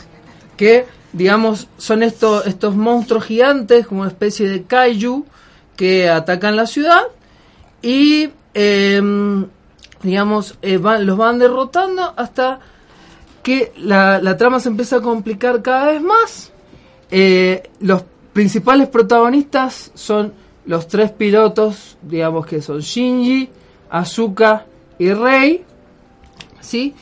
que 0.56 0.86
digamos 1.12 1.68
son 1.78 2.02
estos, 2.02 2.46
estos 2.46 2.76
monstruos 2.76 3.24
gigantes, 3.24 3.86
como 3.86 4.02
una 4.02 4.10
especie 4.10 4.48
de 4.48 4.62
kaiju, 4.64 5.26
que 5.78 6.10
atacan 6.10 6.56
la 6.56 6.66
ciudad 6.66 7.02
y 7.82 8.30
eh, 8.52 9.00
digamos 10.02 10.58
eh, 10.60 10.76
los 10.76 11.16
van 11.16 11.38
derrotando 11.38 12.14
hasta 12.16 12.58
que 13.44 13.72
la, 13.76 14.20
la 14.20 14.36
trama 14.36 14.58
se 14.58 14.70
empieza 14.70 14.96
a 14.96 15.00
complicar 15.00 15.62
cada 15.62 15.92
vez 15.92 16.02
más. 16.02 16.52
Eh, 17.12 17.70
los 17.78 18.02
principales 18.32 18.88
protagonistas 18.88 19.92
son 19.94 20.34
los 20.66 20.88
tres 20.88 21.12
pilotos, 21.12 21.96
digamos 22.02 22.44
que 22.44 22.60
son 22.60 22.80
Shinji, 22.80 23.48
Asuka 23.88 24.66
y 24.98 25.12
Rei, 25.12 25.64
¿sí? 26.60 26.92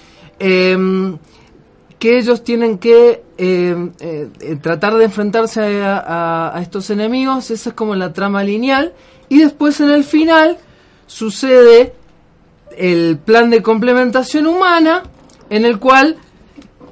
Em, 1.96 1.98
que 1.98 2.18
ellos 2.18 2.44
tienen 2.44 2.78
que 2.78 3.22
eh, 3.38 3.90
eh, 4.00 4.28
eh, 4.40 4.56
tratar 4.60 4.94
de 4.96 5.04
enfrentarse 5.04 5.60
a 5.82 6.58
estos 6.60 6.90
enemigos, 6.90 7.50
esa 7.50 7.70
es 7.70 7.74
como 7.74 7.94
la 7.94 8.12
trama 8.12 8.44
lineal, 8.44 8.92
y 9.28 9.38
después 9.38 9.80
en 9.80 9.90
el 9.90 10.04
final 10.04 10.58
sucede 11.06 11.94
el 12.76 13.18
plan 13.18 13.50
de 13.50 13.62
complementación 13.62 14.46
humana, 14.46 15.02
en 15.50 15.64
el 15.64 15.78
cual 15.78 16.16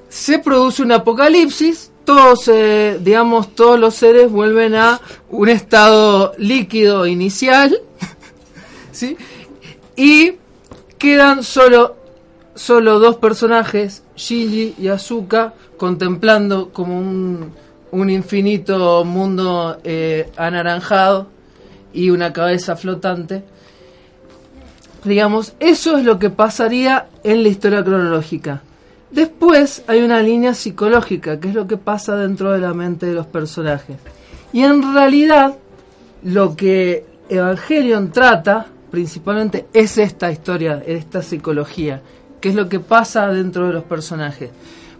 se 0.08 0.38
produce 0.38 0.82
un 0.82 0.92
apocalipsis, 0.92 1.90
todos, 2.04 2.48
eh, 2.48 2.98
digamos, 3.00 3.54
todos 3.54 3.78
los 3.78 3.94
seres 3.94 4.30
vuelven 4.30 4.74
a 4.74 5.00
un 5.30 5.48
estado 5.48 6.32
líquido 6.38 7.06
inicial, 7.06 7.76
¿sí? 8.92 9.16
Y 9.96 10.34
quedan 10.98 11.42
solo, 11.42 11.96
solo 12.54 12.98
dos 12.98 13.16
personajes, 13.16 14.02
Shinji 14.16 14.74
y 14.78 14.88
Asuka, 14.88 15.54
contemplando 15.76 16.70
como 16.70 16.98
un, 16.98 17.52
un 17.90 18.10
infinito 18.10 19.04
mundo 19.04 19.78
eh, 19.84 20.30
anaranjado 20.36 21.28
y 21.92 22.10
una 22.10 22.32
cabeza 22.32 22.76
flotante. 22.76 23.44
Digamos, 25.04 25.54
eso 25.60 25.98
es 25.98 26.04
lo 26.04 26.18
que 26.18 26.30
pasaría 26.30 27.08
en 27.22 27.42
la 27.42 27.48
historia 27.48 27.84
cronológica. 27.84 28.62
Después 29.10 29.84
hay 29.86 30.02
una 30.02 30.20
línea 30.20 30.54
psicológica, 30.54 31.38
que 31.38 31.48
es 31.48 31.54
lo 31.54 31.68
que 31.68 31.76
pasa 31.76 32.16
dentro 32.16 32.50
de 32.52 32.58
la 32.58 32.74
mente 32.74 33.06
de 33.06 33.14
los 33.14 33.26
personajes. 33.26 33.96
Y 34.52 34.62
en 34.62 34.94
realidad, 34.94 35.54
lo 36.24 36.56
que 36.56 37.04
Evangelion 37.28 38.10
trata 38.10 38.66
principalmente 38.90 39.66
es 39.72 39.98
esta 39.98 40.32
historia, 40.32 40.82
esta 40.86 41.22
psicología, 41.22 42.00
que 42.44 42.50
es 42.50 42.54
lo 42.54 42.68
que 42.68 42.78
pasa 42.78 43.28
dentro 43.28 43.68
de 43.68 43.72
los 43.72 43.84
personajes. 43.84 44.50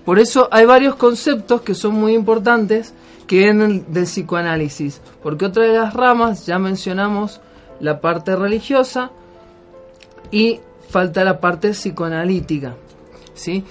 Por 0.03 0.19
eso 0.19 0.49
hay 0.51 0.65
varios 0.65 0.95
conceptos 0.95 1.61
que 1.61 1.75
son 1.75 1.93
muy 1.93 2.15
importantes 2.15 2.95
que 3.27 3.37
vienen 3.37 3.85
del 3.93 4.05
psicoanálisis, 4.05 5.03
porque 5.23 5.45
otra 5.45 5.65
de 5.65 5.75
las 5.75 5.93
ramas, 5.93 6.47
ya 6.47 6.59
mencionamos 6.59 7.43
la 7.81 8.01
parte 8.01 8.35
religiosa 8.35 9.11
y 10.31 10.59
falta 10.89 11.23
la 11.23 11.39
parte 11.39 11.73
psicoanalítica. 11.73 12.77
¿sí? 13.35 13.63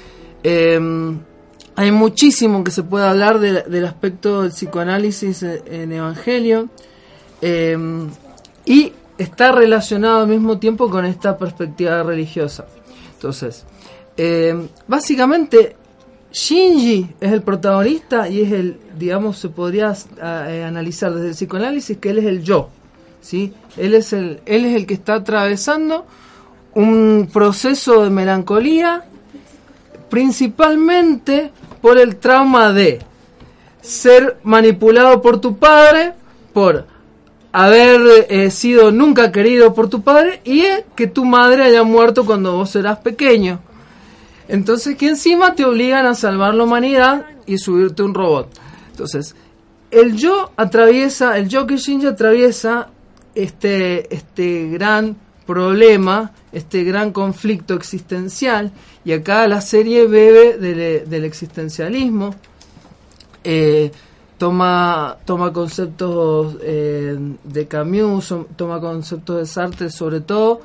Eh, 0.44 0.80
hay 1.76 1.92
muchísimo 1.92 2.64
que 2.64 2.70
se 2.70 2.84
puede 2.84 3.08
hablar 3.08 3.40
de- 3.40 3.64
del 3.64 3.86
aspecto 3.88 4.44
del 4.44 4.52
psicoanálisis 4.52 5.42
en 5.42 5.64
en 5.66 5.92
Evangelio 5.94 6.70
eh, 7.42 7.76
y 8.66 8.94
está 9.18 9.52
relacionado 9.52 10.22
al 10.22 10.28
mismo 10.28 10.60
tiempo 10.60 10.92
con 10.92 11.06
esta 11.06 11.40
perspectiva 11.40 12.04
religiosa. 12.04 12.66
Entonces, 13.24 13.64
eh, 14.18 14.68
básicamente 14.86 15.78
Shinji 16.30 17.08
es 17.22 17.32
el 17.32 17.42
protagonista 17.42 18.28
y 18.28 18.42
es 18.42 18.52
el, 18.52 18.78
digamos, 19.00 19.38
se 19.38 19.48
podría 19.48 19.96
ah, 20.22 20.48
eh, 20.50 20.66
analizar 20.66 21.14
desde 21.14 21.30
el 21.30 21.34
psicoanálisis 21.34 22.00
que 22.00 22.10
él 22.10 22.18
es 22.18 22.26
el 22.26 22.44
yo, 22.44 22.68
¿sí? 23.22 23.54
Él 23.78 23.94
es 23.94 24.12
el, 24.12 24.42
él 24.46 24.66
es 24.66 24.76
el 24.76 24.86
que 24.86 24.96
está 24.96 25.14
atravesando 25.16 26.06
un 26.74 27.30
proceso 27.32 28.04
de 28.04 28.10
melancolía 28.10 29.06
principalmente 30.10 31.50
por 31.82 31.98
el 31.98 32.18
trauma 32.18 32.74
de 32.74 33.00
ser 33.82 34.38
manipulado 34.44 35.22
por 35.22 35.40
tu 35.40 35.56
padre, 35.56 36.12
por 36.52 36.88
haber 37.54 38.26
eh, 38.30 38.52
sido 38.52 38.92
nunca 38.92 39.32
querido 39.32 39.74
por 39.74 39.88
tu 39.88 40.02
padre 40.02 40.42
y 40.44 40.62
eh, 40.62 40.86
que 40.96 41.08
tu 41.08 41.24
madre 41.24 41.64
haya 41.64 41.84
muerto 41.84 42.26
cuando 42.26 42.58
vos 42.58 42.76
eras 42.76 42.98
pequeño. 43.00 43.60
Entonces 44.48 44.98
que 44.98 45.08
encima 45.08 45.56
te 45.56 45.64
obligan 45.64 46.06
a 46.08 46.16
salvar 46.16 46.56
la 46.56 46.64
humanidad 46.64 47.28
y 47.46 47.60
subirte 47.60 48.04
un 48.04 48.16
robot. 48.16 48.50
Entonces, 48.90 49.36
el 49.92 50.16
yo 50.16 50.52
atraviesa, 50.58 51.38
el 51.38 51.48
yo 51.48 51.68
que 51.68 51.78
Shinji 51.78 52.08
atraviesa 52.08 52.90
este, 53.36 54.14
este 54.14 54.70
gran 54.70 55.16
problema, 55.46 56.32
este 56.52 56.84
gran 56.84 57.12
conflicto 57.12 57.76
existencial, 57.76 58.72
y 59.06 59.12
acá 59.12 59.48
la 59.48 59.62
serie 59.62 60.08
bebe 60.08 60.58
del, 60.58 61.08
del 61.10 61.26
existencialismo, 61.26 62.34
eh, 63.44 63.92
toma, 64.38 65.18
toma 65.26 65.54
conceptos 65.54 66.58
eh, 66.62 67.18
de 67.44 67.68
Camus, 67.68 68.34
toma 68.56 68.80
conceptos 68.80 69.38
de 69.38 69.46
Sartre, 69.46 69.90
sobre 69.90 70.22
todo, 70.22 70.62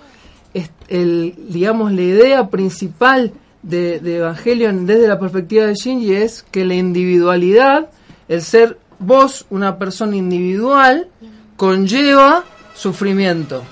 es 0.55 0.71
el, 0.89 1.35
digamos, 1.49 1.93
la 1.93 2.03
idea 2.03 2.49
principal 2.49 3.33
de, 3.63 4.01
de 4.01 4.17
Evangelion 4.17 4.87
desde 4.87 5.09
la 5.09 5.19
perspectiva 5.19 5.67
de 5.67 5.75
Shinji 5.75 6.15
es 6.15 6.45
que 6.51 6.65
la 6.65 6.75
individualidad, 6.75 7.91
el 8.29 8.43
ser 8.43 8.79
vos, 8.99 9.47
una 9.51 9.79
persona 9.79 10.17
individual, 10.17 11.09
conlleva 11.57 12.45
sufrimiento. 12.75 13.63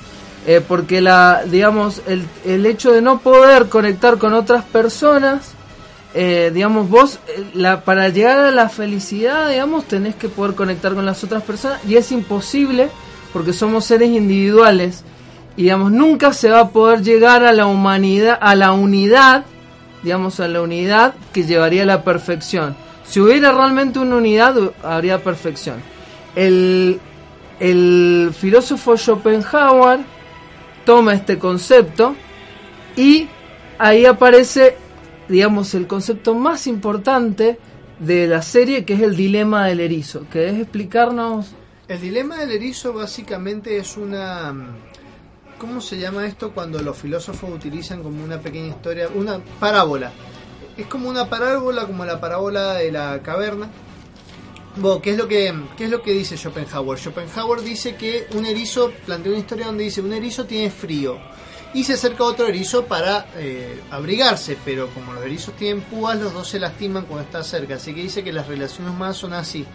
Eh, 0.46 0.60
porque 0.66 1.00
la, 1.00 1.42
digamos, 1.44 2.02
el, 2.06 2.24
el 2.44 2.66
hecho 2.66 2.92
de 2.92 3.02
no 3.02 3.18
poder 3.18 3.68
conectar 3.68 4.16
con 4.18 4.32
otras 4.32 4.64
personas, 4.64 5.55
eh, 6.18 6.50
digamos, 6.52 6.88
vos, 6.88 7.20
eh, 7.28 7.44
la, 7.52 7.82
para 7.82 8.08
llegar 8.08 8.38
a 8.38 8.50
la 8.50 8.70
felicidad, 8.70 9.50
digamos, 9.50 9.84
tenés 9.84 10.14
que 10.14 10.30
poder 10.30 10.54
conectar 10.54 10.94
con 10.94 11.04
las 11.04 11.22
otras 11.22 11.42
personas 11.42 11.78
y 11.86 11.96
es 11.96 12.10
imposible 12.10 12.88
porque 13.34 13.52
somos 13.52 13.84
seres 13.84 14.08
individuales 14.08 15.04
y, 15.58 15.64
digamos, 15.64 15.92
nunca 15.92 16.32
se 16.32 16.48
va 16.48 16.60
a 16.60 16.68
poder 16.70 17.02
llegar 17.02 17.44
a 17.44 17.52
la 17.52 17.66
humanidad, 17.66 18.38
a 18.40 18.54
la 18.54 18.72
unidad, 18.72 19.44
digamos, 20.02 20.40
a 20.40 20.48
la 20.48 20.62
unidad 20.62 21.12
que 21.34 21.44
llevaría 21.44 21.82
a 21.82 21.86
la 21.86 22.02
perfección. 22.02 22.74
Si 23.04 23.20
hubiera 23.20 23.52
realmente 23.52 23.98
una 23.98 24.16
unidad, 24.16 24.56
habría 24.82 25.22
perfección. 25.22 25.82
El, 26.34 26.98
el 27.60 28.32
filósofo 28.34 28.96
Schopenhauer 28.96 30.00
toma 30.86 31.12
este 31.12 31.38
concepto 31.38 32.16
y 32.96 33.28
ahí 33.78 34.06
aparece, 34.06 34.78
digamos, 35.28 35.74
el 35.74 35.86
concepto 35.86 36.34
más 36.34 36.66
importante 36.66 37.58
de 37.98 38.26
la 38.26 38.42
serie, 38.42 38.84
que 38.84 38.94
es 38.94 39.00
el 39.00 39.16
dilema 39.16 39.66
del 39.66 39.80
erizo. 39.80 40.26
que 40.30 40.48
es 40.48 40.58
explicarnos? 40.58 41.52
El 41.88 42.00
dilema 42.00 42.36
del 42.36 42.52
erizo 42.52 42.92
básicamente 42.92 43.78
es 43.78 43.96
una... 43.96 44.54
¿Cómo 45.58 45.80
se 45.80 45.98
llama 45.98 46.26
esto 46.26 46.52
cuando 46.52 46.80
los 46.80 46.98
filósofos 46.98 47.50
utilizan 47.50 48.02
como 48.02 48.22
una 48.22 48.38
pequeña 48.38 48.68
historia? 48.68 49.08
Una 49.14 49.40
parábola. 49.58 50.12
Es 50.76 50.86
como 50.86 51.08
una 51.08 51.30
parábola, 51.30 51.86
como 51.86 52.04
la 52.04 52.20
parábola 52.20 52.74
de 52.74 52.92
la 52.92 53.22
caverna. 53.22 53.70
Bueno, 54.76 55.00
¿qué 55.00 55.12
es 55.12 55.16
lo 55.16 55.26
que 55.26 55.54
qué 55.78 55.84
es 55.84 55.90
lo 55.90 56.02
que 56.02 56.12
dice 56.12 56.36
Schopenhauer? 56.36 56.98
Schopenhauer 56.98 57.62
dice 57.62 57.94
que 57.94 58.26
un 58.34 58.44
erizo 58.44 58.92
plantea 59.06 59.32
una 59.32 59.40
historia 59.40 59.66
donde 59.66 59.84
dice 59.84 60.02
un 60.02 60.12
erizo 60.12 60.44
tiene 60.44 60.68
frío 60.68 61.18
y 61.74 61.84
se 61.84 61.94
acerca 61.94 62.24
otro 62.24 62.46
erizo 62.46 62.86
para 62.86 63.26
eh, 63.36 63.82
abrigarse, 63.90 64.56
pero 64.64 64.88
como 64.88 65.12
los 65.12 65.24
erizos 65.24 65.54
tienen 65.56 65.82
púas, 65.82 66.18
los 66.18 66.32
dos 66.32 66.48
se 66.48 66.58
lastiman 66.58 67.04
cuando 67.04 67.24
está 67.24 67.42
cerca, 67.42 67.74
así 67.74 67.94
que 67.94 68.02
dice 68.02 68.24
que 68.24 68.32
las 68.32 68.46
relaciones 68.46 68.92
humanas 68.92 69.16
son 69.16 69.32
así, 69.34 69.66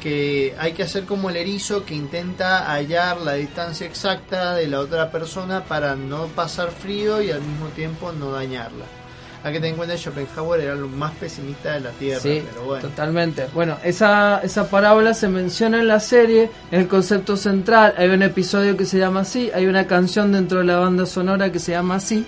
que 0.00 0.54
hay 0.58 0.72
que 0.72 0.82
hacer 0.82 1.04
como 1.04 1.30
el 1.30 1.36
erizo 1.36 1.84
que 1.84 1.94
intenta 1.94 2.70
hallar 2.72 3.20
la 3.20 3.34
distancia 3.34 3.86
exacta 3.86 4.54
de 4.54 4.68
la 4.68 4.80
otra 4.80 5.10
persona 5.10 5.64
para 5.64 5.96
no 5.96 6.26
pasar 6.28 6.70
frío 6.70 7.20
y 7.20 7.30
al 7.30 7.42
mismo 7.42 7.66
tiempo 7.68 8.12
no 8.12 8.30
dañarla. 8.32 8.99
Hay 9.42 9.52
que 9.54 9.58
tener 9.58 9.70
en 9.70 9.76
cuenta 9.76 9.94
que 9.94 10.00
Schopenhauer 10.02 10.60
era 10.60 10.74
lo 10.74 10.86
más 10.86 11.12
pesimista 11.12 11.72
de 11.72 11.80
la 11.80 11.90
Tierra, 11.90 12.20
Sí, 12.20 12.42
pero 12.52 12.66
bueno. 12.66 12.82
totalmente. 12.88 13.46
Bueno, 13.54 13.76
esa, 13.82 14.40
esa 14.42 14.68
parábola 14.68 15.14
se 15.14 15.28
menciona 15.28 15.80
en 15.80 15.88
la 15.88 15.98
serie, 15.98 16.50
es 16.70 16.78
el 16.78 16.88
concepto 16.88 17.36
central. 17.38 17.94
Hay 17.96 18.08
un 18.10 18.22
episodio 18.22 18.76
que 18.76 18.84
se 18.84 18.98
llama 18.98 19.20
así, 19.20 19.50
hay 19.54 19.66
una 19.66 19.86
canción 19.86 20.30
dentro 20.32 20.58
de 20.58 20.64
la 20.64 20.78
banda 20.78 21.06
sonora 21.06 21.50
que 21.50 21.58
se 21.58 21.72
llama 21.72 21.94
así. 21.94 22.26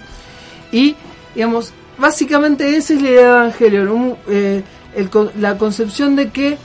Y, 0.72 0.96
digamos, 1.34 1.72
básicamente 1.98 2.76
esa 2.76 2.94
es 2.94 3.02
la 3.02 3.08
idea 3.10 3.20
de 3.20 3.28
Evangelion, 3.40 3.88
un, 3.88 4.16
eh, 4.28 4.62
el 4.96 5.10
la 5.38 5.58
concepción 5.58 6.16
de 6.16 6.30
que 6.30 6.56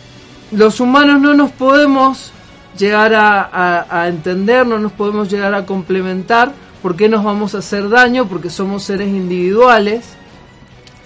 los 0.51 0.79
humanos 0.79 1.19
no 1.21 1.33
nos 1.33 1.51
podemos 1.51 2.31
llegar 2.77 3.13
a, 3.15 3.41
a- 3.41 4.01
a 4.03 4.07
entender, 4.07 4.65
no 4.65 4.79
nos 4.79 4.93
podemos 4.93 5.29
llegar 5.29 5.53
a 5.53 5.65
complementar, 5.65 6.53
porque 6.81 7.09
nos 7.09 7.23
vamos 7.25 7.53
a 7.53 7.57
hacer 7.57 7.89
daño, 7.89 8.29
porque 8.29 8.49
somos 8.49 8.83
seres 8.83 9.09
individuales. 9.09 10.13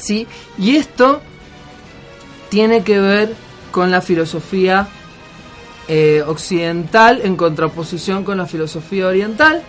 ¿Sí? 0.02 0.28
Y 0.58 0.76
esto 0.76 1.22
tiene 2.50 2.84
que 2.84 3.00
ver 3.00 3.34
con 3.72 3.92
la 3.92 4.02
filosofía 4.02 4.88
eh, 5.88 6.24
occidental 6.28 7.22
en 7.24 7.36
contraposición 7.36 8.24
con 8.24 8.38
la 8.38 8.46
filosofía 8.46 9.08
oriental. 9.08 9.62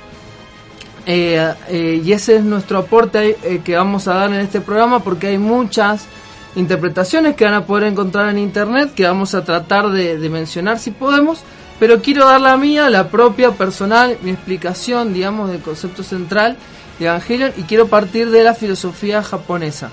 Eh, 1.07 1.53
eh, 1.69 2.03
y 2.05 2.13
ese 2.13 2.37
es 2.37 2.45
nuestro 2.45 2.79
aporte 2.79 3.37
que 3.65 3.77
vamos 3.77 4.07
a 4.07 4.15
dar 4.15 4.33
en 4.33 4.41
este 4.41 4.61
programa 4.61 5.01
porque 5.01 5.29
hay 5.29 5.39
muchas 5.39 6.07
interpretaciones 6.55 7.35
que 7.35 7.45
van 7.45 7.55
a 7.55 7.67
poder 7.67 7.89
encontrar 7.89 8.29
en 8.29 8.39
internet 8.39 8.95
que 8.95 9.05
vamos 9.05 9.35
a 9.35 9.43
tratar 9.43 9.91
de, 9.91 10.17
de 10.17 10.29
mencionar 10.29 10.79
si 10.79 10.93
podemos 10.93 11.41
pero 11.81 12.01
quiero 12.01 12.27
dar 12.27 12.41
la 12.41 12.57
mía, 12.57 12.89
la 12.89 13.09
propia 13.09 13.51
personal, 13.51 14.17
mi 14.23 14.31
explicación 14.31 15.13
digamos 15.13 15.51
del 15.51 15.61
concepto 15.61 16.05
central 16.05 16.57
de 17.01 17.07
Evangelion 17.07 17.53
y 17.57 17.63
quiero 17.63 17.89
partir 17.89 18.31
de 18.31 18.45
la 18.45 18.55
filosofía 18.55 19.25
japonesa 19.25 19.91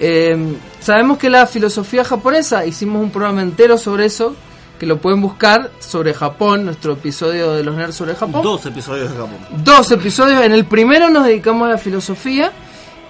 eh, 0.00 0.56
sabemos 0.80 1.18
que 1.18 1.30
la 1.30 1.46
filosofía 1.46 2.04
japonesa, 2.04 2.66
hicimos 2.66 3.02
un 3.02 3.10
programa 3.10 3.42
entero 3.42 3.78
sobre 3.78 4.06
eso, 4.06 4.34
que 4.78 4.86
lo 4.86 4.98
pueden 5.00 5.20
buscar 5.20 5.70
sobre 5.78 6.12
Japón, 6.14 6.64
nuestro 6.64 6.94
episodio 6.94 7.52
de 7.52 7.62
los 7.62 7.76
nerds 7.76 7.94
sobre 7.94 8.14
Japón. 8.14 8.42
Dos 8.42 8.66
episodios 8.66 9.10
de 9.10 9.16
Japón. 9.16 9.36
Dos 9.64 9.90
episodios, 9.92 10.42
en 10.42 10.52
el 10.52 10.64
primero 10.66 11.10
nos 11.10 11.24
dedicamos 11.26 11.68
a 11.68 11.72
la 11.72 11.78
filosofía 11.78 12.50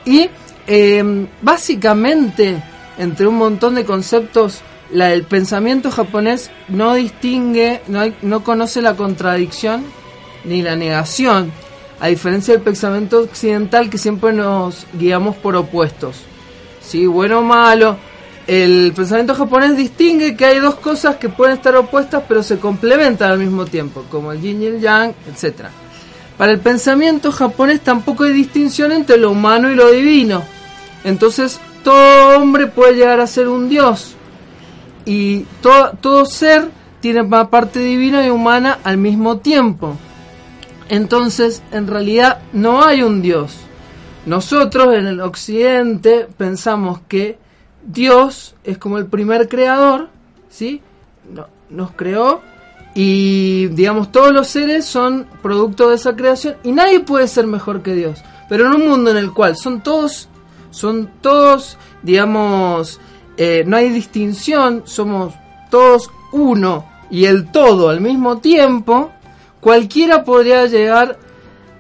y 0.05 0.29
eh, 0.67 1.27
básicamente, 1.43 2.63
entre 2.99 3.27
un 3.27 3.37
montón 3.37 3.75
de 3.75 3.85
conceptos, 3.85 4.61
la, 4.93 5.13
el 5.13 5.25
pensamiento 5.25 5.91
japonés 5.91 6.51
no 6.69 6.95
distingue, 6.95 7.81
no, 7.89 8.01
hay- 8.01 8.15
no 8.23 8.45
conoce 8.45 8.83
la 8.83 8.95
contradicción 8.95 9.83
ni 10.45 10.61
la 10.61 10.77
negación, 10.77 11.51
a 11.99 12.09
diferencia 12.09 12.53
del 12.53 12.63
pensamiento 12.63 13.21
occidental 13.23 13.89
que 13.89 13.97
siempre 13.97 14.35
nos 14.35 14.87
guiamos 14.93 15.37
por 15.37 15.57
opuestos. 15.57 16.17
¿Sí? 16.87 17.07
Bueno 17.07 17.41
o 17.41 17.43
malo. 17.43 17.97
El 18.47 18.93
pensamiento 18.95 19.35
japonés 19.35 19.77
distingue 19.77 20.37
que 20.37 20.45
hay 20.45 20.59
dos 20.59 20.75
cosas 20.75 21.17
que 21.17 21.31
pueden 21.31 21.55
estar 21.55 21.75
opuestas 21.77 22.25
pero 22.29 22.43
se 22.43 22.59
complementan 22.59 23.31
al 23.31 23.39
mismo 23.39 23.65
tiempo, 23.65 24.05
como 24.11 24.33
el 24.33 24.41
yin 24.41 24.63
y 24.63 24.67
el 24.67 24.81
yang, 24.81 25.15
etc. 25.27 25.69
Para 26.37 26.53
el 26.53 26.61
pensamiento 26.61 27.33
japonés 27.33 27.81
tampoco 27.81 28.25
hay 28.25 28.33
distinción 28.33 28.93
entre 28.93 29.17
lo 29.17 29.31
humano 29.31 29.71
y 29.71 29.75
lo 29.75 29.91
divino. 29.91 30.43
Entonces 31.05 31.59
todo 31.83 32.39
hombre 32.39 32.67
puede 32.67 32.95
llegar 32.95 33.21
a 33.21 33.27
ser 33.27 33.49
un 33.49 33.69
dios. 33.69 34.15
Y 35.07 35.41
todo, 35.63 35.93
todo 36.01 36.27
ser 36.27 36.69
tiene 37.01 37.23
una 37.23 37.51
parte 37.51 37.81
divina 37.81 38.27
y 38.27 38.31
humana 38.31 38.79
al 38.83 38.97
mismo 38.97 39.39
tiempo. 39.39 39.97
Entonces, 40.89 41.63
en 41.73 41.87
realidad 41.87 42.41
no 42.53 42.85
hay 42.85 43.03
un 43.03 43.23
dios. 43.23 43.64
Nosotros 44.27 44.95
en 44.95 45.07
el 45.07 45.21
occidente 45.21 46.27
pensamos 46.37 47.01
que 47.09 47.39
Dios 47.85 48.55
es 48.65 48.79
como 48.79 48.97
el 48.99 49.07
primer 49.07 49.49
creador, 49.49 50.09
¿sí? 50.49 50.81
No- 51.33 51.49
nos 51.71 51.93
creó 51.93 52.41
y 52.95 53.67
digamos 53.69 54.13
todos 54.13 54.33
los 54.33 54.47
seres 54.47 54.85
son 54.87 55.27
producto 55.43 55.89
de 55.89 55.97
esa 55.97 56.15
creación 56.15 56.57
y 56.63 56.73
nadie 56.73 57.01
puede 57.01 57.27
ser 57.29 57.47
mejor 57.47 57.83
que 57.83 57.95
Dios. 57.95 58.23
Pero 58.49 58.67
en 58.67 58.81
un 58.81 58.89
mundo 58.89 59.11
en 59.11 59.17
el 59.17 59.33
cual 59.33 59.57
son 59.57 59.83
todos, 59.83 60.29
son 60.71 61.11
todos, 61.21 61.77
digamos, 62.03 63.01
eh, 63.37 63.65
no 63.67 63.77
hay 63.77 63.91
distinción, 63.91 64.83
somos 64.87 65.35
todos 65.71 66.11
uno 66.33 66.87
y 67.11 67.25
el 67.27 67.51
todo 67.51 67.89
al 67.91 68.01
mismo 68.01 68.39
tiempo, 68.39 69.11
cualquiera 69.61 70.25
podría 70.25 70.67
llegar 70.67 71.19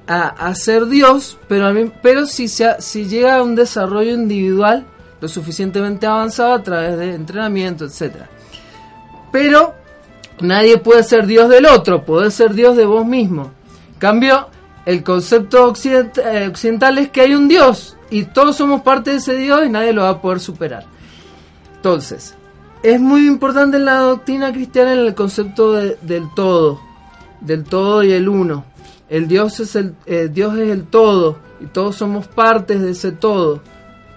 a, 0.06 0.54
ser 0.54 0.86
Dios, 0.86 1.38
pero, 1.48 1.72
pero 2.02 2.26
si, 2.26 2.48
se 2.48 2.80
si 2.80 3.06
llega 3.06 3.36
a 3.36 3.42
un 3.42 3.54
desarrollo 3.54 4.12
individual 4.12 4.84
lo 5.20 5.28
suficientemente 5.28 6.06
avanzado 6.06 6.52
a 6.52 6.62
través 6.62 6.98
de 6.98 7.14
entrenamiento, 7.14 7.86
etcétera. 7.86 8.28
Pero 9.32 9.74
nadie 10.40 10.76
puede 10.78 11.02
ser 11.02 11.26
Dios 11.26 11.48
del 11.48 11.66
otro, 11.66 12.04
podés 12.04 12.34
ser 12.34 12.54
Dios 12.54 12.76
de 12.76 12.84
vos 12.84 13.06
mismo. 13.06 13.50
Cambio, 13.98 14.48
el 14.84 15.02
concepto 15.02 15.72
eh, 15.84 16.46
occidental 16.48 16.98
es 16.98 17.08
que 17.08 17.22
hay 17.22 17.34
un 17.34 17.48
Dios 17.48 17.96
y 18.10 18.24
todos 18.24 18.56
somos 18.56 18.82
parte 18.82 19.12
de 19.12 19.16
ese 19.16 19.34
Dios 19.36 19.64
y 19.64 19.70
nadie 19.70 19.94
lo 19.94 20.02
va 20.02 20.10
a 20.10 20.20
poder 20.20 20.40
superar. 20.40 20.84
Entonces, 21.76 22.34
es 22.82 23.00
muy 23.00 23.26
importante 23.26 23.78
en 23.78 23.86
la 23.86 23.96
doctrina 23.96 24.52
cristiana 24.52 24.92
el 24.92 25.14
concepto 25.14 25.72
de- 25.72 25.96
del 26.02 26.26
todo, 26.36 26.80
del 27.40 27.64
todo 27.64 28.02
y 28.02 28.12
el 28.12 28.28
uno. 28.28 28.66
El 29.08 29.28
Dios 29.28 29.60
es 29.60 29.76
el 29.76 29.94
eh, 30.06 30.28
Dios 30.32 30.56
es 30.58 30.70
el 30.70 30.84
todo 30.84 31.38
y 31.60 31.66
todos 31.66 31.96
somos 31.96 32.26
partes 32.26 32.80
de 32.80 32.90
ese 32.90 33.12
todo 33.12 33.60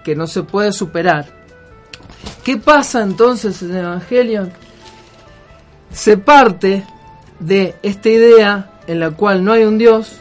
que 0.04 0.14
no 0.14 0.26
se 0.26 0.42
puede 0.42 0.72
superar. 0.72 1.26
¿Qué 2.44 2.56
pasa 2.56 3.02
entonces 3.02 3.62
en 3.62 3.72
el 3.72 3.84
Evangelio? 3.84 4.48
se 5.92 6.16
parte 6.18 6.84
de 7.40 7.74
esta 7.82 8.08
idea 8.08 8.70
en 8.86 9.00
la 9.00 9.10
cual 9.10 9.44
no 9.44 9.52
hay 9.52 9.64
un 9.64 9.78
Dios, 9.78 10.20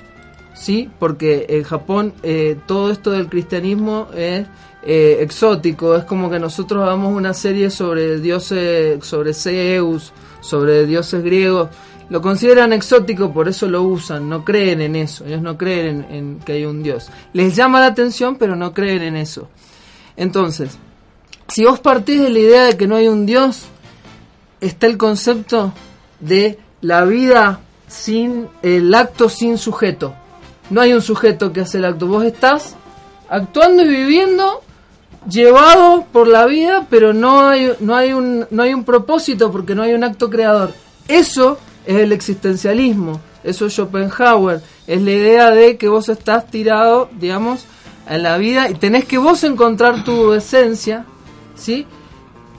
¿sí? 0.54 0.90
Porque 1.00 1.46
en 1.50 1.64
Japón 1.64 2.14
eh, 2.24 2.58
todo 2.66 2.92
esto 2.92 3.12
del 3.12 3.28
cristianismo 3.28 4.08
es 4.16 4.46
eh, 4.84 5.18
exótico, 5.22 5.96
es 5.96 6.04
como 6.06 6.30
que 6.30 6.40
nosotros 6.40 6.84
hagamos 6.84 7.16
una 7.16 7.34
serie 7.34 7.70
sobre 7.70 8.20
dioses, 8.20 9.04
sobre 9.06 9.34
Zeus, 9.34 10.14
sobre 10.42 10.86
dioses 10.86 11.24
griegos, 11.24 11.70
lo 12.10 12.22
consideran 12.22 12.74
exótico, 12.74 13.34
por 13.34 13.48
eso 13.48 13.68
lo 13.68 13.84
usan, 13.84 14.30
no 14.30 14.46
creen 14.46 14.82
en 14.82 14.96
eso, 14.96 15.26
ellos 15.26 15.42
no 15.42 15.58
creen 15.58 16.06
en, 16.10 16.40
que 16.40 16.54
hay 16.54 16.66
un 16.66 16.84
Dios. 16.84 17.10
Les 17.34 17.56
llama 17.56 17.80
la 17.80 17.88
atención, 17.88 18.38
pero 18.38 18.56
no 18.56 18.74
creen 18.74 19.02
en 19.04 19.16
eso. 19.18 19.50
Entonces, 20.16 20.78
si 21.50 21.66
vos 21.66 21.80
partís 21.80 22.22
de 22.22 22.30
la 22.30 22.40
idea 22.40 22.64
de 22.64 22.78
que 22.78 22.88
no 22.88 22.96
hay 22.96 23.08
un 23.08 23.26
Dios, 23.26 23.64
está 24.62 24.88
el 24.88 24.98
concepto 24.98 25.74
de 26.20 26.60
la 26.82 27.04
vida 27.06 27.60
sin 27.88 28.48
el 28.62 28.94
acto 28.94 29.30
sin 29.30 29.58
sujeto. 29.58 30.14
No 30.70 30.82
hay 30.82 30.94
un 30.94 31.02
sujeto 31.02 31.54
que 31.54 31.62
hace 31.62 31.78
el 31.78 31.86
acto. 31.86 32.08
Vos 32.08 32.24
estás 32.24 32.76
actuando 33.30 33.84
y 33.84 33.88
viviendo 33.88 34.62
llevado 35.30 36.06
por 36.12 36.28
la 36.28 36.46
vida, 36.46 36.88
pero 36.90 37.14
no 37.14 37.48
hay, 37.48 37.74
no 37.80 37.96
hay, 37.96 38.14
un, 38.14 38.48
no 38.50 38.64
hay 38.64 38.74
un 38.74 38.84
propósito 38.84 39.52
porque 39.52 39.76
no 39.76 39.84
hay 39.84 39.94
un 39.94 40.04
acto 40.04 40.30
creador. 40.30 40.74
Eso 41.08 41.58
es 41.88 41.98
el 41.98 42.12
existencialismo, 42.12 43.20
eso 43.44 43.66
es 43.66 43.74
Schopenhauer, 43.74 44.62
es 44.86 45.02
la 45.02 45.12
idea 45.12 45.52
de 45.52 45.78
que 45.78 45.88
vos 45.88 46.10
estás 46.10 46.52
tirado, 46.52 47.10
digamos, 47.18 47.66
en 48.10 48.24
la 48.24 48.38
vida 48.38 48.70
y 48.70 48.76
tenés 48.76 49.06
que 49.06 49.18
vos 49.18 49.44
encontrar 49.44 50.04
tu 50.04 50.34
esencia, 50.34 51.06
¿sí? 51.56 51.88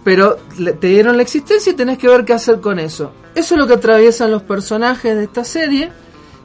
Pero 0.03 0.37
te 0.81 0.87
dieron 0.87 1.17
la 1.17 1.23
existencia 1.23 1.73
y 1.73 1.77
tenés 1.77 1.99
que 1.99 2.09
ver 2.09 2.25
qué 2.25 2.33
hacer 2.33 2.61
con 2.61 2.79
eso. 2.79 3.13
Eso 3.35 3.55
es 3.55 3.61
lo 3.61 3.67
que 3.67 3.75
atraviesan 3.75 4.31
los 4.31 4.43
personajes 4.43 5.15
de 5.15 5.25
esta 5.25 5.45
serie, 5.45 5.91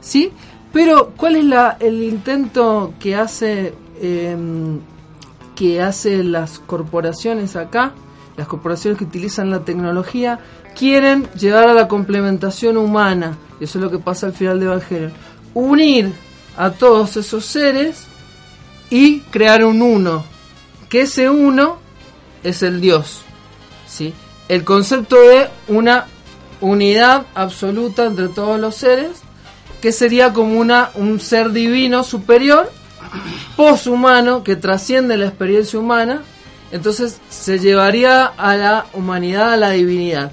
¿sí? 0.00 0.30
Pero, 0.72 1.12
¿cuál 1.16 1.36
es 1.36 1.44
la, 1.44 1.76
el 1.80 2.02
intento 2.02 2.92
que 3.00 3.16
hace 3.16 3.74
em, 4.02 4.80
que 5.54 5.80
hace 5.80 6.22
las 6.22 6.58
corporaciones 6.58 7.56
acá? 7.56 7.92
Las 8.36 8.48
corporaciones 8.48 8.98
que 8.98 9.04
utilizan 9.04 9.50
la 9.50 9.60
tecnología 9.60 10.40
quieren 10.74 11.28
llegar 11.38 11.68
a 11.68 11.74
la 11.74 11.88
complementación 11.88 12.76
humana. 12.76 13.38
Y 13.60 13.64
eso 13.64 13.78
es 13.78 13.84
lo 13.84 13.90
que 13.90 13.98
pasa 13.98 14.26
al 14.26 14.32
final 14.32 14.60
de 14.60 14.66
Evangelion. 14.66 15.12
Unir 15.54 16.12
a 16.56 16.70
todos 16.70 17.16
esos 17.16 17.44
seres 17.44 18.04
y 18.90 19.20
crear 19.20 19.64
un 19.64 19.82
uno. 19.82 20.24
Que 20.88 21.02
ese 21.02 21.30
uno 21.30 21.78
es 22.42 22.62
el 22.62 22.80
Dios. 22.80 23.22
¿sí? 23.86 24.12
El 24.48 24.64
concepto 24.64 25.16
de 25.16 25.48
una 25.68 26.06
unidad 26.60 27.26
absoluta 27.34 28.06
entre 28.06 28.28
todos 28.28 28.60
los 28.60 28.74
seres, 28.74 29.22
que 29.80 29.92
sería 29.92 30.32
como 30.32 30.58
una, 30.58 30.90
un 30.94 31.20
ser 31.20 31.52
divino 31.52 32.04
superior, 32.04 32.70
poshumano, 33.56 34.42
que 34.42 34.56
trasciende 34.56 35.16
la 35.16 35.26
experiencia 35.26 35.78
humana, 35.78 36.22
entonces 36.72 37.20
se 37.28 37.58
llevaría 37.58 38.26
a 38.26 38.56
la 38.56 38.86
humanidad, 38.94 39.52
a 39.52 39.56
la 39.56 39.70
divinidad. 39.70 40.32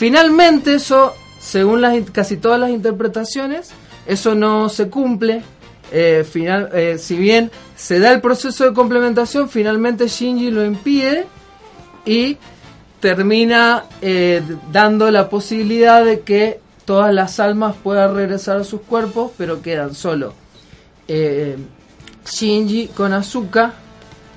Finalmente 0.00 0.76
eso, 0.76 1.12
según 1.38 1.82
las, 1.82 1.94
casi 2.10 2.38
todas 2.38 2.58
las 2.58 2.70
interpretaciones, 2.70 3.68
eso 4.06 4.34
no 4.34 4.70
se 4.70 4.88
cumple. 4.88 5.42
eh, 5.92 6.24
final, 6.24 6.70
eh, 6.72 6.96
si 6.96 7.16
bien 7.18 7.50
se 7.76 7.98
da 7.98 8.10
el 8.10 8.22
proceso 8.22 8.64
de 8.64 8.72
complementación, 8.72 9.50
finalmente 9.50 10.08
Shinji 10.08 10.50
lo 10.50 10.64
impide 10.64 11.26
y 12.06 12.38
termina 12.98 13.84
eh, 14.00 14.40
dando 14.72 15.10
la 15.10 15.28
posibilidad 15.28 16.02
de 16.02 16.20
que 16.20 16.60
todas 16.86 17.12
las 17.12 17.38
almas 17.38 17.76
puedan 17.84 18.14
regresar 18.14 18.56
a 18.56 18.64
sus 18.64 18.80
cuerpos, 18.80 19.32
pero 19.36 19.60
quedan 19.60 19.94
solo 19.94 20.32
Shinji 22.24 22.86
con 22.96 23.12
Asuka 23.12 23.74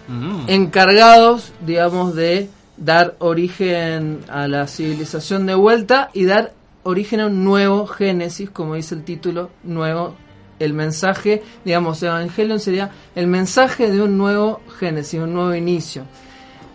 Mm. 0.09 0.49
encargados, 0.49 1.53
digamos, 1.65 2.13
de 2.13 2.49
dar 2.77 3.15
origen 3.19 4.19
a 4.29 4.47
la 4.47 4.67
civilización 4.67 5.45
de 5.45 5.55
vuelta 5.55 6.09
y 6.13 6.25
dar 6.25 6.53
origen 6.83 7.19
a 7.19 7.27
un 7.27 7.43
nuevo 7.43 7.87
Génesis, 7.87 8.49
como 8.49 8.75
dice 8.75 8.95
el 8.95 9.03
título, 9.03 9.49
nuevo, 9.63 10.15
el 10.59 10.73
mensaje, 10.73 11.43
digamos, 11.65 12.01
Evangelion 12.03 12.59
sería 12.59 12.91
el 13.15 13.27
mensaje 13.27 13.91
de 13.91 14.01
un 14.01 14.17
nuevo 14.17 14.61
Génesis, 14.79 15.19
un 15.19 15.33
nuevo 15.33 15.55
inicio. 15.55 16.03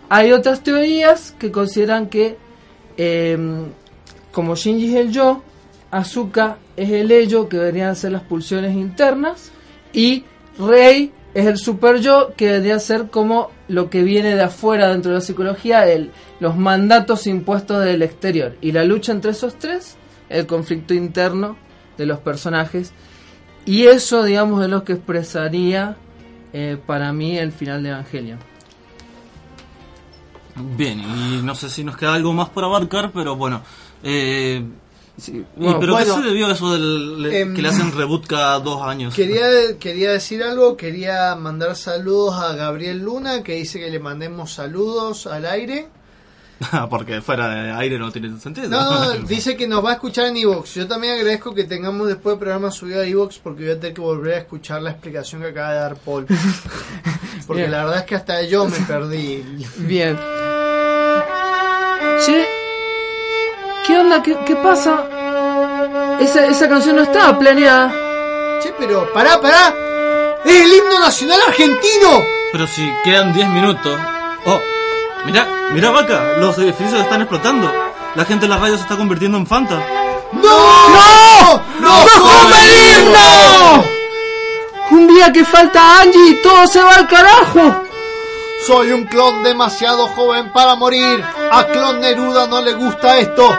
Hay 0.09 0.31
otras 0.31 0.63
teorías 0.63 1.35
que 1.37 1.51
consideran 1.51 2.07
que, 2.07 2.37
eh, 2.97 3.37
como 4.31 4.55
Shinji 4.55 4.89
es 4.89 4.95
el 4.95 5.11
yo, 5.11 5.43
Asuka 5.91 6.57
es 6.75 6.89
el 6.91 7.11
ello, 7.11 7.49
que 7.49 7.57
deberían 7.57 7.95
ser 7.95 8.11
las 8.11 8.23
pulsiones 8.23 8.75
internas, 8.75 9.51
y 9.93 10.23
Rei 10.57 11.11
es 11.33 11.45
el 11.45 11.57
super 11.57 11.99
yo, 11.99 12.33
que 12.35 12.47
debería 12.47 12.79
ser 12.79 13.09
como 13.09 13.51
lo 13.69 13.89
que 13.89 14.03
viene 14.03 14.35
de 14.35 14.43
afuera 14.43 14.89
dentro 14.89 15.11
de 15.11 15.19
la 15.19 15.21
psicología, 15.21 15.87
el, 15.87 16.11
los 16.39 16.57
mandatos 16.57 17.27
impuestos 17.27 17.85
del 17.85 18.01
exterior. 18.01 18.57
Y 18.59 18.73
la 18.73 18.83
lucha 18.83 19.13
entre 19.13 19.31
esos 19.31 19.57
tres, 19.57 19.95
el 20.27 20.45
conflicto 20.45 20.93
interno 20.93 21.55
de 21.97 22.05
los 22.05 22.19
personajes. 22.19 22.91
Y 23.65 23.85
eso, 23.85 24.23
digamos, 24.23 24.63
es 24.63 24.69
lo 24.69 24.83
que 24.83 24.93
expresaría 24.93 25.95
eh, 26.51 26.77
para 26.85 27.13
mí 27.13 27.37
el 27.37 27.51
final 27.51 27.83
de 27.83 27.89
Evangelion. 27.89 28.39
Bien, 30.75 30.99
y 30.99 31.41
no 31.43 31.55
sé 31.55 31.69
si 31.69 31.83
nos 31.83 31.95
queda 31.95 32.15
algo 32.15 32.33
más 32.33 32.49
por 32.49 32.63
abarcar, 32.63 33.11
pero 33.13 33.35
bueno. 33.35 33.61
Eh, 34.03 34.63
bueno, 35.55 35.79
¿Pero 35.79 35.93
bueno, 35.93 36.15
qué 36.15 36.21
se 36.21 36.27
debió 36.27 36.47
a 36.47 36.51
eso 36.53 36.71
del, 36.73 37.21
le- 37.21 37.39
em, 37.41 37.55
que 37.55 37.61
le 37.61 37.69
hacen 37.69 37.91
reboot 37.91 38.25
cada 38.27 38.59
dos 38.59 38.81
años? 38.81 39.13
Quería, 39.15 39.45
quería 39.79 40.11
decir 40.11 40.43
algo, 40.43 40.75
quería 40.77 41.35
mandar 41.35 41.75
saludos 41.75 42.35
a 42.35 42.53
Gabriel 42.55 42.99
Luna, 42.99 43.43
que 43.43 43.53
dice 43.55 43.79
que 43.79 43.89
le 43.89 43.99
mandemos 43.99 44.53
saludos 44.53 45.27
al 45.27 45.45
aire. 45.45 45.87
Porque 46.89 47.21
fuera 47.21 47.47
de 47.47 47.71
aire 47.71 47.97
no 47.97 48.11
tiene 48.11 48.37
sentido. 48.37 48.67
No, 48.67 49.05
no, 49.05 49.11
dice 49.27 49.55
que 49.55 49.65
nos 49.65 49.83
va 49.83 49.91
a 49.91 49.93
escuchar 49.93 50.25
en 50.25 50.35
Evox. 50.37 50.73
Yo 50.75 50.87
también 50.87 51.13
agradezco 51.13 51.53
que 51.55 51.63
tengamos 51.63 52.07
después 52.07 52.33
el 52.33 52.39
programa 52.39 52.69
subido 52.69 52.99
a 53.01 53.05
Evox 53.05 53.37
porque 53.39 53.63
voy 53.63 53.71
a 53.71 53.79
tener 53.79 53.93
que 53.93 54.01
volver 54.01 54.33
a 54.33 54.37
escuchar 54.39 54.81
la 54.81 54.91
explicación 54.91 55.41
que 55.41 55.47
acaba 55.47 55.71
de 55.73 55.79
dar 55.79 55.95
Paul. 55.95 56.25
Porque 57.47 57.61
Bien. 57.63 57.71
la 57.71 57.83
verdad 57.85 57.99
es 58.01 58.05
que 58.05 58.15
hasta 58.15 58.43
yo 58.43 58.65
me 58.67 58.77
perdí. 58.81 59.43
Bien. 59.77 60.15
Che, 62.25 62.45
¿qué 63.89 63.97
onda? 63.97 64.21
¿Qué, 64.21 64.37
qué 64.45 64.55
pasa? 64.55 65.03
Esa, 66.19 66.45
esa 66.45 66.69
canción 66.69 66.95
no 66.95 67.01
estaba 67.01 67.39
planeada. 67.39 67.91
Che, 68.61 68.71
pero 68.77 69.11
pará, 69.13 69.41
pará. 69.41 69.73
¡Es 70.45 70.61
el 70.61 70.73
himno 70.73 70.99
nacional 70.99 71.39
argentino! 71.47 72.23
Pero 72.51 72.67
si 72.67 72.87
quedan 73.03 73.33
10 73.33 73.49
minutos. 73.49 73.99
Oh, 74.45 74.61
mira, 75.25 75.47
mira 75.71 75.89
vaca, 75.89 76.37
los 76.37 76.55
edificios 76.59 77.01
están 77.01 77.21
explotando. 77.21 77.71
La 78.15 78.25
gente 78.25 78.45
en 78.45 78.51
la 78.51 78.57
radio 78.57 78.77
se 78.77 78.83
está 78.83 78.95
convirtiendo 78.95 79.39
en 79.39 79.47
Fanta. 79.47 79.83
¡No! 80.33 80.41
¡No! 80.43 81.61
¡No! 81.79 82.05
¡No 82.05 82.55
el 82.55 83.05
himno! 83.05 83.85
Un 84.91 85.07
día 85.07 85.33
que 85.33 85.43
falta 85.43 86.01
Angie 86.01 86.29
y 86.29 86.41
todo 86.43 86.67
se 86.67 86.79
va 86.79 86.93
al 86.93 87.07
carajo. 87.07 87.85
Soy 88.67 88.91
un 88.91 89.05
clon 89.05 89.41
demasiado 89.41 90.07
joven 90.09 90.51
para 90.51 90.75
morir. 90.75 91.23
A 91.51 91.63
clon 91.65 92.01
Neruda 92.01 92.45
no 92.45 92.61
le 92.61 92.73
gusta 92.73 93.17
esto. 93.17 93.57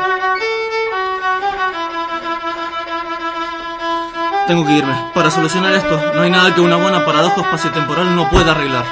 Tengo 4.47 4.67
que 4.67 4.73
irme. 4.73 4.95
Para 5.15 5.31
solucionar 5.31 5.73
esto, 5.75 6.13
no 6.15 6.23
hay 6.23 6.31
nada 6.31 6.55
que 6.55 6.61
una 6.61 6.77
buena 6.77 7.05
paradoja 7.05 7.43
espaciotemporal 7.43 8.15
no 8.17 8.29
pueda 8.31 8.51
arreglar. 8.53 8.85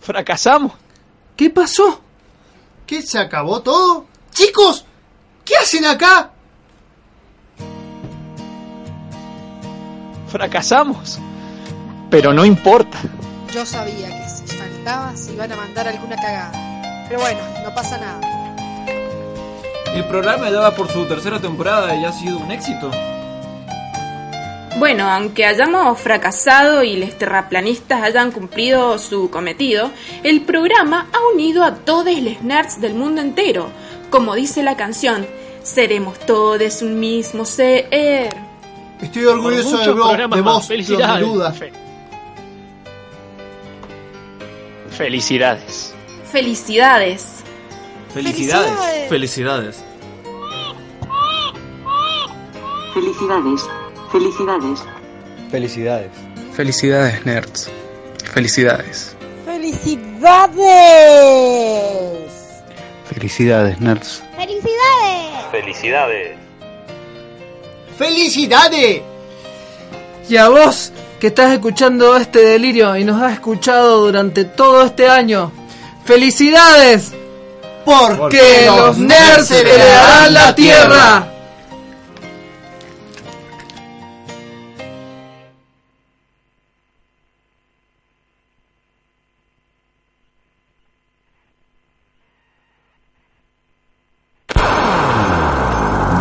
Fracasamos. 0.00 0.72
¿Qué 1.36 1.50
pasó? 1.50 2.00
¿Qué 2.86 3.02
se 3.02 3.18
acabó 3.18 3.60
todo? 3.60 4.06
Chicos, 4.30 4.84
¿qué 5.44 5.56
hacen 5.56 5.84
acá? 5.84 6.30
Fracasamos. 10.28 11.18
Pero 12.10 12.32
no 12.32 12.44
importa. 12.44 12.98
Yo 13.52 13.64
sabía 13.66 14.08
que 14.08 14.28
si 14.28 14.46
faltabas 14.56 15.28
iban 15.32 15.50
a 15.52 15.56
mandar 15.56 15.88
alguna 15.88 16.16
cagada. 16.16 17.04
Pero 17.08 17.20
bueno, 17.20 17.40
no 17.64 17.74
pasa 17.74 17.98
nada. 17.98 18.20
El 19.94 20.04
programa 20.04 20.50
ya 20.50 20.60
va 20.60 20.70
por 20.74 20.88
su 20.90 21.06
tercera 21.06 21.40
temporada 21.40 21.94
y 21.96 22.04
ha 22.04 22.12
sido 22.12 22.38
un 22.38 22.50
éxito. 22.50 22.90
Bueno, 24.78 25.08
aunque 25.10 25.46
hayamos 25.46 25.98
fracasado 25.98 26.82
y 26.82 26.96
los 26.96 27.16
terraplanistas 27.16 28.02
hayan 28.02 28.30
cumplido 28.30 28.98
su 28.98 29.30
cometido, 29.30 29.90
el 30.22 30.42
programa 30.42 31.06
ha 31.14 31.34
unido 31.34 31.64
a 31.64 31.76
todos 31.76 32.14
los 32.20 32.42
nerds 32.42 32.78
del 32.82 32.92
mundo 32.94 33.22
entero. 33.22 33.68
Como 34.10 34.34
dice 34.34 34.62
la 34.62 34.76
canción, 34.76 35.26
seremos 35.62 36.18
todos 36.18 36.82
un 36.82 37.00
mismo 37.00 37.46
ser. 37.46 37.88
Estoy 39.00 39.24
orgulloso 39.24 39.78
de 39.78 39.84
vos, 40.02 40.10
de 40.36 40.42
vos. 40.42 40.66
Fe- 41.54 41.72
Felicidades. 44.96 45.94
Felicidades. 46.32 47.44
Felicidades. 48.14 49.08
Felicidades. 49.10 49.84
Felicidades. 52.94 53.68
Felicidades. 54.10 54.82
Felicidades. 55.50 56.10
Felicidades, 56.54 57.26
nerds. 57.26 57.70
Felicidades. 58.32 59.16
¡Felicidades! 59.44 60.56
Felicidades, 63.04 63.80
nerds. 63.80 64.22
¡Felicidades! 64.36 65.46
Felicidades. 65.50 66.38
¡Felicidades! 67.98 69.02
Y 70.28 70.36
a 70.36 70.48
vos 70.48 70.92
que 71.20 71.28
estás 71.28 71.52
escuchando 71.52 72.16
este 72.16 72.40
delirio 72.40 72.96
y 72.96 73.04
nos 73.04 73.22
has 73.22 73.34
escuchado 73.34 74.04
durante 74.04 74.44
todo 74.44 74.82
este 74.82 75.08
año, 75.08 75.50
¡felicidades! 76.04 77.12
Porque 77.84 78.66
los 78.66 78.98
nerds 78.98 79.50
heredarán 79.50 80.34
la 80.34 80.54
tierra. 80.54 81.32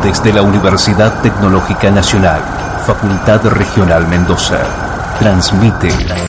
Desde 0.03 0.31
la 0.31 0.43
Universidad 0.43 1.19
Tecnológica 1.23 1.89
Nacional, 1.89 2.39
Facultad 2.85 3.43
Regional 3.47 4.07
Mendoza, 4.07 4.84
transmite 5.19 5.89